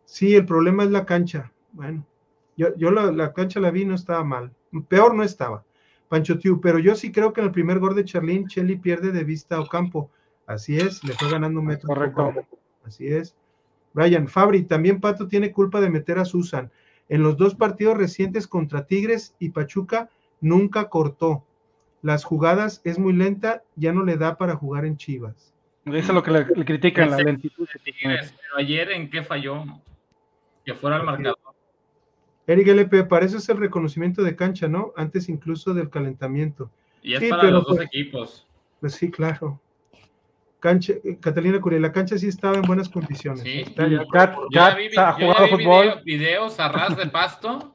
Sí, 0.06 0.36
el 0.36 0.46
problema 0.46 0.84
es 0.84 0.92
la 0.92 1.08
cancha. 1.08 1.52
Bueno, 1.72 2.06
yo, 2.58 2.76
yo 2.78 2.92
la, 2.92 3.34
cancha 3.34 3.60
la 3.60 3.72
vi, 3.72 3.86
no 3.86 3.96
estaba 3.96 4.24
mal. 4.24 4.52
Peor 4.88 5.16
no 5.16 5.24
estaba. 5.24 5.64
Pancho 6.10 6.38
Tío, 6.38 6.60
pero 6.60 6.80
yo 6.80 6.96
sí 6.96 7.12
creo 7.12 7.32
que 7.32 7.42
en 7.42 7.48
el 7.48 7.54
primer 7.54 7.80
gol 7.80 7.96
de 7.96 8.04
Charlín, 8.04 8.48
Chelly 8.48 8.76
pierde 8.76 9.12
de 9.12 9.24
vista 9.24 9.56
a 9.56 9.62
Ocampo. 9.62 10.10
Así 10.46 10.78
es, 10.78 11.04
le 11.04 11.14
fue 11.14 11.32
ganando 11.32 11.60
un 11.60 11.68
metro. 11.68 11.88
Correcto. 11.88 12.34
Así 12.86 13.08
es. 13.08 13.36
Brian, 13.94 14.28
Fabri, 14.28 14.64
también 14.64 15.00
Pato 15.00 15.28
tiene 15.28 15.52
culpa 15.52 15.80
de 15.80 15.90
meter 15.90 16.20
a 16.20 16.26
Susan. 16.26 16.72
En 17.10 17.24
los 17.24 17.38
dos 17.38 17.56
partidos 17.56 17.98
recientes 17.98 18.48
contra 18.48 18.86
Tigres 18.86 19.36
y 19.40 19.50
Pachuca 19.50 20.10
nunca 20.40 20.90
cortó. 20.90 21.46
Las 22.02 22.24
jugadas 22.24 22.82
es 22.84 22.98
muy 22.98 23.14
lenta, 23.14 23.64
ya 23.76 23.94
no 23.94 24.04
le 24.04 24.18
da 24.18 24.38
para 24.38 24.56
jugar 24.56 24.86
en 24.86 24.98
Chivas. 24.98 25.54
Eso 25.86 25.98
es 25.98 26.10
lo 26.10 26.24
que 26.24 26.32
le, 26.32 26.66
critican, 26.66 27.10
la 27.10 27.18
lentitud. 27.18 27.68
Pero 27.84 28.58
ayer, 28.58 28.92
¿en 28.92 29.10
qué 29.10 29.24
falló? 29.24 29.64
Que 30.66 30.74
fuera 30.74 30.98
el 30.98 31.04
marcador. 31.04 31.38
Eric 32.48 32.68
LP, 32.68 33.04
para 33.06 33.26
eso 33.26 33.38
es 33.38 33.48
el 33.50 33.58
reconocimiento 33.58 34.24
de 34.24 34.36
cancha, 34.36 34.68
¿no? 34.68 34.94
Antes 34.96 35.30
incluso 35.30 35.74
del 35.74 35.90
calentamiento. 35.90 36.70
Y 37.02 37.14
es 37.14 37.30
para 37.30 37.50
los 37.50 37.64
dos 37.64 37.78
pues, 37.78 37.88
equipos. 37.88 38.48
Pues 38.80 38.94
sí, 38.94 39.10
claro 39.10 39.60
cancha, 40.62 40.94
Catalina 41.20 41.60
Curia, 41.60 41.80
la 41.80 41.92
cancha 41.92 42.18
sí 42.18 42.28
estaba 42.28 42.56
en 42.56 42.62
buenas 42.62 42.88
condiciones. 42.88 43.42
Sí, 43.42 43.66
ya 44.52 44.76
vi, 44.76 44.90
fútbol. 45.50 46.02
videos 46.06 46.58
a 46.60 46.70
ras 46.70 46.96
de 46.96 47.08
pasto 47.08 47.74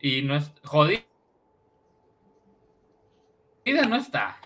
y 0.00 0.22
no 0.22 0.36
es 0.36 0.52
jodida 0.62 1.00
no 3.88 3.96
está. 3.96 4.36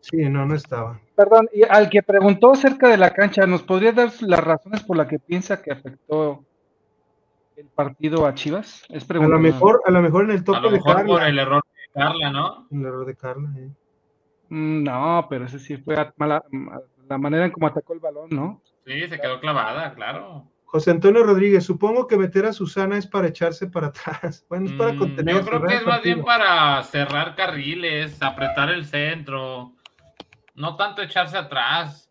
Sí, 0.00 0.18
no, 0.28 0.46
no 0.46 0.54
estaba. 0.54 1.00
Perdón, 1.16 1.48
y 1.52 1.62
al 1.64 1.90
que 1.90 2.02
preguntó 2.02 2.52
acerca 2.52 2.88
de 2.88 2.96
la 2.96 3.10
cancha, 3.10 3.44
¿nos 3.46 3.62
podría 3.62 3.92
dar 3.92 4.12
las 4.20 4.40
razones 4.40 4.82
por 4.84 4.96
las 4.96 5.08
que 5.08 5.18
piensa 5.18 5.60
que 5.60 5.72
afectó 5.72 6.44
el 7.58 7.68
partido 7.70 8.24
a 8.24 8.34
Chivas? 8.34 8.84
Es 8.88 9.10
a 9.10 9.14
lo 9.14 9.38
mejor, 9.40 9.82
a 9.84 9.90
lo 9.90 10.00
mejor 10.00 10.24
en 10.24 10.30
el 10.30 10.44
toque 10.44 10.70
de 10.70 10.80
Carla. 10.80 11.04
por 11.04 11.22
el 11.24 11.38
error 11.38 11.62
de 11.74 12.00
Carla, 12.00 12.30
¿no? 12.30 12.68
El 12.70 12.86
error 12.86 13.04
de 13.04 13.16
Carla, 13.16 13.48
mm, 14.48 14.82
No, 14.84 15.26
pero 15.28 15.46
ese 15.46 15.58
sí 15.58 15.76
fue 15.76 15.96
mala, 16.16 16.44
la 17.08 17.18
manera 17.18 17.46
en 17.46 17.50
cómo 17.50 17.66
atacó 17.66 17.94
el 17.94 17.98
balón, 17.98 18.30
¿no? 18.30 18.62
Sí, 18.86 19.08
se 19.08 19.20
quedó 19.20 19.40
clavada, 19.40 19.92
claro. 19.94 20.44
José 20.66 20.92
Antonio 20.92 21.24
Rodríguez, 21.24 21.64
supongo 21.64 22.06
que 22.06 22.16
meter 22.16 22.46
a 22.46 22.52
Susana 22.52 22.96
es 22.96 23.06
para 23.06 23.26
echarse 23.26 23.66
para 23.66 23.88
atrás. 23.88 24.46
Bueno, 24.48 24.66
es 24.66 24.72
para 24.74 24.92
Mm, 24.92 24.96
contener. 24.96 25.34
Yo 25.34 25.44
creo 25.44 25.66
que 25.66 25.74
es 25.74 25.86
más 25.86 26.02
bien 26.02 26.22
para 26.22 26.82
cerrar 26.84 27.34
carriles, 27.34 28.22
apretar 28.22 28.70
el 28.70 28.84
centro. 28.84 29.72
No 30.54 30.76
tanto 30.76 31.02
echarse 31.02 31.36
atrás. 31.36 32.08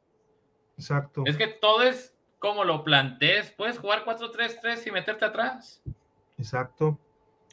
Exacto. 0.76 1.24
Es 1.26 1.38
que 1.38 1.48
todo 1.48 1.84
es 1.84 2.17
como 2.40 2.64
lo 2.64 2.84
plantees. 2.84 3.52
Puedes 3.52 3.78
jugar 3.80 4.04
4-3-3 4.06 4.88
y 4.88 4.92
meterte 4.92 5.26
atrás. 5.26 5.82
Exacto. 6.38 7.00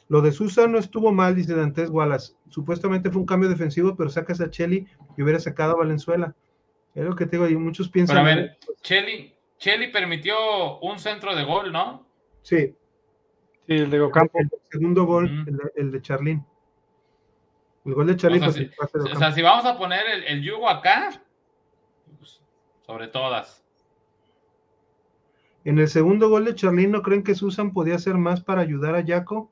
Lo 0.07 0.21
de 0.21 0.31
Susa 0.31 0.67
no 0.67 0.77
estuvo 0.77 1.11
mal, 1.11 1.35
dice 1.35 1.55
Dantes 1.55 1.89
Wallace. 1.89 2.33
Supuestamente 2.49 3.09
fue 3.09 3.21
un 3.21 3.25
cambio 3.25 3.49
defensivo, 3.49 3.95
pero 3.95 4.09
sacas 4.09 4.39
a 4.39 4.49
Cheli 4.49 4.85
y 5.17 5.23
hubiera 5.23 5.39
sacado 5.39 5.73
a 5.73 5.77
Valenzuela. 5.77 6.35
Es 6.93 7.03
lo 7.03 7.15
que 7.15 7.25
te 7.25 7.37
digo, 7.37 7.49
y 7.49 7.55
muchos 7.57 7.89
piensan. 7.89 8.17
Pero 8.17 8.29
a 8.29 8.35
ver, 8.35 8.57
Cheli, 8.81 9.33
Cheli 9.57 9.87
permitió 9.91 10.79
un 10.79 10.99
centro 10.99 11.35
de 11.35 11.43
gol, 11.43 11.71
¿no? 11.71 12.05
Sí, 12.43 12.75
Sí, 13.67 13.73
el 13.73 13.89
de 13.89 13.99
Ocampo. 13.99 14.37
el 14.37 14.47
segundo 14.71 15.05
gol, 15.05 15.43
el, 15.47 15.57
de- 15.57 15.71
el 15.75 15.91
de 15.91 16.01
Charlín. 16.03 16.45
El 17.83 17.93
gol 17.95 18.05
de 18.05 18.15
Charlín, 18.15 18.43
O 18.43 18.51
sea, 18.51 18.67
pues, 18.91 19.05
O 19.15 19.31
si 19.31 19.41
vamos 19.41 19.65
a 19.65 19.75
poner 19.75 20.07
el, 20.07 20.23
el 20.25 20.43
yugo 20.43 20.69
acá, 20.69 21.19
pues, 22.19 22.39
sobre 22.85 23.07
todas. 23.07 23.64
En 25.65 25.79
el 25.79 25.87
segundo 25.87 26.29
gol 26.29 26.45
de 26.45 26.55
Charlín, 26.55 26.91
¿no 26.91 27.01
creen 27.01 27.23
que 27.23 27.35
Susan 27.35 27.73
podía 27.73 27.95
hacer 27.95 28.13
más 28.15 28.41
para 28.41 28.61
ayudar 28.61 28.95
a 28.95 29.03
Jaco? 29.05 29.51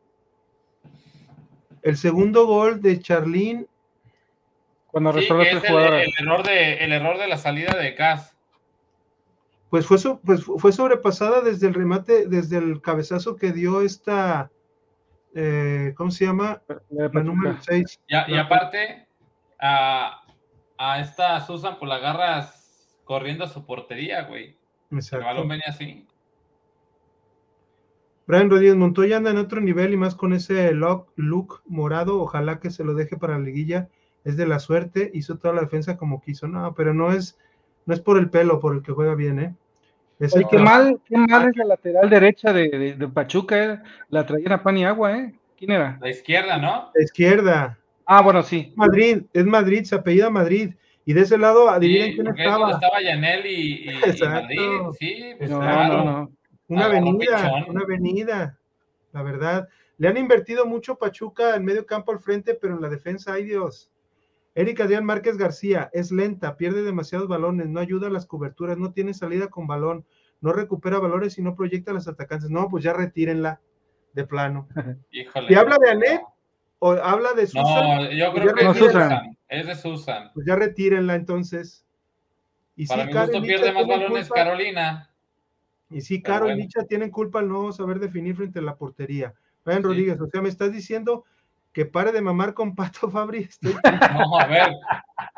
El 1.81 1.97
segundo 1.97 2.45
gol 2.45 2.81
de 2.81 2.99
Charlín, 2.99 3.67
Cuando 4.87 5.11
Sí, 5.13 5.19
es 5.25 5.29
el, 5.63 5.75
el 5.75 6.13
error 6.19 6.43
de, 6.43 6.75
el 6.75 6.93
error 6.93 7.17
de 7.17 7.27
la 7.27 7.37
salida 7.37 7.75
de 7.75 7.95
Cas. 7.95 8.37
pues 9.71 9.87
fue, 9.87 9.97
pues 10.23 10.43
fue 10.45 10.71
sobrepasada 10.71 11.41
desde 11.41 11.67
el 11.67 11.73
remate, 11.73 12.27
desde 12.27 12.57
el 12.59 12.79
cabezazo 12.79 13.35
que 13.35 13.51
dio 13.51 13.81
esta, 13.81 14.51
eh, 15.33 15.93
¿cómo 15.97 16.11
se 16.11 16.25
llama? 16.25 16.61
La 16.91 17.09
número 17.09 17.55
Pachuca. 17.55 17.73
6. 17.73 17.99
Y, 18.07 18.15
a- 18.15 18.29
y 18.29 18.37
aparte, 18.37 19.07
a, 19.59 20.21
a 20.77 20.99
esta 20.99 21.41
Susan, 21.43 21.77
pues 21.79 21.89
la 21.89 21.95
agarras 21.95 22.95
corriendo 23.03 23.45
a 23.45 23.49
su 23.49 23.65
portería, 23.65 24.21
güey. 24.25 24.55
El 24.93 24.99
Exacto. 24.99 25.25
balón 25.25 25.47
venía 25.47 25.65
así. 25.67 26.05
Brian 28.25 28.49
Rodríguez 28.49 28.75
Montoya 28.75 29.17
anda 29.17 29.31
en 29.31 29.37
otro 29.37 29.59
nivel 29.59 29.93
y 29.93 29.97
más 29.97 30.15
con 30.15 30.33
ese 30.33 30.71
look, 30.73 31.07
look 31.15 31.61
morado. 31.65 32.21
Ojalá 32.21 32.59
que 32.59 32.69
se 32.69 32.83
lo 32.83 32.93
deje 32.93 33.17
para 33.17 33.37
la 33.37 33.43
liguilla. 33.43 33.89
Es 34.23 34.37
de 34.37 34.47
la 34.47 34.59
suerte, 34.59 35.11
hizo 35.13 35.37
toda 35.37 35.53
la 35.53 35.61
defensa 35.61 35.97
como 35.97 36.21
quiso. 36.21 36.47
No, 36.47 36.73
pero 36.73 36.93
no 36.93 37.11
es, 37.11 37.37
no 37.85 37.93
es 37.93 37.99
por 37.99 38.17
el 38.17 38.29
pelo 38.29 38.59
por 38.61 38.75
el 38.75 38.81
que 38.81 38.93
juega 38.93 39.15
bien, 39.15 39.39
¿eh? 39.39 39.55
Es 40.19 40.33
Oye, 40.33 40.43
el 40.45 40.49
qué 40.49 40.57
que- 40.57 40.63
mal, 40.63 41.01
qué 41.05 41.17
mal 41.17 41.49
es 41.49 41.57
la 41.57 41.65
lateral 41.65 42.09
derecha 42.09 42.53
de, 42.53 42.69
de- 42.69 42.93
de 42.95 43.07
Pachuca, 43.09 43.73
eh. 43.73 43.79
La 44.09 44.25
traían 44.25 44.53
a 44.53 44.63
pan 44.63 44.77
y 44.77 44.85
agua, 44.85 45.17
¿eh? 45.17 45.33
¿Quién 45.57 45.71
era? 45.71 45.97
La 46.01 46.09
izquierda, 46.09 46.57
¿no? 46.57 46.91
la 46.95 47.03
izquierda. 47.03 47.77
Ah, 48.05 48.21
bueno, 48.21 48.41
sí. 48.43 48.71
Madrid, 48.77 49.23
es 49.33 49.45
Madrid, 49.45 49.83
se 49.83 49.95
apellida 49.95 50.29
Madrid. 50.29 50.73
Y 51.05 51.13
de 51.13 51.21
ese 51.21 51.37
lado, 51.37 51.69
adivinen 51.69 52.11
Sí, 52.11 52.15
quién 52.15 52.27
estaba. 52.27 52.71
estaba 52.71 53.01
Yanel 53.01 53.45
y, 53.45 53.49
y- 53.49 53.89
y 53.89 53.89
Exacto. 53.89 54.25
Madrid. 54.29 54.97
Sí, 54.99 55.23
pues 55.37 55.49
No, 55.49 55.59
claro. 55.59 55.97
no, 55.97 56.03
no. 56.05 56.31
Una 56.69 56.85
avenida, 56.85 57.65
una 57.67 57.81
avenida, 57.81 58.57
la 59.11 59.21
verdad. 59.21 59.67
Le 59.97 60.07
han 60.07 60.17
invertido 60.17 60.65
mucho 60.65 60.95
Pachuca 60.95 61.55
en 61.55 61.65
medio 61.65 61.85
campo 61.85 62.11
al 62.11 62.19
frente, 62.19 62.53
pero 62.55 62.73
en 62.75 62.81
la 62.81 62.89
defensa, 62.89 63.33
ay 63.33 63.43
Dios. 63.43 63.89
Erika 64.55 64.83
Adrián 64.83 65.03
Márquez 65.05 65.37
García 65.37 65.89
es 65.93 66.11
lenta, 66.11 66.57
pierde 66.57 66.83
demasiados 66.83 67.27
balones, 67.27 67.67
no 67.67 67.79
ayuda 67.79 68.07
a 68.07 68.11
las 68.11 68.25
coberturas, 68.25 68.77
no 68.77 68.91
tiene 68.93 69.13
salida 69.13 69.47
con 69.47 69.67
balón, 69.67 70.05
no 70.41 70.53
recupera 70.53 70.99
valores 70.99 71.37
y 71.37 71.41
no 71.41 71.55
proyecta 71.55 71.91
a 71.91 71.95
los 71.95 72.07
atacantes. 72.07 72.49
No, 72.49 72.69
pues 72.69 72.83
ya 72.83 72.93
retírenla 72.93 73.59
de 74.13 74.25
plano. 74.25 74.67
Híjole. 75.11 75.47
¿Y 75.51 75.55
habla 75.55 75.77
de 75.83 75.89
Anet? 75.89 76.21
¿O 76.79 76.91
habla 76.91 77.33
de 77.33 77.47
Susan? 77.47 77.65
No, 78.03 78.11
yo 78.11 78.33
creo 78.33 78.53
que 78.53 78.61
es 78.61 78.67
No, 78.67 78.73
de 78.73 78.79
Susan. 78.79 79.37
Susan. 79.53 79.59
Es 79.59 79.67
de 79.67 79.75
Susan. 79.75 80.31
Pues 80.33 80.45
ya 80.45 80.55
retírenla 80.55 81.15
entonces. 81.15 81.85
Y 82.75 82.87
Para 82.87 83.03
sí, 83.03 83.07
mi 83.07 83.13
Caro 83.13 83.27
gusto 83.27 83.41
pierde 83.43 83.71
más 83.71 83.83
tienen 83.85 83.99
balones 84.01 84.27
culpa- 84.27 84.43
Carolina. 84.43 85.09
Y 85.89 86.01
sí, 86.01 86.19
Pero 86.19 86.33
Caro 86.33 86.51
y. 86.51 86.55
Licha 86.55 86.83
tienen 86.85 87.11
culpa 87.11 87.39
al 87.39 87.49
no 87.49 87.71
saber 87.71 87.99
definir 87.99 88.35
frente 88.35 88.59
a 88.59 88.63
la 88.63 88.75
portería. 88.75 89.33
Brian 89.63 89.81
Sí. 89.81 89.87
Rodríguez, 89.87 90.19
o 90.19 90.27
sea, 90.27 90.41
me 90.41 90.49
estás 90.49 90.71
diciendo 90.73 91.23
que 91.71 91.85
pare 91.85 92.11
de 92.11 92.21
mamar 92.21 92.53
con 92.53 92.73
Pato 92.75 93.09
Fabri. 93.11 93.39
Estoy- 93.49 93.75
No, 94.27 94.39
a 94.39 94.47
ver, 94.47 94.69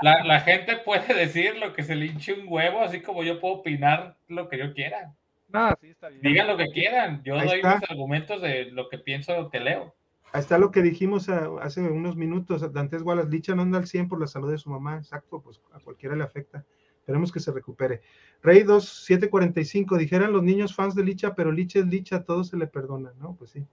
la, 0.01 0.23
la 0.23 0.39
gente 0.41 0.77
puede 0.77 1.13
decir 1.13 1.57
lo 1.57 1.73
que 1.73 1.83
se 1.83 1.95
le 1.95 2.05
hinche 2.07 2.33
un 2.33 2.45
huevo, 2.47 2.81
así 2.81 3.01
como 3.01 3.23
yo 3.23 3.39
puedo 3.39 3.55
opinar 3.55 4.15
lo 4.27 4.47
que 4.49 4.57
yo 4.57 4.73
quiera. 4.73 5.13
No, 5.49 5.69
sí, 5.79 5.89
está 5.89 6.09
bien. 6.09 6.21
Digan 6.21 6.47
lo 6.47 6.57
que 6.57 6.65
quieran. 6.67 7.21
Yo 7.23 7.35
Ahí 7.37 7.47
doy 7.47 7.55
está. 7.57 7.75
mis 7.79 7.89
argumentos 7.91 8.41
de 8.41 8.65
lo 8.71 8.89
que 8.89 8.97
pienso 8.97 9.49
que 9.49 9.59
leo. 9.59 9.93
Ahí 10.35 10.41
está 10.41 10.57
lo 10.57 10.69
que 10.69 10.81
dijimos 10.81 11.29
ah, 11.29 11.49
hace 11.61 11.79
unos 11.79 12.17
minutos. 12.17 12.73
Dantes 12.73 13.03
Wallace, 13.03 13.29
Licha 13.29 13.55
no 13.55 13.61
anda 13.61 13.77
al 13.77 13.87
100 13.87 14.09
por 14.09 14.19
la 14.19 14.27
salud 14.27 14.51
de 14.51 14.57
su 14.57 14.69
mamá. 14.69 14.97
Exacto, 14.97 15.39
pues 15.41 15.61
a 15.71 15.79
cualquiera 15.79 16.13
le 16.13 16.25
afecta. 16.25 16.65
Esperemos 16.97 17.31
que 17.31 17.39
se 17.39 17.53
recupere. 17.53 18.01
Rey 18.43 18.63
2745, 18.63 19.97
dijeran 19.97 20.33
los 20.33 20.43
niños 20.43 20.75
fans 20.75 20.93
de 20.93 21.05
Licha, 21.05 21.35
pero 21.35 21.53
Licha 21.53 21.79
es 21.79 21.85
Licha, 21.85 22.25
todo 22.25 22.43
se 22.43 22.57
le 22.57 22.67
perdona, 22.67 23.13
¿no? 23.17 23.33
Pues 23.37 23.51
sí. 23.51 23.65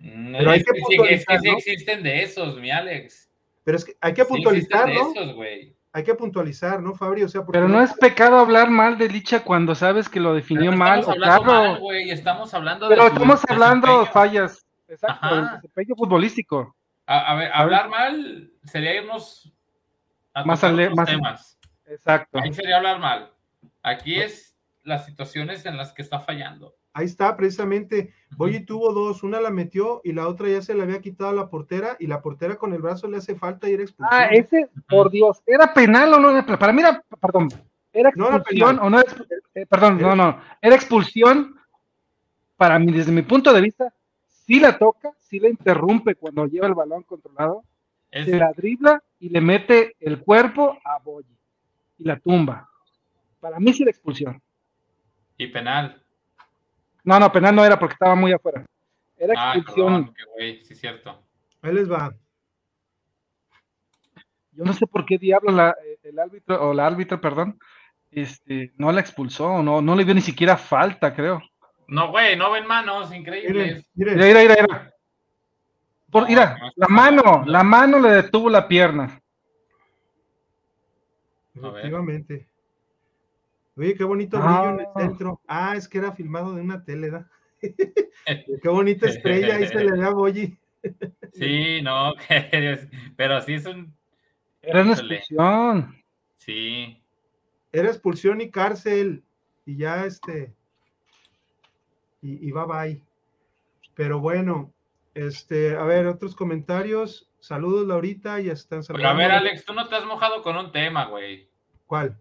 Pero 0.00 0.50
hay 0.52 0.60
es 0.60 0.64
que 0.64 0.70
es 0.70 0.86
que 0.88 0.96
puntualizar, 0.96 1.40
sí 1.40 1.50
¿no? 1.50 1.58
existen 1.58 2.02
de 2.02 2.22
esos, 2.22 2.58
mi 2.58 2.70
Alex. 2.70 3.30
Pero 3.62 3.76
es 3.76 3.84
que 3.84 3.96
hay 4.00 4.14
que 4.14 4.24
Sí 4.24 4.28
puntualizar, 4.30 4.86
de 4.86 4.94
¿no? 4.94 5.12
esos. 5.12 5.36
Hay 5.92 6.02
que 6.02 6.14
puntualizar, 6.14 6.82
¿no, 6.82 6.94
Fabri? 6.94 7.24
O 7.24 7.28
sea, 7.28 7.42
porque 7.42 7.58
Pero 7.58 7.68
no 7.68 7.82
es 7.82 7.92
pecado 7.92 8.38
hablar 8.38 8.70
mal 8.70 8.96
de 8.96 9.10
Licha 9.10 9.44
cuando 9.44 9.74
sabes 9.74 10.08
que 10.08 10.20
lo 10.20 10.32
definió 10.32 10.70
Pero 10.70 10.76
mal. 10.78 11.00
estamos 11.00 11.08
O 11.08 11.12
hablando 11.12 11.44
claro, 11.44 11.70
mal, 11.72 11.80
güey. 11.80 12.10
Estamos 12.10 12.54
hablando 12.54 12.88
pero 12.88 13.02
de 13.02 13.08
su 13.08 13.14
estamos 13.14 13.42
hablando 13.50 13.86
desempeño. 13.88 14.12
fallas. 14.12 14.65
Exacto, 14.88 15.26
Ajá. 15.26 15.38
el 15.38 15.50
desempeño 15.56 15.94
futbolístico. 15.96 16.76
A, 17.06 17.32
a 17.32 17.34
ver, 17.36 17.50
hablar 17.52 17.88
mal 17.88 18.50
sería 18.64 18.94
irnos 19.00 19.52
a 20.34 20.44
Más 20.44 20.60
tocar 20.60 20.74
ale- 20.74 20.90
más- 20.90 21.08
temas. 21.08 21.58
Exacto. 21.86 22.38
Ahí 22.40 22.52
sería 22.52 22.76
hablar 22.76 22.98
mal. 22.98 23.30
Aquí 23.82 24.16
es 24.20 24.56
las 24.82 25.06
situaciones 25.06 25.64
en 25.66 25.76
las 25.76 25.92
que 25.92 26.02
está 26.02 26.20
fallando. 26.20 26.74
Ahí 26.92 27.04
está, 27.06 27.36
precisamente. 27.36 28.14
Boyi 28.36 28.60
tuvo 28.60 28.92
dos, 28.92 29.22
una 29.22 29.40
la 29.40 29.50
metió 29.50 30.00
y 30.02 30.12
la 30.12 30.26
otra 30.28 30.48
ya 30.48 30.62
se 30.62 30.74
le 30.74 30.82
había 30.82 31.00
quitado 31.00 31.30
a 31.30 31.34
la 31.34 31.48
portera 31.50 31.96
y 32.00 32.06
la 32.06 32.22
portera 32.22 32.56
con 32.56 32.72
el 32.72 32.80
brazo 32.80 33.06
le 33.06 33.18
hace 33.18 33.34
falta 33.36 33.68
ir 33.68 33.80
expulsión. 33.80 34.18
Ah, 34.20 34.26
ese, 34.26 34.70
por 34.88 35.10
Dios, 35.10 35.42
¿era 35.46 35.72
penal 35.74 36.14
o 36.14 36.18
no 36.18 36.30
era 36.30 36.42
penal? 36.42 36.58
Para 36.58 36.72
mí 36.72 36.80
era, 36.80 37.02
perdón, 37.20 37.48
¿era 37.92 38.10
No 38.16 38.28
era 38.28 38.36
expulsión 38.38 38.78
o 38.78 38.88
no 38.90 38.98
era 39.00 39.12
eh, 39.54 39.66
perdón, 39.66 40.00
no, 40.00 40.16
no, 40.16 40.40
era 40.62 40.74
expulsión. 40.74 41.56
Para 42.56 42.78
mí, 42.78 42.90
desde 42.90 43.12
mi 43.12 43.22
punto 43.22 43.52
de 43.52 43.60
vista, 43.60 43.92
sí 44.46 44.60
la 44.60 44.78
toca, 44.78 45.12
sí 45.18 45.38
la 45.40 45.48
interrumpe 45.48 46.14
cuando 46.14 46.46
lleva 46.46 46.66
el 46.66 46.74
balón 46.74 47.02
controlado, 47.02 47.64
Es- 48.10 48.26
se 48.26 48.36
la 48.38 48.52
dribla 48.52 49.02
y 49.18 49.28
le 49.28 49.40
mete 49.40 49.96
el 50.00 50.20
cuerpo 50.20 50.78
a 50.84 50.98
Boyi 50.98 51.36
y 51.98 52.04
la 52.04 52.18
tumba. 52.18 52.68
Para 53.40 53.58
mí 53.60 53.72
sí 53.72 53.84
la 53.84 53.90
expulsión. 53.90 54.40
y 55.38 55.48
penal. 55.48 56.02
No, 57.04 57.20
no, 57.20 57.30
penal 57.30 57.54
no 57.54 57.62
era 57.64 57.78
porque 57.78 57.92
estaba 57.92 58.14
muy 58.14 58.32
afuera. 58.32 58.64
Era 59.18 59.34
Ah, 59.36 59.52
expulsión. 59.54 60.12
perdón, 60.14 60.64
sí 60.64 60.72
es 60.72 60.80
cierto. 60.80 61.22
Ahí 61.60 61.74
les 61.74 61.90
va. 61.90 62.14
Yo 64.52 64.64
no 64.64 64.72
sé 64.72 64.86
por 64.86 65.04
qué 65.04 65.18
diablo 65.18 65.52
la, 65.52 65.76
el 66.02 66.18
árbitro, 66.18 66.70
o 66.70 66.72
la 66.72 66.86
árbitra, 66.86 67.20
perdón, 67.20 67.58
este, 68.10 68.72
no 68.78 68.90
la 68.92 69.00
expulsó, 69.02 69.62
no, 69.62 69.82
no 69.82 69.94
le 69.94 70.04
dio 70.04 70.14
ni 70.14 70.22
siquiera 70.22 70.56
falta, 70.56 71.14
creo. 71.14 71.42
No, 71.88 72.10
güey, 72.10 72.36
no 72.36 72.50
ven 72.50 72.66
manos, 72.66 73.14
increíbles. 73.14 73.86
Mira, 73.94 74.12
mira, 74.14 74.40
mira, 74.40 74.56
mira. 74.62 74.94
Por, 76.10 76.28
mira, 76.28 76.56
la 76.76 76.86
no, 76.88 76.94
mano, 76.94 77.22
no. 77.24 77.44
la 77.46 77.62
mano 77.62 77.98
le 78.00 78.10
detuvo 78.10 78.48
la 78.48 78.66
pierna. 78.66 79.20
A 81.56 81.60
ver. 81.60 81.76
Efectivamente. 81.78 82.48
Oye, 83.76 83.94
qué 83.94 84.04
bonito 84.04 84.38
Ah. 84.40 84.62
brillo 84.62 84.70
en 84.74 84.80
el 84.80 84.86
centro. 85.08 85.40
Ah, 85.46 85.74
es 85.76 85.88
que 85.88 85.98
era 85.98 86.12
filmado 86.12 86.54
de 86.54 86.62
una 86.62 86.82
tele, 86.84 87.10
¿da? 87.10 87.28
qué 88.62 88.68
bonita 88.68 89.08
estrella, 89.08 89.56
ahí 89.56 89.66
se 89.66 89.84
le 89.84 89.92
ve 89.92 90.04
a 90.04 90.10
Boyi. 90.10 90.56
Sí, 91.32 91.82
no, 91.82 92.14
pero 93.16 93.40
sí 93.42 93.54
es 93.54 93.66
un. 93.66 93.94
Era 94.62 94.82
una 94.82 94.92
expulsión. 94.92 95.94
Sí. 96.36 97.02
Era 97.72 97.88
expulsión 97.88 98.40
y 98.40 98.50
cárcel. 98.50 99.22
Y 99.64 99.76
ya 99.76 100.04
este. 100.06 100.54
Y, 102.26 102.48
y 102.48 102.52
bye 102.52 102.64
bye. 102.66 103.02
Pero 103.94 104.18
bueno, 104.20 104.72
este, 105.14 105.76
a 105.76 105.84
ver, 105.84 106.06
otros 106.06 106.34
comentarios. 106.34 107.30
Saludos, 107.38 107.86
Laurita, 107.86 108.40
ya 108.40 108.52
están 108.52 108.80
Pero 108.86 108.98
a 108.98 109.02
saludando. 109.12 109.18
ver, 109.18 109.30
Alex, 109.30 109.64
tú 109.64 109.72
no 109.72 109.88
te 109.88 109.94
has 109.94 110.04
mojado 110.04 110.42
con 110.42 110.56
un 110.56 110.72
tema, 110.72 111.06
güey. 111.06 111.48
¿Cuál? 111.86 112.18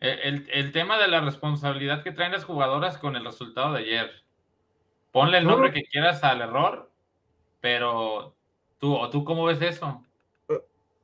El, 0.00 0.46
el- 0.52 0.72
tema 0.72 0.98
de 0.98 1.08
la 1.08 1.20
responsabilidad 1.22 2.02
que 2.02 2.12
traen 2.12 2.32
las 2.32 2.44
jugadoras 2.44 2.98
con 2.98 3.16
el 3.16 3.24
resultado 3.24 3.72
de 3.72 3.80
ayer. 3.80 4.10
Ponle 5.12 5.38
el 5.38 5.44
No. 5.44 5.52
nombre 5.52 5.72
que 5.72 5.84
quieras 5.84 6.22
al 6.24 6.42
error, 6.42 6.90
pero 7.62 8.34
tú, 8.78 8.94
o 8.94 9.08
tú 9.08 9.24
cómo 9.24 9.44
ves 9.46 9.62
eso? 9.62 10.04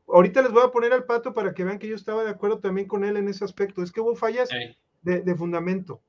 Ahorita 0.06 0.42
les 0.42 0.52
voy 0.52 0.64
a 0.64 0.70
poner 0.72 0.92
al 0.92 1.04
pato 1.04 1.32
para 1.32 1.54
que 1.54 1.64
vean 1.64 1.78
que 1.78 1.88
yo 1.88 1.94
estaba 1.94 2.24
de 2.24 2.30
acuerdo 2.30 2.58
también 2.58 2.86
con 2.88 3.04
él 3.04 3.16
en 3.16 3.28
ese 3.28 3.44
aspecto. 3.44 3.82
Es 3.82 3.90
que 3.92 4.00
hubo 4.02 4.14
fallas 4.16 4.50
Ey, 4.52 4.76
de, 5.02 5.34
fundamento. 5.36 6.02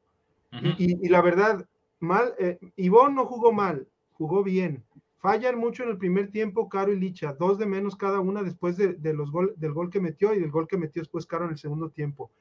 Y, 0.78 1.08
la 1.10 1.22
verdad, 1.22 1.66
mal, 1.99 2.34
eh, 2.39 2.60
Ivonne 2.76 3.16
no 3.16 3.26
jugó 3.26 3.52
mal, 3.52 3.88
jugó 4.14 4.43
bien. 4.43 4.84
Fallan 5.20 5.58
mucho 5.58 5.84
en 5.84 5.89
el 5.89 5.97
primer 5.97 6.32
tiempo 6.32 6.68
Caro 6.68 6.91
y 6.91 6.99
Licha, 6.99 7.34
dos 7.34 7.60
de 7.60 7.68
menos 7.68 7.95
cada 7.95 8.20
una 8.20 8.41
después 8.41 8.76
de, 8.76 9.14
los 9.14 9.32
gol, 9.32 9.54
del 9.56 9.72
gol 9.72 9.91
que 9.91 9.99
metió 9.99 10.34
y 10.34 10.39
del 10.39 10.49
gol 10.49 10.68
que 10.68 10.78
metió 10.78 11.02
después 11.02 11.28
Caro 11.28 11.45
en 11.45 11.52
el 11.52 11.58
segundo 11.58 11.89
tiempo. 11.89 12.32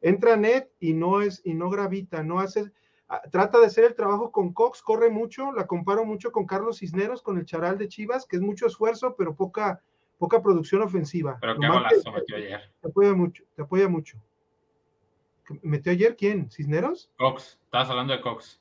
Entra 0.00 0.36
Net 0.36 0.70
y 0.78 0.92
no 0.92 1.20
es 1.20 1.42
y 1.44 1.54
no 1.54 1.68
gravita, 1.68 2.22
no 2.22 2.38
hace 2.38 2.70
ah, 3.08 3.20
trata 3.32 3.58
de 3.58 3.66
hacer 3.66 3.84
el 3.84 3.96
trabajo 3.96 4.30
con 4.30 4.52
Cox, 4.52 4.82
corre 4.82 5.10
mucho, 5.10 5.50
la 5.50 5.66
comparo 5.66 6.04
mucho 6.04 6.30
con 6.30 6.46
Carlos 6.46 6.78
Cisneros, 6.78 7.22
con 7.22 7.38
el 7.38 7.44
Charal 7.44 7.76
de 7.76 7.88
Chivas, 7.88 8.24
que 8.24 8.36
es 8.36 8.42
mucho 8.42 8.66
esfuerzo, 8.66 9.16
pero 9.18 9.34
poca 9.34 9.82
poca 10.18 10.42
producción 10.42 10.82
ofensiva. 10.82 11.38
Pero 11.40 11.58
qué 11.58 11.68
golazo 11.68 12.12
metió 12.12 12.36
ayer. 12.36 12.60
Te 12.80 12.88
apoya 12.88 13.14
mucho, 13.14 13.44
te 13.54 13.62
apoya 13.62 13.88
mucho. 13.88 14.18
¿Metió 15.62 15.92
ayer 15.92 16.16
quién? 16.16 16.50
¿Cisneros? 16.50 17.10
Cox, 17.16 17.58
estabas 17.64 17.90
hablando 17.90 18.12
de 18.12 18.20
Cox. 18.20 18.60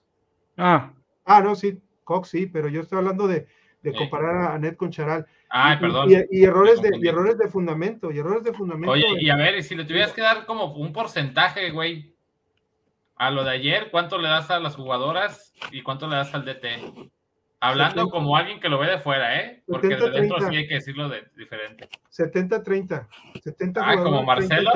Ah. 0.57 0.93
Ah, 1.25 1.41
no, 1.41 1.55
sí, 1.55 1.81
Cox 2.03 2.29
sí, 2.29 2.47
pero 2.47 2.69
yo 2.69 2.81
estoy 2.81 2.99
hablando 2.99 3.27
de, 3.27 3.47
de 3.81 3.93
comparar 3.93 4.51
a 4.51 4.57
Net 4.57 4.77
con 4.77 4.91
Charal. 4.91 5.25
Ay, 5.49 5.77
perdón. 5.77 6.09
Y, 6.09 6.43
errores 6.43 6.81
de, 6.81 6.89
errores 7.07 7.37
de 7.37 7.47
fundamento, 7.47 8.11
y 8.11 8.19
errores 8.19 8.43
de 8.43 8.53
fundamento. 8.53 8.91
Oye, 8.91 9.05
y 9.19 9.29
a 9.29 9.35
ver, 9.35 9.61
si 9.63 9.75
le 9.75 9.85
tuvieras 9.85 10.13
que 10.13 10.21
dar 10.21 10.45
como 10.45 10.73
un 10.73 10.93
porcentaje, 10.93 11.71
güey, 11.71 12.15
a 13.15 13.31
lo 13.31 13.43
de 13.43 13.51
ayer, 13.51 13.89
¿cuánto 13.91 14.17
le 14.17 14.29
das 14.29 14.49
a 14.51 14.59
las 14.59 14.75
jugadoras 14.75 15.53
y 15.71 15.81
cuánto 15.81 16.07
le 16.07 16.17
das 16.17 16.33
al 16.33 16.45
DT? 16.45 17.11
Hablando 17.59 18.09
como 18.09 18.37
alguien 18.37 18.59
que 18.59 18.69
lo 18.69 18.77
ve 18.77 18.87
de 18.87 18.99
fuera, 18.99 19.39
¿eh? 19.39 19.63
Porque 19.65 19.87
de 19.87 20.09
dentro 20.11 20.39
sí 20.47 20.55
hay 20.55 20.67
que 20.67 20.75
decirlo 20.75 21.09
de, 21.09 21.27
diferente. 21.35 21.89
70-30. 22.15 23.07
70 23.41 23.81
ah, 23.83 24.03
como 24.03 24.23
Marcelo. 24.23 24.71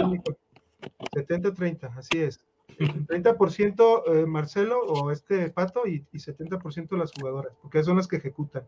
70-30, 1.15 1.97
así 1.97 2.19
es. 2.19 2.39
30% 2.77 4.03
eh, 4.07 4.25
Marcelo 4.25 4.79
o 4.79 5.11
este 5.11 5.49
Pato 5.49 5.85
y, 5.85 6.05
y 6.11 6.17
70% 6.17 6.97
las 6.97 7.11
jugadoras, 7.11 7.53
porque 7.61 7.83
son 7.83 7.97
las 7.97 8.07
que 8.07 8.17
ejecutan. 8.17 8.63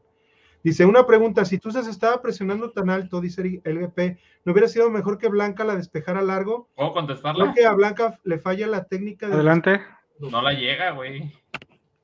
Dice, 0.64 0.86
una 0.86 1.06
pregunta, 1.06 1.44
si 1.44 1.58
tú 1.58 1.72
se 1.72 1.82
estaba 1.82 2.22
presionando 2.22 2.72
tan 2.72 2.90
alto, 2.90 3.20
dice 3.20 3.62
el 3.64 3.76
LVP, 3.76 4.18
¿no 4.46 4.54
hubiera 4.54 4.70
sido 4.70 4.90
mejor 4.90 5.18
que 5.18 5.28
Blanca 5.28 5.66
la 5.66 5.76
despejara 5.76 6.22
largo? 6.22 6.70
¿Puedo 6.76 6.94
contestarla? 6.94 7.48
¿No 7.48 7.54
que 7.54 7.66
a 7.66 7.74
Blanca 7.74 8.18
le 8.24 8.40
falla 8.40 8.68
la 8.68 8.86
técnica 8.86 9.28
de... 9.28 9.34
Adelante. 9.34 9.82
No 10.20 10.42
la 10.42 10.54
llega, 10.54 10.92
güey. 10.92 11.34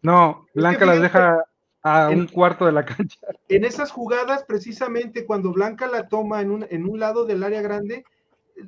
No, 0.01 0.45
Blanca 0.53 0.85
la 0.85 0.99
deja 0.99 1.45
a 1.83 2.09
un 2.09 2.27
cuarto 2.27 2.65
de 2.65 2.73
la 2.73 2.83
cancha. 2.83 3.19
En 3.47 3.63
esas 3.63 3.91
jugadas, 3.91 4.43
precisamente 4.43 5.25
cuando 5.25 5.53
Blanca 5.53 5.87
la 5.87 6.09
toma 6.09 6.41
en 6.41 6.51
un, 6.51 6.67
en 6.69 6.85
un 6.85 6.99
lado 6.99 7.25
del 7.25 7.43
área 7.43 7.61
grande, 7.61 8.03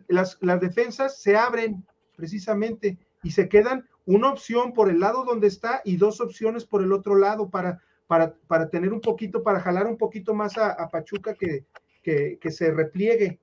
las, 0.07 0.39
defensas 0.59 1.21
se 1.21 1.35
abren 1.35 1.85
precisamente 2.15 2.97
y 3.23 3.31
se 3.31 3.49
quedan 3.49 3.87
una 4.05 4.29
opción 4.29 4.73
por 4.73 4.89
el 4.89 4.99
lado 4.99 5.23
donde 5.23 5.47
está 5.47 5.81
y 5.85 5.97
dos 5.97 6.21
opciones 6.21 6.65
por 6.65 6.81
el 6.81 6.91
otro 6.91 7.15
lado 7.15 7.49
para 7.49 7.81
para, 8.47 8.69
tener 8.69 8.91
un 8.91 8.99
poquito, 8.99 9.41
para 9.41 9.61
jalar 9.61 9.87
un 9.87 9.95
poquito 9.95 10.33
más 10.33 10.57
a, 10.57 10.89
Pachuca 10.89 11.33
que, 11.33 11.63
que, 12.03 12.51
se 12.51 12.69
repliegue. 12.69 13.39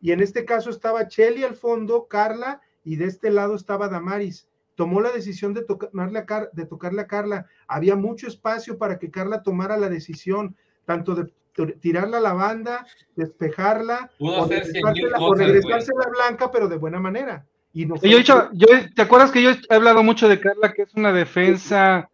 Y 0.00 0.10
en 0.10 0.20
este 0.20 0.44
caso 0.44 0.70
estaba 0.70 1.06
Cheli 1.06 1.44
al 1.44 1.54
fondo, 1.54 2.08
Carla, 2.08 2.60
y 2.82 2.96
de 2.96 3.04
este 3.04 3.30
lado 3.30 3.54
estaba 3.54 3.88
Damaris. 3.88 4.48
Tomó 4.74 5.00
la 5.00 5.12
decisión 5.12 5.54
de, 5.54 5.62
tocarle 5.62 6.18
a 6.18 6.48
de 6.52 6.66
tocarle 6.66 7.02
a 7.02 7.06
Carla. 7.06 7.46
Había 7.68 7.94
mucho 7.94 8.26
espacio 8.26 8.76
para 8.76 8.98
que 8.98 9.12
Carla 9.12 9.44
tomara 9.44 9.76
la 9.76 9.88
decisión, 9.88 10.56
tanto 10.84 11.14
de 11.14 11.32
tirarla 11.80 12.18
a 12.18 12.20
la 12.20 12.32
banda, 12.32 12.86
despejarla, 13.16 14.10
o, 14.18 14.46
regresarse 14.46 15.92
a 15.92 15.98
la 15.98 16.10
blanca, 16.10 16.50
pero 16.50 16.68
de 16.68 16.76
buena 16.76 16.98
manera. 16.98 17.44
Y 17.74 17.86
no 17.86 17.96
yo, 17.96 18.18
yo, 18.52 18.66
¿Te 18.94 19.02
acuerdas 19.02 19.30
que 19.30 19.42
yo 19.42 19.50
he 19.50 19.74
hablado 19.74 20.02
mucho 20.02 20.28
de 20.28 20.40
Carla, 20.40 20.72
que 20.72 20.82
es 20.82 20.94
una 20.94 21.12
defensa 21.12 22.08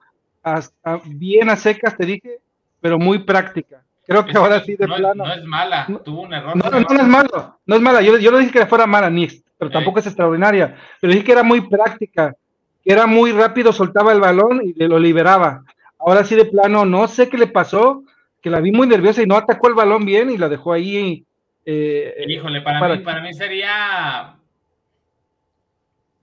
bien 1.05 1.51
a 1.51 1.57
secas, 1.57 1.97
te 1.97 2.07
dije, 2.07 2.39
pero 2.81 2.99
muy 2.99 3.21
práctica. 3.21 3.83
Creo 4.07 4.25
que 4.25 4.39
ahora 4.39 4.63
sí 4.65 4.75
de 4.77 4.87
plano. 4.87 5.27
No 5.27 5.33
es 5.33 5.45
mala, 5.45 5.87
tuvo 6.05 6.23
un 6.23 6.33
error. 6.33 6.57
No, 6.57 6.71
no, 6.71 6.81
no, 6.81 7.01
es 7.01 7.07
malo, 7.07 7.59
no 7.67 7.77
es 7.77 7.83
mala. 7.83 8.01
Yo, 8.01 8.17
yo 8.17 8.31
no 8.31 8.39
dije 8.39 8.53
que 8.53 8.67
fuera 8.67 8.87
mala, 8.87 9.11
ni, 9.11 9.29
pero 9.59 9.71
tampoco 9.71 9.99
es 9.99 10.07
extraordinaria. 10.07 10.77
Pero 11.01 11.13
dije 11.13 11.25
que 11.25 11.33
era 11.33 11.43
muy 11.43 11.69
práctica, 11.69 12.35
que 12.83 12.93
era 12.93 13.07
muy 13.07 13.33
rápido, 13.33 13.73
soltaba 13.73 14.13
el 14.13 14.21
balón 14.21 14.63
y 14.65 14.73
lo 14.87 14.99
liberaba. 14.99 15.65
Ahora 15.99 16.25
sí 16.25 16.37
de 16.37 16.47
plano, 16.47 16.87
no 16.87 17.07
sé 17.09 17.29
qué 17.29 17.37
le 17.37 17.49
pasó, 17.49 18.05
que 18.41 18.51
la 18.51 18.61
vi 18.61 18.73
muy 18.73 18.87
nerviosa 18.87 19.23
y 19.23 19.27
no 19.27 19.37
atacó 19.37 19.69
el 19.69 19.75
balón 19.75 20.05
bien 20.05 20.31
y 20.31 20.39
la 20.39 20.49
dejó 20.49 20.73
ahí. 20.73 21.25
Eh, 21.65 22.25
Híjole, 22.27 22.63
para, 22.63 22.97
mí, 22.97 23.03
para 23.03 23.21
mí 23.21 23.35
sería. 23.35 24.37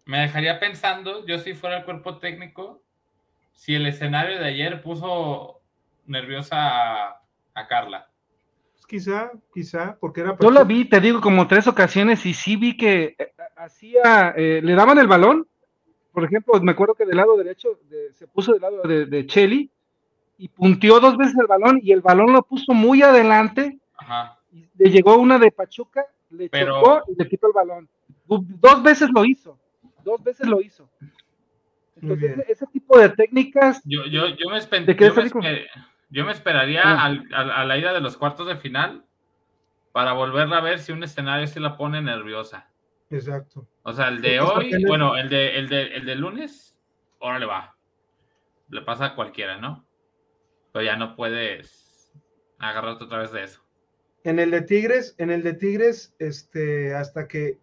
Me 0.06 0.20
dejaría 0.20 0.60
pensando, 0.60 1.26
yo 1.26 1.40
si 1.40 1.54
fuera 1.54 1.78
el 1.78 1.86
cuerpo 1.86 2.20
técnico, 2.20 2.82
si 3.54 3.74
el 3.76 3.88
escenario 3.88 4.38
de 4.38 4.46
ayer 4.46 4.82
puso 4.82 5.62
nerviosa 6.06 7.10
a, 7.10 7.68
Carla. 7.68 8.08
Pues 8.74 8.86
quizá, 8.86 9.32
quizá, 9.52 9.98
porque 10.00 10.22
era... 10.22 10.38
Yo 10.40 10.52
la 10.52 10.64
vi, 10.64 10.86
te 10.86 11.00
digo, 11.00 11.22
como 11.22 11.48
tres 11.48 11.66
ocasiones 11.66 12.24
y 12.28 12.36
sí 12.36 12.56
vi 12.56 12.78
que 12.78 13.16
eh, 13.18 13.32
hacía, 13.56 14.36
eh, 14.38 14.62
le 14.64 14.76
daban 14.76 15.00
el 15.00 15.08
balón, 15.08 15.48
por 16.12 16.24
ejemplo, 16.24 16.62
me 16.62 16.74
acuerdo 16.74 16.94
que 16.94 17.06
del 17.06 17.18
lado 17.18 17.36
derecho 17.36 17.80
se 18.12 18.28
puso 18.28 18.54
del 18.54 18.62
lado 18.62 18.84
de, 18.84 19.08
de 19.08 19.26
Cheli 19.26 19.72
y 20.38 20.48
punteó 20.50 21.00
dos 21.00 21.18
veces 21.18 21.36
el 21.40 21.48
balón 21.48 21.80
y 21.82 21.92
el 21.92 22.02
balón 22.02 22.34
lo 22.34 22.44
puso 22.44 22.74
muy 22.74 23.02
adelante. 23.02 23.80
Ajá. 23.98 24.40
Y 24.52 24.68
le 24.78 24.90
llegó 24.90 25.18
una 25.18 25.38
de 25.40 25.52
Pachuca, 25.52 26.06
le 26.30 26.50
chocó 26.50 27.04
y 27.08 27.16
le 27.16 27.28
quitó 27.28 27.48
el 27.48 27.54
balón. 27.54 27.90
Dos 28.26 28.84
veces 28.84 29.10
lo 29.14 29.26
hizo, 29.26 29.58
dos 30.04 30.24
veces 30.24 30.48
lo 30.48 30.62
hizo. 30.62 30.90
Entonces, 32.02 32.38
ese 32.50 32.68
tipo 32.68 33.00
de 33.00 33.10
técnicas. 33.10 33.82
Yo, 33.86 34.06
yo, 34.06 34.28
yo, 34.28 34.50
me, 34.50 34.60
yo, 36.10 36.26
me, 36.26 36.32
esperaría 36.32 36.82
ah. 36.84 37.06
a 37.34 37.66
la 37.66 37.78
ida 37.78 37.94
de 37.94 38.02
los 38.02 38.18
cuartos 38.18 38.48
de 38.48 38.58
final 38.58 39.06
para 39.92 40.12
volverla 40.12 40.58
a 40.58 40.62
ver 40.62 40.80
si 40.80 40.92
un 40.92 41.04
escenario 41.04 41.48
se 41.48 41.62
la 41.62 41.78
pone 41.78 42.02
nerviosa. 42.02 42.70
Exacto. 43.10 43.66
O 43.84 43.94
sea, 43.94 44.10
el 44.10 44.22
de 44.22 44.42
hoy, 44.42 44.84
bueno, 44.86 45.16
el 45.16 45.30
de, 45.30 45.58
el 45.58 45.70
de, 45.70 45.84
el 45.96 46.06
de 46.06 46.16
lunes, 46.16 46.78
ahora 47.22 47.40
le 47.40 47.46
va. 47.46 47.76
Le 48.70 48.82
pasa 48.82 49.06
a 49.06 49.16
cualquiera, 49.16 49.58
¿no? 49.58 49.85
Pero 50.76 50.88
ya 50.88 50.98
no 50.98 51.16
puedes 51.16 52.12
agarrarte 52.60 53.06
otra 53.06 53.20
vez 53.20 53.32
de 53.32 53.46
eso. 53.46 53.62
En 54.26 54.40
el 54.40 54.52
de 54.52 54.62
Tigres, 54.62 55.16
en 55.18 55.32
el 55.32 55.42
de 55.42 55.54
Tigres, 55.54 56.14
este, 56.20 56.94
hasta 56.94 57.30
que, 57.30 57.60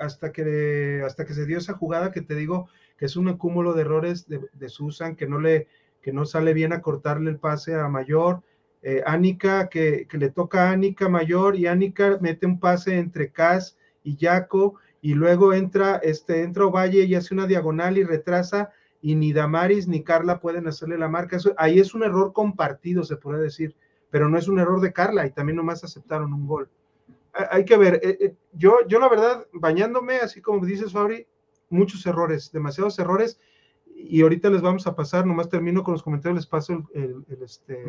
hasta 0.00 0.32
que, 0.32 1.00
hasta 1.06 1.24
que 1.24 1.32
se 1.32 1.46
dio 1.46 1.58
esa 1.58 1.74
jugada 1.74 2.10
que 2.10 2.22
te 2.22 2.34
digo, 2.34 2.68
que 2.98 3.04
es 3.04 3.14
un 3.14 3.32
cúmulo 3.36 3.72
de 3.72 3.82
errores 3.82 4.26
de, 4.28 4.68
Susan, 4.68 5.14
que 5.14 5.28
no 5.28 5.38
le 5.38 5.68
que 6.02 6.12
no 6.12 6.24
sale 6.24 6.54
bien 6.54 6.72
a 6.72 6.82
cortarle 6.82 7.30
el 7.30 7.38
pase 7.38 7.76
a 7.76 7.86
Mayor, 7.86 8.42
eh, 8.82 9.00
Anika, 9.06 9.68
que, 9.68 10.08
le 10.10 10.30
toca 10.30 10.68
a 10.68 10.72
Anika 10.72 11.08
Mayor, 11.08 11.54
y 11.54 11.68
Anika 11.68 12.18
mete 12.20 12.46
un 12.46 12.58
pase 12.58 12.98
entre 12.98 13.30
Cas 13.30 13.78
y 14.02 14.16
Jaco, 14.18 14.74
y 15.00 15.14
luego 15.14 15.54
entra, 15.54 16.00
este, 16.02 16.42
entra 16.42 16.66
Ovalle 16.66 17.04
y 17.04 17.14
hace 17.14 17.32
una 17.32 17.46
diagonal 17.46 17.96
y 17.96 18.02
retrasa, 18.02 18.72
y 19.00 19.14
ni 19.14 19.32
Damaris 19.32 19.88
ni 19.88 20.02
Carla 20.02 20.40
pueden 20.40 20.66
hacerle 20.66 20.98
la 20.98 21.08
marca. 21.08 21.36
Eso, 21.36 21.54
ahí 21.56 21.78
es 21.78 21.94
un 21.94 22.02
error 22.02 22.32
compartido, 22.32 23.04
se 23.04 23.16
puede 23.16 23.42
decir, 23.42 23.74
pero 24.10 24.28
no 24.28 24.38
es 24.38 24.48
un 24.48 24.58
error 24.58 24.80
de 24.80 24.92
Carla, 24.92 25.26
y 25.26 25.30
también 25.30 25.56
nomás 25.56 25.84
aceptaron 25.84 26.32
un 26.32 26.46
gol. 26.46 26.68
Hay 27.50 27.64
que 27.64 27.76
ver, 27.76 28.00
eh, 28.02 28.18
eh, 28.20 28.34
yo, 28.52 28.78
yo 28.88 28.98
la 28.98 29.08
verdad, 29.08 29.46
bañándome, 29.52 30.16
así 30.16 30.40
como 30.40 30.64
dices, 30.64 30.92
Fabri, 30.92 31.26
muchos 31.68 32.04
errores, 32.06 32.50
demasiados 32.52 32.98
errores. 32.98 33.38
Y 33.94 34.22
ahorita 34.22 34.50
les 34.50 34.62
vamos 34.62 34.86
a 34.86 34.94
pasar, 34.94 35.26
nomás 35.26 35.48
termino 35.48 35.82
con 35.82 35.92
los 35.92 36.02
comentarios, 36.02 36.36
les 36.36 36.46
paso 36.46 36.88
el, 36.94 37.24
este. 37.42 37.84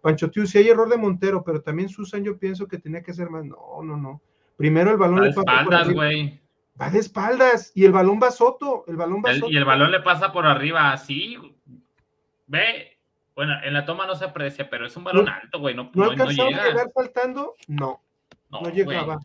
Pancho 0.00 0.30
Tiu, 0.30 0.46
si 0.46 0.58
hay 0.58 0.68
error 0.68 0.88
de 0.88 0.96
Montero, 0.96 1.42
pero 1.44 1.60
también 1.60 1.88
Susan, 1.88 2.24
yo 2.24 2.38
pienso 2.38 2.66
que 2.66 2.78
tenía 2.78 3.02
que 3.02 3.12
ser 3.12 3.28
más. 3.28 3.44
No, 3.44 3.82
no, 3.82 3.96
no. 3.96 4.22
Primero 4.56 4.90
el 4.90 4.96
balón 4.96 5.22
le 5.22 5.32
pasa 5.32 5.60
espaldas, 5.60 5.92
güey. 5.92 6.40
Va 6.80 6.90
de 6.90 6.98
espaldas 6.98 7.72
y 7.74 7.84
el 7.84 7.92
balón 7.92 8.18
va 8.22 8.30
soto. 8.30 8.84
El 8.86 8.96
balón 8.96 9.22
va 9.22 9.32
Y 9.34 9.56
el 9.56 9.64
balón 9.64 9.90
le 9.90 10.00
pasa 10.00 10.32
por 10.32 10.46
arriba, 10.46 10.92
así. 10.92 11.36
Ve. 12.46 12.98
Bueno, 13.34 13.54
en 13.62 13.74
la 13.74 13.84
toma 13.84 14.06
no 14.06 14.14
se 14.16 14.24
aprecia, 14.24 14.68
pero 14.68 14.86
es 14.86 14.96
un 14.96 15.04
balón 15.04 15.28
alto, 15.28 15.60
güey. 15.60 15.74
No, 15.74 15.90
no, 15.94 16.14
no 16.14 16.22
a 16.24 16.26
llegar 16.26 16.90
faltando, 16.94 17.54
no. 17.68 18.02
No, 18.50 18.68
llegaba. 18.70 19.18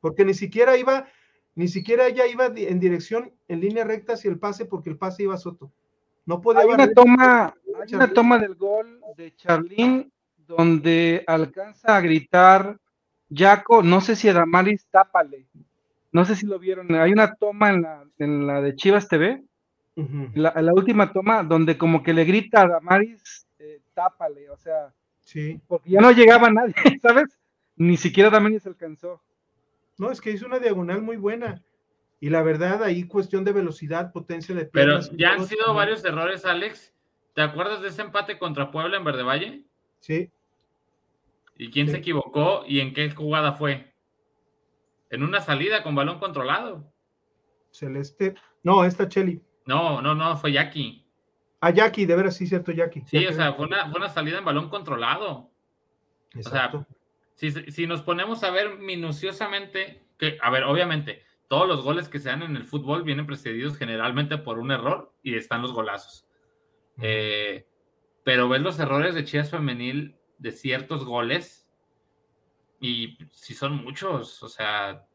Porque 0.00 0.24
ni 0.24 0.34
siquiera 0.34 0.76
iba, 0.76 1.06
ni 1.54 1.68
siquiera 1.68 2.06
ella 2.06 2.26
iba 2.26 2.46
en 2.46 2.80
dirección 2.80 3.32
en 3.48 3.60
línea 3.60 3.84
recta 3.84 4.14
hacia 4.14 4.30
el 4.30 4.38
pase 4.38 4.66
porque 4.66 4.90
el 4.90 4.98
pase 4.98 5.24
iba 5.24 5.36
Soto. 5.36 5.72
No 6.26 6.40
podía 6.40 6.62
hay 6.62 6.68
una 6.68 6.92
toma, 6.92 7.54
hay 7.82 7.94
una 7.94 8.12
toma 8.12 8.38
del 8.38 8.54
gol 8.54 9.00
de 9.16 9.34
Charlín 9.36 10.12
donde 10.46 11.24
alcanza 11.26 11.96
a 11.96 12.00
gritar 12.00 12.78
Jaco, 13.32 13.82
no 13.82 14.00
sé 14.00 14.16
si 14.16 14.30
Damaris 14.30 14.86
tápale. 14.90 15.46
No 16.14 16.24
sé 16.24 16.36
si 16.36 16.46
lo 16.46 16.60
vieron. 16.60 16.94
Hay 16.94 17.10
una 17.10 17.34
toma 17.34 17.70
en 17.70 17.82
la, 17.82 18.04
en 18.18 18.46
la 18.46 18.60
de 18.60 18.76
Chivas 18.76 19.08
TV, 19.08 19.42
la, 19.96 20.72
última 20.72 21.12
toma, 21.12 21.42
donde 21.42 21.76
como 21.76 22.04
que 22.04 22.14
le 22.14 22.24
grita 22.24 22.62
a 22.62 22.68
Damaris, 22.68 23.48
eh, 23.58 23.80
tápale, 23.94 24.48
o 24.48 24.56
sea, 24.56 24.94
sí. 25.22 25.60
porque 25.66 25.90
ya 25.90 26.00
no 26.00 26.12
llegaba 26.12 26.50
nadie, 26.50 26.72
¿sabes? 27.02 27.36
Ni 27.74 27.96
siquiera 27.96 28.30
Damaris 28.30 28.64
alcanzó. 28.64 29.20
No, 29.98 30.12
es 30.12 30.20
que 30.20 30.30
hizo 30.30 30.46
una 30.46 30.60
diagonal 30.60 31.02
muy 31.02 31.16
buena. 31.16 31.60
Y 32.20 32.30
la 32.30 32.42
verdad, 32.42 32.84
ahí 32.84 33.08
cuestión 33.08 33.42
de 33.42 33.50
velocidad, 33.50 34.12
potencia 34.12 34.54
de 34.54 34.66
piernas. 34.66 35.08
Pero 35.08 35.18
ya 35.18 35.32
han 35.32 35.44
sido 35.44 35.74
varios 35.74 36.04
errores, 36.04 36.44
Alex. 36.44 36.94
¿Te 37.34 37.42
acuerdas 37.42 37.82
de 37.82 37.88
ese 37.88 38.02
empate 38.02 38.38
contra 38.38 38.70
Puebla 38.70 38.98
en 38.98 39.04
Verde 39.04 39.24
Valle? 39.24 39.64
Sí. 39.98 40.30
¿Y 41.58 41.72
quién 41.72 41.88
se 41.88 41.96
equivocó 41.96 42.62
y 42.68 42.78
en 42.78 42.94
qué 42.94 43.10
jugada 43.10 43.54
fue? 43.54 43.93
En 45.14 45.22
una 45.22 45.40
salida 45.40 45.82
con 45.82 45.94
balón 45.94 46.18
controlado. 46.18 46.92
Celeste. 47.70 48.34
No, 48.62 48.84
esta 48.84 49.08
Cheli. 49.08 49.40
No, 49.66 50.02
no, 50.02 50.14
no, 50.14 50.36
fue 50.36 50.52
Jackie. 50.52 51.06
Ah, 51.60 51.70
Jackie, 51.70 52.04
de 52.04 52.16
veras, 52.16 52.36
sí, 52.36 52.46
cierto, 52.46 52.72
Jackie. 52.72 53.02
Sí, 53.06 53.24
o 53.26 53.32
sea, 53.32 53.54
fue 53.54 53.66
una, 53.66 54.08
salida 54.08 54.38
en 54.38 54.44
balón 54.44 54.68
controlado. 54.68 55.50
Exacto. 56.34 56.78
O 56.78 56.86
sea, 57.36 57.64
si, 57.70 57.86
nos 57.86 58.02
ponemos 58.02 58.44
a 58.44 58.50
ver 58.50 58.78
minuciosamente, 58.78 60.02
que, 60.18 60.36
a 60.42 60.50
ver, 60.50 60.64
obviamente, 60.64 61.22
todos 61.48 61.66
los 61.66 61.82
goles 61.82 62.08
que 62.08 62.18
se 62.18 62.28
dan 62.28 62.42
en 62.42 62.56
el 62.56 62.64
fútbol 62.64 63.02
vienen 63.02 63.26
precedidos 63.26 63.78
generalmente 63.78 64.36
por 64.36 64.58
un 64.58 64.72
error 64.72 65.12
y 65.22 65.36
están 65.36 65.62
los 65.62 65.72
golazos. 65.72 66.26
Eh, 67.00 67.66
pero 68.24 68.48
ves 68.48 68.60
los 68.60 68.78
errores 68.78 69.14
de 69.14 69.24
Chivas 69.24 69.50
Femenil 69.50 70.16
de 70.38 70.52
ciertos 70.52 71.04
goles 71.04 71.63
y 72.84 73.16
si 73.30 73.54
son 73.54 73.82
muchos, 73.82 74.42
o 74.42 74.48
sea, 74.48 75.06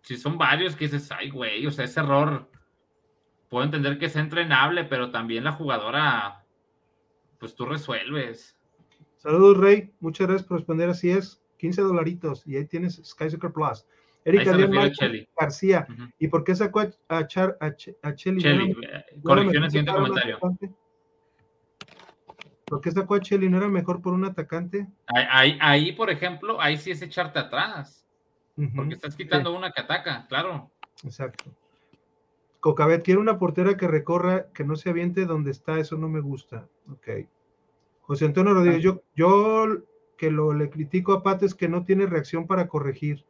si 0.00 0.16
son 0.16 0.38
varios 0.38 0.74
que 0.74 0.86
dices, 0.86 1.12
ay, 1.12 1.28
güey, 1.28 1.66
o 1.66 1.70
sea, 1.70 1.84
ese 1.84 2.00
error 2.00 2.50
puedo 3.50 3.66
entender 3.66 3.98
que 3.98 4.06
es 4.06 4.16
entrenable, 4.16 4.84
pero 4.84 5.10
también 5.10 5.44
la 5.44 5.52
jugadora, 5.52 6.46
pues 7.38 7.54
tú 7.54 7.66
resuelves. 7.66 8.58
Saludos, 9.18 9.58
Rey. 9.58 9.92
Muchas 10.00 10.26
gracias 10.26 10.48
por 10.48 10.56
responder. 10.56 10.88
Así 10.88 11.10
es, 11.10 11.42
15 11.58 11.82
dolaritos 11.82 12.46
y 12.46 12.56
ahí 12.56 12.64
tienes 12.64 12.94
Sky 13.04 13.28
Soccer 13.28 13.52
Plus. 13.52 13.86
Erika 14.24 14.56
García. 15.38 15.86
¿Y 16.18 16.28
por 16.28 16.44
qué 16.44 16.54
sacó 16.54 16.80
a, 17.08 17.26
Char, 17.26 17.58
a, 17.60 17.74
Chelly? 17.74 18.40
Chelly, 18.40 18.70
eh, 18.70 19.20
corrección 19.22 19.70
siguiente 19.70 19.92
comentario. 19.92 20.38
¿Por 22.66 22.80
qué 22.80 22.90
sacó 22.90 23.14
a? 23.14 23.20
¿No 23.50 23.58
era 23.58 23.68
mejor 23.68 24.00
por 24.00 24.14
un 24.14 24.24
atacante? 24.24 24.86
Ahí, 25.06 25.58
ahí, 25.60 25.92
por 25.92 26.10
ejemplo, 26.10 26.60
ahí 26.60 26.78
sí 26.78 26.90
es 26.90 27.02
echarte 27.02 27.38
atrás. 27.38 28.06
Porque 28.74 28.94
estás 28.94 29.16
quitando 29.16 29.54
una 29.54 29.72
que 29.72 29.80
ataca, 29.80 30.26
claro. 30.28 30.70
Exacto. 31.02 31.44
Cocabet, 32.60 33.04
quiero 33.04 33.20
una 33.20 33.38
portera 33.38 33.76
que 33.76 33.88
recorra, 33.88 34.46
que 34.54 34.64
no 34.64 34.76
se 34.76 34.88
aviente 34.88 35.26
donde 35.26 35.50
está, 35.50 35.78
eso 35.78 35.96
no 35.96 36.08
me 36.08 36.20
gusta. 36.20 36.66
Ok. 36.90 37.26
José 38.02 38.24
Antonio 38.26 38.54
Rodríguez, 38.54 38.82
yo, 38.82 39.02
yo 39.14 39.82
que 40.16 40.30
lo 40.30 40.54
le 40.54 40.70
critico 40.70 41.12
a 41.12 41.22
Pato 41.22 41.44
es 41.44 41.54
que 41.54 41.68
no 41.68 41.84
tiene 41.84 42.06
reacción 42.06 42.46
para 42.46 42.68
corregir. 42.68 43.24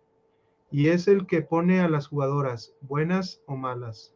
Y 0.70 0.88
es 0.88 1.08
el 1.08 1.26
que 1.26 1.42
pone 1.42 1.80
a 1.80 1.88
las 1.88 2.06
jugadoras, 2.06 2.74
buenas 2.80 3.42
o 3.46 3.56
malas. 3.56 4.14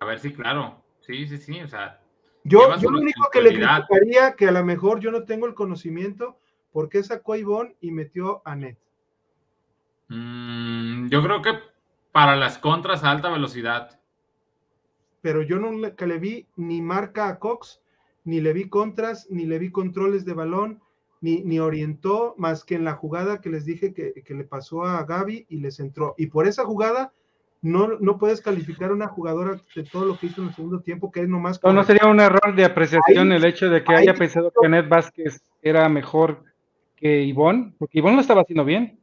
A 0.00 0.04
ver, 0.04 0.18
sí, 0.18 0.32
claro. 0.32 0.82
Sí, 1.00 1.26
sí, 1.26 1.38
sí. 1.38 1.60
O 1.60 1.68
sea, 1.68 2.01
yo, 2.44 2.76
yo 2.76 2.90
lo 2.90 2.98
único 2.98 3.28
que 3.32 3.40
le 3.40 3.50
criticaría, 3.50 4.34
que 4.36 4.48
a 4.48 4.52
lo 4.52 4.64
mejor 4.64 5.00
yo 5.00 5.10
no 5.10 5.24
tengo 5.24 5.46
el 5.46 5.54
conocimiento, 5.54 6.38
¿por 6.72 6.88
qué 6.88 7.02
sacó 7.02 7.34
a 7.34 7.38
Ivonne 7.38 7.76
y 7.80 7.90
metió 7.92 8.42
a 8.44 8.56
Net? 8.56 8.78
Mm, 10.08 11.08
yo 11.08 11.22
creo 11.22 11.42
que 11.42 11.52
para 12.10 12.36
las 12.36 12.58
contras 12.58 13.04
a 13.04 13.10
alta 13.10 13.30
velocidad. 13.30 14.00
Pero 15.20 15.42
yo 15.42 15.58
no 15.58 15.72
le, 15.72 15.94
que 15.94 16.06
le 16.06 16.18
vi 16.18 16.48
ni 16.56 16.82
marca 16.82 17.28
a 17.28 17.38
Cox, 17.38 17.80
ni 18.24 18.40
le 18.40 18.52
vi 18.52 18.68
contras, 18.68 19.28
ni 19.30 19.46
le 19.46 19.58
vi 19.58 19.70
controles 19.70 20.24
de 20.24 20.34
balón, 20.34 20.82
ni, 21.20 21.42
ni 21.42 21.60
orientó 21.60 22.34
más 22.36 22.64
que 22.64 22.74
en 22.74 22.84
la 22.84 22.94
jugada 22.94 23.40
que 23.40 23.50
les 23.50 23.64
dije 23.64 23.94
que, 23.94 24.12
que 24.24 24.34
le 24.34 24.44
pasó 24.44 24.84
a 24.84 25.04
Gaby 25.04 25.46
y 25.48 25.58
les 25.58 25.78
entró. 25.78 26.14
Y 26.18 26.26
por 26.26 26.48
esa 26.48 26.64
jugada 26.64 27.12
no, 27.62 27.96
no 28.00 28.18
puedes 28.18 28.40
calificar 28.40 28.90
a 28.90 28.94
una 28.94 29.06
jugadora 29.06 29.60
de 29.74 29.84
todo 29.84 30.04
lo 30.04 30.18
que 30.18 30.26
hizo 30.26 30.42
en 30.42 30.48
el 30.48 30.54
segundo 30.54 30.80
tiempo, 30.80 31.12
que 31.12 31.20
es 31.20 31.28
nomás. 31.28 31.62
No, 31.62 31.72
no 31.72 31.84
sería 31.84 32.08
un 32.08 32.18
error 32.18 32.54
de 32.56 32.64
apreciación 32.64 33.30
el 33.32 33.44
hecho 33.44 33.70
de 33.70 33.84
que 33.84 33.94
haya 33.94 34.14
pensado 34.14 34.50
que 34.50 34.66
Anet 34.66 34.88
Vázquez 34.88 35.40
era 35.62 35.88
mejor 35.88 36.44
que 36.96 37.22
Ivonne, 37.22 37.72
porque 37.78 37.98
Ivonne 37.98 38.16
lo 38.16 38.20
estaba 38.20 38.42
haciendo 38.42 38.64
bien. 38.64 39.00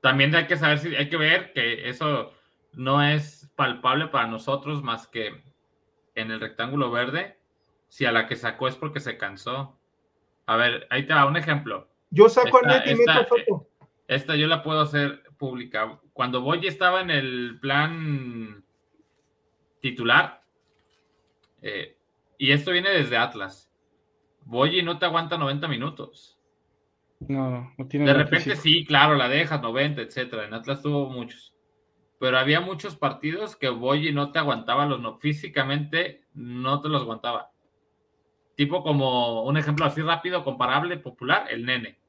También 0.00 0.34
hay 0.34 0.46
que 0.46 0.56
saber 0.56 0.78
si 0.78 0.94
hay 0.94 1.08
que 1.08 1.16
ver 1.16 1.52
que 1.52 1.88
eso 1.88 2.32
no 2.72 3.02
es 3.02 3.50
palpable 3.56 4.06
para 4.06 4.28
nosotros 4.28 4.82
más 4.82 5.08
que 5.08 5.42
en 6.14 6.30
el 6.30 6.40
rectángulo 6.40 6.92
verde, 6.92 7.36
si 7.88 8.04
a 8.04 8.12
la 8.12 8.26
que 8.28 8.36
sacó 8.36 8.68
es 8.68 8.76
porque 8.76 9.00
se 9.00 9.18
cansó. 9.18 9.76
A 10.46 10.56
ver, 10.56 10.86
ahí 10.90 11.04
te 11.04 11.14
va 11.14 11.26
un 11.26 11.36
ejemplo. 11.36 11.88
Yo 12.10 12.28
saco 12.28 12.58
a 12.58 12.68
Net 12.68 12.86
y 12.86 12.94
meto 12.94 13.26
foto. 13.26 13.68
Esta 14.06 14.36
yo 14.36 14.46
la 14.46 14.62
puedo 14.62 14.80
hacer 14.80 15.21
pública. 15.42 15.98
Cuando 16.12 16.40
Boye 16.40 16.68
estaba 16.68 17.00
en 17.00 17.10
el 17.10 17.58
plan 17.60 18.64
titular, 19.80 20.44
eh, 21.60 21.96
y 22.38 22.52
esto 22.52 22.70
viene 22.70 22.90
desde 22.90 23.16
Atlas, 23.16 23.68
Boye 24.44 24.84
no 24.84 25.00
te 25.00 25.06
aguanta 25.06 25.36
90 25.36 25.66
minutos. 25.66 26.38
No, 27.26 27.74
no 27.76 27.88
tiene. 27.88 28.06
De 28.06 28.14
repente 28.14 28.54
sí, 28.54 28.84
claro, 28.84 29.16
la 29.16 29.28
dejas 29.28 29.60
90, 29.60 30.02
etcétera. 30.02 30.44
En 30.44 30.54
Atlas 30.54 30.80
tuvo 30.80 31.10
muchos. 31.10 31.56
Pero 32.20 32.38
había 32.38 32.60
muchos 32.60 32.94
partidos 32.94 33.56
que 33.56 33.68
Boye 33.68 34.12
no 34.12 34.30
te 34.30 34.38
aguantaba 34.38 34.86
los 34.86 35.00
no, 35.00 35.18
físicamente 35.18 36.24
no 36.34 36.80
te 36.80 36.88
los 36.88 37.02
aguantaba. 37.02 37.50
Tipo 38.54 38.84
como 38.84 39.42
un 39.42 39.56
ejemplo 39.56 39.86
así 39.86 40.02
rápido, 40.02 40.44
comparable, 40.44 40.98
popular, 40.98 41.48
el 41.50 41.66
nene 41.66 42.01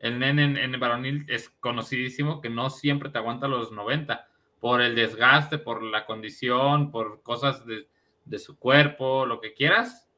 el 0.00 0.18
nene 0.18 0.44
en, 0.44 0.56
el 0.56 0.80
varonil 0.80 1.26
es 1.28 1.50
conocidísimo 1.60 2.40
que 2.40 2.48
no 2.48 2.70
siempre 2.70 3.10
te 3.10 3.18
aguanta 3.18 3.48
los 3.48 3.70
90 3.70 4.26
por 4.58 4.80
el 4.80 4.94
desgaste, 4.94 5.58
por 5.58 5.82
la 5.82 6.06
condición, 6.06 6.90
por 6.90 7.22
cosas 7.22 7.64
de, 7.66 7.86
su 8.38 8.58
cuerpo, 8.58 9.26
lo 9.26 9.40
que 9.40 9.52
quieras. 9.52 10.08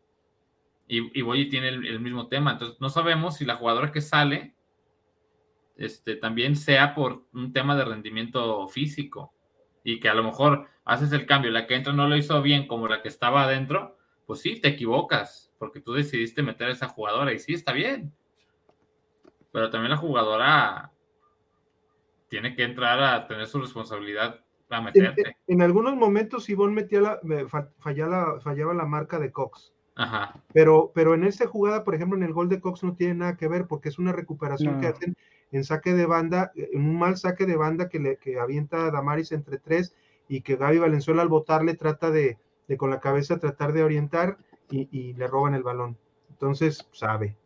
Y, 0.87 1.19
y 1.19 1.23
Boyi 1.23 1.49
tiene 1.49 1.69
el, 1.69 2.01
mismo 2.01 2.29
tema. 2.29 2.53
Entonces, 2.53 2.81
no 2.81 2.91
sabemos 2.91 3.37
si 3.37 3.45
la 3.45 3.57
jugadora 3.57 3.93
que 3.93 4.01
sale 4.01 4.55
este, 5.77 6.17
también 6.17 6.55
sea 6.55 6.95
por 6.95 7.27
un 7.33 7.53
tema 7.53 7.77
de 7.77 7.85
rendimiento 7.85 8.69
físico 8.69 9.33
y 9.83 9.99
que 9.99 10.09
a 10.09 10.15
lo 10.15 10.23
mejor 10.23 10.69
haces 10.85 11.13
el 11.13 11.27
cambio, 11.27 11.51
la 11.51 11.67
que 11.67 11.75
entra 11.75 11.93
no 11.93 12.09
lo 12.09 12.17
hizo 12.17 12.41
bien 12.43 12.67
como 12.69 12.89
la 12.89 13.03
que 13.03 13.09
estaba 13.09 13.45
adentro, 13.45 13.97
pues 14.27 14.41
sí, 14.41 14.61
te 14.61 14.69
equivocas, 14.69 15.53
porque 15.59 15.81
tú 15.81 15.93
decidiste 15.93 16.43
meter 16.43 16.69
a 16.69 16.73
esa 16.73 16.89
jugadora 16.89 17.33
y 17.33 17.39
sí, 17.39 17.55
está 17.55 17.73
bien 17.73 18.13
pero 19.53 19.71
también 19.71 19.91
la 19.91 19.97
jugadora 19.99 20.91
tiene 22.29 22.57
que 22.57 22.65
entrar 22.65 23.01
a 23.03 23.27
tener 23.29 23.47
su 23.47 23.61
responsabilidad 23.61 24.41
para 24.67 24.83
meterte. 24.83 25.37
En, 25.47 25.61
algunos 25.61 25.95
momentos 25.95 26.49
Ivonne 26.49 26.75
metía 26.75 27.01
la, 27.03 27.21
fallaba, 27.79 28.41
fallaba 28.41 28.73
la 28.73 28.87
marca 28.87 29.19
de 29.19 29.31
Cox. 29.31 29.75
Ajá. 29.95 30.43
Pero, 30.55 30.91
pero 30.95 31.13
en 31.13 31.25
esta 31.25 31.47
jugada, 31.47 31.85
por 31.85 31.95
ejemplo, 31.95 32.17
en 32.17 32.25
el 32.25 32.33
gol 32.33 32.49
de 32.49 32.61
Cox 32.61 32.83
no 32.83 32.95
tiene 32.95 33.15
nada 33.15 33.37
que 33.37 33.49
ver 33.49 33.67
porque 33.67 33.91
es 33.91 33.99
una 33.99 34.13
recuperación 34.13 34.81
que 34.81 34.87
hacen 34.87 35.15
en 35.51 35.65
saque 35.65 35.93
de 35.93 36.07
banda, 36.07 36.51
en 36.55 36.89
un 36.89 36.99
mal 36.99 37.19
saque 37.19 37.45
de 37.45 37.57
banda 37.57 37.91
que, 37.91 37.99
le, 37.99 38.17
que 38.17 38.41
avienta 38.41 38.87
a 38.87 38.91
Damaris 38.91 39.33
entre 39.33 39.59
tres 39.59 39.95
y 40.27 40.41
que 40.41 40.57
Gaby 40.57 40.79
Valenzuela 40.79 41.21
al 41.21 41.29
botarle 41.29 41.75
trata 41.75 42.11
de, 42.11 42.39
de 42.69 42.77
con 42.79 42.89
la 42.89 43.01
cabeza 43.01 43.39
tratar 43.39 43.75
de 43.75 43.85
orientar 43.85 44.39
y, 44.71 44.89
y 44.91 45.13
le 45.13 45.27
roban 45.27 45.53
el 45.53 45.63
balón. 45.63 45.99
Entonces, 46.31 46.89
sabe 46.93 47.37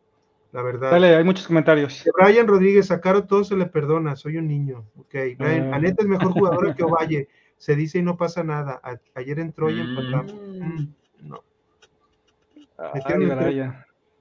la 0.57 0.63
verdad. 0.63 0.91
Dale, 0.91 1.15
hay 1.15 1.23
muchos 1.23 1.47
comentarios. 1.47 2.03
Brian 2.19 2.47
Rodríguez, 2.47 2.91
a 2.91 2.99
Caro 2.99 3.25
todo 3.27 3.45
se 3.45 3.55
le 3.57 3.67
perdona, 3.67 4.17
soy 4.17 4.39
un 4.39 4.49
niño. 4.49 4.87
Ok, 4.97 5.15
Brian, 5.37 5.75
ah. 5.75 5.81
es 5.85 6.07
mejor 6.07 6.33
jugador 6.33 6.75
que 6.75 6.83
Ovalle. 6.83 7.29
Se 7.59 7.77
dice 7.77 7.99
y 7.99 8.03
no 8.03 8.17
pasa 8.17 8.43
nada. 8.43 8.81
ayer 9.15 9.39
entró 9.39 9.69
y 9.69 9.79
empatamos. 9.79 10.33
Mm. 10.33 10.65
Mm, 10.65 10.95
no. 11.25 11.45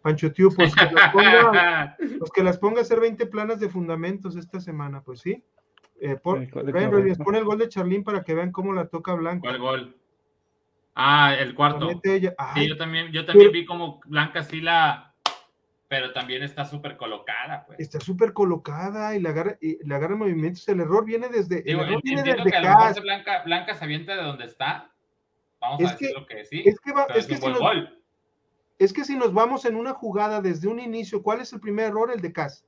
Pancho 0.02 0.34
Tío, 0.34 0.50
pues 0.52 0.76
que, 0.76 0.92
las 0.92 1.14
ponga, 1.14 1.96
pues 2.20 2.32
que 2.32 2.44
las 2.44 2.58
ponga 2.58 2.80
a 2.80 2.82
hacer 2.82 3.00
20 3.00 3.26
planas 3.28 3.62
de 3.62 3.70
fundamentos 3.70 4.36
esta 4.36 4.60
semana, 4.60 5.02
pues 5.02 5.22
sí. 5.22 5.42
Eh, 6.02 6.20
Brian 6.22 6.92
Rodríguez, 6.92 7.18
pone 7.18 7.38
el 7.38 7.46
gol 7.46 7.60
de 7.60 7.70
Charlín 7.70 8.04
para 8.04 8.26
que 8.26 8.36
vean 8.36 8.52
cómo 8.52 8.74
la 8.74 8.88
toca 8.88 9.14
Blanca. 9.14 9.40
¿Cuál 9.40 9.60
gol? 9.60 9.96
Ah, 10.96 11.34
el 11.40 11.56
cuarto. 11.56 11.90
Sí, 12.04 12.68
yo 12.68 12.76
también, 12.76 13.14
yo 13.14 13.26
también 13.26 13.54
vi 13.54 13.66
como 13.66 14.02
Blanca 14.06 14.44
sí 14.44 14.60
la, 14.60 15.15
pero 15.96 16.12
también 16.12 16.44
está 16.44 16.66
súper 16.66 16.98
colocada, 16.98 17.66
pues. 17.66 17.80
Está 17.80 18.02
súper 18.02 18.34
colocada 18.34 19.16
y 19.16 19.22
la 19.22 19.30
agarra, 19.30 19.58
y 19.62 19.82
la 19.88 19.96
agarra 19.96 20.12
en 20.16 20.20
movimientos. 20.20 20.68
El 20.68 20.82
error 20.82 21.06
viene 21.06 21.30
desde. 21.30 21.62
Digo, 21.62 21.84
el 21.84 21.88
error 21.88 22.02
viene 22.04 22.22
desde 22.22 22.44
que 22.52 22.58
a 22.58 22.62
lo 22.62 22.68
mejor 22.68 23.02
Blanca, 23.02 23.44
Blanca 23.46 23.76
se 23.76 23.86
avienta 23.86 24.14
de 24.14 24.24
donde 24.24 24.44
está. 24.44 24.92
Vamos 25.62 25.80
a 25.80 25.92
decir 25.94 26.12
lo 26.14 26.26
que 26.26 26.44
sí. 26.44 26.64
Es 26.66 26.78
que, 26.82 26.92
va, 26.92 27.06
es, 27.16 27.28
que 27.28 27.38
si 27.38 27.48
nos, 27.48 27.60
es 28.78 28.92
que 28.92 29.06
si 29.06 29.16
nos 29.16 29.34
vamos 29.34 29.64
en 29.64 29.78
una 29.78 29.94
jugada 29.94 30.42
desde 30.42 30.68
un 30.68 30.82
inicio, 30.82 31.24
¿cuál 31.24 31.40
es 31.40 31.54
el 31.54 31.62
primer 31.62 31.86
error? 31.86 32.12
El 32.12 32.20
de 32.20 32.34
Cas. 32.34 32.66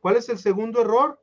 ¿Cuál 0.00 0.16
es 0.16 0.28
el 0.28 0.38
segundo 0.38 0.82
error? 0.82 1.20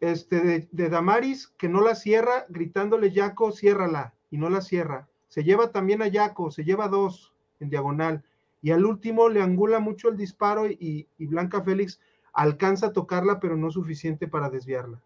Este 0.00 0.40
de, 0.40 0.68
de 0.72 0.88
Damaris, 0.88 1.46
que 1.56 1.68
no 1.68 1.82
la 1.82 1.94
cierra, 1.94 2.46
gritándole 2.48 3.12
Yaco, 3.12 3.52
ciérrala, 3.52 4.12
y 4.32 4.38
no 4.38 4.50
la 4.50 4.60
cierra. 4.60 5.06
Se 5.28 5.44
lleva 5.44 5.70
también 5.70 6.02
a 6.02 6.08
Yaco, 6.08 6.50
se 6.50 6.64
lleva 6.64 6.88
dos 6.88 7.32
en 7.60 7.70
diagonal 7.70 8.24
y 8.64 8.70
al 8.70 8.86
último 8.86 9.28
le 9.28 9.42
angula 9.42 9.78
mucho 9.78 10.08
el 10.08 10.16
disparo 10.16 10.66
y, 10.66 11.06
Blanca 11.18 11.62
Félix 11.62 12.00
alcanza 12.32 12.86
a 12.86 12.92
tocarla, 12.94 13.38
pero 13.38 13.58
no 13.58 13.70
suficiente 13.70 14.26
para 14.26 14.48
desviarla. 14.48 15.02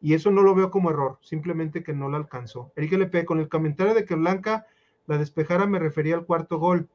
y 0.00 0.14
eso 0.14 0.30
no 0.30 0.42
lo 0.42 0.54
veo 0.54 0.70
como 0.70 0.90
error, 0.90 1.18
simplemente 1.20 1.82
que 1.82 1.92
no 1.92 2.08
la 2.08 2.18
alcanzó. 2.18 2.70
Eric 2.76 2.92
LP, 2.92 3.24
con 3.24 3.40
el 3.40 3.48
comentario 3.48 3.92
de 3.92 4.04
que 4.04 4.14
Blanca 4.14 4.66
la 5.08 5.18
despejara 5.18 5.66
me 5.66 5.80
refería 5.80 6.14
al 6.14 6.24
cuarto 6.24 6.58
gol. 6.58 6.88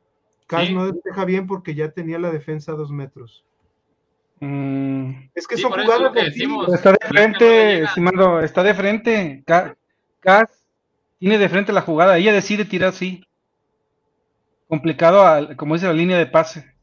Cas 0.47 0.71
no 0.71 0.89
despeja 0.89 1.25
bien 1.25 1.45
porque 1.45 1.75
ya 1.75 1.91
tenía 1.91 2.19
la 2.19 2.31
defensa 2.31 2.71
a 2.71 2.75
dos 2.75 2.91
metros. 2.91 3.43
Mm. 4.39 5.29
Es 5.35 5.45
que 5.45 5.57
son 5.57 5.73
jugadas 5.73 6.13
de 6.13 6.73
Está 6.73 6.93
de 6.93 7.05
frente, 7.05 7.83
estimado, 7.83 8.39
está 8.39 8.63
de 8.63 8.73
frente. 8.73 9.43
Cas 10.21 10.65
tiene 11.19 11.37
de 11.37 11.49
frente 11.49 11.73
la 11.73 11.81
jugada, 11.81 12.17
ella 12.17 12.31
decide 12.31 12.63
tirar 12.63 12.89
así. 12.91 13.25
Complicado, 14.67 15.55
como 15.57 15.75
dice 15.75 15.87
la 15.87 15.93
línea 15.93 16.17
de 16.17 16.25
pase. 16.25 16.75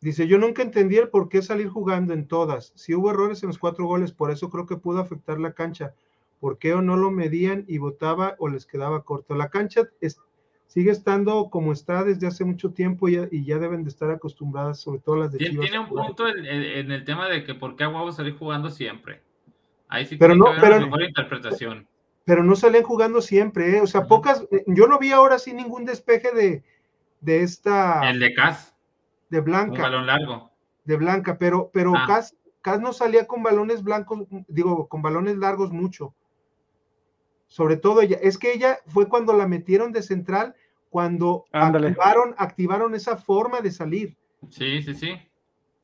Dice, 0.00 0.26
yo 0.26 0.38
nunca 0.38 0.62
entendí 0.62 0.96
el 0.96 1.08
por 1.08 1.28
qué 1.28 1.42
salir 1.42 1.68
jugando 1.68 2.14
en 2.14 2.26
todas. 2.26 2.72
Si 2.74 2.94
hubo 2.94 3.10
errores 3.10 3.42
en 3.42 3.48
los 3.48 3.58
cuatro 3.58 3.84
goles, 3.84 4.12
por 4.12 4.30
eso 4.30 4.48
creo 4.48 4.66
que 4.66 4.76
pudo 4.76 4.98
afectar 4.98 5.38
la 5.38 5.52
cancha. 5.52 5.94
¿Por 6.38 6.58
qué 6.58 6.72
o 6.72 6.80
no 6.80 6.96
lo 6.96 7.10
medían 7.10 7.64
y 7.68 7.76
votaba 7.76 8.34
o 8.38 8.48
les 8.48 8.64
quedaba 8.64 9.04
corto? 9.04 9.34
La 9.34 9.50
cancha 9.50 9.82
sigue 10.66 10.90
estando 10.90 11.50
como 11.50 11.72
está 11.72 12.02
desde 12.02 12.26
hace 12.26 12.46
mucho 12.46 12.70
tiempo 12.70 13.08
y 13.08 13.44
ya, 13.44 13.58
deben 13.58 13.84
de 13.84 13.90
estar 13.90 14.10
acostumbradas, 14.10 14.80
sobre 14.80 15.00
todo 15.00 15.16
las 15.16 15.32
de 15.32 15.38
Chivas. 15.38 15.60
Tiene 15.60 15.80
un 15.80 15.88
punto 15.88 16.28
en, 16.28 16.46
el 16.46 17.04
tema 17.04 17.28
de 17.28 17.44
que 17.44 17.54
por 17.54 17.76
qué 17.76 17.84
a 17.84 18.12
salir 18.12 18.38
jugando 18.38 18.70
siempre. 18.70 19.20
Ahí 19.88 20.06
sí 20.06 20.16
pero 20.16 20.32
tiene 20.32 20.48
no, 20.48 20.60
pero, 20.60 20.80
mejor 20.80 21.02
interpretación. 21.02 21.86
Pero 22.24 22.42
no 22.42 22.56
salen 22.56 22.84
jugando 22.84 23.20
siempre, 23.20 23.76
¿eh? 23.76 23.80
o 23.82 23.86
sea, 23.86 24.06
pocas, 24.06 24.46
yo 24.66 24.86
no 24.86 24.98
vi 24.98 25.10
ahora 25.10 25.38
sí 25.38 25.52
ningún 25.52 25.84
despeje 25.84 26.32
de, 26.32 26.62
de 27.20 27.42
esta... 27.42 28.08
El 28.08 28.20
de 28.20 28.34
Cas 28.34 28.74
de 29.30 29.40
Blanca. 29.40 29.76
Un 29.76 29.82
balón 29.82 30.06
largo. 30.06 30.50
De 30.84 30.96
Blanca, 30.96 31.38
pero, 31.38 31.70
pero 31.72 31.92
ah. 31.96 32.06
Cas, 32.62 32.80
no 32.80 32.92
salía 32.92 33.26
con 33.26 33.42
balones 33.42 33.82
blancos, 33.82 34.26
digo, 34.48 34.86
con 34.88 35.00
balones 35.00 35.38
largos 35.38 35.72
mucho. 35.72 36.14
Sobre 37.46 37.76
todo 37.76 38.02
ella, 38.02 38.18
es 38.20 38.36
que 38.36 38.52
ella 38.52 38.80
fue 38.86 39.08
cuando 39.08 39.32
la 39.32 39.48
metieron 39.48 39.92
de 39.92 40.02
central, 40.02 40.54
cuando 40.90 41.46
activaron, 41.52 42.34
activaron 42.36 42.94
esa 42.94 43.16
forma 43.16 43.60
de 43.60 43.70
salir. 43.70 44.16
Sí, 44.50 44.82
sí, 44.82 44.94
sí. 44.94 45.12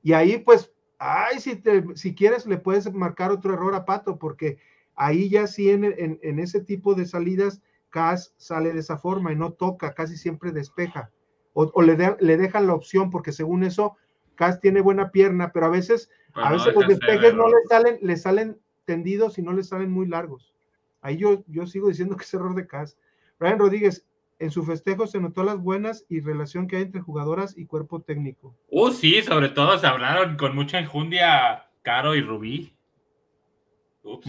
Y 0.03 0.13
ahí, 0.13 0.39
pues, 0.39 0.73
ay, 0.99 1.41
si, 1.41 1.57
te, 1.57 1.85
si 1.97 2.15
quieres, 2.15 2.47
le 2.47 2.59
puedes 2.59 2.93
marcar 2.93 3.31
otro 3.31 3.55
error 3.55 3.75
a 3.75 3.87
Pato, 3.87 4.19
porque 4.19 4.59
ahí 4.95 5.31
ya 5.31 5.47
sí 5.47 5.71
en, 5.71 5.85
en 6.23 6.39
ese 6.39 6.61
tipo 6.61 6.95
de 6.95 7.07
salidas, 7.07 7.63
Cas 7.89 8.35
sale 8.37 8.73
de 8.73 8.81
esa 8.81 8.99
forma 8.99 9.33
y 9.33 9.37
no 9.37 9.53
toca, 9.53 9.95
casi 9.95 10.17
siempre 10.17 10.53
despeja 10.53 11.11
o, 11.59 11.83
le, 11.83 11.97
le, 12.21 12.37
dejan 12.37 12.67
la 12.67 12.75
opción, 12.75 13.11
porque 13.11 13.33
según 13.33 13.65
eso, 13.65 13.97
Cas 14.35 14.61
tiene 14.61 14.83
buena 14.83 15.11
pierna, 15.11 15.53
pero 15.53 15.67
a 15.67 15.71
veces, 15.71 16.11
a 16.35 16.53
veces 16.53 16.75
los 16.75 16.87
despejes 16.87 17.35
no 17.35 17.49
le 17.49 17.57
salen, 17.67 17.99
le 18.03 18.17
salen 18.19 18.59
tendidos 18.85 19.39
y 19.39 19.43
no 19.43 19.55
le 19.55 19.65
salen 19.65 19.91
muy 19.91 20.07
largos. 20.07 20.53
Ahí 21.01 21.17
yo, 21.17 21.43
yo 21.47 21.67
sigo 21.67 21.89
diciendo 21.89 22.15
que 22.17 22.25
es 22.25 22.35
error 22.35 22.55
de 22.55 22.67
Cas. 22.67 22.99
Brian 23.39 23.59
Rodríguez, 23.59 24.07
en 24.39 24.51
su 24.51 24.65
festejo 24.65 25.07
se 25.07 25.19
notó 25.19 25.45
las 25.45 25.59
buenas 25.59 26.05
y 26.11 26.21
relación 26.21 26.67
que 26.67 26.77
hay 26.77 26.83
entre 26.83 27.01
jugadoras 27.01 27.57
y 27.57 27.65
cuerpo 27.65 28.03
técnico. 28.03 28.55
Uh, 28.69 28.91
sí, 28.91 29.23
sobre 29.23 29.49
todo 29.49 29.79
se 29.79 29.87
hablaron 29.87 30.37
con 30.37 30.55
mucha 30.55 30.79
enjundia 30.79 31.71
Caro 31.81 32.15
y 32.15 32.21
Rubí. 32.21 32.75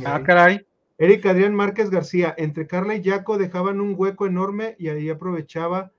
Ah, 0.05 0.23
caray. 0.23 0.65
Eric 0.97 1.25
Adrián 1.25 1.53
Márquez 1.53 1.89
García, 1.89 2.33
entre 2.37 2.67
Carla 2.67 2.95
y 2.95 3.03
Jaco 3.03 3.37
dejaban 3.37 3.81
un 3.81 3.95
hueco 3.97 4.25
enorme 4.25 4.77
y 4.79 4.87
ahí 4.87 5.09
aprovechaba 5.09 5.91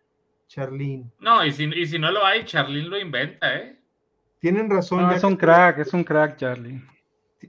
Charlín. 0.49 1.13
No, 1.21 1.45
y 1.45 1.53
si, 1.53 1.65
y 1.65 1.87
si 1.87 1.99
no 1.99 2.11
lo 2.11 2.25
hay, 2.25 2.45
Charlín 2.45 2.91
lo 2.91 2.99
inventa, 2.99 3.57
¿eh? 3.57 3.79
Tienen 4.41 4.71
razón. 4.71 5.03
No, 5.03 5.13
es 5.13 5.23
un 5.23 5.37
crack, 5.37 5.79
es 5.79 5.93
un 5.93 6.05
crack, 6.05 6.37
Charlie. 6.37 6.83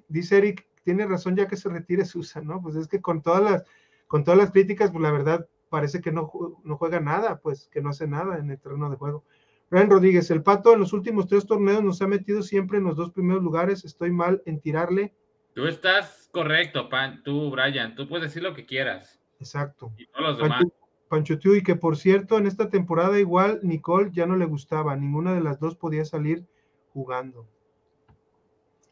Dice 0.07 0.37
Eric, 0.37 0.67
tiene 0.83 1.07
razón 1.07 1.35
ya 1.35 1.47
que 1.47 1.55
se 1.55 1.69
retire 1.69 2.05
Susan, 2.05 2.45
¿no? 2.45 2.61
Pues 2.61 2.75
es 2.75 2.87
que 2.87 3.01
con 3.01 3.21
todas 3.21 3.41
las, 3.41 3.63
con 4.07 4.23
todas 4.23 4.37
las 4.37 4.51
críticas, 4.51 4.91
pues 4.91 5.01
la 5.01 5.11
verdad 5.11 5.47
parece 5.69 6.01
que 6.01 6.11
no, 6.11 6.31
no 6.63 6.77
juega 6.77 6.99
nada, 6.99 7.39
pues 7.39 7.69
que 7.71 7.81
no 7.81 7.89
hace 7.89 8.07
nada 8.07 8.37
en 8.37 8.51
el 8.51 8.59
terreno 8.59 8.89
de 8.89 8.97
juego. 8.97 9.23
Brian 9.69 9.89
Rodríguez, 9.89 10.31
el 10.31 10.41
Pato 10.41 10.73
en 10.73 10.79
los 10.79 10.93
últimos 10.93 11.27
tres 11.27 11.45
torneos 11.45 11.83
nos 11.83 12.01
ha 12.01 12.07
metido 12.07 12.41
siempre 12.41 12.79
en 12.79 12.85
los 12.85 12.95
dos 12.95 13.11
primeros 13.11 13.43
lugares. 13.43 13.85
Estoy 13.85 14.11
mal 14.11 14.41
en 14.45 14.59
tirarle. 14.59 15.13
Tú 15.53 15.67
estás 15.67 16.27
correcto, 16.31 16.89
Pan, 16.89 17.21
tú, 17.23 17.51
Brian. 17.51 17.95
Tú 17.95 18.07
puedes 18.07 18.29
decir 18.29 18.41
lo 18.41 18.55
que 18.55 18.65
quieras. 18.65 19.21
Exacto. 19.39 19.93
Y 19.95 20.07
todos 20.07 20.21
los 20.21 20.37
demás. 20.39 20.63
Pancho 21.09 21.39
y 21.43 21.63
que 21.63 21.75
por 21.75 21.97
cierto, 21.97 22.37
en 22.37 22.45
esta 22.45 22.69
temporada 22.69 23.19
igual 23.19 23.59
Nicole 23.63 24.11
ya 24.13 24.27
no 24.27 24.35
le 24.35 24.45
gustaba, 24.45 24.95
ninguna 24.95 25.33
de 25.33 25.41
las 25.41 25.59
dos 25.59 25.75
podía 25.75 26.05
salir 26.05 26.45
jugando. 26.93 27.47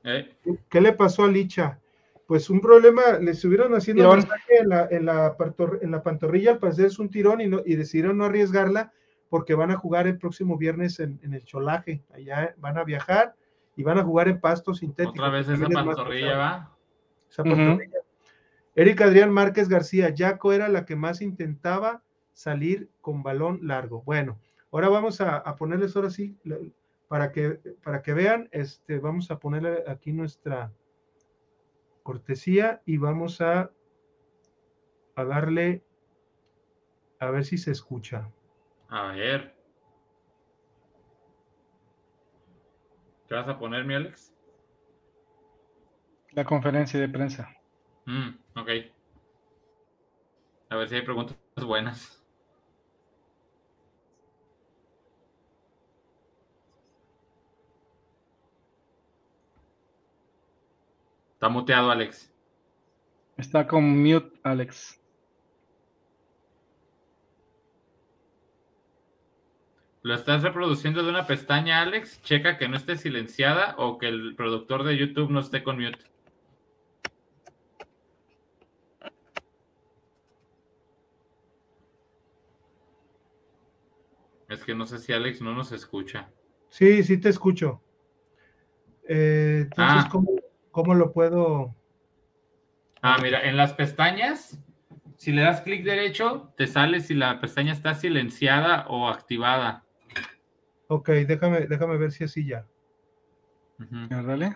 Eh. 0.03 0.35
¿Qué 0.67 0.81
le 0.81 0.93
pasó 0.93 1.25
a 1.25 1.27
Licha? 1.27 1.79
Pues 2.25 2.49
un 2.49 2.59
problema, 2.59 3.19
le 3.21 3.31
estuvieron 3.31 3.73
haciendo 3.75 4.09
un 4.09 4.17
masaje 4.17 4.57
en 4.59 4.69
la, 4.69 4.87
en, 4.89 5.05
la, 5.05 5.37
en 5.81 5.91
la 5.91 6.03
pantorrilla, 6.03 6.51
al 6.51 6.59
parecer 6.59 6.87
es 6.87 6.99
un 6.99 7.09
tirón 7.09 7.39
y, 7.39 7.47
no, 7.47 7.61
y 7.63 7.75
decidieron 7.75 8.17
no 8.17 8.25
arriesgarla 8.25 8.91
porque 9.29 9.53
van 9.53 9.71
a 9.71 9.77
jugar 9.77 10.07
el 10.07 10.17
próximo 10.17 10.57
viernes 10.57 10.99
en, 10.99 11.19
el 11.21 11.43
Cholaje, 11.45 12.03
allá 12.13 12.55
van 12.57 12.77
a 12.77 12.83
viajar 12.83 13.35
y 13.75 13.83
van 13.83 13.99
a 13.99 14.03
jugar 14.03 14.27
en 14.27 14.41
pasto 14.41 14.73
sintético. 14.73 15.11
Otra 15.11 15.29
vez 15.29 15.47
esa 15.47 15.67
pantorrilla 15.67 16.37
va. 16.37 16.77
Esa 17.29 17.43
pantorrilla. 17.43 17.99
Erika 18.75 19.05
Adrián 19.05 19.31
Márquez 19.31 19.69
García, 19.69 20.13
Jaco 20.15 20.51
era 20.51 20.67
la 20.67 20.85
que 20.85 20.95
más 20.95 21.21
intentaba 21.21 22.03
salir 22.37 22.91
con 23.01 23.23
balón 23.23 23.61
largo. 23.63 24.03
Bueno, 24.03 24.39
ahora 24.71 24.89
vamos 24.89 25.21
a, 25.21 25.43
ponerles 25.55 25.95
ahora 25.95 26.11
sí, 26.11 26.37
para 27.07 27.31
que, 27.31 27.59
para 27.83 28.03
que 28.03 28.13
vean, 28.13 28.47
este, 28.51 28.99
vamos 28.99 29.31
a 29.31 29.39
ponerle 29.39 29.83
aquí 29.87 30.13
nuestra 30.13 30.71
cortesía 32.03 32.83
y 32.85 32.97
vamos 32.97 33.41
a, 33.41 33.71
a 35.15 35.23
darle, 35.23 35.83
a 37.19 37.31
ver 37.31 37.43
si 37.43 37.57
se 37.57 37.71
escucha. 37.71 38.29
A 38.89 39.13
ver. 39.13 39.55
¿Qué 43.27 43.33
vas 43.33 43.47
a 43.47 43.57
poner, 43.57 43.83
mi 43.83 43.95
Alex? 43.95 44.31
La 46.33 46.45
conferencia 46.45 46.99
de 46.99 47.09
prensa. 47.09 47.49
Mm, 48.05 48.29
ok. 48.59 48.69
A 50.69 50.75
ver 50.75 50.87
si 50.87 50.95
hay 50.95 51.01
preguntas 51.01 51.35
buenas. 51.65 52.26
Está 61.37 61.49
muteado, 61.49 61.91
Alex. 61.91 62.33
Está 63.37 63.67
con 63.67 64.01
mute, 64.01 64.39
Alex. 64.41 64.99
¿Lo 70.01 70.15
estás 70.15 70.41
reproduciendo 70.41 71.03
de 71.03 71.11
una 71.11 71.27
pestaña, 71.27 71.83
Alex? 71.83 72.23
Checa 72.23 72.57
que 72.57 72.67
no 72.67 72.75
esté 72.75 72.97
silenciada 72.97 73.75
o 73.77 73.99
que 73.99 74.07
el 74.07 74.33
productor 74.33 74.83
de 74.83 74.97
YouTube 74.97 75.29
no 75.29 75.39
esté 75.39 75.61
con 75.61 75.79
mute. 75.79 75.99
Es 84.49 84.63
que 84.63 84.73
no 84.73 84.87
sé 84.87 84.97
si 84.97 85.13
Alex 85.13 85.39
no 85.41 85.53
nos 85.53 85.71
escucha. 85.71 86.31
Sí, 86.69 87.03
sí 87.03 87.19
te 87.19 87.29
escucho. 87.29 87.79
Eh, 89.07 89.59
entonces, 89.65 90.03
ah. 90.05 90.09
¿cómo, 90.11 90.36
¿Cómo 90.77 90.93
lo 90.93 91.11
puedo? 91.11 91.75
Ah, 93.01 93.17
mira, 93.19 93.41
en 93.49 93.57
las 93.57 93.73
pestañas, 93.73 94.63
si 95.15 95.31
le 95.31 95.41
das 95.41 95.61
clic 95.61 95.83
derecho, 95.83 96.53
te 96.55 96.67
sale 96.67 96.99
si 96.99 97.15
la 97.15 97.41
pestaña 97.41 97.73
está 97.73 97.95
silenciada 97.95 98.85
o 98.87 99.07
activada. 99.07 99.87
Ok, 100.87 101.09
déjame, 101.09 101.61
déjame 101.61 101.97
ver 101.97 102.11
si 102.11 102.25
así 102.25 102.45
ya. 102.45 102.67
Dale. 103.79 104.55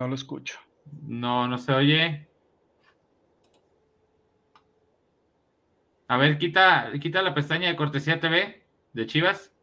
No 0.00 0.08
lo 0.08 0.14
escucho. 0.16 0.58
No, 1.02 1.46
no 1.46 1.56
se 1.56 1.72
oye. 1.72 2.28
A 6.08 6.16
ver, 6.16 6.36
quita, 6.38 6.90
quita 7.00 7.22
la 7.22 7.32
pestaña 7.32 7.68
de 7.68 7.76
cortesía 7.76 8.18
TV 8.18 8.66
de 8.92 9.06
Chivas. 9.06 9.55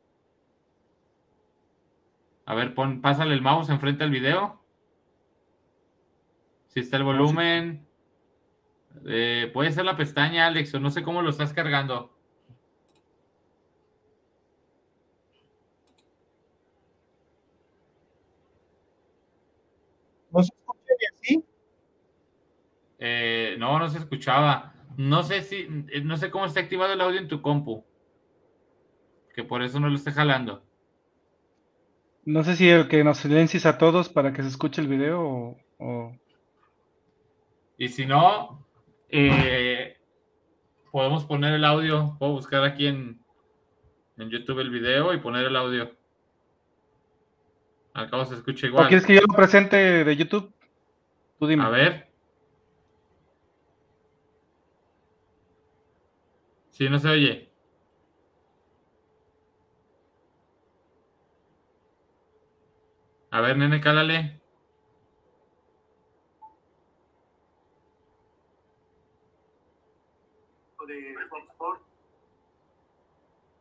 A 2.46 2.56
ver, 2.56 2.74
pon, 2.74 3.02
pásale 3.02 3.34
el 3.34 3.42
mouse 3.42 3.70
enfrente 3.70 4.04
al 4.04 4.12
video. 4.12 4.62
Si 6.68 6.80
está 6.80 6.98
el 6.98 7.04
volumen. 7.04 7.88
Eh, 9.06 9.50
puede 9.54 9.72
ser 9.72 9.86
la 9.86 9.98
pestaña, 9.98 10.48
Alex, 10.48 10.74
o 10.76 10.80
no 10.80 10.90
sé 10.92 11.04
cómo 11.04 11.22
lo 11.22 11.30
estás 11.30 11.54
cargando. 11.54 12.12
¿No 20.32 20.42
se 20.44 20.54
escucha 20.54 20.94
así? 21.20 21.46
Eh, 23.00 23.56
no, 23.60 23.78
no 23.80 23.88
se 23.90 24.00
escuchaba. 24.00 24.74
No 24.98 25.24
sé 25.24 25.42
si, 25.42 25.68
eh, 25.90 26.02
no 26.04 26.18
sé 26.18 26.32
cómo 26.32 26.46
está 26.46 26.60
activado 26.60 26.94
el 26.94 27.02
audio 27.02 27.20
en 27.20 27.28
tu 27.28 27.42
compu. 27.42 27.84
Que 29.36 29.44
por 29.44 29.64
eso 29.64 29.80
no 29.80 29.90
lo 29.90 29.96
esté 29.96 30.12
jalando. 30.12 30.64
No 32.26 32.44
sé 32.44 32.56
si 32.56 32.70
el 32.70 32.88
que 32.88 33.04
nos 33.04 33.18
silencies 33.18 33.66
a 33.66 33.78
todos 33.78 34.10
para 34.10 34.32
que 34.32 34.42
se 34.42 34.48
escuche 34.48 34.82
el 34.82 34.88
video 34.88 35.58
o... 35.78 36.16
Y 37.78 37.90
si 37.90 38.06
no, 38.06 38.66
eh, 39.10 39.98
podemos 40.92 41.26
poner 41.26 41.54
el 41.54 41.66
audio. 41.66 42.16
Puedo 42.20 42.34
buscar 42.34 42.64
aquí 42.64 42.88
en, 42.88 43.20
en 44.18 44.30
YouTube 44.30 44.60
el 44.60 44.70
video 44.70 45.14
y 45.14 45.20
poner 45.20 45.46
el 45.46 45.56
audio. 45.56 45.92
Al 47.94 48.10
cabo 48.10 48.26
se 48.26 48.36
escucha 48.36 48.68
igual. 48.68 48.86
¿O 48.86 48.88
quieres 48.88 49.06
que 49.06 49.16
yo 49.16 49.22
lo 49.22 49.36
presente 49.36 49.76
de 50.04 50.16
YouTube? 50.16 50.54
Tú 51.40 51.48
dime. 51.48 51.64
A 51.64 51.70
ver. 51.70 52.10
Si 56.72 56.88
no 56.90 56.98
se 57.00 57.10
oye. 57.10 57.53
A 63.34 63.42
ver, 63.42 63.58
nene, 63.58 63.82
cálale. 63.82 64.40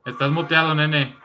Estás 0.05 0.31
muteado, 0.31 0.75
nene. 0.75 1.17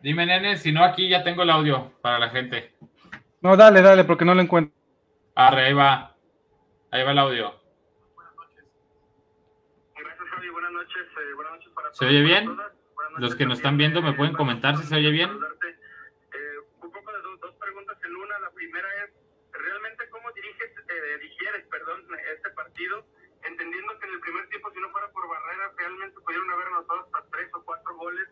Dime, 0.00 0.26
nene, 0.26 0.56
si 0.58 0.70
no 0.70 0.84
aquí 0.84 1.08
ya 1.08 1.22
tengo 1.24 1.42
el 1.42 1.50
audio 1.50 1.92
para 2.00 2.18
la 2.18 2.30
gente. 2.30 2.74
No, 3.40 3.56
dale, 3.56 3.82
dale, 3.82 4.04
porque 4.04 4.24
no 4.24 4.34
lo 4.34 4.42
encuentro. 4.42 4.74
Arre, 5.34 5.66
ahí 5.66 5.72
va. 5.72 6.16
Ahí 6.90 7.02
va 7.02 7.10
el 7.10 7.18
audio. 7.18 7.54
Buenas 8.14 8.34
noches. 8.36 8.64
Gracias, 9.96 10.28
Javi. 10.28 10.48
Buenas 10.50 10.72
noches. 10.84 11.06
Eh, 11.16 11.32
buenas 11.34 11.52
noches 11.54 11.72
para 11.74 11.88
todos. 11.88 11.98
¿Se 11.98 12.06
oye 12.06 12.22
bien? 12.22 12.56
Los 13.18 13.34
que 13.34 13.46
nos 13.46 13.58
están 13.58 13.76
viendo 13.76 14.02
me 14.02 14.12
pueden 14.12 14.34
comentar 14.34 14.76
si 14.76 14.84
se 14.84 14.96
oye 14.96 15.10
bien. 15.10 15.30
Eh, 15.30 16.58
un 16.82 16.90
poco 16.92 17.12
de 17.12 17.18
dos, 17.40 17.54
preguntas 17.56 17.96
en 18.04 18.16
una. 18.16 18.38
La 18.40 18.50
primera 18.50 18.88
es, 19.04 19.10
¿realmente 19.52 20.08
cómo 20.10 20.30
diriges, 20.32 20.70
eh, 20.88 21.18
digieres, 21.20 21.66
perdón, 21.68 22.04
este 22.34 22.50
partido? 22.50 23.06
Entendiendo 23.44 23.98
que 23.98 24.06
en 24.06 24.14
el 24.14 24.20
primer 24.20 24.48
tiempo, 24.48 24.70
si 24.72 24.80
no 24.80 24.90
fuera 24.90 25.08
por 25.12 25.28
barrera, 25.28 25.72
realmente 25.76 26.20
pudieron 26.20 26.50
haber 26.50 26.66
anotado 26.68 27.00
hasta 27.00 27.30
tres 27.30 27.48
o 27.54 27.64
cuatro 27.64 27.94
goles 27.96 28.28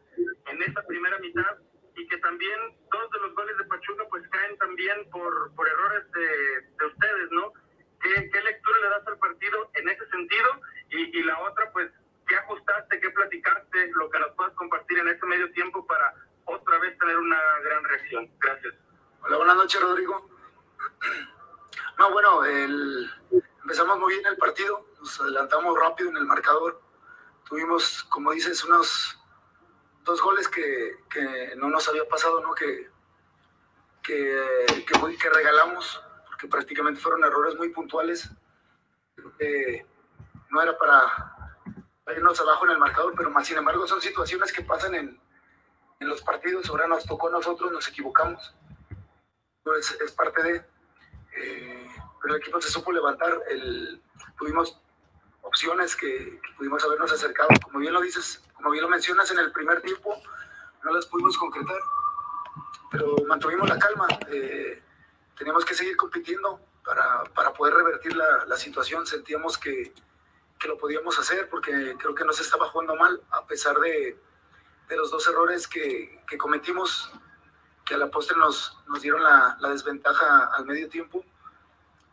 en 0.46 0.62
esta 0.62 0.82
primera 0.86 1.18
mitad 1.18 1.58
y 1.96 2.06
que 2.08 2.16
también 2.18 2.58
dos 2.90 3.10
de 3.10 3.18
los 3.20 3.34
goles 3.34 3.56
de 3.58 3.64
Pachuca 3.64 4.04
pues 4.08 4.26
caen 4.28 4.56
también 4.58 5.10
por, 5.10 5.54
por 5.54 5.68
errores 5.68 6.10
de, 6.12 6.60
de 6.78 6.86
ustedes, 6.86 7.30
¿no? 7.30 7.52
¿Qué, 8.00 8.30
¿Qué, 8.30 8.40
lectura 8.42 8.78
le 8.80 8.88
das 8.88 9.06
al 9.06 9.18
partido 9.18 9.70
en 9.74 9.88
ese 9.88 10.08
sentido? 10.08 10.60
Y, 10.90 11.18
y, 11.18 11.22
la 11.22 11.38
otra, 11.40 11.70
pues, 11.72 11.90
¿qué 12.26 12.36
ajustaste, 12.36 13.00
qué 13.00 13.10
platicaste, 13.10 13.90
lo 13.94 14.10
que 14.10 14.18
nos 14.18 14.32
puedas 14.32 14.54
compartir 14.54 14.98
en 14.98 15.08
este 15.08 15.26
medio 15.26 15.50
tiempo 15.52 15.86
para 15.86 16.14
otra 16.46 16.78
vez 16.78 16.98
tener 16.98 17.16
una 17.18 17.40
gran 17.62 17.84
reacción? 17.84 18.30
Gracias. 18.38 18.74
Hola, 19.22 19.36
buenas 19.36 19.56
noches, 19.56 19.80
Rodrigo. 19.80 20.28
No, 21.98 22.10
bueno, 22.10 22.44
el, 22.44 23.10
empezamos 23.62 23.98
muy 23.98 24.14
bien 24.14 24.26
el 24.26 24.36
partido, 24.36 24.88
nos 24.98 25.20
adelantamos 25.20 25.78
rápido 25.78 26.10
en 26.10 26.16
el 26.16 26.24
marcador. 26.24 26.80
Unos 28.64 29.18
dos 30.04 30.20
goles 30.20 30.48
que, 30.48 30.96
que, 31.08 31.54
no 31.56 31.70
nos 31.70 31.88
había 31.88 32.06
pasado, 32.06 32.40
¿no? 32.40 32.54
Que, 32.54 32.90
que, 34.02 34.84
que, 34.86 35.30
regalamos, 35.30 36.02
porque 36.26 36.48
prácticamente 36.48 37.00
fueron 37.00 37.24
errores 37.24 37.56
muy 37.56 37.70
puntuales. 37.70 38.30
no 40.50 40.62
era 40.62 40.76
para, 40.76 41.58
irnos 42.14 42.40
abajo 42.40 42.66
en 42.66 42.72
el 42.72 42.78
marcador, 42.78 43.14
pero 43.16 43.30
más 43.30 43.46
sin 43.46 43.56
embargo 43.56 43.86
son 43.86 44.02
situaciones 44.02 44.52
que 44.52 44.62
pasan 44.62 44.94
en, 44.94 45.20
en 46.00 46.08
los 46.08 46.20
partidos. 46.20 46.68
Ahora 46.68 46.86
nos 46.86 47.06
tocó 47.06 47.28
a 47.28 47.32
nosotros, 47.32 47.72
nos 47.72 47.88
equivocamos. 47.88 48.54
Pues 49.62 49.92
es 49.92 50.12
parte 50.12 50.42
de. 50.42 50.56
Eh, 51.36 51.88
pero 52.20 52.34
el 52.34 52.40
equipo 52.40 52.60
se 52.60 52.68
supo 52.68 52.92
levantar. 52.92 53.40
El, 53.48 54.02
tuvimos 54.36 54.81
opciones 55.52 55.94
que, 55.94 56.40
pudimos 56.56 56.82
habernos 56.82 57.12
acercado. 57.12 57.50
Como 57.62 57.78
bien 57.78 57.92
lo 57.92 58.00
dices, 58.00 58.42
como 58.54 58.70
bien 58.70 58.82
lo 58.82 58.88
mencionas 58.88 59.30
en 59.30 59.38
el 59.38 59.52
primer 59.52 59.82
tiempo, 59.82 60.16
no 60.82 60.92
las 60.94 61.04
pudimos 61.06 61.36
concretar, 61.36 61.80
pero 62.90 63.16
mantuvimos 63.28 63.68
la 63.68 63.78
calma. 63.78 64.06
Eh, 64.28 64.82
teníamos 65.36 65.64
que 65.66 65.74
seguir 65.74 65.94
compitiendo 65.96 66.58
para, 66.82 67.24
para 67.34 67.52
poder 67.52 67.74
revertir 67.74 68.16
la, 68.16 68.46
la 68.46 68.56
situación. 68.56 69.06
Sentíamos 69.06 69.58
que, 69.58 69.92
que, 70.58 70.68
lo 70.68 70.78
podíamos 70.78 71.18
hacer 71.18 71.50
porque 71.50 71.96
creo 71.98 72.14
que 72.14 72.24
no 72.24 72.32
se 72.32 72.42
estaba 72.42 72.66
jugando 72.68 72.96
mal, 72.96 73.22
a 73.30 73.46
pesar 73.46 73.78
de, 73.78 74.18
de 74.88 74.96
los 74.96 75.10
dos 75.10 75.28
errores 75.28 75.68
que, 75.68 76.22
que, 76.26 76.38
cometimos, 76.38 77.12
que 77.84 77.94
a 77.94 77.98
la 77.98 78.10
postre 78.10 78.38
nos, 78.38 78.78
nos 78.88 79.02
dieron 79.02 79.22
la, 79.22 79.58
la 79.60 79.68
desventaja 79.68 80.46
al 80.56 80.64
medio 80.64 80.88
tiempo. 80.88 81.22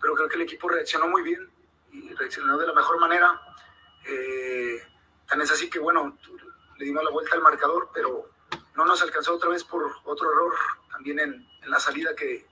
Pero 0.01 0.15
creo 0.15 0.27
que 0.27 0.35
el 0.35 0.41
equipo 0.41 0.67
reaccionó 0.67 1.07
muy 1.07 1.21
bien 1.21 1.58
y 1.91 2.13
reaccionó 2.13 2.57
de 2.57 2.67
la 2.67 2.73
mejor 2.73 2.99
manera. 2.99 3.39
Eh, 4.05 4.81
tan 5.27 5.41
es 5.41 5.51
así 5.51 5.69
que, 5.69 5.79
bueno, 5.79 6.17
le 6.77 6.85
dimos 6.85 7.03
la 7.03 7.11
vuelta 7.11 7.35
al 7.35 7.41
marcador, 7.41 7.89
pero 7.93 8.29
no 8.75 8.85
nos 8.85 9.01
alcanzó 9.01 9.35
otra 9.35 9.49
vez 9.49 9.63
por 9.63 9.83
otro 10.05 10.31
error 10.31 10.53
también 10.91 11.19
en, 11.19 11.47
en 11.61 11.69
la 11.69 11.79
salida 11.79 12.15
que, 12.15 12.47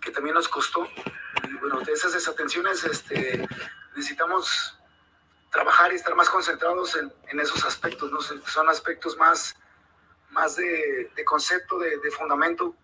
que, 0.00 0.10
también 0.10 0.34
nos 0.34 0.48
costó. 0.48 0.86
Y 1.48 1.54
bueno, 1.54 1.80
de 1.80 1.92
esas 1.92 2.12
desatenciones 2.12 2.84
este, 2.84 3.46
necesitamos 3.94 4.78
trabajar 5.50 5.92
y 5.92 5.96
estar 5.96 6.14
más 6.14 6.28
concentrados 6.28 6.96
en, 6.96 7.12
en 7.28 7.40
esos 7.40 7.64
aspectos, 7.64 8.10
¿no? 8.12 8.20
son 8.20 8.68
aspectos 8.68 9.16
más, 9.16 9.56
más 10.30 10.56
de, 10.56 11.10
de 11.14 11.24
concepto, 11.24 11.78
de, 11.78 11.98
de, 11.98 12.10
fundamento 12.10 12.74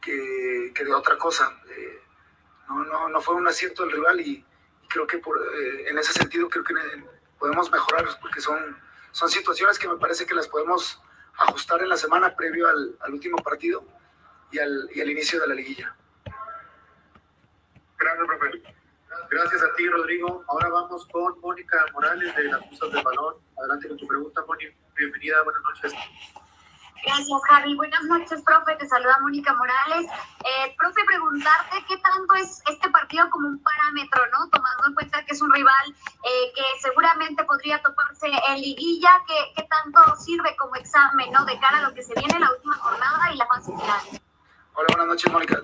que, 0.00 0.72
que, 0.74 0.84
de 0.84 0.92
otra 0.92 1.16
cosa. 1.16 1.60
Eh, 1.70 2.02
no, 2.68 2.84
no, 2.84 3.08
no 3.08 3.20
fue 3.22 3.34
un 3.34 3.48
acierto 3.48 3.82
del 3.84 3.92
rival 3.92 4.20
y, 4.20 4.44
creo 4.88 5.06
que 5.06 5.18
por, 5.18 5.38
eh, 5.38 5.88
en 5.88 5.98
ese 5.98 6.12
sentido 6.12 6.48
creo 6.48 6.64
que 6.64 6.74
podemos 7.38 7.70
mejorar 7.70 8.06
porque 8.20 8.40
son, 8.40 8.76
son 9.12 9.28
situaciones 9.28 9.78
que 9.78 9.88
me 9.88 9.96
parece 9.96 10.26
que 10.26 10.34
las 10.34 10.48
podemos 10.48 11.00
ajustar 11.36 11.82
en 11.82 11.88
la 11.88 11.96
semana 11.96 12.34
previo 12.34 12.66
al, 12.66 12.96
al 13.00 13.12
último 13.12 13.38
partido 13.38 13.84
y 14.50 14.58
al, 14.58 14.90
y 14.94 15.00
al, 15.00 15.10
inicio 15.10 15.40
de 15.40 15.46
la 15.46 15.54
liguilla. 15.54 15.94
Gracias, 17.98 18.26
profe. 18.26 18.62
Gracias 19.30 19.62
a 19.62 19.74
ti, 19.76 19.88
Rodrigo. 19.88 20.44
Ahora 20.48 20.68
vamos 20.68 21.06
con 21.12 21.38
Mónica 21.40 21.84
Morales 21.92 22.34
de 22.34 22.44
las 22.44 22.64
Musas 22.66 22.90
del 22.92 23.02
Balón. 23.04 23.36
Adelante 23.58 23.88
con 23.88 23.96
tu 23.98 24.06
pregunta, 24.06 24.42
Mónica. 24.46 24.74
Bienvenida, 24.96 25.42
buenas 25.42 25.62
noches. 25.62 25.92
Gracias, 27.04 27.40
Javi. 27.48 27.74
Buenas 27.74 28.02
noches, 28.04 28.42
profe. 28.42 28.76
Te 28.76 28.88
saluda 28.88 29.18
Mónica 29.20 29.54
Morales. 29.54 30.06
Eh, 30.44 30.74
profe, 30.76 31.04
preguntarte 31.06 31.84
qué 31.88 31.96
tanto 31.98 32.34
es 32.34 32.62
este 32.70 32.90
partido 32.90 33.28
como 33.30 33.48
un 33.48 33.62
parámetro, 33.62 34.22
¿no? 34.32 34.48
Tomando 34.50 34.86
en 34.88 34.94
cuenta 34.94 35.24
que 35.24 35.34
es 35.34 35.42
un 35.42 35.52
rival 35.52 35.94
eh, 36.24 36.52
que 36.54 36.62
seguramente 36.80 37.44
podría 37.44 37.80
toparse 37.82 38.26
en 38.26 38.60
liguilla, 38.60 39.10
¿qué, 39.26 39.34
¿qué, 39.56 39.68
tanto 39.68 40.16
sirve 40.16 40.56
como 40.56 40.74
examen, 40.76 41.30
¿no? 41.32 41.44
De 41.44 41.58
cara 41.60 41.78
a 41.78 41.82
lo 41.82 41.94
que 41.94 42.02
se 42.02 42.14
viene 42.14 42.34
en 42.34 42.40
la 42.40 42.50
última 42.50 42.74
jornada 42.74 43.32
y 43.32 43.36
la 43.36 43.46
fase 43.46 43.72
final. 43.72 44.20
Hola, 44.74 44.86
buenas 44.90 45.06
noches, 45.08 45.32
Mónica. 45.32 45.60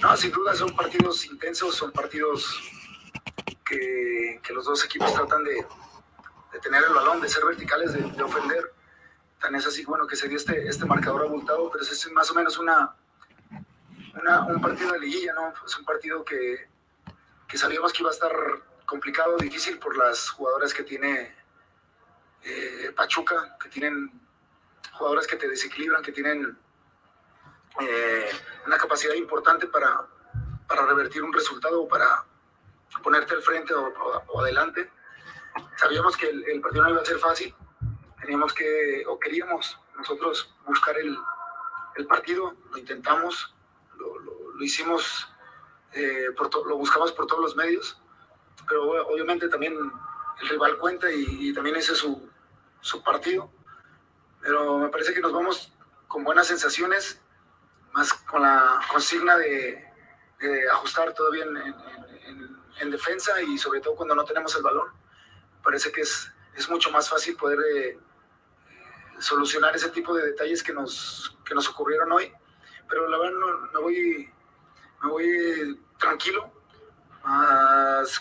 No, 0.00 0.16
sin 0.16 0.32
duda 0.32 0.54
son 0.54 0.74
partidos 0.74 1.24
intensos, 1.26 1.74
son 1.74 1.92
partidos 1.92 2.62
que, 3.64 4.40
que 4.42 4.52
los 4.52 4.64
dos 4.64 4.84
equipos 4.84 5.12
tratan 5.14 5.44
de, 5.44 5.66
de, 6.52 6.58
tener 6.60 6.84
el 6.84 6.94
balón, 6.94 7.20
de 7.20 7.28
ser 7.28 7.44
verticales, 7.44 7.92
de 7.92 8.22
ofender 8.22 8.72
Es 9.52 9.66
así, 9.66 9.84
bueno, 9.84 10.06
que 10.06 10.16
se 10.16 10.28
dio 10.28 10.38
este, 10.38 10.66
este 10.66 10.84
marcador 10.86 11.22
abultado, 11.22 11.70
pero 11.70 11.84
es 11.84 12.12
más 12.12 12.30
o 12.30 12.34
menos 12.34 12.58
una, 12.58 12.94
una, 14.20 14.42
un 14.46 14.60
partido 14.60 14.92
de 14.92 15.00
liguilla, 15.00 15.32
¿no? 15.34 15.52
Es 15.64 15.78
un 15.78 15.84
partido 15.84 16.24
que, 16.24 16.68
que 17.46 17.58
sabíamos 17.58 17.92
que 17.92 18.02
iba 18.02 18.10
a 18.10 18.14
estar 18.14 18.32
complicado, 18.86 19.36
difícil 19.36 19.78
por 19.78 19.96
las 19.96 20.30
jugadoras 20.30 20.72
que 20.72 20.82
tiene 20.82 21.34
eh, 22.42 22.92
Pachuca, 22.96 23.56
que 23.62 23.68
tienen 23.68 24.10
jugadoras 24.92 25.26
que 25.26 25.36
te 25.36 25.48
desequilibran, 25.48 26.02
que 26.02 26.12
tienen 26.12 26.56
eh, 27.80 28.30
una 28.66 28.78
capacidad 28.78 29.14
importante 29.14 29.66
para, 29.66 30.06
para 30.66 30.86
revertir 30.86 31.22
un 31.22 31.32
resultado 31.32 31.82
o 31.82 31.88
para 31.88 32.24
ponerte 33.02 33.34
al 33.34 33.42
frente 33.42 33.74
o, 33.74 34.40
adelante. 34.40 34.90
Sabíamos 35.76 36.16
que 36.16 36.28
el, 36.28 36.60
partido 36.60 36.84
no 36.84 36.90
iba 36.90 37.02
a 37.02 37.04
ser 37.04 37.18
fácil, 37.18 37.54
teníamos 38.24 38.54
que, 38.54 39.04
o 39.06 39.18
queríamos 39.18 39.78
nosotros 39.96 40.54
buscar 40.66 40.96
el, 40.98 41.16
el 41.96 42.06
partido, 42.06 42.54
lo 42.70 42.78
intentamos, 42.78 43.54
lo, 43.98 44.18
lo, 44.18 44.64
hicimos, 44.64 45.28
eh, 45.92 46.28
lo 46.66 46.76
buscamos 46.76 47.12
por 47.12 47.26
todos 47.26 47.42
los 47.42 47.56
medios, 47.56 48.00
pero 48.66 49.06
obviamente 49.08 49.48
también 49.48 49.74
el 50.40 50.48
rival 50.48 50.78
cuenta 50.78 51.10
y, 51.12 51.52
también 51.52 51.76
ese 51.76 51.92
es 51.92 51.98
su, 51.98 52.28
su, 52.80 53.02
partido. 53.02 53.50
Pero 54.40 54.78
me 54.78 54.88
parece 54.88 55.12
que 55.12 55.20
nos 55.20 55.32
vamos 55.32 55.72
con 56.08 56.24
buenas 56.24 56.46
sensaciones, 56.46 57.20
más 57.92 58.12
con 58.12 58.42
la 58.42 58.80
consigna 58.90 59.36
de, 59.36 59.84
ajustar 60.72 61.14
todavía 61.14 61.44
en, 61.44 61.56
en, 61.56 61.74
en, 62.26 62.56
en 62.80 62.90
defensa 62.90 63.40
y 63.40 63.56
sobre 63.56 63.80
todo 63.80 63.94
cuando 63.94 64.14
no 64.14 64.24
tenemos 64.24 64.54
el 64.56 64.62
balón. 64.62 64.88
Parece 65.62 65.90
que 65.90 66.02
es, 66.02 66.30
es 66.56 66.68
mucho 66.68 66.90
más 66.90 67.08
fácil 67.08 67.36
poder 67.36 67.58
eh, 67.74 67.98
solucionar 69.18 69.74
ese 69.74 69.90
tipo 69.90 70.14
de 70.14 70.26
detalles 70.26 70.62
que 70.62 70.72
nos, 70.72 71.36
que 71.44 71.54
nos 71.54 71.68
ocurrieron 71.68 72.10
hoy. 72.12 72.32
Pero 72.88 73.08
la 73.08 73.18
verdad 73.18 73.38
no, 73.38 73.60
me, 73.72 73.80
voy, 73.80 74.30
me 75.02 75.10
voy 75.10 75.80
tranquilo, 75.98 76.52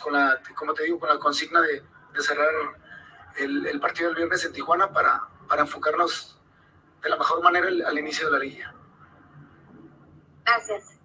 con 0.01 0.13
la, 0.13 0.41
como 0.55 0.73
te 0.73 0.83
digo, 0.83 0.99
con 0.99 1.09
la 1.09 1.19
consigna 1.19 1.61
de, 1.61 1.83
de 2.13 2.21
cerrar 2.21 2.49
el, 3.37 3.65
el, 3.65 3.79
partido 3.79 4.09
del 4.09 4.17
viernes 4.17 4.45
en 4.45 4.53
Tijuana 4.53 4.91
para, 4.91 5.27
para 5.47 5.63
enfocarnos 5.63 6.39
de 7.01 7.09
la 7.09 7.17
mejor 7.17 7.43
manera 7.43 7.67
al, 7.67 7.99
inicio 7.99 8.27
de 8.27 8.31
la 8.31 8.39
liga. 8.39 8.73
Gracias. 10.45 10.99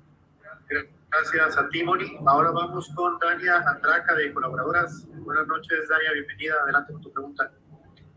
Gracias 1.11 1.57
a 1.57 1.69
ti, 1.71 1.83
Moni. 1.83 2.19
Ahora 2.27 2.51
vamos 2.51 2.91
con 2.95 3.19
Dania 3.19 3.65
Andraca 3.67 4.15
de 4.15 4.33
Colaboradoras. 4.33 5.07
Buenas 5.09 5.47
noches, 5.47 5.89
Dania. 5.89 6.13
Bienvenida. 6.13 6.55
Adelante 6.63 6.93
con 6.93 7.03
tu 7.03 7.13
pregunta. 7.13 7.51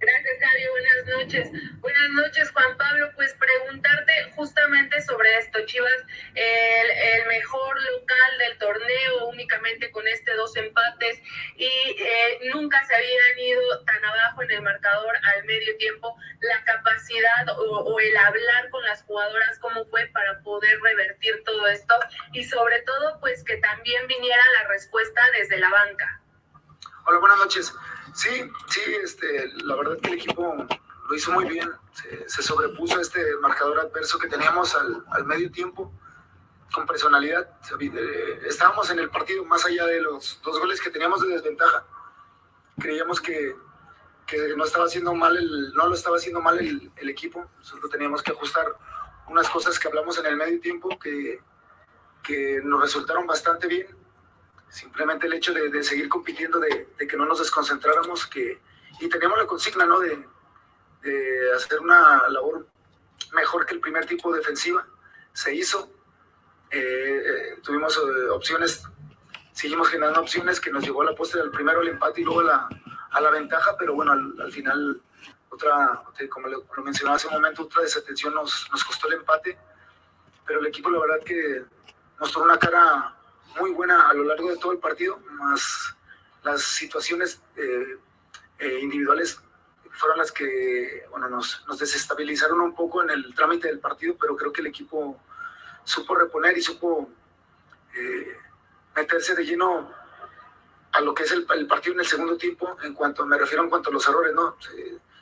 Gracias, 0.01 0.37
Javi. 0.41 0.63
Buenas 0.67 1.05
noches. 1.05 1.51
Buenas 1.79 2.09
noches, 2.09 2.51
Juan 2.51 2.75
Pablo. 2.75 3.11
Pues 3.13 3.35
preguntarte 3.35 4.31
justamente 4.35 4.99
sobre 5.03 5.37
esto. 5.37 5.59
Chivas, 5.67 6.01
el, 6.33 7.27
mejor 7.27 7.75
local 7.79 8.37
del 8.39 8.57
torneo, 8.57 9.27
únicamente 9.27 9.91
con 9.91 10.07
este 10.07 10.33
dos 10.33 10.55
empates, 10.57 11.21
y 11.55 11.65
eh, 11.67 12.49
nunca 12.51 12.83
se 12.85 12.95
habían 12.95 13.39
ido 13.39 13.83
tan 13.85 14.03
abajo 14.03 14.41
en 14.41 14.51
el 14.51 14.61
marcador 14.63 15.15
al 15.35 15.43
medio 15.45 15.77
tiempo. 15.77 16.15
La 16.41 16.63
capacidad 16.63 17.45
o 17.55 17.99
el 17.99 18.17
hablar 18.17 18.69
con 18.71 18.83
las 18.83 19.03
jugadoras, 19.03 19.59
cómo 19.59 19.85
fue 19.85 20.07
para 20.07 20.41
poder 20.41 20.79
revertir 20.81 21.43
todo 21.45 21.67
esto, 21.67 21.95
y 22.33 22.43
sobre 22.43 22.81
todo, 22.81 23.19
pues 23.19 23.43
que 23.43 23.57
también 23.57 24.07
viniera 24.07 24.43
la 24.61 24.67
respuesta 24.69 25.21
desde 25.37 25.59
la 25.59 25.69
banca. 25.69 26.21
Hola, 27.05 27.19
buenas 27.19 27.37
noches. 27.37 27.73
Sí, 28.13 28.51
sí, 28.67 28.81
este, 29.03 29.51
la 29.63 29.75
verdad 29.75 29.97
que 29.99 30.09
el 30.09 30.15
equipo 30.15 30.67
lo 31.09 31.15
hizo 31.15 31.31
muy 31.31 31.45
bien. 31.45 31.69
Se, 32.27 32.41
sobrepuso 32.41 32.97
a 32.97 33.01
este 33.01 33.35
marcador 33.37 33.79
adverso 33.79 34.17
que 34.17 34.27
teníamos 34.27 34.75
al, 34.75 35.25
medio 35.25 35.51
tiempo 35.51 35.93
con 36.73 36.85
personalidad. 36.85 37.49
Eh, 37.79 38.41
estábamos 38.47 38.89
en 38.91 38.99
el 38.99 39.09
partido 39.09 39.45
más 39.45 39.65
allá 39.65 39.85
de 39.85 40.01
los 40.01 40.41
dos 40.43 40.59
goles 40.59 40.81
que 40.81 40.89
teníamos 40.89 41.21
de 41.21 41.29
desventaja. 41.29 41.85
Creíamos 42.79 43.21
que, 43.21 43.55
que 44.25 44.55
no 44.55 44.65
estaba 44.65 44.85
haciendo 44.85 45.13
mal 45.13 45.35
el, 45.37 45.73
no 45.73 45.87
lo 45.87 45.93
estaba 45.93 46.17
haciendo 46.17 46.41
mal 46.41 46.59
el, 46.59 46.91
el, 46.95 47.09
equipo. 47.09 47.49
Nosotros 47.57 47.91
teníamos 47.91 48.23
que 48.23 48.31
ajustar 48.31 48.65
unas 49.27 49.49
cosas 49.49 49.77
que 49.79 49.87
hablamos 49.87 50.17
en 50.17 50.25
el 50.25 50.37
medio 50.37 50.59
tiempo 50.59 50.97
que, 50.99 51.41
que 52.23 52.61
nos 52.63 52.81
resultaron 52.81 53.27
bastante 53.27 53.67
bien 53.67 54.00
simplemente 54.71 55.27
el 55.27 55.33
hecho 55.33 55.53
de, 55.53 55.83
seguir 55.83 56.07
compitiendo, 56.07 56.59
de, 56.59 56.87
que 56.97 57.17
no 57.17 57.25
nos 57.25 57.39
desconcentráramos, 57.39 58.25
que, 58.25 58.59
y 58.99 59.09
teníamos 59.09 59.37
la 59.37 59.45
consigna, 59.45 59.85
¿no? 59.85 59.99
De, 59.99 60.25
hacer 61.55 61.79
una 61.79 62.29
labor 62.29 62.67
mejor 63.33 63.65
que 63.65 63.73
el 63.73 63.79
primer 63.79 64.05
tipo 64.05 64.31
defensiva. 64.31 64.85
Se 65.33 65.53
hizo, 65.53 65.91
eh, 66.69 67.23
eh, 67.25 67.59
tuvimos 67.63 67.97
eh, 67.97 68.29
opciones, 68.29 68.83
seguimos 69.51 69.89
generando 69.89 70.21
opciones 70.21 70.59
que 70.61 70.71
nos 70.71 70.83
llevó 70.83 71.01
a 71.01 71.05
la 71.05 71.15
postre 71.15 71.41
del 71.41 71.49
primero 71.49 71.81
el 71.81 71.89
empate 71.89 72.21
y 72.21 72.23
luego 72.23 72.41
a 72.41 72.43
la, 72.43 72.69
a 73.11 73.21
la 73.21 73.31
ventaja, 73.31 73.75
pero 73.77 73.95
bueno, 73.95 74.11
al, 74.11 74.51
final 74.51 75.01
otra, 75.49 76.03
como 76.29 76.47
lo, 76.47 76.63
mencionaba 76.83 77.15
hace 77.15 77.27
un 77.27 77.33
momento, 77.33 77.63
otra 77.63 77.81
desatención 77.81 78.35
nos, 78.35 78.69
nos 78.71 78.83
costó 78.83 79.07
el 79.07 79.15
empate, 79.15 79.57
pero 80.45 80.59
el 80.59 80.67
equipo 80.67 80.91
la 80.91 80.99
verdad 80.99 81.25
que 81.25 81.63
mostró 82.19 82.43
una 82.43 82.59
cara 82.59 83.15
muy 83.59 83.71
buena 83.71 84.09
a 84.09 84.13
lo 84.13 84.23
largo 84.23 84.49
de 84.49 84.57
todo 84.57 84.71
el 84.71 84.79
partido, 84.79 85.19
más 85.31 85.95
las 86.43 86.61
situaciones 86.61 87.41
eh, 87.55 87.97
eh, 88.59 88.79
individuales 88.81 89.39
fueron 89.91 90.17
las 90.17 90.31
que 90.31 91.05
bueno, 91.11 91.29
nos, 91.29 91.63
desestabilizaron 91.77 92.61
un 92.61 92.73
poco 92.73 93.03
en 93.03 93.09
el 93.09 93.35
trámite 93.35 93.67
del 93.67 93.79
partido, 93.79 94.15
pero 94.19 94.35
creo 94.35 94.51
que 94.51 94.61
el 94.61 94.67
equipo 94.67 95.19
supo 95.83 96.15
reponer 96.15 96.57
y 96.57 96.61
supo 96.61 97.09
eh, 97.95 98.37
meterse 98.95 99.35
de 99.35 99.45
lleno 99.45 99.91
a 100.93 101.01
lo 101.01 101.13
que 101.13 101.23
es 101.23 101.31
el, 101.31 101.45
el, 101.55 101.67
partido 101.67 101.93
en 101.93 102.01
el 102.01 102.05
segundo 102.05 102.37
tiempo, 102.37 102.77
en 102.83 102.93
cuanto 102.93 103.25
me 103.25 103.37
refiero 103.37 103.63
en 103.63 103.69
cuanto 103.69 103.89
a 103.89 103.93
los 103.93 104.07
errores, 104.07 104.33
¿no? 104.33 104.57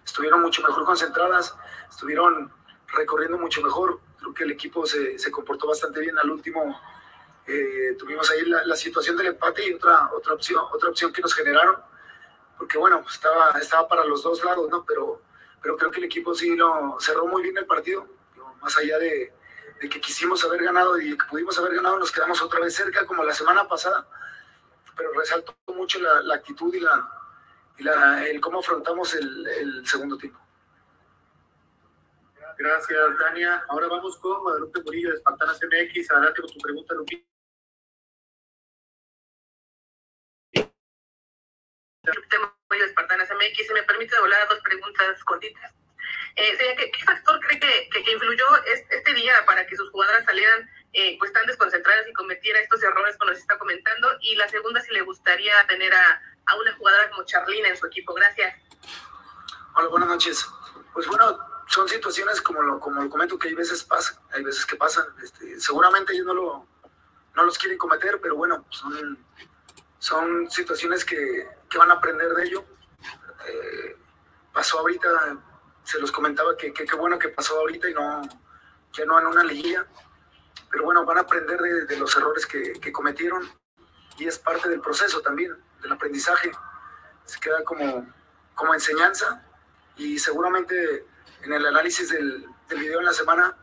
estuvieron 0.03 0.41
mucho 0.41 0.64
mejor 0.64 0.85
concentradas, 0.85 1.56
estuvieron 1.89 2.51
recorriendo 2.88 3.38
mucho 3.38 3.61
mejor, 3.61 3.99
creo 4.18 4.34
que 4.34 4.43
el 4.43 4.51
equipo 4.51 4.85
se, 4.85 5.19
se 5.19 5.31
comportó 5.31 5.68
bastante 5.68 5.99
bien. 5.99 6.18
Al 6.18 6.31
último 6.31 6.80
eh, 7.49 7.95
tuvimos 7.97 8.30
ahí 8.30 8.45
la, 8.45 8.76
situación 8.76 9.17
del 9.17 9.27
empate 9.27 9.67
y 9.67 9.73
otra, 9.73 10.11
otra, 10.13 10.34
opción, 10.34 10.63
otra 10.71 10.89
opción 10.89 11.11
que 11.11 11.21
nos 11.21 11.34
generaron, 11.34 11.77
porque 12.57 12.77
bueno, 12.77 13.03
estaba, 13.09 13.51
estaba 13.59 13.88
para 13.88 14.05
los 14.05 14.21
dos 14.21 14.43
lados, 14.43 14.69
¿no? 14.69 14.85
Pero, 14.85 15.21
pero 15.61 15.76
creo 15.76 15.89
que 15.89 15.97
el 15.97 16.05
equipo 16.05 16.35
sí 16.35 16.55
lo 16.55 16.97
cerró 16.99 17.26
muy 17.26 17.41
bien 17.41 17.57
el 17.57 17.65
partido, 17.65 18.07
más 18.61 18.77
allá 18.77 18.99
de, 18.99 19.34
de, 19.81 19.89
que 19.89 19.99
quisimos 19.99 20.43
haber 20.45 20.63
ganado 20.63 20.99
y 21.01 21.17
que 21.17 21.26
pudimos 21.26 21.57
haber 21.57 21.73
ganado, 21.73 21.97
nos 21.97 22.11
quedamos 22.11 22.39
otra 22.41 22.59
vez 22.59 22.76
cerca 22.76 23.05
como 23.07 23.23
la 23.23 23.34
semana 23.34 23.67
pasada, 23.67 24.07
pero 24.95 25.11
resaltó 25.13 25.55
mucho 25.67 25.99
la, 25.99 26.21
la 26.21 26.35
actitud 26.35 26.71
y, 26.73 26.81
la, 26.81 27.09
y 27.80 27.84
la, 27.84 28.27
el 28.27 28.39
cómo 28.39 28.59
afrontamos 28.59 29.15
el, 29.15 29.47
el 29.47 29.88
segundo 29.88 30.17
tiempo. 30.17 30.39
Gracias, 32.59 33.17
Dania. 33.17 33.63
Ahora 33.69 33.88
vamos 33.88 34.17
con 34.17 34.38
Guadalupe 34.41 34.84
Murillo 34.84 35.09
de 35.11 35.15
Espartanas 35.15 35.57
MX. 35.63 36.11
Adelante 36.11 36.41
con 36.41 36.51
tu 36.51 36.59
pregunta, 36.59 36.93
Lupita. 36.93 37.39
De 42.11 42.86
Espartanas 42.86 43.30
MX. 43.30 43.68
Si 43.68 43.73
me 43.73 43.84
permite 43.84 44.19
volar 44.19 44.41
a 44.41 44.45
dos 44.45 44.60
preguntas 44.61 45.23
cortitas. 45.23 45.73
Eh, 46.36 46.76
¿qué, 46.77 47.06
factor 47.06 47.40
cree 47.41 47.60
que, 47.60 47.90
que, 47.90 48.11
influyó 48.11 48.45
este, 48.65 49.14
día 49.14 49.34
para 49.45 49.65
que 49.68 49.76
sus 49.76 49.90
jugadoras 49.90 50.23
salieran 50.26 50.69
eh, 50.94 51.18
pues 51.19 51.34
tan 51.34 51.45
desconcentradas 51.45 52.07
y 52.07 52.14
cometiera 52.14 52.60
estos 52.60 52.81
errores 52.81 53.18
como 53.18 53.31
nos 53.31 53.40
está 53.40 53.57
comentando? 53.57 54.10
Y 54.22 54.36
la 54.36 54.48
segunda, 54.48 54.81
si 54.81 54.94
le 54.94 55.02
gustaría 55.02 55.53
tener 55.68 55.94
a, 55.94 56.22
a 56.45 56.56
una 56.56 56.73
jugadora 56.76 57.10
como 57.11 57.26
Charlina 57.26 57.69
en 57.69 57.77
su 57.77 57.88
equipo. 57.88 58.14
Gracias. 58.14 58.56
Hola, 59.76 59.88
buenas 59.88 60.10
noches. 60.10 60.45
Pues 60.94 61.07
bueno, 61.07 61.38
son 61.68 61.88
situaciones 61.88 62.41
como 62.41 62.61
lo, 62.61 62.80
como 62.80 63.02
lo 63.02 63.10
comento 63.10 63.38
que 63.38 63.49
hay 63.49 63.53
veces 63.53 63.84
pasan, 63.84 64.18
hay 64.34 64.44
veces 64.44 64.65
que 64.65 64.76
pasan. 64.76 65.06
Este, 65.23 65.60
seguramente 65.60 66.14
ellos 66.14 66.26
no, 66.26 66.34
lo, 66.34 66.68
no 67.36 67.44
los 67.44 67.57
quieren 67.57 67.77
cometer, 67.77 68.19
pero 68.22 68.36
bueno, 68.36 68.65
son, 68.69 69.18
son 69.99 70.49
situaciones 70.49 71.05
que, 71.05 71.47
que 71.69 71.77
van 71.77 71.91
a 71.91 71.95
aprender 71.95 72.30
de 72.30 72.43
ello. 72.43 72.65
Eh, 73.47 73.97
pasó 74.51 74.80
ahorita, 74.80 75.38
se 75.84 75.99
los 75.99 76.11
comentaba 76.11 76.57
que 76.57 76.73
qué 76.73 76.95
bueno 76.95 77.19
que 77.19 77.30
pasó 77.30 77.59
ahorita 77.59 77.89
y 77.89 77.93
no, 77.93 78.21
ya 78.93 79.05
no 79.05 79.19
en 79.19 79.27
una 79.27 79.43
liguilla, 79.43 79.85
pero 80.71 80.84
bueno, 80.84 81.05
van 81.05 81.17
a 81.17 81.21
aprender 81.21 81.59
de, 81.59 81.97
los 81.97 82.15
errores 82.15 82.45
que, 82.45 82.73
que, 82.73 82.91
cometieron 82.91 83.49
y 84.17 84.27
es 84.27 84.38
parte 84.38 84.69
del 84.69 84.81
proceso 84.81 85.21
también, 85.21 85.55
del 85.81 85.91
aprendizaje. 85.91 86.51
Se 87.26 87.39
queda 87.39 87.63
como, 87.63 88.07
como 88.55 88.73
enseñanza 88.73 89.43
y 89.97 90.17
seguramente 90.19 91.05
en 91.43 91.53
el 91.53 91.65
análisis 91.65 92.09
del, 92.09 92.45
del 92.67 92.80
video 92.80 92.99
en 92.99 93.05
la 93.05 93.13
semana 93.13 93.55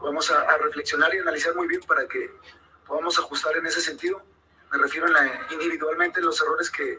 vamos 0.00 0.30
a, 0.30 0.42
a, 0.42 0.58
reflexionar 0.58 1.14
y 1.14 1.18
analizar 1.18 1.54
muy 1.54 1.68
bien 1.68 1.80
para 1.82 2.06
que 2.06 2.34
podamos 2.86 3.18
ajustar 3.18 3.56
en 3.56 3.66
ese 3.66 3.80
sentido. 3.80 4.22
Me 4.72 4.78
refiero 4.78 5.06
en 5.06 5.12
la, 5.12 5.46
individualmente 5.50 6.20
en 6.20 6.26
los 6.26 6.40
errores 6.40 6.70
que, 6.70 6.98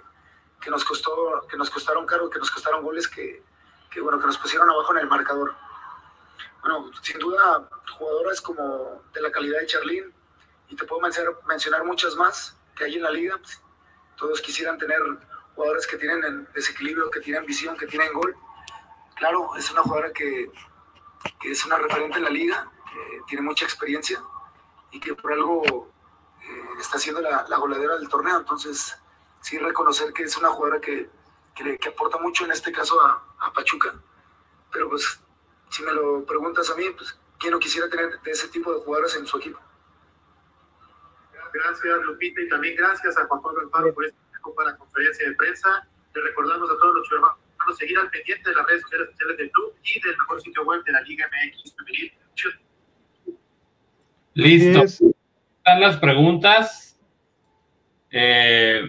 que 0.61 0.69
nos 0.69 0.85
costó, 0.85 1.45
que 1.49 1.57
nos 1.57 1.69
costaron 1.69 2.05
caro, 2.05 2.29
que 2.29 2.39
nos 2.39 2.51
costaron 2.51 2.83
goles 2.83 3.07
que, 3.07 3.43
que, 3.89 3.99
bueno, 3.99 4.19
que 4.19 4.27
nos 4.27 4.37
pusieron 4.37 4.69
abajo 4.69 4.93
en 4.93 4.99
el 4.99 5.07
marcador. 5.07 5.55
Bueno, 6.61 6.91
sin 7.01 7.19
duda, 7.19 7.67
jugadoras 7.97 8.39
como 8.41 9.01
de 9.13 9.21
la 9.21 9.31
calidad 9.31 9.59
de 9.59 9.65
Charlene, 9.65 10.13
y 10.69 10.75
te 10.75 10.85
puedo 10.85 11.01
mencionar, 11.01 11.33
mencionar 11.47 11.83
muchas 11.83 12.15
más 12.15 12.55
que 12.75 12.85
hay 12.85 12.95
en 12.95 13.03
la 13.03 13.11
liga. 13.11 13.37
Pues, 13.37 13.61
todos 14.15 14.39
quisieran 14.41 14.77
tener 14.77 15.01
jugadores 15.55 15.87
que 15.87 15.97
tienen 15.97 16.47
desequilibrio, 16.53 17.09
que 17.09 17.19
tienen 17.19 17.45
visión, 17.45 17.75
que 17.75 17.87
tienen 17.87 18.13
gol. 18.13 18.35
Claro, 19.15 19.55
es 19.57 19.69
una 19.71 19.81
jugadora 19.81 20.13
que, 20.13 20.51
que 21.39 21.51
es 21.51 21.65
una 21.65 21.77
referente 21.77 22.17
en 22.17 22.23
la 22.23 22.29
liga, 22.29 22.71
que 22.91 23.21
tiene 23.27 23.43
mucha 23.43 23.65
experiencia 23.65 24.23
y 24.91 24.99
que 24.99 25.15
por 25.15 25.33
algo 25.33 25.92
está 26.83 26.99
siendo 26.99 27.21
la, 27.21 27.45
la 27.47 27.57
goleadora 27.57 27.97
del 27.97 28.09
torneo. 28.09 28.37
Entonces, 28.37 28.97
sí 29.41 29.57
reconocer 29.57 30.13
que 30.13 30.23
es 30.23 30.37
una 30.37 30.49
jugadora 30.49 30.79
que, 30.79 31.09
que, 31.55 31.89
aporta 31.89 32.17
mucho 32.17 32.45
en 32.45 32.51
este 32.51 32.71
caso 32.71 32.99
a, 33.01 33.23
a, 33.39 33.53
Pachuca. 33.53 33.93
Pero 34.71 34.89
pues, 34.89 35.19
si 35.69 35.83
me 35.83 35.91
lo 35.91 36.25
preguntas 36.25 36.69
a 36.69 36.75
mí, 36.75 36.85
pues, 36.95 37.17
¿quién 37.39 37.51
no 37.51 37.59
quisiera 37.59 37.89
tener 37.89 38.19
de 38.21 38.31
ese 38.31 38.47
tipo 38.49 38.73
de 38.73 38.79
jugadoras 38.81 39.15
en 39.15 39.25
su 39.25 39.37
equipo? 39.37 39.59
Gracias, 41.53 42.01
Lupita, 42.03 42.41
y 42.41 42.49
también 42.49 42.75
gracias 42.75 43.15
a 43.17 43.27
Juan 43.27 43.41
Pablo 43.41 43.61
Alfaro 43.61 43.93
por 43.93 44.05
este 44.05 44.17
para 44.55 44.71
la 44.71 44.77
conferencia 44.77 45.29
de 45.29 45.35
prensa. 45.35 45.87
Le 46.13 46.21
recordamos 46.21 46.69
a 46.69 46.73
todos 46.77 46.95
los 46.95 47.11
hermanos 47.11 47.37
seguir 47.77 47.97
al 47.97 48.09
pendiente 48.09 48.49
de 48.49 48.55
las 48.55 48.65
redes 48.65 48.81
sociales, 48.81 49.37
del 49.37 49.51
club 49.51 49.73
y 49.83 50.01
del 50.01 50.17
mejor 50.17 50.41
sitio 50.41 50.63
web 50.63 50.83
de 50.83 50.91
la 50.91 51.01
Liga 51.01 51.29
MX 51.29 51.75
Femenil. 51.75 52.13
Listo. 54.33 55.12
Están 55.65 55.79
las 55.79 55.95
preguntas. 55.95 56.99
Eh, 58.11 58.83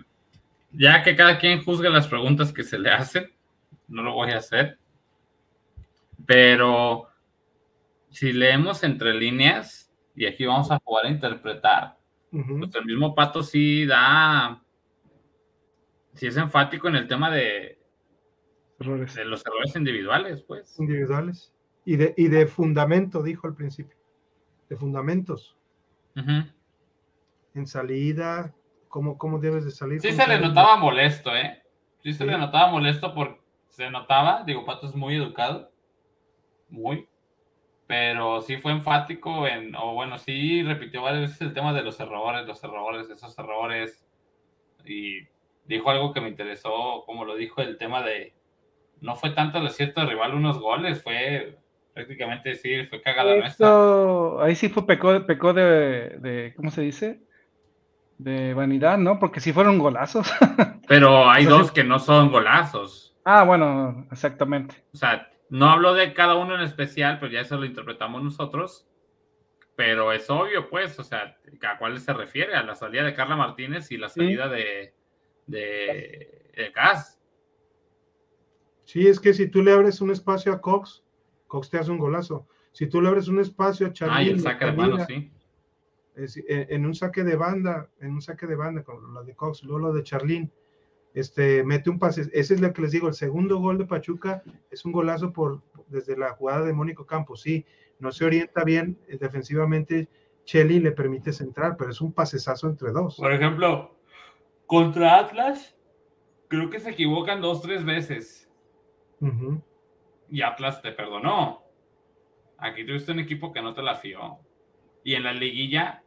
ya 0.72 1.04
que 1.04 1.14
cada 1.14 1.38
quien 1.38 1.62
juzgue 1.62 1.88
las 1.88 2.08
preguntas 2.08 2.52
que 2.52 2.64
se 2.64 2.80
le 2.80 2.90
hacen, 2.90 3.32
no 3.86 4.02
lo 4.02 4.12
voy 4.12 4.32
a 4.32 4.38
hacer. 4.38 4.76
Pero 6.26 7.08
si 8.10 8.32
leemos 8.32 8.82
entre 8.82 9.14
líneas, 9.14 9.88
y 10.16 10.26
aquí 10.26 10.46
vamos 10.46 10.68
a 10.72 10.80
jugar 10.82 11.06
a 11.06 11.10
interpretar, 11.10 11.96
pues 12.32 12.74
el 12.74 12.84
mismo 12.86 13.14
Pato 13.14 13.44
sí 13.44 13.86
da, 13.86 14.60
sí 16.14 16.26
es 16.26 16.36
enfático 16.36 16.88
en 16.88 16.96
el 16.96 17.06
tema 17.06 17.30
de, 17.30 17.78
de 18.80 19.24
los 19.24 19.46
errores 19.46 19.76
individuales, 19.76 20.42
pues. 20.42 20.76
Individuales. 20.80 21.52
Y 21.84 21.94
de, 21.94 22.14
y 22.16 22.26
de 22.26 22.48
fundamento, 22.48 23.22
dijo 23.22 23.46
al 23.46 23.54
principio. 23.54 23.96
De 24.68 24.76
fundamentos. 24.76 25.56
En 27.54 27.66
salida, 27.66 28.52
¿cómo, 28.88 29.16
¿cómo 29.16 29.38
debes 29.38 29.64
de 29.64 29.70
salir? 29.70 30.00
Sí 30.00 30.12
se 30.12 30.26
le 30.26 30.40
notaba 30.40 30.76
molesto, 30.76 31.34
¿eh? 31.34 31.62
Sí 32.02 32.12
se 32.12 32.26
le 32.26 32.36
notaba 32.36 32.70
molesto 32.70 33.14
porque 33.14 33.40
se 33.68 33.90
notaba, 33.90 34.44
digo, 34.44 34.64
Pato 34.64 34.86
es 34.86 34.94
muy 34.94 35.16
educado. 35.16 35.70
Muy. 36.68 37.08
Pero 37.86 38.40
sí 38.40 38.56
fue 38.56 38.72
enfático 38.72 39.46
en, 39.46 39.74
o 39.76 39.94
bueno, 39.94 40.18
sí 40.18 40.62
repitió 40.62 41.02
varias 41.02 41.30
veces 41.30 41.40
el 41.42 41.54
tema 41.54 41.72
de 41.72 41.82
los 41.82 41.98
errores, 42.00 42.46
los 42.46 42.62
errores, 42.64 43.10
esos 43.10 43.38
errores. 43.38 44.06
Y 44.84 45.20
dijo 45.64 45.90
algo 45.90 46.12
que 46.12 46.20
me 46.20 46.28
interesó, 46.28 47.04
como 47.06 47.24
lo 47.24 47.36
dijo, 47.36 47.60
el 47.60 47.78
tema 47.78 48.02
de 48.02 48.34
no 49.00 49.16
fue 49.16 49.30
tanto 49.30 49.58
el 49.58 49.66
acierto 49.66 50.00
de 50.00 50.08
rival 50.08 50.34
unos 50.34 50.58
goles, 50.58 51.02
fue 51.02 51.58
prácticamente 51.92 52.54
sí, 52.54 52.84
fue 52.86 53.02
cagada 53.02 53.36
nuestra. 53.36 54.42
Ahí 54.42 54.54
sí 54.54 54.68
fue 54.68 54.86
pecó, 54.86 55.24
pecó 55.26 55.52
de, 55.52 56.16
de, 56.18 56.52
¿cómo 56.56 56.70
se 56.70 56.82
dice? 56.82 57.20
De 58.24 58.54
vanidad, 58.54 58.96
¿no? 58.96 59.18
Porque 59.18 59.38
sí 59.38 59.52
fueron 59.52 59.78
golazos. 59.78 60.32
Pero 60.88 61.28
hay 61.28 61.44
dos 61.44 61.70
que 61.70 61.84
no 61.84 61.98
son 61.98 62.30
golazos. 62.30 63.14
Ah, 63.22 63.44
bueno, 63.44 64.06
exactamente. 64.10 64.82
O 64.94 64.96
sea, 64.96 65.30
no 65.50 65.68
hablo 65.68 65.92
de 65.92 66.14
cada 66.14 66.34
uno 66.34 66.54
en 66.54 66.62
especial, 66.62 67.18
pero 67.18 67.30
ya 67.30 67.40
eso 67.40 67.58
lo 67.58 67.66
interpretamos 67.66 68.22
nosotros. 68.22 68.86
Pero 69.76 70.10
es 70.12 70.30
obvio, 70.30 70.70
pues, 70.70 70.98
o 70.98 71.04
sea, 71.04 71.36
¿a 71.68 71.78
cuál 71.78 72.00
se 72.00 72.14
refiere? 72.14 72.54
A 72.54 72.62
la 72.62 72.74
salida 72.74 73.02
de 73.02 73.14
Carla 73.14 73.36
Martínez 73.36 73.90
y 73.90 73.98
la 73.98 74.08
salida 74.08 74.48
de, 74.48 74.94
de, 75.46 76.50
de 76.56 76.72
Cas. 76.72 77.20
Sí, 78.84 79.06
es 79.06 79.20
que 79.20 79.34
si 79.34 79.48
tú 79.48 79.62
le 79.62 79.72
abres 79.72 80.00
un 80.00 80.10
espacio 80.10 80.50
a 80.50 80.62
Cox, 80.62 81.04
Cox 81.46 81.68
te 81.68 81.78
hace 81.78 81.90
un 81.90 81.98
golazo. 81.98 82.48
Si 82.72 82.86
tú 82.86 83.02
le 83.02 83.08
abres 83.08 83.28
un 83.28 83.38
espacio 83.38 83.86
a 83.86 83.92
Charly, 83.92 84.30
el 84.30 84.40
saque 84.40 84.64
de 84.64 84.72
mano, 84.72 85.04
sí. 85.04 85.30
En, 86.16 86.86
un 86.86 86.94
saque 86.94 87.24
de 87.24 87.36
banda, 87.36 87.90
en 88.00 88.12
un 88.12 88.22
saque 88.22 88.46
de 88.46 88.56
banda, 88.56 88.82
con 88.82 89.12
lo 89.12 89.24
de 89.24 89.34
Cox, 89.34 89.62
luego 89.64 89.88
lo 89.88 89.92
de 89.92 90.02
Charlín, 90.02 90.50
este, 91.12 91.62
mete 91.64 91.90
un 91.90 91.98
pase. 91.98 92.22
Ese 92.32 92.54
es 92.54 92.60
lo 92.60 92.72
que 92.72 92.82
les 92.82 92.92
digo, 92.92 93.08
el 93.08 93.14
segundo 93.14 93.58
gol 93.58 93.78
de 93.78 93.86
Pachuca 93.86 94.42
es 94.70 94.84
un 94.84 94.92
golazo 94.92 95.32
por, 95.32 95.62
desde 95.88 96.16
la 96.16 96.30
jugada 96.30 96.64
de 96.64 96.72
Mónico 96.72 97.06
Campos. 97.06 97.42
Sí, 97.42 97.64
no 97.98 98.12
se 98.12 98.24
orienta 98.24 98.64
bien 98.64 98.98
eh, 99.08 99.18
defensivamente. 99.18 100.08
Chelly 100.44 100.80
le 100.80 100.92
permite 100.92 101.32
centrar, 101.32 101.76
pero 101.76 101.90
es 101.90 102.00
un 102.00 102.12
pasesazo 102.12 102.68
entre 102.68 102.90
dos. 102.90 103.16
Por 103.16 103.32
ejemplo, 103.32 103.96
contra 104.66 105.18
Atlas, 105.18 105.74
creo 106.48 106.68
que 106.68 106.80
se 106.80 106.90
equivocan 106.90 107.40
dos, 107.40 107.62
tres 107.62 107.84
veces 107.84 108.44
y 110.28 110.42
Atlas 110.42 110.82
te 110.82 110.92
perdonó. 110.92 111.62
Aquí 112.58 112.84
tuviste 112.84 113.12
un 113.12 113.20
equipo 113.20 113.52
que 113.52 113.62
no 113.62 113.74
te 113.74 113.82
la 113.82 113.96
fió. 113.96 114.38
Y 115.02 115.14
en 115.14 115.24
la 115.24 115.32
liguilla 115.32 116.02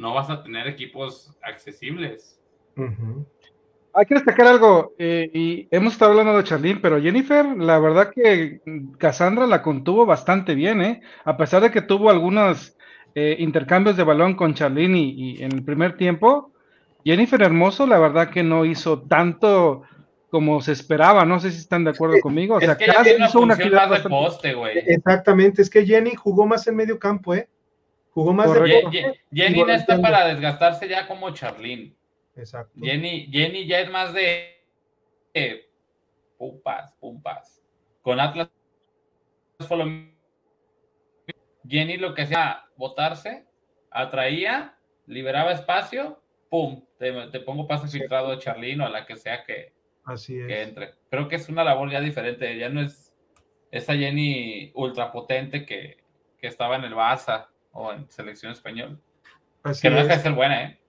no 0.00 0.14
vas 0.14 0.30
a 0.30 0.42
tener 0.42 0.66
equipos 0.66 1.30
accesibles. 1.42 2.40
Hay 3.92 4.06
que 4.06 4.14
destacar 4.14 4.46
algo, 4.46 4.94
eh, 4.98 5.30
y 5.34 5.68
hemos 5.70 5.92
estado 5.92 6.12
hablando 6.12 6.36
de 6.36 6.44
Charlín, 6.44 6.80
pero 6.80 7.00
Jennifer, 7.00 7.44
la 7.44 7.78
verdad 7.78 8.10
que 8.14 8.60
Cassandra 8.98 9.46
la 9.46 9.62
contuvo 9.62 10.06
bastante 10.06 10.54
bien, 10.54 10.80
¿eh? 10.80 11.02
A 11.24 11.36
pesar 11.36 11.62
de 11.62 11.70
que 11.70 11.82
tuvo 11.82 12.08
algunos 12.08 12.76
eh, 13.14 13.36
intercambios 13.38 13.96
de 13.96 14.04
balón 14.04 14.34
con 14.34 14.54
Charlín 14.54 14.96
y, 14.96 15.42
en 15.42 15.52
el 15.52 15.64
primer 15.64 15.96
tiempo, 15.96 16.52
Jennifer 17.04 17.42
Hermoso, 17.42 17.86
la 17.86 17.98
verdad 17.98 18.30
que 18.30 18.42
no 18.42 18.64
hizo 18.64 19.02
tanto 19.02 19.82
como 20.30 20.62
se 20.62 20.72
esperaba. 20.72 21.24
No 21.24 21.40
sé 21.40 21.50
si 21.50 21.58
están 21.58 21.84
de 21.84 21.90
acuerdo 21.90 22.20
conmigo. 22.22 22.54
O 22.54 22.60
sea, 22.60 22.76
que 22.76 22.86
hizo 23.18 23.40
una 23.40 23.56
de 23.56 24.08
poste, 24.08 24.54
güey. 24.54 24.78
Exactamente, 24.78 25.60
es 25.60 25.68
que 25.68 25.84
Jenny 25.84 26.14
jugó 26.14 26.46
más 26.46 26.66
en 26.68 26.76
medio 26.76 26.98
campo, 26.98 27.34
¿eh? 27.34 27.48
Jugó 28.12 28.32
más 28.32 28.52
de 28.52 29.14
Jenny 29.32 29.62
no 29.62 29.72
está 29.72 30.00
para 30.00 30.26
desgastarse 30.26 30.88
ya 30.88 31.06
como 31.06 31.30
Charlín. 31.30 31.96
Exacto. 32.36 32.72
Jenny, 32.80 33.28
Jenny 33.30 33.66
ya 33.66 33.80
es 33.80 33.90
más 33.90 34.12
de 34.12 34.56
pumpas, 36.36 36.94
pumpas. 36.94 37.62
Con 38.02 38.18
Atlas 38.18 38.48
Jenny 41.68 41.98
lo 41.98 42.14
que 42.14 42.22
hacía 42.22 42.64
botarse, 42.76 43.46
atraía, 43.90 44.76
liberaba 45.06 45.52
espacio, 45.52 46.20
pum, 46.48 46.84
te, 46.98 47.40
pongo 47.40 47.68
pase 47.68 47.86
filtrado 47.86 48.30
de 48.30 48.38
Charlín 48.38 48.80
o 48.80 48.86
a 48.86 48.90
la 48.90 49.06
que 49.06 49.16
sea 49.16 49.44
que, 49.44 49.72
Así 50.04 50.40
es. 50.40 50.46
que 50.46 50.62
entre. 50.62 50.94
Creo 51.10 51.28
que 51.28 51.36
es 51.36 51.48
una 51.48 51.62
labor 51.62 51.90
ya 51.90 52.00
diferente, 52.00 52.58
ya 52.58 52.70
no 52.70 52.80
es 52.80 53.14
esa 53.70 53.94
Jenny 53.94 54.72
ultrapotente 54.74 55.64
que, 55.64 55.98
que 56.38 56.46
estaba 56.48 56.76
en 56.76 56.84
el 56.84 56.94
Barça 56.94 57.46
o 57.72 57.92
en 57.92 58.08
selección 58.10 58.52
española. 58.52 58.98
Así 59.62 59.82
que 59.82 59.90
no 59.90 59.96
deja 59.96 60.16
de 60.16 60.22
ser 60.22 60.32
buena, 60.32 60.64
¿eh? 60.64 60.80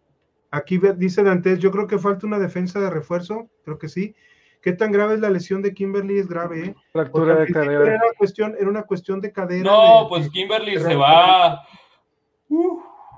Aquí 0.51 0.79
dice 0.97 1.23
Dantes, 1.23 1.59
yo 1.59 1.71
creo 1.71 1.87
que 1.87 1.97
falta 1.97 2.27
una 2.27 2.37
defensa 2.37 2.79
de 2.79 2.89
refuerzo, 2.89 3.49
creo 3.63 3.77
que 3.77 3.87
sí. 3.87 4.15
¿Qué 4.61 4.73
tan 4.73 4.91
grave 4.91 5.15
es 5.15 5.19
la 5.21 5.29
lesión 5.29 5.61
de 5.61 5.73
Kimberly? 5.73 6.19
Es 6.19 6.27
grave, 6.27 6.65
¿eh? 6.65 6.75
Fractura 6.91 7.35
de 7.35 7.47
cadera. 7.47 7.83
Era 7.83 7.95
una, 7.95 8.13
cuestión, 8.17 8.55
era 8.59 8.69
una 8.69 8.83
cuestión 8.83 9.21
de 9.21 9.31
cadera. 9.31 9.71
No, 9.71 10.07
pues 10.07 10.29
Kimberly 10.29 10.77
se 10.79 10.95
va. 10.95 11.61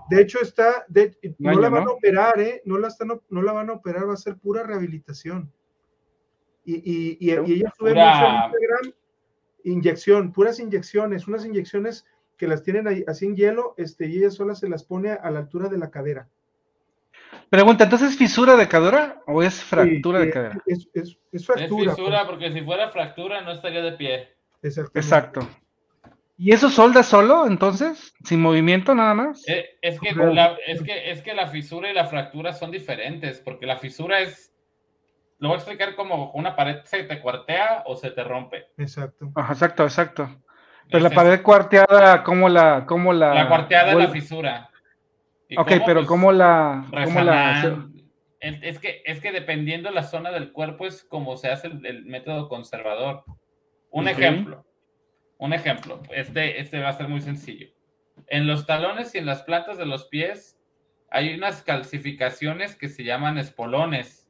De 0.09 0.21
hecho, 0.21 0.39
está, 0.41 0.85
no 1.39 1.59
la 1.59 1.69
van 1.69 1.87
a 1.87 1.91
operar, 1.91 2.39
¿eh? 2.39 2.61
No 2.65 2.77
la, 2.77 2.87
están, 2.87 3.19
no 3.29 3.41
la 3.41 3.51
van 3.51 3.69
a 3.69 3.73
operar, 3.73 4.07
va 4.07 4.13
a 4.13 4.17
ser 4.17 4.37
pura 4.37 4.63
rehabilitación. 4.63 5.51
Y, 6.65 6.75
y, 6.75 7.17
y, 7.19 7.31
ella 7.31 7.73
sube 7.77 7.93
mucho 7.93 8.25
en 8.25 8.35
Instagram, 8.35 8.93
inyección, 9.65 10.31
puras 10.31 10.59
inyecciones, 10.59 11.27
unas 11.27 11.45
inyecciones 11.45 12.05
que 12.43 12.49
las 12.49 12.61
tienen 12.61 12.89
ahí, 12.89 13.05
así 13.07 13.25
en 13.25 13.37
hielo, 13.37 13.73
este, 13.77 14.05
y 14.05 14.17
ella 14.17 14.29
sola 14.29 14.53
se 14.53 14.67
las 14.67 14.83
pone 14.83 15.11
a 15.11 15.31
la 15.31 15.39
altura 15.39 15.69
de 15.69 15.77
la 15.77 15.89
cadera. 15.89 16.27
Pregunta, 17.49 17.85
¿entonces 17.85 18.17
fisura 18.17 18.57
de 18.57 18.67
cadera 18.67 19.21
o 19.27 19.41
es 19.41 19.63
fractura 19.63 20.19
de 20.19 20.29
cadera? 20.29 20.61
Es, 20.65 20.89
fractura. 21.45 21.91
Es 21.91 21.95
fisura, 21.95 22.27
porque 22.27 22.51
si 22.51 22.59
fuera 22.59 22.89
fractura 22.89 23.39
no 23.43 23.53
estaría 23.53 23.81
de 23.81 23.93
pie. 23.93 24.35
Exacto. 24.61 25.47
¿Y 26.35 26.51
eso 26.51 26.69
solda 26.69 27.01
solo, 27.01 27.47
entonces? 27.47 28.13
¿Sin 28.25 28.41
movimiento 28.41 28.93
nada 28.93 29.13
más? 29.13 29.47
Eh, 29.47 29.77
es, 29.81 29.97
que 30.01 30.13
la, 30.13 30.57
es, 30.67 30.81
que, 30.81 31.11
es 31.11 31.21
que 31.21 31.33
la 31.33 31.47
fisura 31.47 31.89
y 31.89 31.93
la 31.93 32.07
fractura 32.07 32.51
son 32.51 32.71
diferentes, 32.71 33.39
porque 33.39 33.65
la 33.65 33.77
fisura 33.77 34.19
es 34.19 34.53
lo 35.39 35.47
voy 35.47 35.55
a 35.55 35.59
explicar 35.59 35.95
como 35.95 36.31
una 36.31 36.57
pared 36.57 36.83
se 36.83 37.03
te 37.03 37.21
cuartea 37.21 37.83
o 37.85 37.95
se 37.95 38.11
te 38.11 38.23
rompe. 38.23 38.67
Exacto. 38.77 39.31
exacto, 39.49 39.83
exacto. 39.83 40.42
Pero 40.89 41.03
la 41.03 41.09
pared 41.09 41.41
cuarteada, 41.41 42.23
¿cómo 42.23 42.49
la, 42.49 42.85
cómo 42.85 43.13
la? 43.13 43.33
La 43.33 43.47
cuarteada 43.47 43.91
es 43.91 43.97
la 43.97 44.07
fisura. 44.09 44.69
ok, 45.57 45.71
pero 45.85 45.99
pues, 46.01 46.07
¿cómo 46.07 46.31
la, 46.31 46.85
cómo 47.03 47.21
la 47.21 47.87
es 48.39 48.79
que, 48.79 49.01
es 49.05 49.21
que 49.21 49.31
dependiendo 49.31 49.89
la 49.89 50.03
zona 50.03 50.31
del 50.31 50.51
cuerpo 50.51 50.85
es 50.85 51.03
como 51.03 51.37
se 51.37 51.49
hace 51.49 51.67
el, 51.67 52.05
método 52.05 52.49
conservador. 52.49 53.23
Un 53.89 54.09
ejemplo, 54.09 54.65
un 55.37 55.53
ejemplo, 55.53 56.01
este, 56.09 56.59
este 56.59 56.81
va 56.81 56.89
a 56.89 56.93
ser 56.93 57.07
muy 57.07 57.21
sencillo. 57.21 57.69
En 58.27 58.45
los 58.45 58.65
talones 58.65 59.15
y 59.15 59.19
en 59.19 59.25
las 59.25 59.43
plantas 59.43 59.77
de 59.77 59.85
los 59.85 60.05
pies 60.05 60.59
hay 61.09 61.33
unas 61.33 61.63
calcificaciones 61.63 62.75
que 62.75 62.89
se 62.89 63.03
llaman 63.03 63.37
espolones 63.37 64.23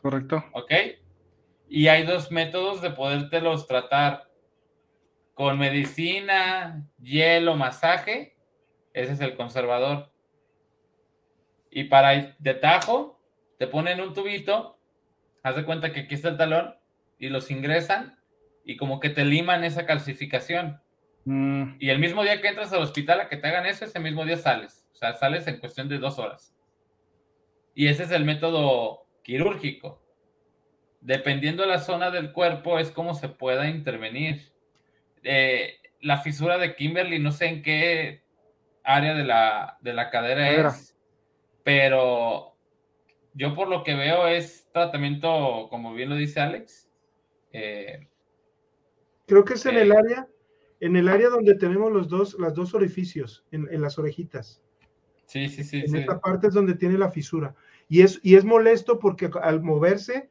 Correcto. 0.00 0.44
¿Ok? 0.52 0.72
Y 1.68 1.88
hay 1.88 2.04
dos 2.04 2.30
métodos 2.32 2.80
de 2.80 2.90
podértelos 2.90 3.66
tratar. 3.66 4.29
Con 5.34 5.58
medicina, 5.58 6.86
hielo, 7.00 7.56
masaje. 7.56 8.36
Ese 8.92 9.12
es 9.12 9.20
el 9.20 9.36
conservador. 9.36 10.12
Y 11.70 11.84
para 11.84 12.34
de 12.38 12.54
tajo, 12.54 13.20
te 13.58 13.66
ponen 13.66 14.00
un 14.00 14.14
tubito. 14.14 14.78
Haz 15.42 15.56
de 15.56 15.64
cuenta 15.64 15.92
que 15.92 16.00
aquí 16.00 16.14
está 16.14 16.30
el 16.30 16.36
talón. 16.36 16.74
Y 17.18 17.28
los 17.28 17.50
ingresan. 17.50 18.18
Y 18.64 18.76
como 18.76 19.00
que 19.00 19.10
te 19.10 19.24
liman 19.24 19.64
esa 19.64 19.86
calcificación. 19.86 20.80
Mm. 21.24 21.76
Y 21.78 21.90
el 21.90 21.98
mismo 21.98 22.22
día 22.22 22.40
que 22.40 22.48
entras 22.48 22.72
al 22.72 22.82
hospital 22.82 23.20
a 23.20 23.28
que 23.28 23.36
te 23.36 23.48
hagan 23.48 23.66
eso, 23.66 23.84
ese 23.84 24.00
mismo 24.00 24.24
día 24.24 24.36
sales. 24.36 24.86
O 24.92 24.96
sea, 24.96 25.14
sales 25.14 25.46
en 25.46 25.58
cuestión 25.58 25.88
de 25.88 25.98
dos 25.98 26.18
horas. 26.18 26.54
Y 27.74 27.88
ese 27.88 28.04
es 28.04 28.10
el 28.10 28.24
método 28.24 29.06
quirúrgico. 29.22 30.02
Dependiendo 31.00 31.62
de 31.62 31.68
la 31.68 31.78
zona 31.78 32.10
del 32.10 32.32
cuerpo 32.32 32.78
es 32.78 32.90
como 32.90 33.14
se 33.14 33.28
pueda 33.28 33.68
intervenir. 33.68 34.52
Eh, 35.22 35.74
la 36.00 36.18
fisura 36.18 36.58
de 36.58 36.74
Kimberly, 36.74 37.18
no 37.18 37.32
sé 37.32 37.46
en 37.46 37.62
qué 37.62 38.22
área 38.82 39.14
de 39.14 39.24
la, 39.24 39.78
de 39.80 39.92
la 39.92 40.10
cadera 40.10 40.50
es, 40.50 40.96
pero 41.62 42.56
yo 43.34 43.54
por 43.54 43.68
lo 43.68 43.84
que 43.84 43.94
veo 43.94 44.26
es 44.26 44.68
tratamiento, 44.72 45.68
como 45.68 45.92
bien 45.92 46.08
lo 46.08 46.16
dice 46.16 46.40
Alex. 46.40 46.88
Eh, 47.52 48.06
Creo 49.30 49.44
que 49.44 49.54
es 49.54 49.64
en 49.64 49.76
el 49.76 49.92
área, 49.92 50.26
en 50.80 50.96
el 50.96 51.08
área 51.08 51.28
donde 51.28 51.54
tenemos 51.54 51.92
los 51.92 52.08
dos, 52.08 52.36
las 52.40 52.52
dos 52.52 52.74
orificios, 52.74 53.44
en, 53.52 53.80
las 53.80 53.96
orejitas. 53.96 54.60
Sí, 55.26 55.48
sí, 55.48 55.62
sí. 55.62 55.84
En 55.86 55.94
esta 55.94 56.18
parte 56.18 56.48
es 56.48 56.54
donde 56.54 56.74
tiene 56.74 56.98
la 56.98 57.12
fisura. 57.12 57.54
Y 57.88 58.02
es, 58.02 58.18
y 58.24 58.34
es 58.34 58.44
molesto 58.44 58.98
porque 58.98 59.30
al 59.40 59.62
moverse, 59.62 60.30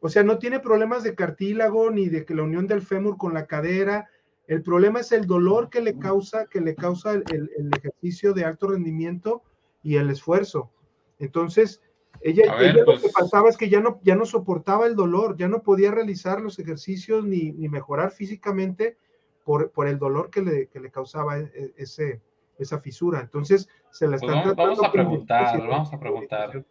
o 0.00 0.10
sea, 0.10 0.24
no 0.24 0.38
tiene 0.38 0.60
problemas 0.60 1.02
de 1.02 1.14
cartílago 1.14 1.90
ni 1.90 2.10
de 2.10 2.26
que 2.26 2.34
la 2.34 2.42
unión 2.42 2.66
del 2.66 2.82
fémur 2.82 3.16
con 3.16 3.32
la 3.32 3.46
cadera. 3.46 4.10
El 4.46 4.62
problema 4.62 5.00
es 5.00 5.12
el 5.12 5.26
dolor 5.26 5.70
que 5.70 5.80
le 5.80 5.98
causa, 5.98 6.46
que 6.46 6.60
le 6.60 6.74
causa 6.74 7.12
el, 7.12 7.24
el 7.30 7.70
ejercicio 7.76 8.34
de 8.34 8.44
alto 8.44 8.68
rendimiento 8.68 9.42
y 9.82 9.96
el 9.96 10.10
esfuerzo. 10.10 10.70
Entonces, 11.18 11.80
ella, 12.20 12.54
lo 12.72 12.84
que 12.84 12.84
pues 12.84 13.12
pasaba 13.12 13.50
es 13.50 13.56
que 13.56 13.68
ya 13.68 13.80
no, 13.80 14.00
ya 14.02 14.14
no 14.14 14.24
soportaba 14.24 14.86
el 14.86 14.96
dolor, 14.96 15.36
ya 15.36 15.48
no 15.48 15.62
podía 15.62 15.90
realizar 15.90 16.40
los 16.40 16.58
ejercicios 16.58 17.24
ni, 17.24 17.52
ni 17.52 17.68
mejorar 17.68 18.12
físicamente 18.12 18.96
por, 19.44 19.70
por, 19.72 19.88
el 19.88 19.98
dolor 19.98 20.30
que 20.30 20.42
le, 20.42 20.68
que 20.68 20.80
le 20.80 20.90
causaba 20.90 21.38
e, 21.38 21.50
e, 21.54 21.74
ese, 21.76 22.22
esa 22.58 22.80
fisura. 22.80 23.20
Entonces, 23.20 23.68
se 23.90 24.06
la 24.06 24.16
pues 24.18 24.22
están 24.22 24.56
vamos, 24.56 24.56
vamos 24.56 24.84
a 24.84 24.92
preguntar, 24.92 25.68
vamos 25.68 25.92
a 25.92 25.98
preguntar. 25.98 26.64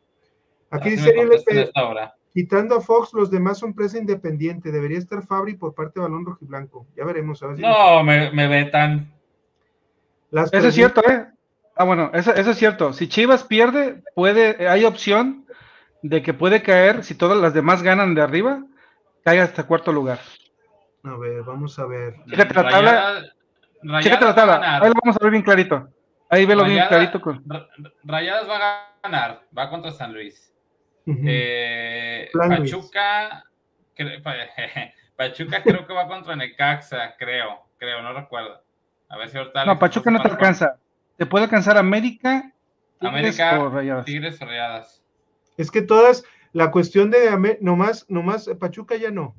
Aquí 0.71 0.89
dice 0.89 1.13
quitando 2.33 2.75
a 2.75 2.81
Fox, 2.81 3.13
los 3.13 3.29
demás 3.29 3.59
son 3.59 3.73
presa 3.73 3.97
independiente. 3.97 4.71
Debería 4.71 4.97
estar 4.97 5.25
Fabri 5.25 5.55
por 5.55 5.73
parte 5.73 5.99
de 5.99 6.01
Balón 6.01 6.25
Rojiblanco. 6.25 6.87
Ya 6.95 7.05
veremos. 7.05 7.41
A 7.43 7.47
ver 7.47 7.59
no, 7.59 8.03
me, 8.03 8.31
me 8.31 8.47
vetan. 8.47 9.13
Eso 10.31 10.67
es 10.67 10.73
cierto, 10.73 11.01
¿eh? 11.07 11.27
Ah, 11.75 11.85
bueno, 11.85 12.11
eso, 12.13 12.33
eso, 12.33 12.51
es 12.51 12.57
cierto. 12.57 12.93
Si 12.93 13.07
Chivas 13.07 13.43
pierde, 13.43 14.03
puede, 14.15 14.67
hay 14.67 14.83
opción 14.85 15.45
de 16.01 16.21
que 16.21 16.33
puede 16.33 16.61
caer, 16.61 17.03
si 17.03 17.15
todas 17.15 17.37
las 17.37 17.53
demás 17.53 17.81
ganan 17.81 18.13
de 18.13 18.21
arriba, 18.21 18.63
caiga 19.23 19.43
hasta 19.43 19.65
cuarto 19.65 19.91
lugar. 19.91 20.19
A 21.03 21.15
ver, 21.17 21.43
vamos 21.43 21.77
a 21.79 21.85
ver. 21.85 22.15
Chécate 22.29 22.53
la 22.53 22.69
tabla. 22.69 23.23
Chécate 24.01 24.25
la 24.25 24.35
tabla. 24.35 24.77
Ahí 24.77 24.89
lo 24.89 24.95
vamos 25.03 25.17
a 25.19 25.23
ver 25.23 25.31
bien 25.31 25.43
clarito. 25.43 25.89
Ahí 26.29 26.45
velo 26.45 26.63
bien 26.63 26.85
clarito. 26.87 27.21
Con... 27.21 27.43
Rayadas 28.03 28.47
va 28.47 28.55
a 28.55 28.99
ganar, 29.03 29.41
va 29.55 29.69
contra 29.69 29.91
San 29.91 30.13
Luis. 30.13 30.52
Eh, 31.05 32.29
Pachuca, 32.33 33.43
Pachuca 35.15 35.63
creo 35.63 35.85
que 35.85 35.93
va 35.93 36.07
contra 36.07 36.35
Necaxa, 36.35 37.15
creo, 37.17 37.63
creo, 37.77 38.01
no 38.01 38.13
recuerdo. 38.13 38.61
A 39.09 39.17
ver 39.17 39.29
si 39.29 39.37
ahorita. 39.37 39.65
No, 39.65 39.77
Pachuca 39.77 40.09
no 40.11 40.21
te 40.21 40.29
alcanza. 40.29 40.77
¿Te 41.17 41.25
puede 41.25 41.45
alcanzar 41.45 41.77
América? 41.77 42.51
Tigres 42.99 43.39
América, 43.39 43.63
o 43.63 43.69
Rayadas? 43.69 44.05
Tigres 44.05 44.41
o 44.41 44.45
Rayadas. 44.45 45.03
Es 45.57 45.69
que 45.69 45.81
todas, 45.81 46.23
la 46.51 46.71
cuestión 46.71 47.11
de 47.11 47.57
nomás, 47.61 48.09
nomás 48.09 48.49
Pachuca 48.59 48.95
ya 48.95 49.11
no, 49.11 49.35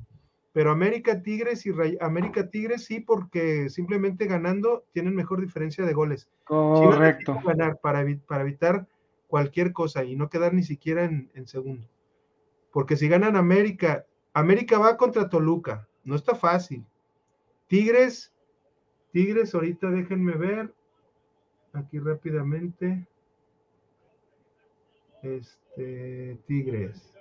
pero 0.55 0.71
América 0.71 1.21
Tigres 1.21 1.65
y 1.65 1.73
América 1.99 2.49
Tigres 2.49 2.85
sí, 2.85 3.01
porque 3.01 3.69
simplemente 3.69 4.25
ganando 4.25 4.85
tienen 4.93 5.13
mejor 5.13 5.41
diferencia 5.41 5.83
de 5.83 5.93
goles. 5.93 6.29
Correcto. 6.45 7.41
ganar 7.43 7.79
para, 7.81 8.05
para 8.25 8.43
evitar 8.43 8.87
cualquier 9.27 9.73
cosa 9.73 10.03
y 10.03 10.15
no 10.15 10.29
quedar 10.29 10.53
ni 10.53 10.63
siquiera 10.63 11.05
en, 11.05 11.31
en 11.33 11.47
segundo. 11.47 11.87
Porque 12.71 12.97
si 12.97 13.07
ganan 13.07 13.35
América, 13.35 14.05
América 14.33 14.77
va 14.77 14.97
contra 14.97 15.29
Toluca, 15.29 15.87
no 16.03 16.15
está 16.15 16.35
fácil. 16.35 16.85
Tigres, 17.67 18.33
Tigres, 19.11 19.55
ahorita 19.55 19.89
déjenme 19.91 20.33
ver, 20.33 20.73
aquí 21.73 21.99
rápidamente. 21.99 23.07
Este, 25.23 26.37
Tigres. 26.47 27.13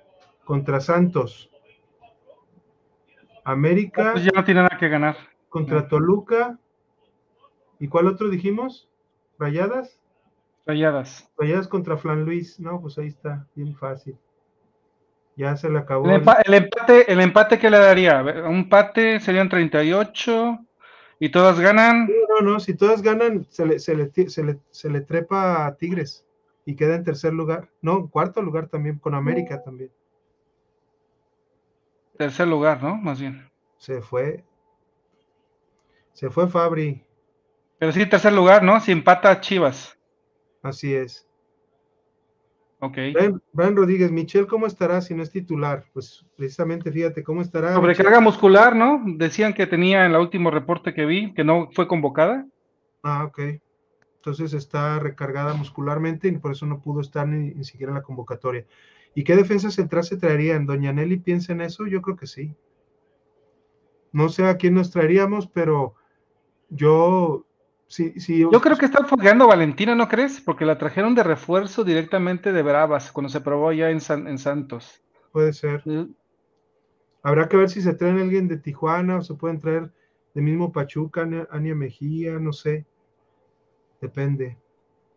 Contra 0.45 0.81
Santos. 0.81 1.51
América. 3.45 4.13
Pues 4.13 4.25
ya 4.25 4.33
no 4.35 4.45
tiene 4.45 4.63
nada 4.63 4.77
que 4.79 4.89
ganar. 4.89 5.17
Contra 5.49 5.89
Toluca. 5.89 6.59
¿Y 7.79 7.89
cuál 7.89 8.09
otro 8.09 8.29
dijimos? 8.29 8.89
¿Rayadas? 9.39 10.01
Rayadas. 10.66 11.28
Rayadas 11.36 11.69
contra 11.69 11.97
Flan 11.97 12.24
Luis. 12.24 12.59
No, 12.59 12.81
pues 12.81 12.99
ahí 12.99 13.09
está, 13.09 13.47
bien 13.55 13.74
fácil. 13.77 14.16
Ya 15.36 15.57
se 15.57 15.69
le 15.69 15.78
acabó. 15.78 16.07
El, 16.07 16.15
empate, 16.55 17.12
el 17.12 17.20
empate, 17.20 17.59
¿qué 17.59 17.69
le 17.69 17.78
daría? 17.78 18.23
Un 18.23 18.57
empate 18.57 19.20
serían 19.20 19.49
38. 19.49 20.59
¿Y 21.19 21.28
todas 21.31 21.59
ganan? 21.61 22.09
No, 22.28 22.41
no, 22.45 22.61
si 22.61 22.74
todas 22.74 23.03
ganan, 23.03 23.47
se 23.51 23.66
le, 23.66 23.78
se 23.78 23.95
le, 23.95 24.11
se 24.70 24.91
le, 24.91 25.01
trepa 25.01 25.66
a 25.66 25.77
Tigres 25.77 26.24
y 26.65 26.77
queda 26.77 26.95
en 26.97 27.05
tercer 27.05 27.32
lugar. 27.32 27.69
No, 27.81 27.99
en 27.99 28.07
cuarto 28.09 28.43
lugar 28.43 28.69
también, 28.69 28.99
con 28.99 29.15
América 29.15 29.62
también. 29.62 29.91
Tercer 32.16 32.47
lugar, 32.47 32.82
¿no? 32.82 32.97
Más 32.97 33.20
bien. 33.20 33.51
Se 33.78 34.01
fue. 34.01 34.45
Se 36.12 36.31
fue 36.31 36.49
Fabri. 36.49 37.05
Pero 37.78 37.93
sí, 37.93 38.07
tercer 38.07 38.32
lugar, 38.32 38.62
¿no? 38.62 38.81
Si 38.81 38.93
empata 38.93 39.41
Chivas. 39.41 39.99
Así 40.65 40.95
es. 40.95 41.28
Ok. 42.81 42.97
Brian, 43.53 43.77
Rodríguez, 43.77 44.11
Michelle, 44.11 44.47
¿cómo 44.47 44.66
estará 44.66 45.03
si 45.03 45.15
no 45.15 45.23
es 45.23 45.31
titular? 45.31 45.85
Pues 45.93 46.24
precisamente, 46.36 46.91
fíjate, 46.91 47.23
¿cómo 47.23 47.43
estará? 47.43 47.74
Sobrecarga 47.74 48.19
muscular, 48.20 48.74
¿no? 48.74 49.03
Decían 49.05 49.53
que 49.53 49.66
tenía 49.66 50.07
en 50.07 50.12
el 50.12 50.20
último 50.20 50.51
reporte 50.51 50.95
que 50.95 51.05
vi 51.05 51.35
que 51.35 51.45
no 51.45 51.69
fue 51.73 51.86
convocada. 51.86 52.47
Ah, 53.03 53.24
ok. 53.24 53.41
Entonces 54.16 54.55
está 54.55 54.99
recargada 54.99 55.53
muscularmente 55.53 56.28
y 56.28 56.39
por 56.39 56.53
eso 56.53 56.65
no 56.65 56.81
pudo 56.81 57.03
estar 57.03 57.28
ni, 57.28 57.62
siquiera 57.62 57.91
en 57.91 57.97
la 57.97 58.03
convocatoria. 58.03 58.65
¿Y 59.15 59.23
qué 59.23 59.36
defensa 59.36 59.70
central 59.70 60.05
se 60.05 60.16
traerían? 60.16 60.65
¿Doña 60.65 60.95
Nelly 60.95 61.19
piensa 61.19 61.53
en 61.53 61.61
eso? 61.61 61.86
Yo 61.86 62.01
creo 62.01 62.16
que 62.16 62.27
sí. 62.27 62.55
No 64.12 64.31
sé 64.31 64.47
a 64.47 64.57
quién 64.57 64.73
nos 64.73 64.91
traeríamos, 64.91 65.47
pero 65.47 65.95
yo 66.70 67.45
yo 67.89 68.61
creo 68.61 68.77
que 68.77 68.86
está 68.86 69.05
fogueando 69.05 69.47
Valentina, 69.47 69.94
¿no 69.94 70.09
crees? 70.09 70.40
Porque 70.40 70.65
la 70.65 70.78
trajeron 70.78 71.15
de 71.15 71.23
refuerzo 71.23 71.85
directamente 71.85 72.52
de 72.52 72.62
Bravas 72.62 73.12
cuando 73.12 73.28
se 73.28 73.40
probó 73.40 73.73
ya 73.73 73.90
en, 73.90 74.01
en 74.27 74.39
Santos. 74.39 75.02
Puede 75.32 75.52
ser. 75.52 75.82
Habrá 77.23 77.48
que 77.48 77.56
ver 77.56 77.70
si 77.70 77.82
se 77.82 77.94
traen 77.94 78.19
alguien 78.19 78.48
de 78.48 78.56
Tijuana 78.56 79.19
o 79.19 79.23
se 79.23 79.35
pueden 79.35 79.61
traer 79.61 79.90
de 80.35 80.43
mismo 80.43 80.73
Pachuca, 80.73 81.28
Ania 81.51 81.74
Mejía, 81.74 82.39
no 82.39 82.52
sé. 82.52 82.85
Depende. 84.01 84.59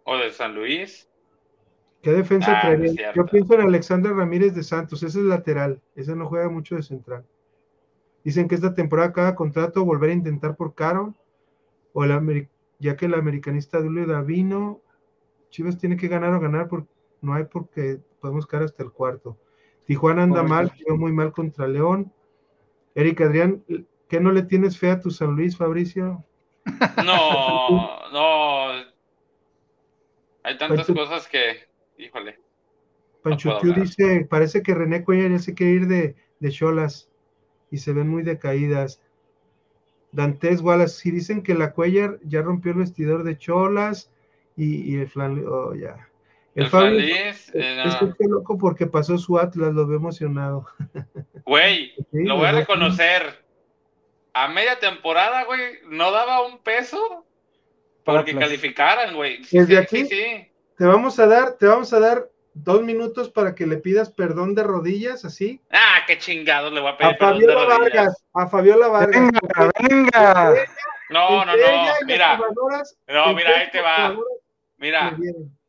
¿O 0.03 0.17
de 0.17 0.31
San 0.31 0.55
Luis? 0.55 1.09
¿Qué 2.01 2.11
defensa 2.11 2.59
ah, 2.63 2.75
Yo 3.15 3.25
pienso 3.25 3.55
en 3.55 3.61
Alexander 3.61 4.13
Ramírez 4.13 4.53
de 4.53 4.63
Santos, 4.63 5.03
ese 5.03 5.19
es 5.19 5.25
lateral, 5.25 5.81
ese 5.95 6.15
no 6.15 6.27
juega 6.27 6.47
mucho 6.47 6.75
de 6.75 6.83
central. 6.83 7.25
Dicen 8.23 8.47
que 8.47 8.55
esta 8.55 8.73
temporada 8.73 9.11
cada 9.11 9.35
contrato 9.35 9.83
volver 9.83 10.11
a 10.11 10.13
intentar 10.13 10.55
por 10.55 10.75
Caro 10.75 11.15
o 11.93 12.03
el, 12.03 12.47
ya 12.79 12.95
que 12.95 13.05
el 13.05 13.13
americanista 13.13 13.81
Julio 13.81 14.05
Davino, 14.05 14.81
Chivas 15.49 15.77
tiene 15.77 15.97
que 15.97 16.07
ganar 16.07 16.33
o 16.33 16.39
ganar, 16.39 16.67
porque 16.67 16.89
no 17.21 17.33
hay 17.33 17.45
porque 17.45 17.99
podemos 18.19 18.45
caer 18.45 18.63
hasta 18.63 18.83
el 18.83 18.91
cuarto. 18.91 19.37
Tijuana 19.85 20.23
anda 20.23 20.43
mal, 20.43 20.71
quedó 20.73 20.97
muy 20.97 21.11
mal 21.11 21.31
contra 21.31 21.67
León. 21.67 22.11
Eric 22.93 23.21
Adrián, 23.21 23.63
¿qué 24.09 24.19
no 24.19 24.31
le 24.31 24.43
tienes 24.43 24.77
fe 24.77 24.91
a 24.91 24.99
tu 24.99 25.11
San 25.11 25.35
Luis, 25.35 25.55
Fabricio? 25.55 26.25
No, 27.05 27.99
no. 28.11 28.67
Hay 30.43 30.57
tantas 30.57 30.87
cosas 30.87 31.27
que, 31.27 31.67
híjole. 31.97 32.39
Panchutiu 33.23 33.73
dice, 33.73 34.27
parece 34.29 34.61
que 34.61 34.73
René 34.73 35.03
Cuellar 35.03 35.31
ya 35.31 35.39
se 35.39 35.53
quiere 35.53 35.73
ir 35.73 35.87
de 35.87 36.49
Cholas 36.49 37.09
y 37.71 37.77
se 37.77 37.93
ven 37.93 38.07
muy 38.07 38.23
decaídas. 38.23 39.01
Dantes 40.11 40.61
Wallace, 40.61 41.01
si 41.01 41.11
dicen 41.11 41.43
que 41.43 41.53
la 41.53 41.73
Cuellar 41.73 42.19
ya 42.23 42.41
rompió 42.41 42.71
el 42.71 42.79
vestidor 42.79 43.23
de 43.23 43.37
Cholas 43.37 44.11
y, 44.55 44.97
el 44.97 45.07
flan, 45.07 45.43
oh, 45.47 45.75
ya. 45.75 46.07
El, 46.55 46.65
el 46.73 47.11
es, 47.11 47.51
eh, 47.53 47.83
loco 48.27 48.57
porque 48.57 48.87
pasó 48.87 49.19
su 49.19 49.37
Atlas, 49.37 49.73
lo 49.73 49.85
veo 49.85 49.97
emocionado. 49.97 50.65
Güey, 51.45 51.93
lo 52.11 52.35
voy 52.35 52.47
a 52.47 52.51
reconocer. 52.51 53.45
A 54.33 54.49
media 54.49 54.79
temporada, 54.79 55.45
güey, 55.45 55.61
no 55.87 56.11
daba 56.11 56.45
un 56.45 56.59
peso 56.59 57.25
para 58.03 58.25
que 58.25 58.35
calificaran, 58.35 59.15
güey. 59.15 59.41
Desde 59.49 59.77
aquí, 59.77 60.05
sí, 60.05 60.47
te 60.77 60.85
vamos 60.85 61.19
a 61.19 61.27
dar, 61.27 61.53
te 61.53 61.67
vamos 61.67 61.93
a 61.93 61.99
dar 61.99 62.29
dos 62.63 62.81
minutos 62.83 63.29
para 63.29 63.55
que 63.55 63.65
le 63.65 63.77
pidas 63.77 64.11
perdón 64.11 64.55
de 64.55 64.63
rodillas, 64.63 65.25
así. 65.25 65.61
Ah, 65.71 65.99
qué 66.05 66.17
chingado 66.17 66.69
le 66.69 66.81
voy 66.81 66.91
a 66.91 66.97
pedir. 66.97 67.13
A 67.13 67.17
Fabiola 67.17 67.65
Vargas, 67.65 68.25
a 68.33 68.47
Fabiola 68.47 68.87
Vargas. 68.87 69.21
Venga, 69.21 69.71
venga. 69.79 70.55
No, 71.09 71.45
no, 71.45 71.55
no, 71.55 71.93
mira. 72.05 72.39
No, 73.07 73.33
mira, 73.33 73.59
ahí 73.59 73.71
te 73.71 73.81
va. 73.81 74.15
Mira, 74.77 75.17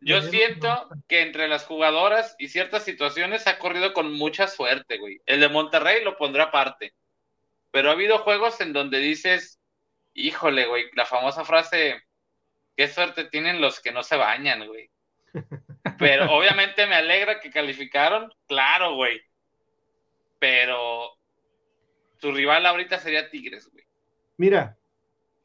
yo 0.00 0.22
siento 0.22 0.88
que 1.08 1.22
entre 1.22 1.48
las 1.48 1.64
jugadoras 1.64 2.36
y 2.38 2.48
ciertas 2.48 2.84
situaciones 2.84 3.46
ha 3.46 3.58
corrido 3.58 3.92
con 3.92 4.12
mucha 4.12 4.46
suerte, 4.48 4.98
güey. 4.98 5.20
El 5.26 5.40
de 5.40 5.48
Monterrey 5.48 6.04
lo 6.04 6.16
pondrá 6.16 6.44
aparte. 6.44 6.94
Pero 7.70 7.90
ha 7.90 7.92
habido 7.92 8.18
juegos 8.18 8.60
en 8.60 8.72
donde 8.72 8.98
dices, 8.98 9.58
híjole, 10.14 10.66
güey, 10.66 10.84
la 10.94 11.06
famosa 11.06 11.44
frase, 11.44 12.02
qué 12.76 12.88
suerte 12.88 13.24
tienen 13.24 13.60
los 13.60 13.80
que 13.80 13.92
no 13.92 14.02
se 14.02 14.16
bañan, 14.16 14.66
güey. 14.66 14.90
Pero 15.98 16.30
obviamente 16.32 16.86
me 16.86 16.94
alegra 16.94 17.40
que 17.40 17.50
calificaron, 17.50 18.32
claro, 18.46 18.94
güey. 18.94 19.20
Pero 20.38 21.10
su 22.18 22.32
rival 22.32 22.66
ahorita 22.66 22.98
sería 22.98 23.30
Tigres, 23.30 23.68
güey. 23.72 23.84
Mira, 24.36 24.76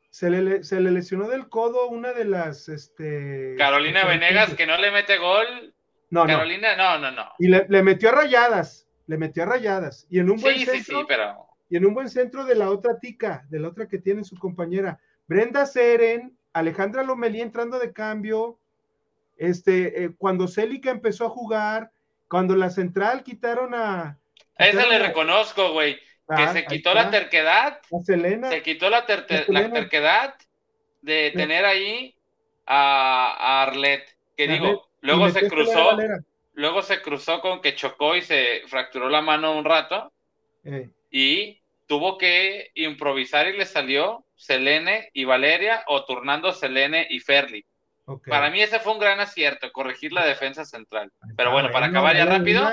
se 0.09 0.29
le, 0.29 0.63
se 0.63 0.79
le 0.79 0.91
lesionó 0.91 1.27
del 1.27 1.49
codo 1.49 1.89
una 1.89 2.13
de 2.13 2.25
las, 2.25 2.69
este... 2.69 3.55
Carolina 3.57 4.05
Venegas, 4.05 4.53
que 4.53 4.67
no 4.67 4.77
le 4.77 4.91
mete 4.91 5.17
gol. 5.17 5.73
No, 6.11 6.27
Carolina, 6.27 6.75
no, 6.75 6.99
no, 6.99 7.11
no. 7.11 7.31
Y 7.39 7.47
le, 7.47 7.65
metió 7.81 8.09
a 8.09 8.11
rayadas, 8.11 8.87
le 9.07 9.17
metió 9.17 9.41
a 9.41 9.47
rayadas. 9.47 10.05
Y 10.11 10.19
en 10.19 10.29
un 10.29 10.39
buen 10.39 10.57
centro, 10.57 10.75
sí, 10.75 10.83
sí, 10.83 11.05
pero... 11.07 11.47
Y 11.69 11.77
en 11.77 11.87
un 11.87 11.95
buen 11.95 12.09
centro 12.09 12.45
de 12.45 12.53
la 12.53 12.69
otra 12.69 12.99
tica, 12.99 13.43
de 13.49 13.59
la 13.59 13.69
otra 13.69 13.87
que 13.87 13.97
tiene 13.97 14.23
su 14.23 14.37
compañera. 14.37 14.99
Brenda 15.25 15.65
Seren, 15.65 16.37
Alejandra 16.53 17.01
Lomelí 17.01 17.41
entrando 17.41 17.79
de 17.79 17.91
cambio, 17.91 18.59
este, 19.49 20.03
eh, 20.03 20.09
cuando 20.17 20.47
Célica 20.47 20.91
empezó 20.91 21.25
a 21.25 21.29
jugar, 21.29 21.91
cuando 22.27 22.55
la 22.55 22.69
central 22.69 23.23
quitaron 23.23 23.73
a... 23.75 24.17
esa 24.57 24.85
le 24.87 24.99
reconozco, 24.99 25.71
güey 25.73 25.99
que 26.27 26.41
ah, 26.41 26.53
se 26.53 26.65
quitó 26.65 26.93
la 26.93 27.09
terquedad. 27.09 27.79
Se 28.49 28.61
quitó 28.61 28.89
la, 28.89 29.05
terquedad 29.05 30.35
de 31.01 31.31
tener 31.31 31.65
ahí 31.65 32.15
a, 32.65 33.63
Arlet. 33.63 34.15
Que 34.37 34.47
digo, 34.47 34.89
luego 35.01 35.29
se 35.29 35.47
cruzó. 35.47 35.97
Luego 36.55 36.83
se 36.83 37.01
cruzó 37.01 37.41
con 37.41 37.61
que 37.61 37.75
chocó 37.75 38.15
y 38.15 38.21
se 38.21 38.61
fracturó 38.67 39.09
la 39.09 39.21
mano 39.21 39.57
un 39.57 39.65
rato. 39.65 40.13
Eh. 40.63 40.89
Y 41.09 41.61
tuvo 41.87 42.17
que 42.17 42.71
improvisar 42.75 43.47
y 43.47 43.57
le 43.57 43.65
salió 43.65 44.23
Selene 44.35 45.09
y 45.13 45.25
Valeria 45.25 45.83
o 45.87 46.05
turnando 46.05 46.53
Selene 46.53 47.07
y 47.09 47.19
Ferli. 47.19 47.65
Para 48.27 48.49
mí 48.49 48.61
ese 48.61 48.79
fue 48.79 48.93
un 48.93 48.99
gran 48.99 49.19
acierto, 49.19 49.71
corregir 49.71 50.11
la 50.11 50.25
defensa 50.25 50.65
central. 50.65 51.11
Pero 51.37 51.51
bueno, 51.51 51.71
para 51.71 51.87
acabar 51.87 52.15
ya 52.15 52.25
rápido. 52.25 52.63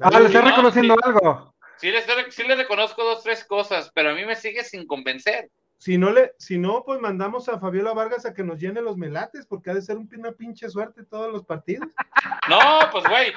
Ah, 0.00 0.20
le 0.20 0.26
está 0.26 0.42
reconociendo 0.42 0.96
algo. 1.02 1.54
Sí 1.78 1.92
le, 1.92 2.56
reconozco 2.56 3.04
dos, 3.04 3.22
tres 3.22 3.44
cosas, 3.44 3.90
pero 3.94 4.10
a 4.10 4.14
mí 4.14 4.24
me 4.24 4.34
sigue 4.34 4.64
sin 4.64 4.86
convencer. 4.86 5.48
Si 5.78 5.96
no, 5.96 6.10
le, 6.10 6.32
si 6.36 6.58
no, 6.58 6.82
pues 6.84 7.00
mandamos 7.00 7.48
a 7.48 7.60
Fabiola 7.60 7.92
Vargas 7.92 8.26
a 8.26 8.34
que 8.34 8.42
nos 8.42 8.58
llene 8.58 8.82
los 8.82 8.96
melates, 8.96 9.46
porque 9.46 9.70
ha 9.70 9.74
de 9.74 9.82
ser 9.82 9.96
una 9.96 10.32
pinche 10.32 10.68
suerte 10.68 11.04
todos 11.04 11.32
los 11.32 11.44
partidos. 11.44 11.88
No, 12.48 12.58
pues 12.90 13.04
güey, 13.04 13.32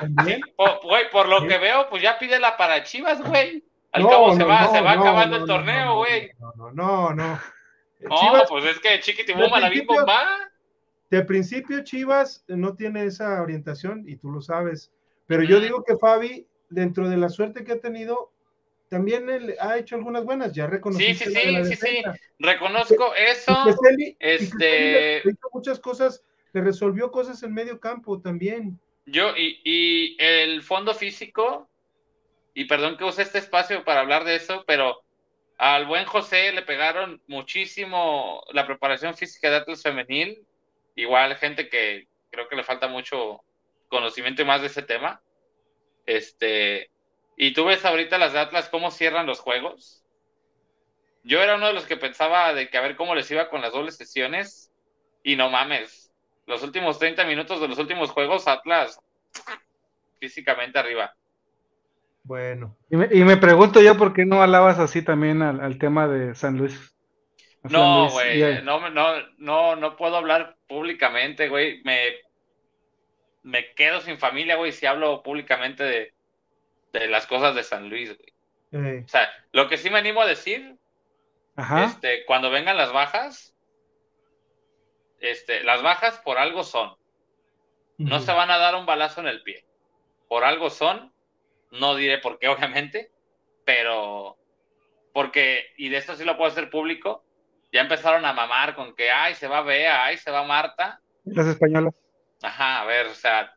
güey, 0.56 1.10
por 1.12 1.28
lo 1.28 1.46
que 1.46 1.58
veo, 1.58 1.90
pues 1.90 2.02
ya 2.02 2.18
pídela 2.18 2.56
para 2.56 2.82
Chivas, 2.82 3.22
güey. 3.22 3.62
Al 3.92 4.08
cabo 4.08 4.34
se 4.34 4.44
va, 4.46 4.68
se 4.70 4.80
va 4.80 4.94
acabando 4.94 5.36
el 5.36 5.46
torneo, 5.46 5.98
güey. 5.98 6.32
No, 6.40 6.54
no, 6.56 6.72
no, 6.72 7.14
no. 7.14 7.40
No, 8.00 8.44
pues 8.48 8.66
es 8.66 8.80
que 8.80 9.02
Chiquitimuma 9.02 9.60
la 9.60 9.70
vi 9.70 9.82
bomba. 9.82 10.51
De 11.12 11.26
principio, 11.26 11.84
Chivas 11.84 12.46
no 12.48 12.74
tiene 12.76 13.04
esa 13.04 13.42
orientación, 13.42 14.06
y 14.08 14.16
tú 14.16 14.32
lo 14.32 14.42
sabes. 14.42 14.94
Pero 15.28 15.44
yo 15.44 15.60
digo 15.60 15.84
que 15.84 15.98
Fabi 15.98 16.48
dentro 16.70 17.10
de 17.10 17.18
la 17.18 17.28
suerte 17.28 17.66
que 17.66 17.74
ha 17.74 17.80
tenido, 17.82 18.32
también 18.88 19.30
él 19.30 19.56
ha 19.60 19.78
hecho 19.78 19.98
algunas 19.98 20.24
buenas, 20.24 20.54
ya 20.54 20.68
reconocí. 20.68 21.14
Sí, 21.14 21.26
sí, 21.26 21.34
sí, 21.34 21.66
sí, 21.66 21.76
sí, 21.76 22.04
reconozco 22.40 23.14
eso. 23.14 23.54
este... 24.20 25.18
hizo 25.26 25.50
muchas 25.54 25.82
cosas, 25.82 26.24
le 26.54 26.62
resolvió 26.62 27.12
cosas 27.12 27.44
en 27.44 27.54
medio 27.54 27.78
campo 27.82 28.22
también. 28.22 28.80
Yo, 29.06 29.36
y, 29.36 29.60
y 29.66 30.16
el 30.18 30.62
fondo 30.62 30.94
físico, 30.94 31.70
y 32.54 32.66
perdón 32.66 32.96
que 32.96 33.04
use 33.04 33.24
este 33.24 33.40
espacio 33.40 33.84
para 33.84 34.00
hablar 34.00 34.24
de 34.24 34.36
eso, 34.36 34.64
pero 34.66 35.02
al 35.58 35.88
buen 35.88 36.06
José 36.06 36.54
le 36.54 36.62
pegaron 36.62 37.22
muchísimo 37.28 38.46
la 38.54 38.66
preparación 38.66 39.14
física 39.14 39.50
de 39.50 39.58
Atlas 39.58 39.82
Femenil, 39.84 40.46
igual 40.96 41.36
gente 41.36 41.70
que 41.70 42.08
creo 42.30 42.48
que 42.48 42.56
le 42.56 42.64
falta 42.64 42.88
mucho 42.88 43.44
conocimiento 43.90 44.42
y 44.42 44.46
más 44.46 44.62
de 44.62 44.68
ese 44.68 44.82
tema. 44.82 45.22
Este, 46.06 46.90
y 47.38 47.54
tú 47.54 47.66
ves 47.66 47.84
ahorita 47.86 48.18
las 48.18 48.34
de 48.34 48.40
Atlas 48.40 48.70
cómo 48.70 48.92
cierran 48.92 49.26
los 49.26 49.40
juegos. 49.40 50.04
Yo 51.24 51.42
era 51.42 51.56
uno 51.56 51.68
de 51.68 51.74
los 51.74 51.86
que 51.86 51.98
pensaba 51.98 52.54
de 52.54 52.70
que 52.70 52.78
a 52.78 52.82
ver 52.82 52.96
cómo 52.96 53.16
les 53.16 53.30
iba 53.32 53.50
con 53.50 53.62
las 53.62 53.74
dobles 53.74 53.98
sesiones 53.98 54.72
y 55.24 55.36
no 55.36 55.50
mames. 55.50 56.12
Los 56.48 56.64
últimos 56.64 56.98
30 57.00 57.26
minutos 57.26 57.62
de 57.62 57.68
los 57.68 57.78
últimos 57.78 58.12
juegos, 58.12 58.48
Atlas 58.48 59.00
físicamente 60.20 60.80
arriba. 60.80 61.14
Bueno. 62.24 62.78
Y 62.90 62.96
me, 62.96 63.38
pregunto 63.38 63.82
yo 63.82 63.98
por 63.98 64.14
qué 64.14 64.26
no 64.26 64.44
alabas 64.44 64.80
así 64.80 65.02
también 65.02 65.42
al, 65.42 65.78
tema 65.80 66.08
de 66.08 66.36
San 66.36 66.58
Luis. 66.58 66.96
No, 67.64 68.10
güey, 68.10 68.64
no, 68.64 68.90
no, 68.90 69.16
no, 69.38 69.76
no 69.76 69.96
puedo 69.96 70.18
hablar 70.18 70.58
públicamente, 70.68 71.48
güey. 71.48 71.82
Me 71.84 72.16
me 73.44 73.74
quedo 73.74 74.02
sin 74.02 74.18
familia, 74.18 74.56
güey, 74.56 74.72
si 74.72 74.86
hablo 74.86 75.24
públicamente 75.24 75.84
de, 76.94 77.08
las 77.08 77.26
cosas 77.28 77.56
de 77.56 77.64
San 77.64 77.90
Luis, 77.90 78.16
güey. 78.18 79.04
O 79.04 79.08
sea, 79.08 79.30
lo 79.52 79.68
que 79.68 79.78
sí 79.78 79.90
me 79.90 80.00
animo 80.00 80.22
a 80.22 80.28
decir, 80.28 80.78
este, 81.84 82.26
cuando 82.26 82.50
vengan 82.50 82.78
las 82.78 82.94
bajas, 82.94 83.54
este, 85.20 85.64
las 85.64 85.82
bajas 85.82 86.20
por 86.20 86.38
algo 86.38 86.64
son. 86.64 86.96
No 87.98 88.20
se 88.20 88.32
van 88.32 88.50
a 88.50 88.58
dar 88.58 88.76
un 88.76 88.86
balazo 88.86 89.22
en 89.22 89.28
el 89.28 89.44
pie. 89.44 89.64
Por 90.28 90.44
algo 90.44 90.70
son. 90.70 91.14
No 91.70 91.96
diré 91.96 92.18
por 92.18 92.40
qué, 92.40 92.48
obviamente, 92.50 93.12
pero 93.66 94.38
porque, 95.14 95.66
y 95.78 95.90
de 95.90 95.98
esto 95.98 96.16
sí 96.16 96.24
lo 96.24 96.38
puedo 96.38 96.50
hacer 96.50 96.70
público, 96.70 97.24
ya 97.72 97.82
empezaron 97.82 98.26
a 98.26 98.34
mamar 98.34 98.76
con 98.76 98.96
que, 98.96 99.10
ay, 99.10 99.36
se 99.36 99.48
va 99.48 99.62
Bea, 99.62 100.06
ay, 100.06 100.18
se 100.18 100.32
va 100.32 100.44
Marta. 100.44 101.00
Las 101.24 101.48
españolas. 101.48 101.94
Ajá, 102.42 102.82
a 102.82 102.86
ver, 102.86 103.08
o 103.08 103.14
sea, 103.14 103.54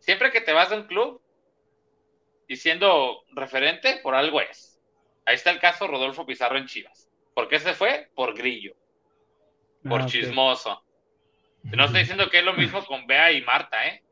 siempre 0.00 0.30
que 0.30 0.40
te 0.40 0.52
vas 0.52 0.70
de 0.70 0.76
un 0.76 0.86
club 0.86 1.22
y 2.48 2.56
siendo 2.56 3.24
referente, 3.32 4.00
por 4.02 4.14
algo 4.14 4.40
es. 4.40 4.80
Ahí 5.24 5.34
está 5.34 5.50
el 5.50 5.60
caso 5.60 5.86
Rodolfo 5.86 6.26
Pizarro 6.26 6.58
en 6.58 6.66
Chivas. 6.66 7.10
¿Por 7.34 7.48
qué 7.48 7.58
se 7.58 7.74
fue? 7.74 8.08
Por 8.14 8.34
grillo. 8.34 8.74
Por 9.88 10.02
ah, 10.02 10.06
chismoso. 10.06 10.82
No 11.62 11.84
estoy 11.84 12.00
diciendo 12.00 12.30
que 12.30 12.38
es 12.38 12.44
lo 12.44 12.54
mismo 12.54 12.84
con 12.84 13.06
Bea 13.06 13.32
y 13.32 13.42
Marta, 13.42 13.86
¿eh? 13.88 14.02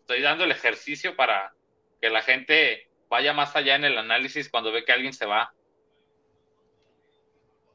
Estoy 0.00 0.20
dando 0.20 0.44
el 0.44 0.52
ejercicio 0.52 1.16
para 1.16 1.52
que 2.00 2.10
la 2.10 2.22
gente 2.22 2.88
vaya 3.08 3.32
más 3.32 3.56
allá 3.56 3.76
en 3.76 3.84
el 3.84 3.96
análisis 3.96 4.50
cuando 4.50 4.72
ve 4.72 4.84
que 4.84 4.92
alguien 4.92 5.12
se 5.12 5.26
va. 5.26 5.52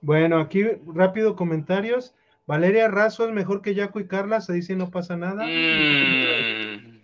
Bueno, 0.03 0.37
aquí 0.37 0.65
rápido 0.93 1.35
comentarios. 1.37 2.13
Valeria 2.45 2.89
Razo 2.89 3.25
es 3.25 3.33
mejor 3.33 3.61
que 3.61 3.73
Jaco 3.73 4.01
y 4.01 4.07
Carla, 4.07 4.41
se 4.41 4.51
dice 4.51 4.75
no 4.75 4.91
pasa 4.91 5.15
nada. 5.15 5.45
Mm. 5.47 7.01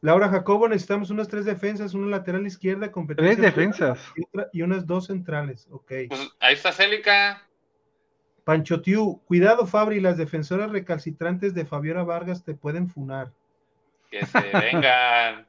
Laura 0.00 0.28
Jacobo, 0.28 0.68
necesitamos 0.68 1.10
unas 1.10 1.26
tres 1.26 1.44
defensas, 1.44 1.94
una 1.94 2.06
lateral 2.06 2.46
izquierda, 2.46 2.92
competencia. 2.92 3.34
Tres 3.34 3.44
defensas. 3.44 3.98
Y, 4.52 4.62
unas 4.62 4.86
dos 4.86 5.06
centrales, 5.06 5.66
ok. 5.72 5.92
Pues 6.08 6.30
ahí 6.38 6.54
está 6.54 6.70
Célica. 6.70 7.42
Pancho 8.44 8.80
Tiu, 8.80 9.20
cuidado 9.24 9.66
Fabri, 9.66 9.98
las 9.98 10.16
defensoras 10.16 10.70
recalcitrantes 10.70 11.54
de 11.54 11.64
Fabiola 11.64 12.04
Vargas 12.04 12.44
te 12.44 12.54
pueden 12.54 12.88
funar. 12.88 13.32
Que 14.10 14.24
se 14.26 14.40
vengan. 14.52 15.48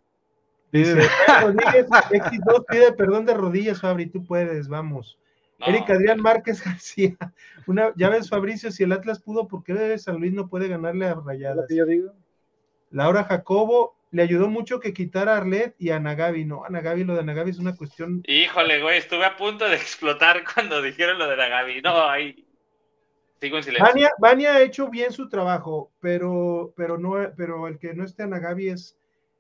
X2 0.74 2.66
pide 2.68 2.94
perdón 2.94 3.26
de 3.26 3.36
rodillas, 3.36 3.82
Fabri, 3.82 4.08
tú 4.08 4.26
puedes, 4.26 4.68
vamos. 4.68 5.20
Erika 5.60 5.94
Adrián 5.94 6.22
Márquez 6.22 6.62
García. 6.66 7.16
Una, 7.68 7.94
ya 7.96 8.10
ves, 8.10 8.30
Fabricio, 8.30 8.72
si 8.72 8.84
el 8.84 8.92
Atlas 8.92 9.22
pudo, 9.22 9.48
¿por 9.48 9.64
qué 9.64 9.98
San 9.98 10.18
Luis 10.18 10.34
no 10.34 10.48
puede 10.48 10.68
ganarle 10.68 11.08
a 11.08 11.16
Rayadas? 11.16 11.66
Yo 11.70 11.86
digo. 11.86 12.14
Laura 12.92 13.24
Jacobo, 13.24 13.96
le 14.12 14.22
ayudó 14.22 14.48
mucho 14.48 14.80
que 14.80 14.94
quitara 14.94 15.34
a 15.34 15.38
Arlet 15.38 15.76
y 15.80 15.90
a 15.90 16.00
Nagavi, 16.00 16.46
¿no? 16.46 16.64
A 16.64 16.70
Nagavi, 16.70 17.04
lo 17.04 17.16
de 17.16 17.24
Nagavi 17.24 17.52
es 17.52 17.60
una 17.60 17.76
cuestión. 17.76 18.24
Híjole, 18.28 18.82
güey, 18.82 18.98
estuve 18.98 19.26
a 19.26 19.36
punto 19.36 19.68
de 19.68 19.76
explotar 19.76 20.44
cuando 20.54 20.82
dijeron 20.82 21.18
lo 21.18 21.28
de 21.28 21.38
Nagavi. 21.38 21.82
No, 21.82 22.08
ahí. 22.08 22.46
Sigo 23.42 23.58
en 23.58 23.64
silencio. 23.64 24.10
Vania, 24.20 24.54
ha 24.54 24.62
hecho 24.62 24.90
bien 24.90 25.12
su 25.12 25.28
trabajo, 25.28 25.92
pero, 26.00 26.74
pero, 26.78 26.98
no, 26.98 27.16
pero 27.36 27.68
el 27.68 27.78
que 27.78 27.94
no 27.94 28.06
esté 28.06 28.24
a 28.24 28.28
Nagavi 28.28 28.70
es, 28.70 28.98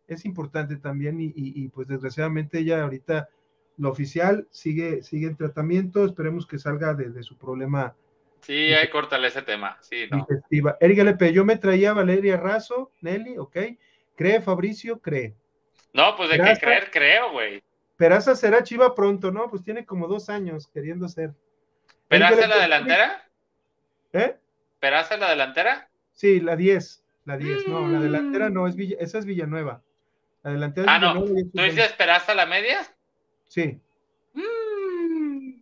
es 0.08 0.26
importante 0.26 0.76
también, 0.76 1.22
y, 1.22 1.32
y 1.36 1.70
pues 1.70 1.88
desgraciadamente 1.88 2.60
ella 2.60 2.84
ahorita 2.84 3.30
lo 3.78 3.90
oficial 3.90 4.48
sigue, 4.52 5.04
sigue 5.04 5.28
en 5.28 5.36
tratamiento, 5.36 6.06
esperemos 6.06 6.48
que 6.48 6.58
salga 6.60 6.94
de, 6.94 7.24
su 7.24 7.38
problema. 7.38 7.96
Sí, 8.42 8.74
hay 8.74 8.90
córtale 8.90 9.28
ese 9.28 9.42
tema, 9.42 9.78
sí, 9.82 10.08
no. 10.10 10.28
Erika 10.80 11.04
Lepe, 11.04 11.34
yo 11.34 11.46
me 11.46 11.58
traía 11.58 11.94
Valeria 11.94 12.38
Razo, 12.38 12.92
Nelly, 13.02 13.38
ok. 13.38 13.58
¿Cree 14.16 14.42
Fabricio? 14.42 15.00
Cree. 15.00 15.34
No, 15.94 16.16
pues 16.16 16.30
de 16.30 16.38
qué 16.38 16.58
creer, 16.60 16.90
creo, 16.92 17.32
güey. 17.32 17.64
Peraza 17.98 18.36
será 18.36 18.64
Chiva 18.64 18.94
pronto, 18.94 19.32
¿no? 19.32 19.50
Pues 19.50 19.64
tiene 19.64 19.86
como 19.86 20.08
dos 20.08 20.30
años 20.30 20.68
queriendo 20.68 21.08
ser. 21.08 21.34
¿Peraza 22.08 22.48
la 22.48 22.60
delantera? 22.60 23.24
¿Eh? 24.14 24.36
¿Peraza 24.80 25.18
la 25.18 25.30
delantera? 25.30 25.90
Sí, 26.14 26.40
la 26.40 26.56
10. 26.56 27.04
La 27.26 27.38
10, 27.38 27.68
no, 27.68 27.88
la 27.88 28.00
delantera 28.00 28.50
no, 28.50 28.68
es 28.68 28.76
esa 28.78 29.18
es 29.18 29.26
Villanueva. 29.26 29.82
La 30.44 30.52
delantera 30.52 30.94
ah, 30.94 31.00
no. 31.00 31.24
¿Tú 31.24 31.34
dices 31.34 31.92
Peraza 31.94 32.36
la 32.36 32.46
media? 32.46 32.86
Sí. 33.56 33.80
Mm. 34.34 35.62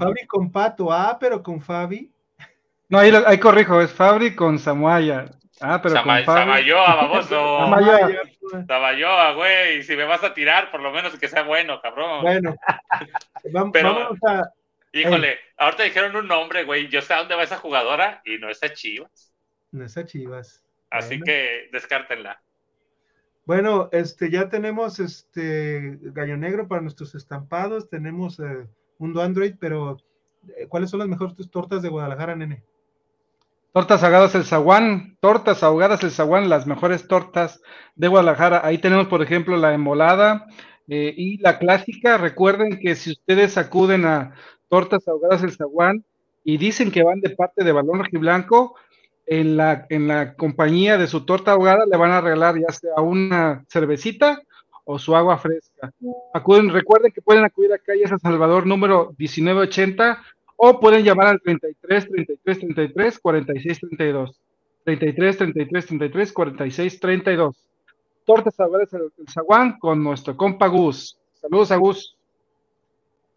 Fabri 0.00 0.26
con 0.26 0.50
Pato, 0.50 0.92
ah, 0.92 1.16
pero 1.20 1.40
con 1.44 1.60
Fabi. 1.60 2.10
No, 2.88 2.98
ahí, 2.98 3.12
ahí 3.24 3.38
corrijo, 3.38 3.80
es 3.80 3.92
Fabri 3.92 4.34
con 4.34 4.58
Samuaya. 4.58 5.26
Ah, 5.60 5.80
pero 5.80 5.94
Samayoa, 5.94 6.96
baboso. 6.96 7.58
Samayoa. 8.66 9.32
güey. 9.34 9.84
Si 9.84 9.94
me 9.94 10.04
vas 10.04 10.24
a 10.24 10.34
tirar, 10.34 10.72
por 10.72 10.80
lo 10.80 10.90
menos 10.90 11.16
que 11.16 11.28
sea 11.28 11.44
bueno, 11.44 11.80
cabrón. 11.80 12.22
Bueno. 12.22 12.56
vamos 13.52 14.18
a... 14.26 14.50
Híjole, 14.92 15.38
ahorita 15.56 15.84
dijeron 15.84 16.16
un 16.16 16.26
nombre, 16.26 16.64
güey. 16.64 16.88
Yo 16.88 17.00
sé 17.00 17.14
a 17.14 17.18
dónde 17.18 17.36
va 17.36 17.44
esa 17.44 17.58
jugadora 17.58 18.22
y 18.24 18.38
no 18.38 18.48
es 18.48 18.60
a 18.64 18.72
Chivas. 18.72 19.32
No 19.70 19.84
es 19.84 19.96
a 19.96 20.04
Chivas. 20.04 20.64
Así 20.90 21.20
que 21.20 21.68
descártenla. 21.70 22.40
Bueno, 23.48 23.88
este, 23.92 24.30
ya 24.30 24.50
tenemos 24.50 25.00
este 25.00 25.98
gallo 26.02 26.36
negro 26.36 26.68
para 26.68 26.82
nuestros 26.82 27.14
estampados, 27.14 27.88
tenemos 27.88 28.38
eh, 28.40 28.66
Mundo 28.98 29.22
Android, 29.22 29.54
pero 29.58 29.96
eh, 30.48 30.66
¿cuáles 30.68 30.90
son 30.90 30.98
las 30.98 31.08
mejores 31.08 31.34
tortas 31.50 31.80
de 31.80 31.88
Guadalajara, 31.88 32.36
nene? 32.36 32.62
Tortas 33.72 34.04
ahogadas 34.04 34.34
el 34.34 34.44
zaguán, 34.44 35.16
tortas 35.20 35.62
ahogadas 35.62 36.04
el 36.04 36.10
zaguán, 36.10 36.50
las 36.50 36.66
mejores 36.66 37.08
tortas 37.08 37.62
de 37.96 38.08
Guadalajara. 38.08 38.60
Ahí 38.66 38.76
tenemos, 38.76 39.06
por 39.06 39.22
ejemplo, 39.22 39.56
la 39.56 39.72
emolada 39.72 40.46
eh, 40.86 41.14
y 41.16 41.38
la 41.38 41.58
clásica. 41.58 42.18
Recuerden 42.18 42.78
que 42.78 42.96
si 42.96 43.12
ustedes 43.12 43.56
acuden 43.56 44.04
a 44.04 44.34
tortas 44.68 45.08
ahogadas 45.08 45.42
el 45.42 45.52
zaguán 45.52 46.04
y 46.44 46.58
dicen 46.58 46.90
que 46.90 47.02
van 47.02 47.20
de 47.20 47.30
parte 47.30 47.64
de 47.64 47.72
Balón 47.72 48.02
Blanco 48.12 48.74
en 49.30 49.56
la, 49.56 49.86
en 49.90 50.08
la 50.08 50.34
compañía 50.34 50.96
de 50.96 51.06
su 51.06 51.24
torta 51.26 51.52
ahogada 51.52 51.84
le 51.86 51.96
van 51.96 52.12
a 52.12 52.20
regalar 52.20 52.56
ya 52.58 52.72
sea 52.72 52.94
una 53.02 53.64
cervecita 53.68 54.40
o 54.84 54.98
su 54.98 55.14
agua 55.14 55.36
fresca. 55.36 55.92
Acuden, 56.32 56.70
recuerden 56.70 57.12
que 57.12 57.20
pueden 57.20 57.44
acudir 57.44 57.72
a 57.74 57.78
calle 57.78 58.08
San 58.08 58.18
Salvador 58.18 58.66
número 58.66 59.14
1980 59.18 60.22
o 60.56 60.80
pueden 60.80 61.04
llamar 61.04 61.26
al 61.28 61.40
33 61.42 62.08
33 62.08 62.58
33 62.58 63.18
46 63.18 63.80
32. 63.80 64.40
33 64.84 65.36
33 65.36 65.86
33 65.86 66.32
46 66.32 67.00
32. 67.00 67.56
Tortas 68.24 68.54
el, 68.58 69.12
el 69.18 69.28
zaguán 69.28 69.78
con 69.78 70.02
nuestro 70.02 70.36
compa 70.36 70.68
Gus. 70.68 71.18
Saludos 71.34 71.70
a 71.70 71.76
Gus. 71.76 72.17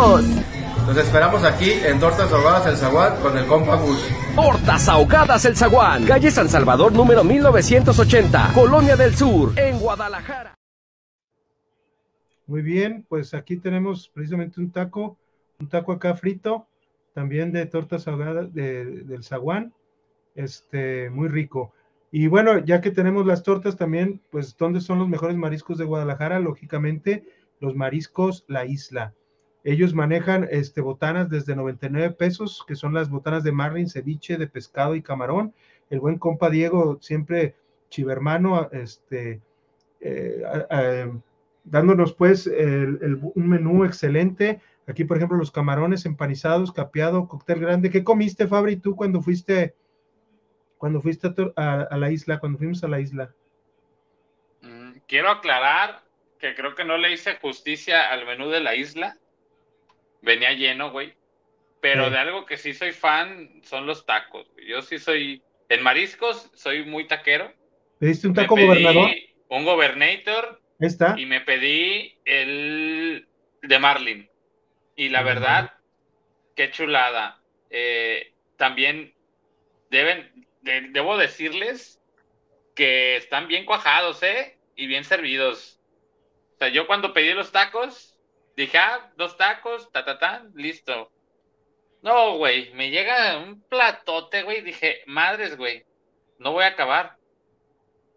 Nos 0.00 0.96
esperamos 0.96 1.44
aquí 1.44 1.72
en 1.72 2.00
Tortas 2.00 2.32
Ahogadas 2.32 2.66
El 2.68 2.76
Zaguán 2.78 3.20
con 3.20 3.36
el 3.36 3.44
compa 3.46 3.76
Gus. 3.76 4.02
Tortas 4.34 4.88
Ahogadas 4.88 5.44
El 5.44 5.54
Zaguán, 5.54 6.06
calle 6.06 6.30
San 6.30 6.48
Salvador 6.48 6.90
número 6.90 7.22
1980, 7.22 8.52
Colonia 8.54 8.96
del 8.96 9.14
Sur, 9.14 9.52
en 9.58 9.78
Guadalajara. 9.78 10.54
Muy 12.46 12.62
bien, 12.62 13.04
pues 13.10 13.34
aquí 13.34 13.58
tenemos 13.58 14.08
precisamente 14.08 14.58
un 14.58 14.70
taco, 14.70 15.18
un 15.58 15.68
taco 15.68 15.92
acá 15.92 16.14
frito, 16.14 16.66
también 17.12 17.52
de 17.52 17.66
tortas 17.66 18.08
ahogadas 18.08 18.54
del 18.54 19.22
Zaguán, 19.22 19.74
este, 20.34 21.10
muy 21.10 21.28
rico. 21.28 21.74
Y 22.10 22.26
bueno, 22.26 22.64
ya 22.64 22.80
que 22.80 22.90
tenemos 22.90 23.26
las 23.26 23.42
tortas 23.42 23.76
también, 23.76 24.22
pues, 24.30 24.56
¿dónde 24.56 24.80
son 24.80 24.98
los 24.98 25.08
mejores 25.08 25.36
mariscos 25.36 25.76
de 25.76 25.84
Guadalajara? 25.84 26.40
Lógicamente, 26.40 27.26
los 27.60 27.76
mariscos 27.76 28.46
La 28.48 28.64
Isla. 28.64 29.12
Ellos 29.62 29.94
manejan 29.94 30.48
este, 30.50 30.80
botanas 30.80 31.28
desde 31.28 31.54
99 31.54 32.14
pesos, 32.14 32.64
que 32.66 32.74
son 32.74 32.94
las 32.94 33.10
botanas 33.10 33.44
de 33.44 33.52
marlin, 33.52 33.88
ceviche, 33.88 34.38
de 34.38 34.46
pescado 34.46 34.94
y 34.94 35.02
camarón. 35.02 35.54
El 35.90 36.00
buen 36.00 36.18
compa 36.18 36.48
Diego, 36.48 36.98
siempre 37.00 37.56
chivermano, 37.90 38.70
este, 38.72 39.40
eh, 40.00 41.12
dándonos 41.64 42.14
pues 42.14 42.46
un 42.46 43.48
menú 43.48 43.84
excelente. 43.84 44.60
Aquí, 44.86 45.04
por 45.04 45.18
ejemplo, 45.18 45.36
los 45.36 45.52
camarones 45.52 46.06
empanizados, 46.06 46.72
capeado, 46.72 47.28
cóctel 47.28 47.60
grande. 47.60 47.90
¿Qué 47.90 48.02
comiste, 48.02 48.48
Fabri, 48.48 48.76
tú 48.76 48.96
cuando 48.96 49.20
fuiste, 49.20 49.74
cuando 50.78 51.00
fuiste 51.02 51.28
a, 51.56 51.96
la 51.96 52.10
isla, 52.10 52.40
cuando 52.40 52.58
fuimos 52.58 52.82
a 52.82 52.88
la 52.88 53.00
isla? 53.00 53.34
Mm, 54.62 54.92
quiero 55.06 55.30
aclarar 55.30 56.02
que 56.38 56.54
creo 56.54 56.74
que 56.74 56.84
no 56.84 56.96
le 56.96 57.12
hice 57.12 57.36
justicia 57.36 58.10
al 58.10 58.24
menú 58.24 58.48
de 58.48 58.60
la 58.60 58.74
isla 58.74 59.18
venía 60.22 60.52
lleno, 60.52 60.90
güey. 60.90 61.14
Pero 61.80 62.10
de 62.10 62.18
algo 62.18 62.44
que 62.44 62.58
sí 62.58 62.74
soy 62.74 62.92
fan 62.92 63.62
son 63.64 63.86
los 63.86 64.04
tacos. 64.04 64.46
Yo 64.66 64.82
sí 64.82 64.98
soy, 64.98 65.42
en 65.68 65.82
mariscos, 65.82 66.50
soy 66.54 66.84
muy 66.84 67.06
taquero. 67.06 67.52
¿Pediste 67.98 68.28
un 68.28 68.34
taco 68.34 68.54
gobernador? 68.54 69.10
Un 69.48 69.64
gobernator. 69.64 70.60
¿Está? 70.78 71.14
Y 71.18 71.26
me 71.26 71.40
pedí 71.40 72.18
el 72.24 73.26
de 73.62 73.78
Marlin. 73.78 74.28
Y 74.94 75.08
la 75.08 75.22
verdad, 75.22 75.72
qué 76.54 76.70
chulada. 76.70 77.40
Eh, 77.70 78.34
también 78.56 79.14
deben, 79.90 80.46
debo 80.60 81.16
decirles 81.16 82.00
que 82.74 83.16
están 83.16 83.48
bien 83.48 83.64
cuajados, 83.64 84.22
¿eh? 84.22 84.58
Y 84.76 84.86
bien 84.86 85.04
servidos. 85.04 85.80
O 86.54 86.58
sea, 86.58 86.68
yo 86.68 86.86
cuando 86.86 87.12
pedí 87.14 87.32
los 87.32 87.52
tacos, 87.52 88.09
Dije, 88.60 88.76
ah, 88.76 89.10
dos 89.16 89.38
tacos, 89.38 89.90
ta, 89.90 90.04
ta, 90.04 90.18
ta, 90.18 90.44
listo. 90.54 91.10
No, 92.02 92.36
güey, 92.36 92.70
me 92.74 92.90
llega 92.90 93.38
un 93.38 93.62
platote, 93.62 94.42
güey. 94.42 94.60
Dije, 94.60 95.02
madres, 95.06 95.56
güey, 95.56 95.86
no 96.38 96.52
voy 96.52 96.64
a 96.64 96.68
acabar. 96.68 97.16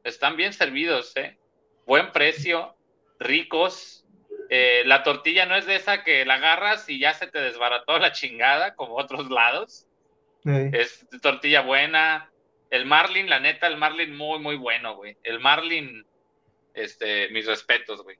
Están 0.04 0.36
bien 0.36 0.52
servidos, 0.52 1.16
¿eh? 1.16 1.38
Buen 1.86 2.12
precio, 2.12 2.76
ricos. 3.20 4.06
Eh, 4.50 4.84
la 4.86 5.04
tortilla 5.04 5.46
no 5.46 5.56
es 5.56 5.66
de 5.66 5.76
esa 5.76 6.04
que 6.04 6.26
la 6.26 6.34
agarras 6.34 6.90
y 6.90 7.00
ya 7.00 7.14
se 7.14 7.28
te 7.28 7.40
desbarató 7.40 7.98
la 7.98 8.12
chingada, 8.12 8.76
como 8.76 8.98
otros 8.98 9.30
lados. 9.30 9.88
Es 10.44 11.08
tortilla 11.22 11.62
buena. 11.62 12.30
El 12.70 12.86
Marlin, 12.86 13.30
la 13.30 13.40
neta, 13.40 13.68
el 13.68 13.78
Marlin 13.78 14.14
muy, 14.14 14.40
muy 14.40 14.58
bueno, 14.58 14.98
güey. 14.98 15.16
El 15.24 15.40
Marlin, 15.40 16.06
este, 16.74 17.30
mis 17.30 17.46
respetos, 17.46 18.04
güey. 18.04 18.18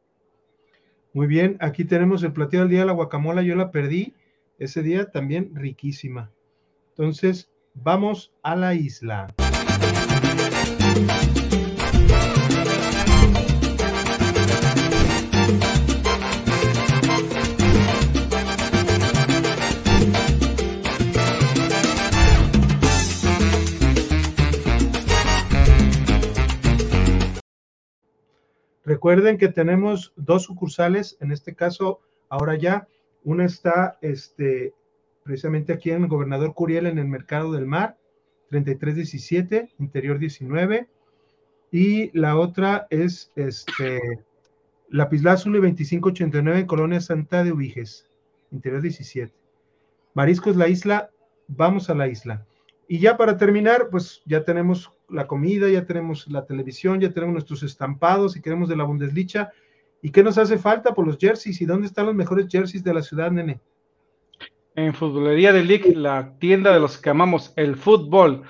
Muy 1.14 1.28
bien, 1.28 1.58
aquí 1.60 1.86
tenemos 1.86 2.24
el 2.24 2.34
platillo 2.34 2.64
del 2.64 2.72
día, 2.72 2.86
la 2.86 2.92
guacamola, 2.92 3.44
yo 3.44 3.56
la 3.56 3.70
perdí 3.70 4.16
ese 4.58 4.82
día, 4.82 5.12
también 5.12 5.56
riquísima. 5.56 6.32
Entonces, 6.90 7.52
vamos 7.76 8.34
a 8.42 8.56
la 8.56 8.74
isla. 8.74 9.28
Recuerden 28.86 29.38
que 29.38 29.48
tenemos 29.48 30.14
dos 30.16 30.44
sucursales, 30.44 31.18
en 31.22 31.32
este 31.32 31.56
caso, 31.56 32.02
ahora 32.30 32.56
ya, 32.56 32.88
una 33.24 33.46
está 33.46 33.98
este, 34.02 34.74
precisamente 35.24 35.72
aquí 35.72 35.92
en 35.92 36.04
el 36.04 36.10
Gobernador 36.10 36.54
Curiel, 36.54 36.88
en 36.88 36.98
el 36.98 37.08
Mercado 37.08 37.54
del 37.54 37.66
Mar, 37.66 37.98
3317, 38.50 39.74
Interior 39.80 40.20
19, 40.20 40.88
y 41.72 42.18
la 42.18 42.38
otra 42.38 42.88
es 42.90 43.32
este, 43.36 44.00
Lapislázuli 44.90 45.60
2589, 45.60 46.68
Colonia 46.68 47.00
Santa 47.00 47.44
de 47.44 47.54
Ubiges, 47.54 48.08
Interior 48.52 48.82
17. 48.82 49.34
Mariscos 50.14 50.56
La 50.56 50.68
Isla, 50.68 51.10
vamos 51.48 51.90
a 51.90 51.96
la 51.96 52.08
isla. 52.08 52.46
Y 52.88 53.00
ya 53.00 53.18
para 53.18 53.38
terminar, 53.38 53.90
pues 53.90 54.22
ya 54.26 54.44
tenemos 54.44 54.92
la 55.10 55.28
comida, 55.28 55.70
ya 55.70 55.86
tenemos 55.86 56.28
la 56.28 56.46
televisión, 56.46 57.00
ya 57.00 57.12
tenemos 57.12 57.34
nuestros 57.34 57.64
estampados 57.64 58.36
y 58.36 58.42
queremos 58.42 58.70
de 58.70 58.76
la 58.76 58.84
Bundesliga. 58.84 59.52
¿Y 60.02 60.12
qué 60.12 60.22
nos 60.22 60.38
hace 60.38 60.58
falta 60.58 60.94
por 60.94 61.08
los 61.08 61.18
jerseys? 61.18 61.62
¿Y 61.62 61.66
dónde 61.66 61.88
están 61.88 62.06
los 62.06 62.16
mejores 62.16 62.48
jerseys 62.50 62.84
de 62.84 62.94
la 62.94 63.02
ciudad, 63.02 63.32
nene? 63.32 63.62
En 64.76 64.94
Futbolería 64.94 65.54
de 65.54 65.64
League, 65.64 65.96
la 65.96 66.34
tienda 66.40 66.74
de 66.74 66.80
los 66.80 66.98
que 66.98 67.10
amamos 67.10 67.54
el 67.56 67.78
fútbol. 67.78 68.44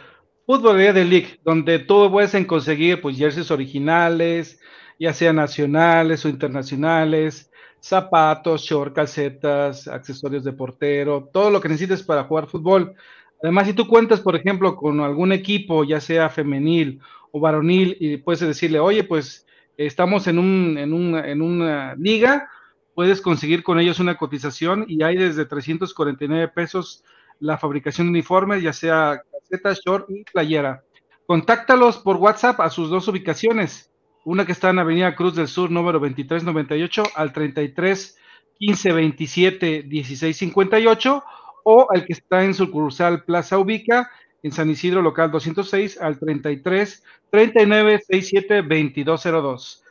Futbolería 0.45 0.93
de 0.93 1.05
League, 1.05 1.39
donde 1.43 1.79
todo 1.79 2.11
puedes 2.11 2.35
conseguir 2.47 3.01
pues 3.01 3.17
jerseys 3.17 3.51
originales, 3.51 4.59
ya 4.99 5.13
sean 5.13 5.35
nacionales 5.35 6.25
o 6.25 6.29
internacionales, 6.29 7.51
zapatos, 7.79 8.61
short, 8.61 8.95
calcetas, 8.95 9.87
accesorios 9.87 10.43
de 10.43 10.53
portero, 10.53 11.29
todo 11.31 11.51
lo 11.51 11.59
que 11.59 11.69
necesites 11.69 12.01
para 12.01 12.23
jugar 12.23 12.47
fútbol. 12.47 12.95
Además, 13.43 13.67
si 13.67 13.73
tú 13.73 13.87
cuentas, 13.87 14.21
por 14.21 14.37
ejemplo, 14.37 14.77
con 14.77 15.01
algún 15.01 15.33
equipo, 15.33 15.83
ya 15.83 15.99
sea 15.99 16.29
femenil 16.29 17.01
o 17.31 17.41
varonil, 17.41 17.97
y 17.99 18.15
puedes 18.15 18.39
decirle, 18.39 18.79
oye, 18.79 19.03
pues 19.03 19.45
estamos 19.75 20.27
en, 20.27 20.39
un, 20.39 20.77
en, 20.77 20.93
un, 20.93 21.17
en 21.17 21.41
una 21.41 21.93
liga, 21.95 22.49
puedes 22.95 23.19
conseguir 23.19 23.61
con 23.61 23.81
ellos 23.81 23.99
una 23.99 24.15
cotización 24.15 24.85
y 24.87 25.03
hay 25.03 25.17
desde 25.17 25.45
349 25.45 26.47
pesos 26.49 27.03
la 27.39 27.57
fabricación 27.57 28.07
de 28.07 28.11
uniformes, 28.11 28.63
ya 28.63 28.71
sea 28.71 29.21
caseta, 29.29 29.73
short 29.73 30.09
y 30.09 30.23
playera. 30.23 30.85
Contáctalos 31.25 31.97
por 31.97 32.15
WhatsApp 32.15 32.61
a 32.61 32.69
sus 32.69 32.89
dos 32.89 33.09
ubicaciones, 33.09 33.91
una 34.23 34.45
que 34.45 34.53
está 34.53 34.69
en 34.69 34.79
Avenida 34.79 35.15
Cruz 35.15 35.35
del 35.35 35.49
Sur, 35.49 35.69
número 35.69 35.99
2398, 35.99 37.03
al 37.15 37.33
33 37.33 38.17
15 38.57 38.93
27 38.93 39.83
16 39.83 40.37
58, 40.37 41.23
o 41.63 41.87
al 41.91 42.05
que 42.05 42.13
está 42.13 42.43
en 42.43 42.53
sucursal 42.53 43.23
Plaza 43.23 43.57
Ubica, 43.57 44.09
en 44.43 44.51
San 44.51 44.69
Isidro, 44.69 45.01
local 45.01 45.31
206, 45.31 45.99
al 46.01 46.19
33 46.19 47.03
39 47.29 47.99
67 48.05 48.61
2202. 48.61 49.83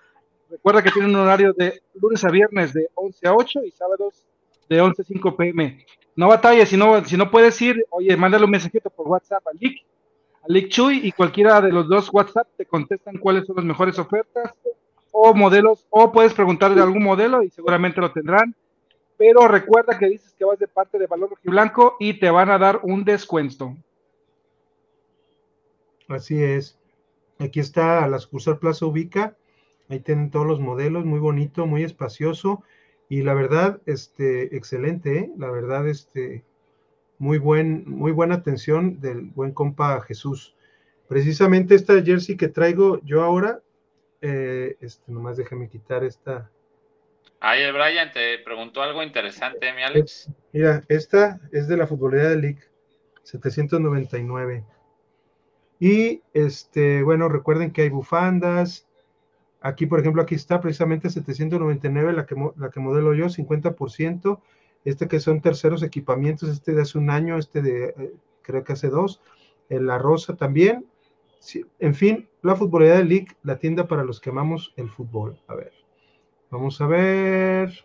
Recuerda 0.51 0.82
que 0.82 0.90
tienen 0.90 1.15
un 1.15 1.23
horario 1.23 1.55
de 1.55 1.81
lunes 1.94 2.23
a 2.24 2.31
viernes 2.31 2.74
de 2.74 2.89
11 2.94 3.28
a 3.28 3.35
8 3.35 3.61
y 3.65 3.70
sábados 3.70 4.27
de 4.69 4.81
11 4.81 5.03
a 5.03 5.05
5 5.07 5.36
pm. 5.36 5.86
No 6.15 6.28
batalles, 6.28 6.69
si 6.69 6.77
no, 6.77 7.03
si 7.05 7.16
no 7.16 7.31
puedes 7.31 7.61
ir, 7.62 7.85
oye, 7.89 8.15
mándale 8.16 8.44
un 8.44 8.51
mensajito 8.51 8.90
por 8.90 9.09
WhatsApp 9.09 9.47
al 9.47 9.57
Lick, 9.59 9.82
al 10.43 10.53
Lick 10.53 10.69
Chuy 10.69 11.01
y 11.05 11.12
cualquiera 11.12 11.61
de 11.62 11.73
los 11.73 11.89
dos 11.89 12.11
WhatsApp 12.12 12.49
te 12.57 12.66
contestan 12.66 13.16
cuáles 13.16 13.47
son 13.47 13.57
las 13.57 13.65
mejores 13.65 13.99
ofertas 13.99 14.53
o 15.11 15.32
modelos, 15.35 15.86
o 15.90 16.11
puedes 16.11 16.35
preguntar 16.35 16.74
de 16.74 16.82
algún 16.82 17.03
modelo 17.03 17.43
y 17.43 17.51
seguramente 17.51 18.01
lo 18.01 18.12
tendrán. 18.12 18.55
Pero 19.23 19.47
recuerda 19.47 19.97
que 20.01 20.09
dices 20.09 20.35
que 20.36 20.44
vas 20.44 20.59
de 20.59 20.66
parte 20.66 20.99
de 20.99 21.07
Valor 21.07 21.39
Blanco 21.44 21.94
y 22.01 22.19
te 22.19 22.28
van 22.28 22.51
a 22.51 22.59
dar 22.59 22.81
un 22.82 23.05
descuento. 23.05 23.77
Así 26.09 26.43
es. 26.43 26.77
Aquí 27.39 27.61
está 27.61 28.09
la 28.09 28.19
sucursal 28.19 28.59
Plaza 28.59 28.85
Ubica. 28.85 29.36
Ahí 29.89 30.01
tienen 30.01 30.32
todos 30.32 30.44
los 30.44 30.59
modelos, 30.59 31.05
muy 31.05 31.20
bonito, 31.20 31.66
muy 31.69 31.85
espacioso. 31.85 32.65
Y 33.09 33.23
la 33.23 33.32
verdad, 33.35 33.81
este, 33.86 34.57
excelente, 34.57 35.16
¿eh? 35.16 35.31
la 35.39 35.53
verdad, 35.53 35.86
este, 35.86 36.43
muy 37.19 37.39
buen, 37.39 37.85
muy 37.89 38.11
buena 38.11 38.35
atención 38.35 39.01
del 39.01 39.31
buen 39.31 39.53
compa 39.53 40.01
Jesús. 40.01 40.57
Precisamente 41.07 41.77
esta 41.77 42.03
jersey 42.03 42.36
que 42.36 42.49
traigo 42.49 43.01
yo 43.05 43.23
ahora, 43.23 43.61
eh, 44.20 44.77
este, 44.81 45.12
nomás 45.12 45.36
déjame 45.36 45.69
quitar 45.69 46.03
esta. 46.03 46.51
Ay, 47.44 47.62
el 47.62 47.73
Brian 47.73 48.12
te 48.12 48.39
preguntó 48.39 48.82
algo 48.82 49.02
interesante, 49.02 49.73
mi 49.73 49.82
Alex. 49.82 50.31
mira, 50.52 50.85
esta 50.89 51.40
es 51.51 51.66
de 51.66 51.77
la 51.77 51.89
futbolera 51.89 52.28
de 52.28 52.36
League, 52.36 52.60
799. 53.24 54.64
Y 55.81 56.23
este, 56.35 57.02
bueno, 57.02 57.28
recuerden 57.28 57.73
que 57.73 57.82
hay 57.82 57.89
bufandas. 57.89 58.86
Aquí, 59.60 59.86
por 59.86 59.98
ejemplo, 59.98 60.23
aquí 60.23 60.36
está 60.36 60.60
precisamente 60.60 61.10
799, 61.10 62.12
la 62.12 62.27
que, 62.27 62.36
la 62.56 62.70
que 62.70 62.78
modelo 62.78 63.12
yo, 63.12 63.27
50%. 63.27 64.40
Este 64.85 65.09
que 65.09 65.19
son 65.19 65.40
terceros 65.40 65.82
equipamientos, 65.82 66.48
este 66.48 66.74
de 66.74 66.82
hace 66.82 66.97
un 66.97 67.10
año, 67.10 67.39
este 67.39 67.60
de 67.60 67.86
eh, 67.86 68.12
creo 68.43 68.62
que 68.62 68.74
hace 68.74 68.89
dos. 68.89 69.20
La 69.69 69.98
rosa 69.98 70.36
también. 70.36 70.86
en 71.81 71.94
fin, 71.97 72.28
la 72.40 72.55
futbolera 72.55 72.98
de 72.98 73.05
League, 73.05 73.36
la 73.43 73.59
tienda 73.59 73.89
para 73.89 74.05
los 74.05 74.20
que 74.20 74.31
amamos 74.31 74.73
el 74.77 74.89
fútbol. 74.89 75.40
A 75.48 75.56
ver, 75.56 75.82
vamos 76.53 76.81
a 76.81 76.87
ver. 76.87 77.85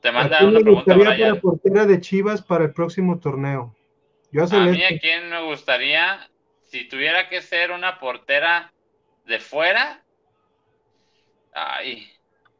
Te 0.00 0.10
manda 0.10 0.42
una 0.42 0.60
pregunta. 0.60 0.96
Para 0.96 1.40
portera 1.40 1.84
de 1.84 2.00
Chivas 2.00 2.40
para 2.40 2.64
el 2.64 2.72
próximo 2.72 3.18
torneo 3.18 3.76
a 4.42 4.66
mí 4.66 4.84
a 4.84 4.98
quién 4.98 5.30
me 5.30 5.42
gustaría, 5.44 6.28
si 6.64 6.88
tuviera 6.88 7.28
que 7.28 7.40
ser 7.40 7.70
una 7.70 7.98
portera 7.98 8.72
de 9.26 9.38
fuera, 9.38 10.02
ay. 11.52 12.10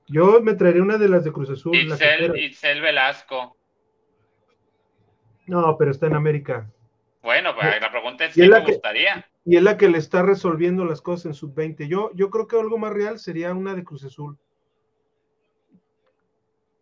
Yo 0.07 0.41
me 0.41 0.55
traería 0.55 0.83
una 0.83 0.99
de 0.99 1.09
las 1.09 1.25
de 1.25 1.33
Cruz 1.33 1.51
Azul. 1.51 1.75
Itzel, 1.77 2.81
Velasco. 2.81 3.57
No, 5.47 5.77
pero 5.77 5.91
está 5.91 6.07
en 6.07 6.15
América. 6.15 6.71
Bueno, 7.23 7.55
pues 7.55 7.81
la 7.81 7.91
pregunta 7.91 8.27
es 8.27 8.35
si 8.35 8.47
me 8.47 8.61
gustaría. 8.61 9.29
Y 9.45 9.57
es 9.57 9.62
la 9.62 9.77
que 9.77 9.89
le 9.89 9.99
está 9.99 10.23
resolviendo 10.23 10.85
las 10.85 11.03
cosas 11.03 11.27
en 11.27 11.35
sub-20. 11.35 11.87
Yo, 11.87 12.11
yo 12.15 12.31
creo 12.31 12.47
que 12.47 12.59
algo 12.59 12.79
más 12.79 12.93
real 12.93 13.19
sería 13.19 13.53
una 13.53 13.75
de 13.75 13.85
Cruz 13.85 14.05
Azul. 14.05 14.39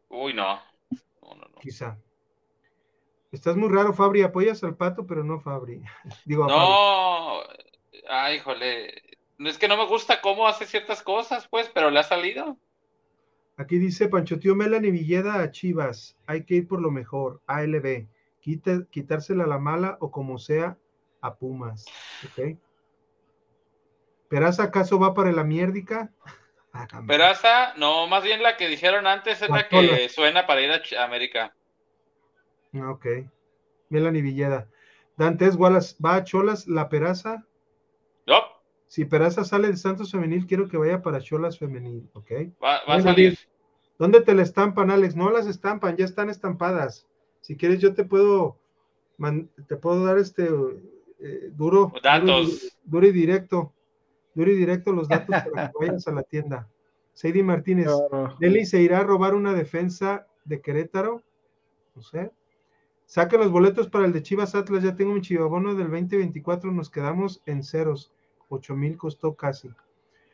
Uy, 0.08 0.32
no. 0.32 0.60
no, 1.22 1.34
no, 1.34 1.34
no. 1.34 1.58
Quizá. 1.60 1.98
Estás 3.32 3.56
muy 3.56 3.68
raro, 3.68 3.94
Fabri. 3.94 4.22
Apoyas 4.22 4.62
al 4.62 4.76
pato, 4.76 5.06
pero 5.06 5.24
no 5.24 5.40
Fabri. 5.40 5.82
Digo, 6.24 6.46
no, 6.46 7.40
ay, 8.08 8.36
híjole. 8.36 9.02
Es 9.38 9.58
que 9.58 9.66
no 9.66 9.76
me 9.76 9.86
gusta 9.86 10.20
cómo 10.20 10.46
hace 10.46 10.66
ciertas 10.66 11.02
cosas, 11.02 11.48
pues, 11.48 11.68
pero 11.74 11.90
le 11.90 11.98
ha 11.98 12.04
salido. 12.04 12.58
Aquí 13.56 13.78
dice 13.78 14.08
Pancho 14.08 14.38
Tío 14.38 14.54
Melanie 14.54 14.90
Villeda 14.90 15.40
a 15.40 15.50
Chivas. 15.50 16.16
Hay 16.26 16.44
que 16.44 16.56
ir 16.56 16.68
por 16.68 16.80
lo 16.80 16.90
mejor. 16.90 17.40
ALB. 17.46 18.06
Quita, 18.40 18.86
quitársela 18.90 19.44
a 19.44 19.48
la 19.48 19.58
mala 19.58 19.96
o 20.00 20.10
como 20.10 20.38
sea 20.38 20.78
a 21.22 21.34
Pumas. 21.34 21.86
¿Ok? 22.24 22.58
¿Peraza 24.28 24.64
acaso 24.64 24.98
va 24.98 25.14
para 25.14 25.32
la 25.32 25.44
mierdica? 25.44 26.10
Ah, 26.74 26.86
Peraza, 27.06 27.74
no, 27.76 28.06
más 28.06 28.24
bien 28.24 28.42
la 28.42 28.56
que 28.56 28.66
dijeron 28.66 29.06
antes 29.06 29.42
es 29.42 29.50
la 29.50 29.68
que 29.68 30.08
suena 30.08 30.46
para 30.46 30.62
ir 30.62 30.70
a 30.70 31.04
América. 31.04 31.54
Ah, 32.72 32.90
ok. 32.92 33.06
Melanie 33.90 34.22
Villeda. 34.22 34.70
Dantes 35.18 35.56
Wallace, 35.56 35.96
¿va 36.02 36.14
a 36.14 36.24
Cholas 36.24 36.66
la 36.66 36.88
Peraza? 36.88 37.46
No. 38.26 38.40
Si 38.86 39.04
Peraza 39.04 39.44
sale 39.44 39.68
de 39.68 39.76
Santos 39.76 40.12
Femenil, 40.12 40.46
quiero 40.46 40.66
que 40.66 40.78
vaya 40.78 41.02
para 41.02 41.20
Cholas 41.20 41.58
Femenil, 41.58 42.08
¿ok? 42.14 42.30
Va, 42.64 42.76
a 42.76 43.02
salir. 43.02 43.38
¿Dónde 43.98 44.22
te 44.22 44.34
la 44.34 44.40
estampan, 44.40 44.90
Alex? 44.90 45.14
No 45.14 45.30
las 45.30 45.46
estampan, 45.46 45.98
ya 45.98 46.06
están 46.06 46.30
estampadas. 46.30 47.06
Si 47.42 47.54
quieres, 47.54 47.80
yo 47.80 47.92
te 47.92 48.04
puedo, 48.04 48.58
te 49.68 49.76
puedo 49.76 50.06
dar 50.06 50.16
este 50.16 50.48
eh, 51.22 51.50
duro, 51.52 51.92
datos. 52.02 52.76
Duro, 52.84 53.06
y 53.06 53.12
directo, 53.12 53.72
duro 54.34 54.50
y 54.50 54.56
directo 54.56 54.92
los 54.92 55.08
datos 55.08 55.36
para 55.52 55.68
que 55.68 55.86
vayas 55.86 56.06
a 56.08 56.12
la 56.12 56.22
tienda. 56.22 56.68
Seidy 57.14 57.42
Martínez, 57.42 57.88
Deli 58.40 58.64
se 58.64 58.80
irá 58.80 59.00
a 59.00 59.04
robar 59.04 59.34
una 59.34 59.52
defensa 59.52 60.26
de 60.44 60.60
Querétaro, 60.60 61.22
no 61.94 62.02
sé. 62.02 62.30
Saque 63.12 63.36
los 63.36 63.50
boletos 63.50 63.88
para 63.88 64.06
el 64.06 64.12
de 64.12 64.22
Chivas 64.22 64.54
Atlas. 64.54 64.82
Ya 64.82 64.96
tengo 64.96 65.12
mi 65.12 65.20
chivabono 65.20 65.74
del 65.74 65.90
2024. 65.90 66.72
Nos 66.72 66.88
quedamos 66.88 67.42
en 67.44 67.62
ceros. 67.62 68.10
8 68.48 68.74
mil 68.74 68.96
costó 68.96 69.34
casi. 69.34 69.68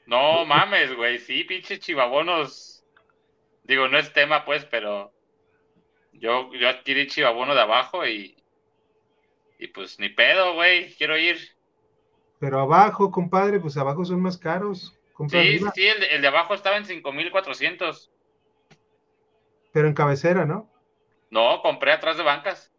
No 0.06 0.44
mames, 0.44 0.94
güey. 0.94 1.18
Sí, 1.18 1.42
pinche 1.42 1.80
chivabonos. 1.80 2.84
Digo, 3.64 3.88
no 3.88 3.98
es 3.98 4.12
tema, 4.12 4.44
pues, 4.44 4.64
pero 4.64 5.12
yo, 6.12 6.52
yo 6.54 6.68
adquirí 6.68 7.08
chivabono 7.08 7.54
de 7.54 7.60
abajo 7.60 8.06
y. 8.06 8.37
Y 9.58 9.68
pues 9.68 9.98
ni 9.98 10.08
pedo, 10.08 10.54
güey. 10.54 10.94
Quiero 10.94 11.18
ir. 11.18 11.38
Pero 12.38 12.60
abajo, 12.60 13.10
compadre, 13.10 13.58
pues 13.58 13.76
abajo 13.76 14.04
son 14.04 14.22
más 14.22 14.38
caros. 14.38 14.96
sí, 15.28 15.58
sí, 15.74 15.86
el 15.86 16.00
de, 16.00 16.06
el 16.14 16.22
de 16.22 16.28
abajo 16.28 16.54
estaba 16.54 16.76
en 16.76 16.84
5400. 16.84 18.12
Pero 19.72 19.88
en 19.88 19.94
cabecera, 19.94 20.46
¿no? 20.46 20.70
No, 21.30 21.60
compré 21.62 21.92
atrás 21.92 22.16
de 22.16 22.22
bancas. 22.22 22.72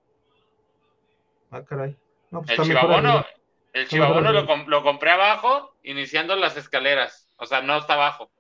Ah, 1.52 1.64
caray. 1.64 1.98
Pues 2.30 2.50
el 2.50 2.66
chivabono, 2.66 3.26
el 3.74 3.88
chivabono 3.88 4.32
lo, 4.32 4.84
compré 4.84 5.12
abajo, 5.12 5.76
iniciando 5.84 6.36
las 6.36 6.58
escaleras. 6.58 7.28
O 7.38 7.46
sea, 7.46 7.62
no 7.62 7.78
está 7.78 7.94
abajo. 7.94 8.32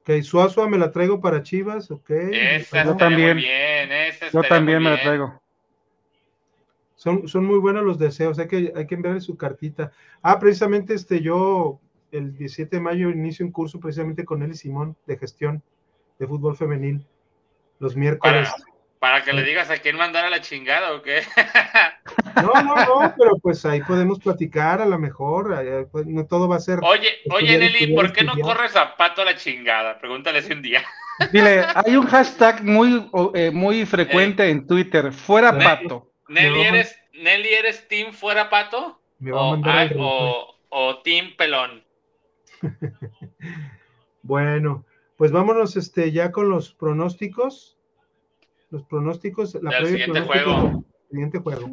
Ok, 0.00 0.20
Suazua 0.22 0.68
me 0.68 0.78
la 0.78 0.90
traigo 0.90 1.20
para 1.20 1.42
Chivas, 1.42 1.90
ok. 1.90 2.10
yo 2.84 2.96
también. 2.96 3.40
yo 4.32 4.42
también 4.42 4.82
me 4.82 4.90
la 4.90 5.00
traigo. 5.00 5.43
Son, 7.04 7.28
son 7.28 7.44
muy 7.44 7.58
buenos 7.58 7.84
los 7.84 7.98
deseos, 7.98 8.38
hay 8.38 8.48
que, 8.48 8.72
hay 8.74 8.86
que 8.86 8.94
enviarle 8.94 9.20
su 9.20 9.36
cartita. 9.36 9.92
Ah, 10.22 10.38
precisamente 10.38 10.94
este, 10.94 11.20
yo 11.20 11.78
el 12.10 12.34
17 12.34 12.76
de 12.76 12.80
mayo 12.80 13.10
inicio 13.10 13.44
un 13.44 13.52
curso 13.52 13.78
precisamente 13.78 14.24
con 14.24 14.42
él 14.42 14.52
y 14.52 14.54
Simón 14.54 14.96
de 15.06 15.18
gestión 15.18 15.62
de 16.18 16.26
fútbol 16.26 16.56
femenil 16.56 17.06
los 17.78 17.94
miércoles. 17.94 18.48
Para, 18.98 19.22
que 19.22 19.34
le 19.34 19.42
digas 19.42 19.68
a 19.68 19.76
quién 19.76 19.98
mandar 19.98 20.24
a 20.24 20.30
la 20.30 20.40
chingada 20.40 20.94
o 20.94 21.02
qué. 21.02 21.20
No, 22.42 22.52
no, 22.62 22.74
no, 22.74 23.14
pero 23.16 23.36
pues 23.36 23.64
ahí 23.64 23.80
podemos 23.82 24.18
platicar 24.18 24.80
a 24.80 24.86
lo 24.86 24.98
mejor, 24.98 25.86
pues, 25.92 26.04
no 26.04 26.26
todo 26.26 26.48
va 26.48 26.56
a 26.56 26.60
ser. 26.60 26.80
Oye, 26.82 27.10
oye 27.30 27.58
Nelly, 27.58 27.94
¿por 27.94 28.12
qué 28.12 28.24
no 28.24 28.34
corres 28.34 28.74
a 28.74 28.96
pato 28.96 29.22
a 29.22 29.24
la 29.24 29.36
chingada? 29.36 29.98
Pregúntale 30.00 30.40
ese 30.40 30.52
un 30.54 30.62
día. 30.62 30.82
Dile, 31.32 31.64
hay 31.74 31.96
un 31.96 32.06
hashtag 32.06 32.64
muy, 32.64 33.08
eh, 33.34 33.50
muy 33.52 33.86
frecuente 33.86 34.50
en 34.50 34.66
Twitter, 34.66 35.12
fuera 35.12 35.56
pato. 35.56 36.13
Nelly, 36.28 36.60
¿eres, 36.62 36.98
Nelly, 37.12 37.48
¿eres 37.48 37.86
team 37.88 38.12
fuera 38.12 38.48
pato? 38.48 39.00
Me 39.18 39.30
va 39.30 39.48
a 39.48 39.50
mandar 39.52 39.94
o, 39.98 40.54
o 40.70 40.98
team 41.02 41.36
pelón. 41.36 41.84
bueno, 44.22 44.84
pues 45.16 45.32
vámonos 45.32 45.76
este, 45.76 46.12
ya 46.12 46.32
con 46.32 46.48
los 46.48 46.72
pronósticos. 46.72 47.76
Los 48.70 48.82
pronósticos. 48.84 49.54
La 49.62 49.84
siguiente 49.84 50.20
juego. 50.22 50.84
siguiente 51.10 51.38
juego. 51.38 51.68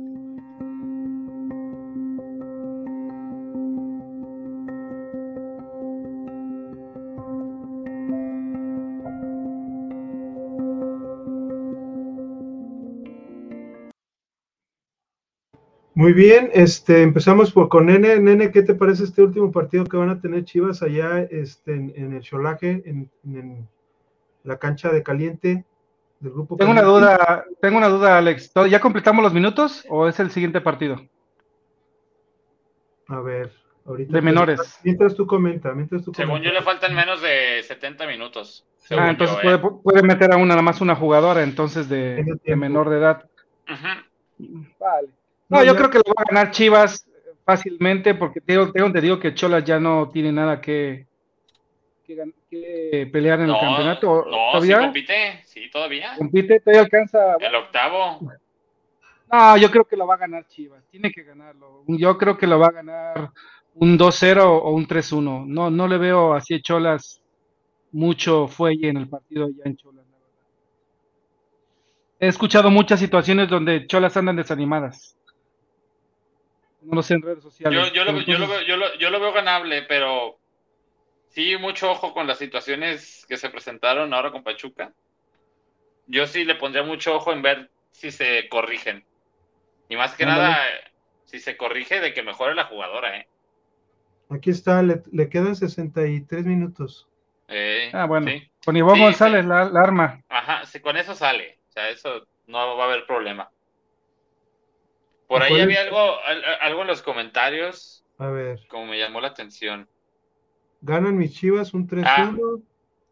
Muy 16.01 16.13
bien, 16.13 16.49
este, 16.55 17.03
empezamos 17.03 17.51
por, 17.51 17.69
con 17.69 17.85
Nene. 17.85 18.19
Nene, 18.19 18.49
¿qué 18.49 18.63
te 18.63 18.73
parece 18.73 19.03
este 19.03 19.21
último 19.21 19.51
partido 19.51 19.83
que 19.83 19.97
van 19.97 20.09
a 20.09 20.19
tener 20.19 20.43
Chivas 20.45 20.81
allá 20.81 21.19
este, 21.29 21.75
en, 21.75 22.13
el 22.13 22.21
Cholaje, 22.21 22.81
en, 22.85 23.69
la 24.43 24.57
cancha 24.57 24.89
de 24.89 25.03
caliente 25.03 25.63
del 26.19 26.31
grupo? 26.31 26.57
Tengo 26.57 26.71
una 26.71 26.81
duda, 26.81 27.45
tengo 27.61 27.77
una 27.77 27.87
duda, 27.87 28.17
Alex. 28.17 28.51
¿Ya 28.67 28.79
completamos 28.79 29.21
los 29.21 29.31
minutos 29.31 29.85
o 29.89 30.07
es 30.07 30.19
el 30.19 30.31
siguiente 30.31 30.59
partido? 30.59 30.99
A 33.07 33.19
ver, 33.19 33.51
ahorita. 33.85 34.11
De 34.11 34.21
menores. 34.23 34.79
Mientras 34.83 35.13
tú 35.13 35.27
comenta, 35.27 35.71
mientras 35.73 36.03
tú 36.03 36.15
Según 36.15 36.41
yo 36.41 36.51
le 36.51 36.63
faltan 36.63 36.95
menos 36.95 37.21
de 37.21 37.61
70 37.61 38.07
minutos. 38.07 38.65
Ah, 38.89 39.11
entonces 39.11 39.37
¿eh? 39.43 39.59
puede, 39.83 40.01
meter 40.01 40.33
a 40.33 40.37
una, 40.37 40.47
nada 40.47 40.63
más 40.63 40.81
una 40.81 40.95
jugadora 40.95 41.43
entonces 41.43 41.87
de, 41.87 42.25
menor 42.55 42.89
de 42.89 42.97
edad. 42.97 43.29
Vale. 44.79 45.20
No, 45.51 45.65
yo 45.65 45.75
creo 45.75 45.89
que 45.89 45.97
lo 45.97 46.13
va 46.17 46.23
a 46.23 46.33
ganar 46.33 46.51
Chivas 46.51 47.05
fácilmente 47.43 48.15
porque 48.15 48.39
tengo, 48.39 48.71
tengo 48.71 48.87
entendido 48.87 49.19
que 49.19 49.33
Cholas 49.33 49.65
ya 49.65 49.81
no 49.81 50.09
tiene 50.09 50.31
nada 50.31 50.61
que, 50.61 51.07
que, 52.05 53.09
pelear 53.11 53.41
en 53.41 53.49
el 53.49 53.59
campeonato. 53.59 54.25
No, 54.29 54.51
¿Todavía? 54.53 54.77
sí 54.77 54.83
compite, 54.85 55.41
sí, 55.43 55.69
todavía. 55.69 56.15
Compite, 56.17 56.61
todavía 56.61 56.83
alcanza. 56.83 57.35
El 57.37 57.55
octavo. 57.55 58.19
No, 59.29 59.57
yo 59.57 59.69
creo 59.69 59.83
que 59.83 59.97
lo 59.97 60.07
va 60.07 60.15
a 60.15 60.19
ganar 60.19 60.47
Chivas, 60.47 60.85
tiene 60.89 61.11
que 61.11 61.23
ganarlo. 61.23 61.83
Yo 61.85 62.17
creo 62.17 62.37
que 62.37 62.47
lo 62.47 62.57
va 62.57 62.67
a 62.67 62.71
ganar 62.71 63.31
un 63.75 63.99
2-0 63.99 64.43
o 64.45 64.69
un 64.71 64.87
3-1. 64.87 65.47
No, 65.47 65.69
no 65.69 65.87
le 65.89 65.97
veo 65.97 66.33
así 66.33 66.53
a 66.53 66.61
Cholas 66.61 67.21
mucho 67.91 68.47
fuelle 68.47 68.87
en 68.87 68.95
el 68.95 69.09
partido 69.09 69.49
ya 69.49 69.63
en 69.65 69.75
Cholas, 69.75 70.05
la 70.05 70.17
verdad. 70.17 70.29
He 72.21 72.27
escuchado 72.27 72.71
muchas 72.71 73.01
situaciones 73.01 73.49
donde 73.49 73.85
Cholas 73.85 74.15
andan 74.15 74.37
desanimadas 74.37 75.17
no 76.81 76.95
lo 76.95 77.03
sé 77.03 77.15
en 77.15 77.21
redes 77.21 77.43
sociales. 77.43 77.91
Yo, 77.93 78.03
lo, 79.09 79.19
veo 79.19 79.33
ganable, 79.33 79.83
pero 79.83 80.37
sí, 81.29 81.57
mucho 81.57 81.91
ojo 81.91 82.13
con 82.13 82.27
las 82.27 82.37
situaciones 82.37 83.25
que 83.27 83.37
se 83.37 83.49
presentaron 83.49 84.13
ahora 84.13 84.31
con 84.31 84.43
Pachuca. 84.43 84.93
Yo 86.07 86.27
sí 86.27 86.43
le 86.43 86.55
pondría 86.55 86.83
mucho 86.83 87.15
ojo 87.15 87.31
en 87.31 87.41
ver 87.41 87.69
si 87.91 88.11
se 88.11 88.47
corrigen. 88.49 89.05
Y 89.89 89.95
más 89.95 90.15
que 90.15 90.25
nada, 90.25 90.57
si 91.25 91.39
se 91.39 91.57
corrige, 91.57 91.99
de 91.99 92.13
que 92.13 92.23
mejore 92.23 92.55
la 92.55 92.65
jugadora, 92.65 93.17
¿eh? 93.17 93.27
Aquí 94.29 94.49
está, 94.49 94.81
le, 94.81 95.29
quedan 95.29 95.55
63 95.55 96.45
minutos. 96.45 97.07
Eh, 97.49 97.91
ah, 97.93 98.05
bueno. 98.05 98.31
Con 98.63 98.77
Ivonne 98.77 99.03
González, 99.03 99.45
la, 99.45 99.63
arma. 99.63 100.21
Ajá, 100.29 100.65
si 100.65 100.79
con 100.79 100.95
eso 100.95 101.13
sale. 101.13 101.59
O 101.69 101.71
sea, 101.73 101.89
eso 101.89 102.25
no 102.47 102.77
va 102.77 102.85
a 102.85 102.87
haber 102.87 103.05
problema. 103.05 103.49
Por 105.31 105.43
ahí 105.43 105.61
había 105.61 105.79
algo, 105.83 106.17
algo 106.59 106.81
en 106.81 106.87
los 106.87 107.01
comentarios. 107.01 108.03
A 108.17 108.27
ver. 108.27 108.59
Como 108.67 108.87
me 108.87 108.99
llamó 108.99 109.21
la 109.21 109.29
atención. 109.29 109.87
Ganan 110.81 111.17
mis 111.17 111.33
chivas 111.33 111.73
un 111.73 111.87
3-1. 111.87 112.61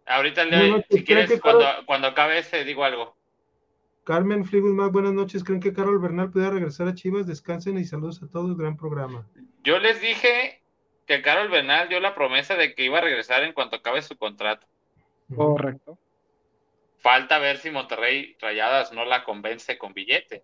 Ah, 0.06 0.16
ahorita, 0.18 0.44
le, 0.44 0.86
si 0.90 1.06
quieres, 1.06 1.40
cuando, 1.40 1.66
cuando 1.86 2.08
acabe 2.10 2.40
ese, 2.40 2.66
digo 2.66 2.84
algo. 2.84 3.16
Carmen 4.04 4.44
Fleetwood 4.44 4.92
buenas 4.92 5.14
noches. 5.14 5.46
¿Creen 5.46 5.62
que 5.62 5.72
Carol 5.72 5.98
Bernal 5.98 6.30
pueda 6.30 6.50
regresar 6.50 6.90
a 6.90 6.94
Chivas? 6.94 7.26
Descansen 7.26 7.78
y 7.78 7.86
saludos 7.86 8.22
a 8.22 8.28
todos. 8.28 8.58
Gran 8.58 8.76
programa. 8.76 9.26
Yo 9.64 9.80
les 9.80 10.02
dije 10.02 10.62
que 11.08 11.22
Carol 11.22 11.48
Bernal 11.48 11.88
dio 11.88 12.02
la 12.02 12.16
promesa 12.16 12.56
de 12.56 12.76
que 12.76 12.84
iba 12.84 12.98
a 12.98 13.02
regresar 13.02 13.44
en 13.44 13.54
cuanto 13.54 13.78
acabe 13.78 14.02
su 14.02 14.18
contrato. 14.18 14.68
Correcto. 15.34 15.98
Falta 16.98 17.40
ver 17.40 17.60
si 17.60 17.72
Monterrey 17.72 18.36
Rayadas 18.42 18.92
no 18.92 19.06
la 19.06 19.24
convence 19.24 19.78
con 19.78 19.94
billete. 19.94 20.44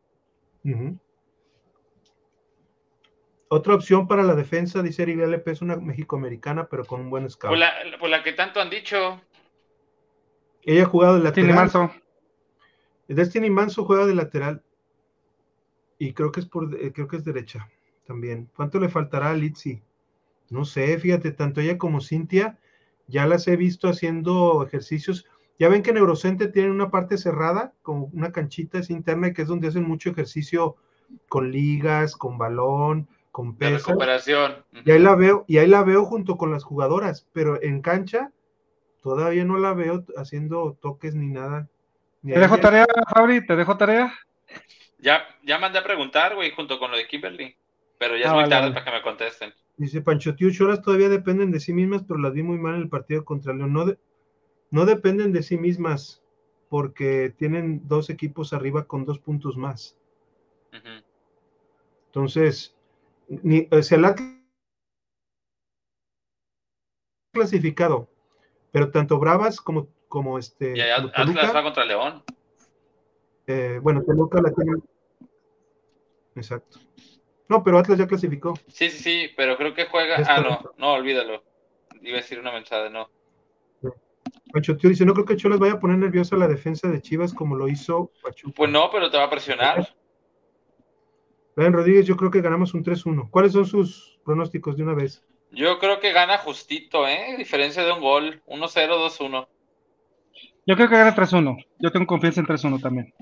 Otra 3.56 3.74
opción 3.74 4.06
para 4.06 4.22
la 4.22 4.36
defensa, 4.36 4.84
dice 4.84 5.04
Eric 5.04 5.22
LP, 5.22 5.50
es 5.50 5.62
una 5.62 5.78
mexicoamericana, 5.78 6.68
pero 6.68 6.84
con 6.84 7.00
un 7.00 7.10
buen 7.10 7.30
scout. 7.30 7.52
Por 7.52 7.58
la, 7.58 7.72
por 8.02 8.10
la 8.10 8.22
que 8.22 8.34
tanto 8.34 8.60
han 8.60 8.70
dicho. 8.70 9.22
Ella 10.64 10.84
ha 10.84 10.86
jugado 10.86 11.14
de 11.16 11.24
lateral. 11.24 11.48
Destiny 11.48 11.56
Manso. 11.56 11.96
Destiny 13.08 13.50
Manso 13.50 13.86
juega 13.86 14.08
de 14.08 14.14
lateral. 14.14 14.62
Y 15.98 16.12
creo 16.12 16.34
que 16.34 16.42
es 16.42 16.48
por 16.48 16.76
eh, 16.76 16.92
creo 16.92 17.08
que 17.08 17.16
es 17.16 17.24
derecha 17.24 17.70
también. 18.06 18.50
¿Cuánto 18.58 18.78
le 18.78 18.90
faltará 18.90 19.30
a 19.30 19.34
Litsi? 19.34 19.82
No 20.50 20.66
sé, 20.66 20.98
fíjate, 21.00 21.32
tanto 21.32 21.62
ella 21.62 21.78
como 21.78 22.02
Cintia 22.02 22.60
ya 23.08 23.26
las 23.26 23.48
he 23.48 23.56
visto 23.56 23.88
haciendo 23.88 24.66
ejercicios. 24.66 25.30
Ya 25.60 25.70
ven 25.70 25.82
que 25.82 25.92
en 25.92 25.98
Eurocente 25.98 26.50
tienen 26.50 26.72
una 26.72 26.92
parte 26.92 27.18
cerrada, 27.18 27.74
como 27.84 28.10
una 28.12 28.34
canchita 28.34 28.80
es 28.80 28.90
interna, 28.90 29.32
que 29.32 29.44
es 29.44 29.48
donde 29.48 29.70
hacen 29.70 29.88
mucho 29.88 30.10
ejercicio 30.10 30.76
con 31.30 31.54
ligas, 31.54 32.18
con 32.18 32.38
balón, 32.38 33.08
con 33.36 33.58
peso. 33.58 33.90
recuperación. 33.90 34.64
Y 34.86 34.92
ahí 34.92 35.00
la 35.00 35.14
veo, 35.14 35.44
y 35.46 35.58
ahí 35.58 35.68
la 35.68 35.84
veo 35.84 36.06
junto 36.06 36.38
con 36.38 36.52
las 36.52 36.64
jugadoras, 36.64 37.28
pero 37.34 37.62
en 37.62 37.82
cancha 37.82 38.32
todavía 39.04 39.44
no 39.44 39.58
la 39.58 39.74
veo 39.74 40.06
haciendo 40.16 40.78
toques 40.82 41.16
ni 41.16 41.28
nada. 41.28 41.68
¿Te 42.24 42.40
dejo 42.40 42.58
tarea, 42.62 42.86
Fabri? 43.14 43.46
¿Te 43.46 43.58
dejo 43.58 43.76
tarea? 43.76 44.14
Ya, 45.00 45.26
ya 45.44 45.60
mandé 45.60 45.80
a 45.80 45.84
preguntar, 45.84 46.36
güey, 46.36 46.52
junto 46.52 46.80
con 46.80 46.92
lo 46.92 46.96
de 46.96 47.08
Kimberly. 47.08 47.58
Pero 47.98 48.16
ya 48.16 48.28
es 48.28 48.32
ah, 48.32 48.36
muy 48.36 48.48
tarde 48.48 48.72
para 48.72 48.86
que 48.86 48.92
me 48.92 49.02
contesten. 49.02 49.54
Dice 49.76 50.00
Pancho 50.00 50.34
Tío 50.34 50.50
Cholas 50.54 50.82
todavía 50.82 51.10
dependen 51.10 51.52
de 51.52 51.60
sí 51.60 51.74
mismas, 51.74 52.04
pero 52.08 52.22
las 52.22 52.32
vi 52.32 52.42
muy 52.42 52.58
mal 52.58 52.76
en 52.76 52.84
el 52.84 52.90
partido 52.90 53.26
contra 53.26 53.54
León. 53.54 53.74
No, 53.74 53.86
no 54.72 54.86
dependen 54.86 55.34
de 55.34 55.44
sí 55.44 55.58
mismas 55.58 56.24
porque 56.70 57.36
tienen 57.38 57.86
dos 57.90 58.10
equipos 58.10 58.54
arriba 58.54 58.86
con 58.86 59.04
dos 59.04 59.20
puntos 59.20 59.58
más. 59.58 59.98
Entonces, 62.08 62.75
ni, 63.28 63.68
se 63.82 63.98
la 63.98 64.16
clasificado, 67.32 68.10
pero 68.72 68.90
tanto 68.92 69.20
Bravas 69.20 69.62
como, 69.62 69.90
como 70.08 70.40
este. 70.40 70.76
Y 70.76 70.82
Atlas 70.82 71.56
va 71.56 71.64
contra 71.64 71.86
León. 71.86 72.24
Eh, 73.46 73.80
bueno, 73.82 74.02
Toluca 74.04 74.42
la 74.42 74.52
tiene. 74.52 74.80
Exacto. 76.36 76.80
No, 77.48 77.64
pero 77.64 77.78
Atlas 77.78 78.00
ya 78.00 78.08
clasificó. 78.08 78.56
Sí, 78.68 78.90
sí, 78.90 79.04
sí, 79.04 79.30
pero 79.38 79.58
creo 79.58 79.74
que 79.74 79.86
juega. 79.86 80.18
ah, 80.28 80.42
no, 80.42 80.72
no, 80.78 80.94
olvídalo. 80.94 81.44
Iba 82.02 82.18
a 82.18 82.22
decir 82.22 82.40
una 82.40 82.52
mensaje, 82.52 82.90
no. 82.90 83.10
Pancho 84.52 84.78
Tío 84.78 84.90
dice: 84.90 85.06
No 85.06 85.14
creo 85.14 85.26
que 85.26 85.36
Cholas 85.36 85.60
vaya 85.60 85.74
a 85.74 85.80
poner 85.80 85.98
nervioso 85.98 86.36
a 86.36 86.40
la 86.40 86.48
defensa 86.48 86.88
de 86.88 87.02
Chivas 87.02 87.34
como 87.34 87.56
lo 87.56 87.68
hizo 87.68 88.12
Pachuca. 88.24 88.54
Pues 88.56 88.72
no, 88.72 88.90
pero 88.92 89.12
te 89.12 89.18
va 89.18 89.26
a 89.26 89.30
presionar. 89.30 89.96
Brian 91.56 91.74
Rodríguez, 91.74 92.06
yo 92.06 92.18
creo 92.18 92.32
que 92.32 92.42
ganamos 92.42 92.74
un 92.74 92.84
3-1. 92.84 93.30
¿Cuáles 93.30 93.54
son 93.54 93.66
sus 93.66 94.20
pronósticos 94.26 94.76
de 94.76 94.84
una 94.84 94.94
vez? 94.94 95.24
Yo 95.52 95.80
creo 95.80 96.00
que 96.02 96.12
gana 96.12 96.38
justito, 96.38 97.08
¿eh? 97.08 97.36
Diferencia 97.38 97.84
de 97.84 97.94
un 97.94 98.02
gol. 98.02 98.42
1-0, 98.46 99.10
2-1. 99.10 99.48
Yo 100.68 100.76
creo 100.76 100.90
que 100.90 100.98
gana 100.98 101.16
3-1. 101.16 101.66
Yo 101.80 101.92
tengo 101.92 102.08
confianza 102.08 102.42
en 102.42 102.48
3-1 102.48 102.82
también. 102.82 103.14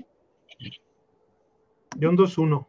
Yo 1.96 2.10
un 2.10 2.16
2-1. 2.16 2.66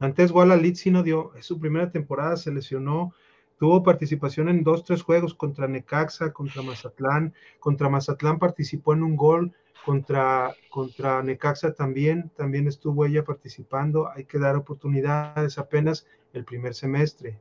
Antes 0.00 0.32
Walla 0.32 0.56
Litsi 0.56 0.90
no 0.90 1.04
dio. 1.04 1.32
Es 1.36 1.46
su 1.46 1.60
primera 1.60 1.90
temporada, 1.90 2.36
se 2.36 2.50
lesionó. 2.50 3.14
Tuvo 3.58 3.82
participación 3.82 4.48
en 4.48 4.64
dos, 4.64 4.84
tres 4.84 5.02
juegos 5.02 5.34
contra 5.34 5.68
Necaxa, 5.68 6.32
contra 6.32 6.62
Mazatlán. 6.62 7.34
Contra 7.60 7.88
Mazatlán 7.88 8.38
participó 8.38 8.94
en 8.94 9.04
un 9.04 9.16
gol 9.16 9.54
contra, 9.86 10.56
contra 10.68 11.22
Necaxa 11.22 11.72
también, 11.72 12.28
también 12.36 12.66
estuvo 12.66 13.06
ella 13.06 13.22
participando. 13.22 14.10
Hay 14.10 14.24
que 14.24 14.40
dar 14.40 14.56
oportunidades 14.56 15.58
apenas 15.58 16.08
el 16.32 16.44
primer 16.44 16.74
semestre, 16.74 17.38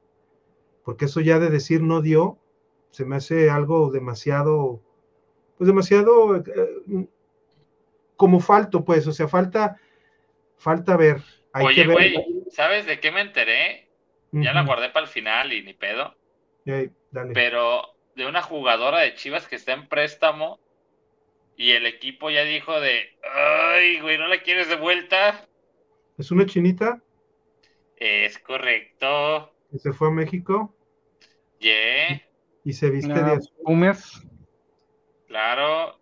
porque 0.84 1.06
eso 1.06 1.22
ya 1.22 1.40
de 1.40 1.50
decir 1.50 1.82
no 1.82 2.02
dio, 2.02 2.38
se 2.92 3.04
me 3.04 3.16
hace 3.16 3.50
algo 3.50 3.90
demasiado, 3.90 4.80
pues 5.58 5.68
demasiado 5.68 6.36
eh, 6.36 7.08
como 8.16 8.40
falto, 8.40 8.86
pues, 8.86 9.08
o 9.08 9.12
sea, 9.12 9.28
falta, 9.28 9.82
falta 10.56 10.96
ver. 10.98 11.24
Oye, 11.56 11.88
güey, 11.88 12.44
¿sabes 12.52 12.86
de 12.86 13.00
qué 13.00 13.12
me 13.12 13.22
enteré? 13.22 13.90
Ya 14.32 14.54
la 14.54 14.64
guardé 14.64 14.90
para 14.90 15.08
el 15.08 15.12
final 15.12 15.52
y 15.52 15.64
ni 15.64 15.74
pedo. 15.74 16.16
Pero 17.34 17.96
de 18.16 18.28
una 18.28 18.44
jugadora 18.44 19.00
de 19.00 19.16
Chivas 19.16 19.48
que 19.48 19.56
está 19.56 19.74
en 19.74 19.88
préstamo 19.88 20.60
y 21.57 21.72
el 21.72 21.86
equipo 21.86 22.30
ya 22.30 22.44
dijo 22.44 22.80
de, 22.80 23.18
ay, 23.23 23.99
güey, 24.02 24.18
¿no 24.18 24.27
la 24.27 24.41
quieres 24.41 24.68
de 24.68 24.76
vuelta? 24.76 25.48
¿Es 26.18 26.32
una 26.32 26.45
chinita? 26.45 27.02
Es 27.98 28.38
correcto. 28.40 29.53
¿Que 29.72 29.80
se 29.80 29.94
fue 29.94 30.10
a 30.10 30.11
México? 30.11 30.76
Yeah. 31.60 32.22
¿Y 32.64 32.73
se 32.73 32.90
viste 32.90 33.14
de 33.14 33.32
azul? 33.32 33.53
Claro. 35.27 35.99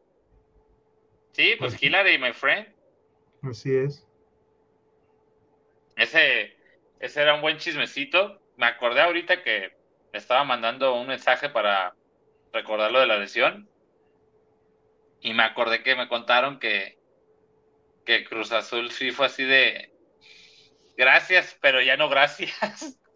Sí, 1.34 1.56
pues, 1.58 1.74
pues 1.74 1.84
Hillary, 1.84 2.18
my 2.18 2.34
friend. 2.34 2.68
Así 3.42 3.76
es. 3.76 4.08
ese, 5.96 6.56
ese 7.00 7.22
era 7.22 7.36
un 7.36 7.42
buen 7.42 7.58
chismecito. 7.58 8.40
Me 8.58 8.66
acordé 8.66 9.02
ahorita 9.02 9.44
que 9.44 9.74
me 10.12 10.20
estaba 10.20 10.44
mandando 10.44 10.96
un 10.96 11.08
mensaje 11.08 11.50
para 11.50 11.96
recordar 12.52 12.92
lo 12.92 13.00
de 13.00 13.08
la 13.08 13.18
lesión. 13.18 13.68
Y 15.24 15.34
me 15.34 15.44
acordé 15.44 15.82
que 15.82 15.96
me 15.96 16.10
contaron 16.10 16.60
que, 16.60 17.00
que 18.06 18.26
Cruz 18.26 18.52
Azul 18.52 18.92
sí 18.92 19.12
fue 19.12 19.28
así 19.28 19.44
de 19.44 19.92
gracias, 20.98 21.58
pero 21.62 21.82
ya 21.82 21.98
no 21.98 22.10
gracias. 22.10 23.00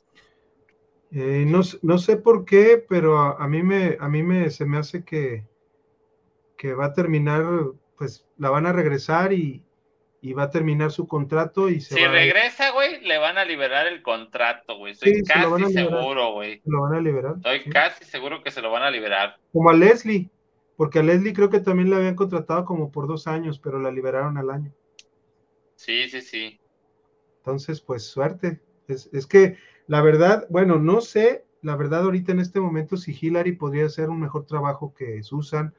Eh, 1.09 1.45
no, 1.47 1.61
no, 1.83 1.97
sé 1.99 2.17
por 2.17 2.43
qué, 2.43 2.83
pero 2.89 3.17
a, 3.17 3.47
mí 3.47 3.63
me, 3.63 3.95
a 3.97 4.09
mí 4.09 4.23
me, 4.23 4.49
se 4.49 4.65
me 4.65 4.77
hace 4.77 5.05
que, 5.05 5.45
que 6.57 6.73
va 6.73 6.87
a 6.87 6.93
terminar, 6.93 7.45
pues 7.97 8.27
la 8.37 8.49
van 8.49 8.65
a 8.65 8.73
regresar 8.73 9.31
y, 9.31 9.63
y 10.19 10.33
va 10.33 10.43
a 10.43 10.49
terminar 10.49 10.91
su 10.91 11.07
contrato 11.07 11.69
y 11.69 11.79
se 11.79 11.95
si 11.95 12.05
regresa, 12.05 12.71
güey, 12.71 12.99
le 13.05 13.17
van 13.19 13.37
a 13.37 13.45
liberar 13.45 13.87
el 13.87 14.01
contrato, 14.01 14.77
güey. 14.77 14.91
Estoy 14.91 15.23
casi 15.23 15.71
seguro, 15.71 16.33
güey. 16.33 16.61
Lo 16.65 16.81
van 16.81 16.95
a 16.95 16.99
liberar. 16.99 17.35
Estoy 17.37 17.63
casi 17.71 18.03
seguro 18.03 18.43
que 18.43 18.51
se 18.51 18.61
lo 18.61 18.69
van 18.69 18.83
a 18.83 18.91
liberar. 18.91 19.37
Como 19.53 19.69
a 19.69 19.73
Leslie, 19.73 20.29
porque 20.77 20.99
a 20.99 21.03
Leslie 21.03 21.33
creo 21.33 21.49
que 21.49 21.59
también 21.59 21.89
la 21.89 21.97
habían 21.97 22.15
contratado 22.15 22.63
como 22.63 22.91
por 22.91 23.07
dos 23.07 23.27
años, 23.27 23.59
pero 23.59 23.79
la 23.79 23.91
liberaron 23.91 24.37
al 24.37 24.51
año. 24.51 24.73
Sí, 25.75 26.07
sí, 26.09 26.21
sí. 26.21 26.59
Entonces, 27.39 27.81
pues 27.81 28.05
suerte. 28.05 28.61
Es, 28.87 29.09
es 29.11 29.27
que 29.27 29.57
la 29.87 30.01
verdad, 30.01 30.45
bueno, 30.49 30.77
no 30.77 31.01
sé, 31.01 31.45
la 31.61 31.75
verdad 31.75 32.03
ahorita 32.03 32.31
en 32.31 32.39
este 32.39 32.59
momento 32.59 32.95
si 32.95 33.17
Hillary 33.19 33.53
podría 33.53 33.87
hacer 33.87 34.09
un 34.09 34.19
mejor 34.19 34.45
trabajo 34.45 34.93
que 34.93 35.23
Susan 35.23 35.73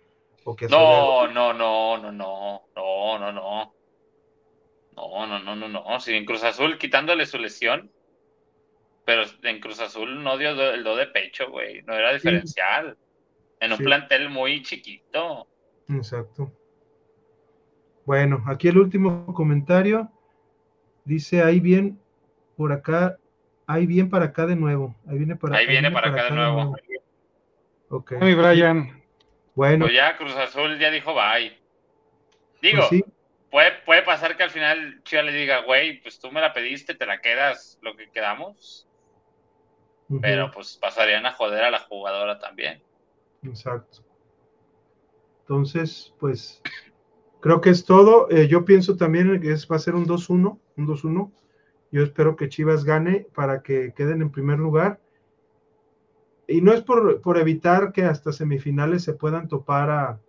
o 0.45 0.57
que... 0.57 0.67
No, 0.69 1.29
no, 1.29 1.53
no, 1.53 1.99
no, 1.99 2.13
no, 2.13 2.63
no, 2.75 3.19
no, 3.19 3.33
no. 3.33 3.75
No, 4.97 5.27
no, 5.27 5.39
no, 5.39 5.55
no, 5.55 5.69
no. 5.69 6.01
Si 6.01 6.13
en 6.13 6.25
Cruz 6.25 6.43
Azul 6.43 6.77
quitándole 6.77 7.25
su 7.25 7.39
lesión, 7.39 7.93
pero 9.05 9.23
en 9.43 9.61
Cruz 9.61 9.81
Azul 9.81 10.23
no 10.25 10.37
dio 10.37 10.51
el 10.51 10.83
do 10.83 10.97
de 10.97 11.07
pecho, 11.07 11.51
güey. 11.51 11.83
No 11.83 11.95
era 11.95 12.13
diferencial. 12.13 12.99
En 13.61 13.73
un 13.73 13.79
plantel 13.79 14.29
muy 14.31 14.63
chiquito. 14.63 15.47
Exacto. 15.89 16.53
Bueno, 18.05 18.43
aquí 18.47 18.69
el 18.69 18.79
último 18.79 19.27
comentario. 19.35 20.11
Dice, 21.05 21.43
ahí 21.43 21.61
bien, 21.61 22.01
por 22.57 22.73
acá, 22.73 23.19
ahí 23.67 23.87
bien 23.87 24.11
para 24.11 24.27
acá 24.27 24.47
de 24.47 24.57
nuevo. 24.57 24.95
Ahí 25.07 25.19
viene 25.19 25.37
para, 25.37 25.57
ahí 25.57 25.67
viene 25.67 25.91
para, 25.91 26.11
acá, 26.11 26.25
de 26.25 26.31
nuevo. 26.31 26.77
Ok. 27.91 28.13
Ay, 28.21 28.35
Brian. 28.35 29.03
Bueno. 29.55 29.87
Pues 29.87 29.95
ya 29.95 30.17
Cruz 30.17 30.37
Azul 30.37 30.79
ya 30.79 30.91
dijo 30.91 31.15
bye. 31.15 31.59
Digo, 32.61 32.87
pues 32.89 33.03
puede, 33.51 33.73
puede 33.85 34.03
pasar 34.03 34.37
que 34.37 34.43
al 34.43 34.51
final 34.51 35.03
Chivas 35.05 35.25
le 35.25 35.33
diga, 35.33 35.63
güey, 35.63 36.01
pues 36.01 36.19
tú 36.19 36.31
me 36.31 36.41
la 36.41 36.53
pediste, 36.53 36.95
te 36.95 37.07
la 37.07 37.21
quedas 37.21 37.79
lo 37.83 37.97
que 37.97 38.11
quedamos. 38.11 38.87
Pero 40.23 40.51
pues 40.51 40.79
pasarían 40.81 41.27
a 41.27 41.33
joder 41.33 41.65
a 41.65 41.71
la 41.71 41.81
jugadora 41.81 42.39
también. 42.39 42.83
Exacto. 43.43 43.99
Entonces, 45.41 46.15
pues 46.19 46.63
creo 47.41 47.61
que 47.61 47.71
es 47.71 47.85
todo. 47.85 48.31
Eh, 48.31 48.49
yo 48.49 48.65
pienso 48.65 48.97
también 48.97 49.41
que 49.41 49.53
es, 49.53 49.69
va 49.71 49.77
a 49.77 49.81
ser 49.81 49.95
un 49.95 50.07
2-1, 50.07 50.59
un 50.77 50.87
2-1. 50.87 51.33
Yo 51.91 52.03
espero 52.03 52.37
que 52.37 52.49
Chivas 52.49 52.85
gane 52.85 53.27
para 53.35 53.63
que 53.63 53.93
queden 53.95 54.23
en 54.23 54.31
primer 54.31 54.59
lugar. 54.59 55.01
Y 56.47 56.61
no 56.61 56.73
es 56.73 56.83
por, 56.83 57.21
por 57.21 57.39
evitar 57.39 57.93
que 57.93 58.05
hasta 58.05 58.33
semifinales 58.33 59.05
se 59.05 59.15
puedan 59.15 59.49
topar 59.49 59.91
a, 59.91 60.21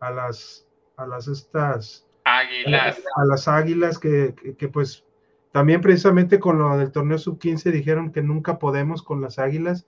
a 0.00 0.10
las 0.10 0.66
a 0.96 1.06
las 1.06 1.28
estas 1.28 2.06
Águilas. 2.24 3.02
A, 3.16 3.24
las 3.24 3.48
águilas 3.48 3.98
que, 3.98 4.34
pues 4.72 5.04
también 5.50 5.80
precisamente 5.80 6.38
con 6.38 6.58
lo 6.58 6.76
del 6.78 6.92
torneo 6.92 7.18
sub-15 7.18 7.72
dijeron 7.72 8.12
que 8.12 8.22
nunca 8.22 8.58
podemos 8.58 9.02
con 9.02 9.20
las 9.20 9.38
águilas, 9.38 9.86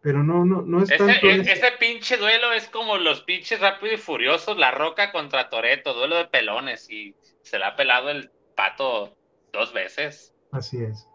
pero 0.00 0.22
no, 0.22 0.44
no, 0.44 0.62
no 0.62 0.82
es 0.82 0.90
ese, 0.90 1.04
tanto 1.04 1.28
ese 1.28 1.72
pinche 1.78 2.16
duelo 2.16 2.52
es 2.52 2.68
como 2.68 2.96
los 2.98 3.22
pinches 3.22 3.60
rápidos 3.60 3.94
y 3.94 4.02
furiosos, 4.02 4.56
la 4.56 4.70
roca 4.70 5.12
contra 5.12 5.48
Toreto, 5.48 5.94
duelo 5.94 6.16
de 6.16 6.26
pelones, 6.26 6.88
y 6.90 7.14
se 7.42 7.58
le 7.58 7.64
ha 7.64 7.76
pelado 7.76 8.10
el 8.10 8.30
pato 8.54 9.16
dos 9.52 9.72
veces. 9.72 10.34
Así 10.52 10.82
es. 10.82 11.06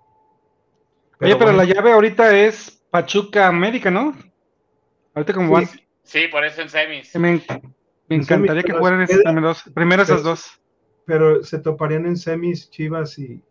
Oye, 1.21 1.35
pero 1.35 1.53
la 1.53 1.63
llave 1.63 1.91
ahorita 1.91 2.35
es 2.35 2.83
Pachuca 2.89 3.47
América, 3.47 3.89
¿no? 3.89 4.13
Ahorita 5.13 5.33
como 5.33 5.59
sí, 5.61 5.83
Sí, 6.03 6.27
por 6.27 6.43
eso 6.43 6.61
en 6.61 6.69
semis. 6.69 7.15
Me 7.15 7.41
encantaría 8.09 8.63
que 8.63 8.73
fueran 8.73 9.01
esas 9.01 9.23
dos, 9.41 9.63
primero 9.73 10.03
esas 10.03 10.23
dos. 10.23 10.59
Pero 11.05 11.43
se 11.43 11.59
toparían 11.59 12.05
en 12.05 12.17
semis 12.17 12.69
Chivas 12.69 13.17
y, 13.17 13.41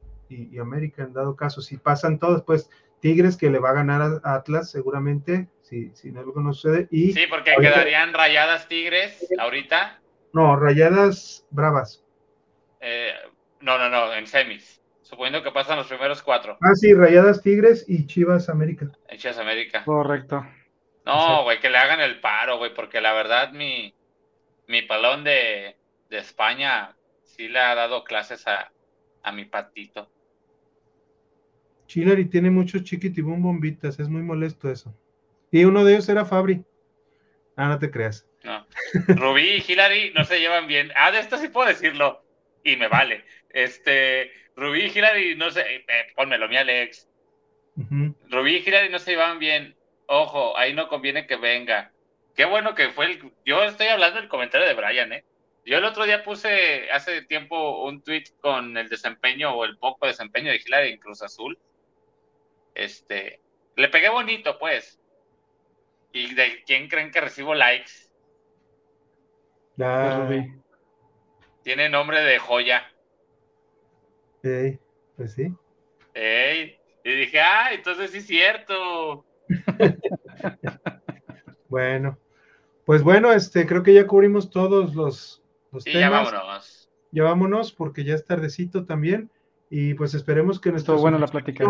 América 0.61 1.03
en 1.03 1.13
dado 1.13 1.37
caso. 1.37 1.61
Si 1.61 1.77
pasan 1.77 2.19
todos, 2.19 2.43
pues 2.43 2.71
Tigres 3.03 3.37
que 3.37 3.51
le 3.51 3.59
va 3.59 3.71
a 3.71 3.75
ganar 3.75 4.21
a 4.23 4.35
Atlas 4.35 4.71
seguramente, 4.71 5.49
si, 5.61 5.91
si 5.95 6.09
algo 6.17 6.41
no 6.41 6.55
sucede. 6.55 6.87
Y 6.93 7.13
sí, 7.13 7.25
porque 7.29 7.55
quedarían 7.61 8.15
rayadas 8.15 8.69
Tigres 8.69 9.29
ahorita. 9.39 10.01
No, 10.33 10.57
rayadas 10.57 11.45
bravas. 11.51 12.05
Eh, 12.81 13.13
no, 13.61 13.77
no, 13.77 13.91
no, 13.91 14.15
en 14.15 14.27
semis. 14.29 14.81
Suponiendo 15.03 15.43
que 15.43 15.51
pasan 15.51 15.79
los 15.79 15.89
primeros 15.89 16.23
cuatro. 16.23 16.57
Ah, 16.63 16.75
sí, 16.75 16.95
rayadas 16.95 17.43
Tigres 17.43 17.85
y 17.89 18.07
Chivas 18.07 18.49
América. 18.49 18.87
Chivas 19.17 19.39
América. 19.39 19.85
Correcto. 19.85 20.47
No, 21.05 21.43
güey, 21.43 21.59
que 21.59 21.71
le 21.71 21.79
hagan 21.79 22.01
el 22.01 22.21
paro, 22.21 22.59
güey, 22.59 22.73
porque 22.73 23.01
la 23.01 23.13
verdad 23.13 23.51
mi, 23.51 23.93
mi 24.69 24.83
palón 24.83 25.25
de, 25.25 25.77
España 26.09 26.95
sí 27.25 27.49
le 27.49 27.59
ha 27.59 27.75
dado 27.75 28.05
clases 28.05 28.47
a, 28.47 28.71
mi 29.33 29.45
patito. 29.45 30.09
Chilari 31.93 32.25
tiene 32.25 32.49
muchos 32.49 32.85
chiquitibum 32.85 33.43
bombitas, 33.43 34.01
es 34.01 34.09
muy 34.09 34.23
molesto 34.23 34.71
eso. 34.71 34.97
Y 35.51 35.67
uno 35.67 35.85
de 35.85 35.93
ellos 35.93 36.09
era 36.09 36.25
Fabri. 36.25 36.65
Ah, 37.55 37.69
no 37.69 37.79
te 37.79 37.91
creas. 37.91 38.27
No. 38.45 38.67
Rubí 39.09 39.43
y 39.43 39.73
Hilary 39.73 40.11
no 40.15 40.25
se 40.25 40.41
llevan 40.41 40.67
bien. 40.67 40.91
Ah, 40.97 41.11
de 41.11 41.21
esto 41.21 41.37
sí 41.37 41.49
puedo 41.49 41.69
decirlo. 41.69 42.25
Y 42.65 42.77
me 42.77 42.89
vale. 42.89 43.27
Este, 43.51 44.33
Rubí 44.57 44.85
y 44.85 44.99
Hilary 44.99 45.37
no 45.37 45.51
se. 45.51 45.61
Eh, 45.61 45.85
pónmelo, 46.17 46.49
mi 46.49 46.57
Alex. 46.57 47.11
Rubí 48.31 48.57
y 48.57 48.67
Hilary 48.67 48.89
no 48.89 48.99
se 48.99 49.11
llevan 49.11 49.39
bien. 49.39 49.77
Ojo, 50.07 50.57
ahí 50.57 50.73
no 50.73 50.89
conviene 50.89 51.27
que 51.27 51.37
venga. 51.37 51.93
Qué 52.35 52.47
bueno 52.47 52.75
que 52.75 52.89
fue 52.89 53.05
el. 53.05 53.33
Yo 53.45 53.63
estoy 53.65 53.89
hablando 53.89 54.19
del 54.19 54.31
comentario 54.31 54.67
de 54.67 54.73
Brian, 54.73 55.13
¿eh? 55.13 55.25
Yo 55.67 55.77
el 55.77 55.85
otro 55.85 56.07
día 56.07 56.25
puse 56.25 56.91
hace 56.91 57.21
tiempo 57.21 57.85
un 57.85 58.03
tweet 58.03 58.25
con 58.41 58.79
el 58.79 58.89
desempeño 58.89 59.53
o 59.53 59.67
el 59.67 59.77
poco 59.77 60.07
desempeño 60.07 60.51
de 60.51 60.57
Hillary 60.57 60.93
en 60.93 60.99
Cruz 60.99 61.21
Azul. 61.21 61.59
Este. 62.75 63.41
Le 63.77 63.89
pegué 63.89 64.09
bonito, 64.09 64.59
pues. 64.59 65.01
¿Y 66.13 66.35
de 66.35 66.63
quién 66.67 66.89
creen 66.89 67.11
que 67.11 67.21
recibo 67.21 67.55
likes? 67.55 68.11
Ah. 69.81 70.29
Tiene 71.63 71.89
nombre 71.89 72.21
de 72.21 72.39
joya. 72.39 72.83
Ey, 74.43 74.79
pues 75.17 75.35
sí. 75.35 75.55
Ey, 76.15 76.79
y 77.05 77.13
dije, 77.13 77.41
ah, 77.41 77.73
entonces 77.73 78.11
sí 78.11 78.19
es 78.19 78.27
cierto. 78.27 79.25
bueno, 81.69 82.19
pues 82.85 83.03
bueno, 83.03 83.33
este, 83.33 83.67
creo 83.67 83.83
que 83.83 83.95
ya 83.95 84.07
cubrimos 84.07 84.51
todos 84.51 84.95
los, 84.95 85.43
los 85.71 85.85
temas. 85.85 86.01
Ya 86.01 86.11
vámonos. 86.11 86.91
Ya 87.11 87.25
vámonos 87.25 87.73
porque 87.73 88.05
ya 88.05 88.15
es 88.15 88.25
tardecito 88.25 88.85
también. 88.85 89.31
Y 89.71 89.95
pues 89.95 90.15
esperemos 90.15 90.61
que 90.61 90.71
nuestra. 90.71 90.95
Estuvo 90.95 91.03
buena 91.03 91.19
la 91.19 91.29
plática. 91.29 91.65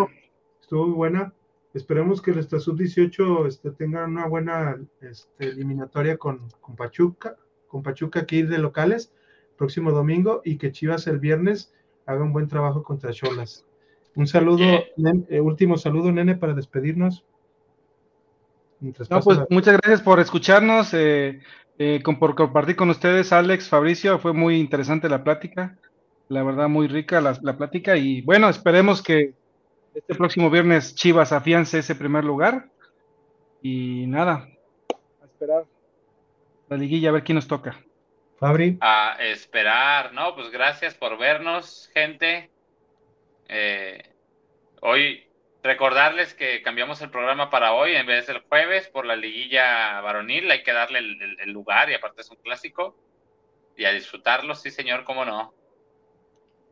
Estuvo 0.63 0.87
muy 0.87 0.95
buena. 0.95 1.35
Esperemos 1.75 2.23
que 2.23 2.33
nuestra 2.33 2.61
sub-18 2.61 3.47
este, 3.47 3.71
tenga 3.71 4.05
una 4.05 4.27
buena 4.27 4.79
este, 5.01 5.49
eliminatoria 5.49 6.17
con, 6.17 6.49
con, 6.61 6.77
Pachuca, 6.77 7.37
con 7.69 7.83
Pachuca 7.83 8.21
aquí 8.21 8.43
de 8.43 8.59
locales, 8.59 9.13
próximo 9.57 9.91
domingo, 9.93 10.41
y 10.45 10.57
que 10.57 10.73
Chivas 10.73 11.07
el 11.07 11.19
viernes 11.19 11.75
haga 12.07 12.23
un 12.23 12.33
buen 12.33 12.49
trabajo 12.49 12.83
contra 12.83 13.13
Cholas. 13.13 13.65
Un 14.15 14.27
saludo, 14.27 14.65
eh, 14.65 15.41
último 15.41 15.79
saludo, 15.79 16.13
nene, 16.13 16.37
para 16.37 16.53
despedirnos. 16.53 17.25
No, 18.81 19.21
pues 19.21 19.39
muchas 19.49 19.79
gracias 19.79 20.03
por 20.03 20.19
escucharnos, 20.21 20.93
eh, 20.93 21.41
eh, 21.79 22.03
por 22.19 22.35
compartir 22.35 22.77
con 22.77 22.91
ustedes, 22.91 23.33
Alex, 23.33 23.69
Fabricio, 23.69 24.19
fue 24.19 24.33
muy 24.33 24.57
interesante 24.57 25.09
la 25.09 25.23
plática, 25.23 25.79
la 26.29 26.43
verdad 26.43 26.69
muy 26.69 26.89
rica 26.89 27.21
la, 27.21 27.57
plática 27.57 27.97
y 27.97 28.23
bueno, 28.23 28.49
esperemos 28.49 29.01
que 29.03 29.35
este 29.94 30.14
próximo 30.14 30.51
viernes 30.51 30.94
Chivas 30.94 31.32
afiance 31.32 31.78
ese 31.78 31.94
primer 31.94 32.24
lugar 32.24 32.69
y 33.60 34.06
nada, 34.06 34.48
a 35.20 35.24
esperar 35.24 35.64
la 36.69 36.77
liguilla 36.77 37.10
a 37.10 37.12
ver 37.12 37.24
quién 37.24 37.36
nos 37.36 37.48
toca. 37.48 37.78
Fabri. 38.39 38.78
A 38.81 39.16
esperar, 39.20 40.12
¿no? 40.12 40.35
Pues 40.35 40.51
gracias 40.51 40.94
por 40.94 41.16
vernos, 41.19 41.90
gente. 41.93 42.51
Eh, 43.48 44.02
hoy 44.81 45.24
Recordarles 45.62 46.35
que 46.35 46.60
cambiamos 46.62 47.01
el 47.02 47.10
programa 47.10 47.48
para 47.48 47.73
hoy 47.73 47.94
en 47.94 48.05
vez 48.05 48.27
del 48.27 48.40
jueves 48.40 48.89
por 48.89 49.06
la 49.06 49.14
liguilla 49.14 50.01
varonil. 50.01 50.51
Hay 50.51 50.64
que 50.64 50.73
darle 50.73 50.98
el, 50.98 51.52
lugar 51.52 51.89
y 51.89 51.94
aparte 51.94 52.23
es 52.23 52.31
un 52.31 52.36
clásico. 52.39 52.97
Y 53.77 53.85
a 53.85 53.93
disfrutarlo, 53.93 54.56
sí, 54.56 54.73
señor, 54.73 55.05
cómo 55.05 55.24
no. 55.24 55.55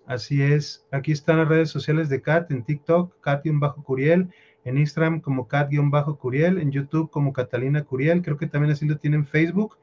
Así 0.06 0.42
es. 0.42 0.86
Aquí 0.90 1.12
están 1.12 1.38
las 1.38 1.48
redes 1.48 1.70
sociales 1.70 2.08
de 2.08 2.20
Kat 2.20 2.50
en 2.50 2.64
TikTok, 2.64 3.20
Kat-Curiel, 3.20 4.28
en 4.64 4.78
Instagram 4.78 5.20
como 5.20 5.48
Kat-Curiel, 5.48 6.58
en 6.58 6.72
YouTube 6.72 7.10
como 7.10 7.32
Catalina 7.32 7.84
Curiel, 7.84 8.22
creo 8.22 8.36
que 8.36 8.46
también 8.46 8.72
así 8.72 8.86
lo 8.86 8.98
tienen 8.98 9.20
en 9.20 9.26
Facebook. 9.26 9.78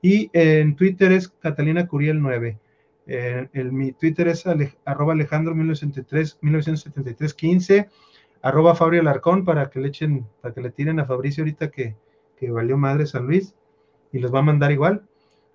Y 0.00 0.30
en 0.32 0.76
Twitter 0.76 1.12
es 1.12 1.28
Catalina 1.28 1.86
Curiel 1.86 2.20
9. 2.20 2.58
Eh, 3.06 3.48
mi 3.52 3.92
Twitter 3.92 4.28
es 4.28 4.44
arroba 4.84 5.12
Alejandro 5.12 5.54
1973 5.54 7.34
15, 7.34 7.88
arroba 8.42 8.74
Fabri 8.74 8.98
Alarcón 8.98 9.44
para 9.44 9.70
que 9.70 9.80
le 9.80 9.88
echen, 9.88 10.26
para 10.40 10.54
que 10.54 10.60
le 10.60 10.70
tiren 10.70 11.00
a 11.00 11.06
Fabricio 11.06 11.42
ahorita 11.42 11.70
que, 11.70 11.96
que 12.36 12.50
valió 12.50 12.76
madre 12.76 13.06
San 13.06 13.26
Luis 13.26 13.54
y 14.12 14.18
los 14.18 14.32
va 14.34 14.40
a 14.40 14.42
mandar 14.42 14.70
igual. 14.72 15.02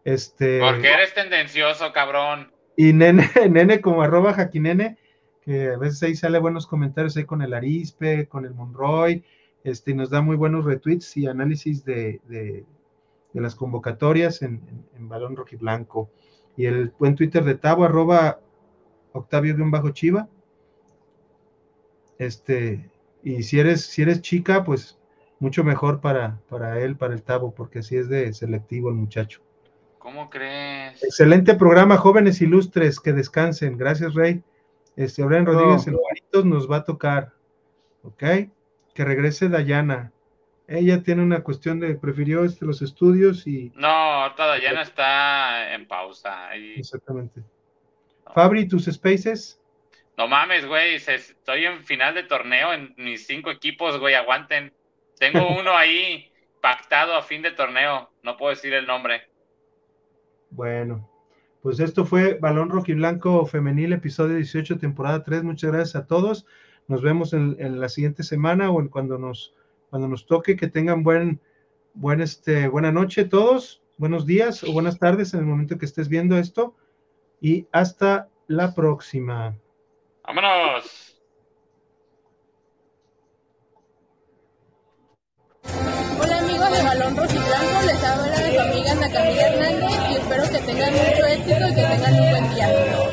Este, 0.03 0.59
Porque 0.61 0.91
eres 0.91 1.13
tendencioso, 1.13 1.91
cabrón. 1.91 2.51
Y 2.77 2.93
nene, 2.93 3.27
nene 3.49 3.81
como 3.81 4.03
arroba 4.03 4.33
jaquinene, 4.33 4.97
que 5.41 5.71
a 5.71 5.77
veces 5.77 6.03
ahí 6.03 6.15
sale 6.15 6.39
buenos 6.39 6.67
comentarios 6.67 7.17
ahí 7.17 7.25
con 7.25 7.41
el 7.41 7.53
Arispe, 7.53 8.27
con 8.27 8.45
el 8.45 8.53
Monroy, 8.53 9.25
este, 9.63 9.91
y 9.91 9.93
nos 9.95 10.11
da 10.11 10.21
muy 10.21 10.37
buenos 10.37 10.63
retweets 10.63 11.17
y 11.17 11.25
análisis 11.25 11.83
de, 11.83 12.21
de, 12.29 12.65
las 13.33 13.55
convocatorias 13.55 14.41
en, 14.41 14.61
en, 14.97 15.09
balón 15.09 15.35
rojiblanco. 15.35 16.09
Y 16.55 16.65
el 16.65 16.93
buen 16.97 17.15
Twitter 17.15 17.43
de 17.43 17.55
Tavo, 17.55 17.83
arroba 17.83 18.39
Octavio-Chiva. 19.11 20.27
Este, 22.17 22.89
y 23.23 23.43
si 23.43 23.59
eres, 23.59 23.81
si 23.81 24.03
eres 24.03 24.21
chica, 24.21 24.63
pues 24.63 24.97
mucho 25.39 25.63
mejor 25.63 25.99
para, 25.99 26.41
para 26.49 26.79
él, 26.79 26.95
para 26.95 27.13
el 27.13 27.23
Tavo, 27.23 27.53
porque 27.53 27.79
así 27.79 27.95
es 27.95 28.07
de 28.09 28.33
selectivo 28.33 28.89
el 28.89 28.95
muchacho. 28.95 29.41
¿Cómo 30.07 30.29
crees? 30.29 31.03
Excelente 31.03 31.55
programa, 31.55 31.97
jóvenes 31.97 32.41
ilustres, 32.41 33.01
que 33.01 33.11
descansen. 33.11 33.77
Gracias, 33.77 34.13
Rey. 34.13 34.41
Este, 34.95 35.21
Abraham 35.21 35.47
Rodríguez, 35.47 35.85
el 35.85 36.49
nos 36.49 36.71
va 36.71 36.77
a 36.77 36.83
tocar. 36.85 37.33
¿Ok? 38.03 38.23
Que 38.95 39.03
regrese 39.03 39.49
Dayana. 39.49 40.13
Ella 40.65 41.03
tiene 41.03 41.23
una 41.23 41.43
cuestión 41.43 41.81
de, 41.81 41.95
prefirió 41.95 42.45
este, 42.45 42.65
los 42.65 42.81
estudios 42.81 43.45
y... 43.47 43.73
No, 43.75 43.89
ahorita 43.89 44.47
Dayana 44.47 44.81
está 44.83 45.73
en 45.73 45.85
pausa. 45.85 46.55
Exactamente. 46.55 47.41
Fabri, 48.33 48.65
¿tus 48.65 48.85
spaces? 48.85 49.59
No 50.15 50.29
mames, 50.29 50.65
güey, 50.65 50.95
estoy 50.95 51.65
en 51.65 51.83
final 51.83 52.15
de 52.15 52.23
torneo 52.23 52.71
en 52.71 52.93
mis 52.95 53.27
cinco 53.27 53.51
equipos, 53.51 53.99
güey, 53.99 54.15
aguanten. 54.15 54.71
Tengo 55.19 55.49
uno 55.59 55.75
ahí 55.75 56.31
pactado 56.61 57.13
a 57.13 57.23
fin 57.23 57.41
de 57.41 57.51
torneo, 57.51 58.09
no 58.23 58.37
puedo 58.37 58.51
decir 58.51 58.73
el 58.73 58.87
nombre. 58.87 59.27
Bueno, 60.57 61.07
pues 61.61 61.79
esto 61.79 62.03
fue 62.03 62.33
Balón 62.33 62.69
Blanco 62.69 63.45
Femenil, 63.45 63.93
episodio 63.93 64.37
18, 64.37 64.79
temporada 64.79 65.23
3. 65.23 65.43
Muchas 65.43 65.71
gracias 65.71 65.95
a 65.95 66.07
todos. 66.07 66.47
Nos 66.87 67.03
vemos 67.03 67.33
en, 67.33 67.79
la 67.79 67.87
siguiente 67.89 68.23
semana 68.23 68.71
o 68.71 68.81
en 68.81 68.87
cuando 68.87 69.19
nos, 69.19 69.53
cuando 69.91 70.07
nos 70.07 70.25
toque. 70.25 70.55
Que 70.55 70.65
tengan 70.65 71.03
buen, 71.03 71.39
buen 71.93 72.21
este, 72.21 72.67
buena 72.69 72.91
noche 72.91 73.25
todos, 73.25 73.83
buenos 73.99 74.25
días 74.25 74.63
o 74.63 74.73
buenas 74.73 74.97
tardes 74.97 75.35
en 75.35 75.41
el 75.41 75.45
momento 75.45 75.77
que 75.77 75.85
estés 75.85 76.09
viendo 76.09 76.39
esto. 76.39 76.75
Y 77.39 77.67
hasta 77.71 78.27
la 78.47 78.73
próxima. 78.73 79.55
Vámonos. 80.25 81.07
de 86.69 86.83
Balón 86.83 87.15
Rojiblanco, 87.15 87.81
les 87.85 88.03
habla 88.03 88.37
de 88.37 88.53
su 88.53 88.59
amiga 88.59 88.91
Ana 88.91 89.11
Camila 89.11 89.41
Hernández 89.47 90.06
espero 90.37 90.59
que 90.59 90.71
tengan 90.71 90.93
mucho 90.93 91.25
éxito 91.25 91.67
y 91.67 91.73
que 91.73 91.81
tengan 91.81 92.19
un 92.19 92.29
buen 92.29 92.55
día. 92.55 93.06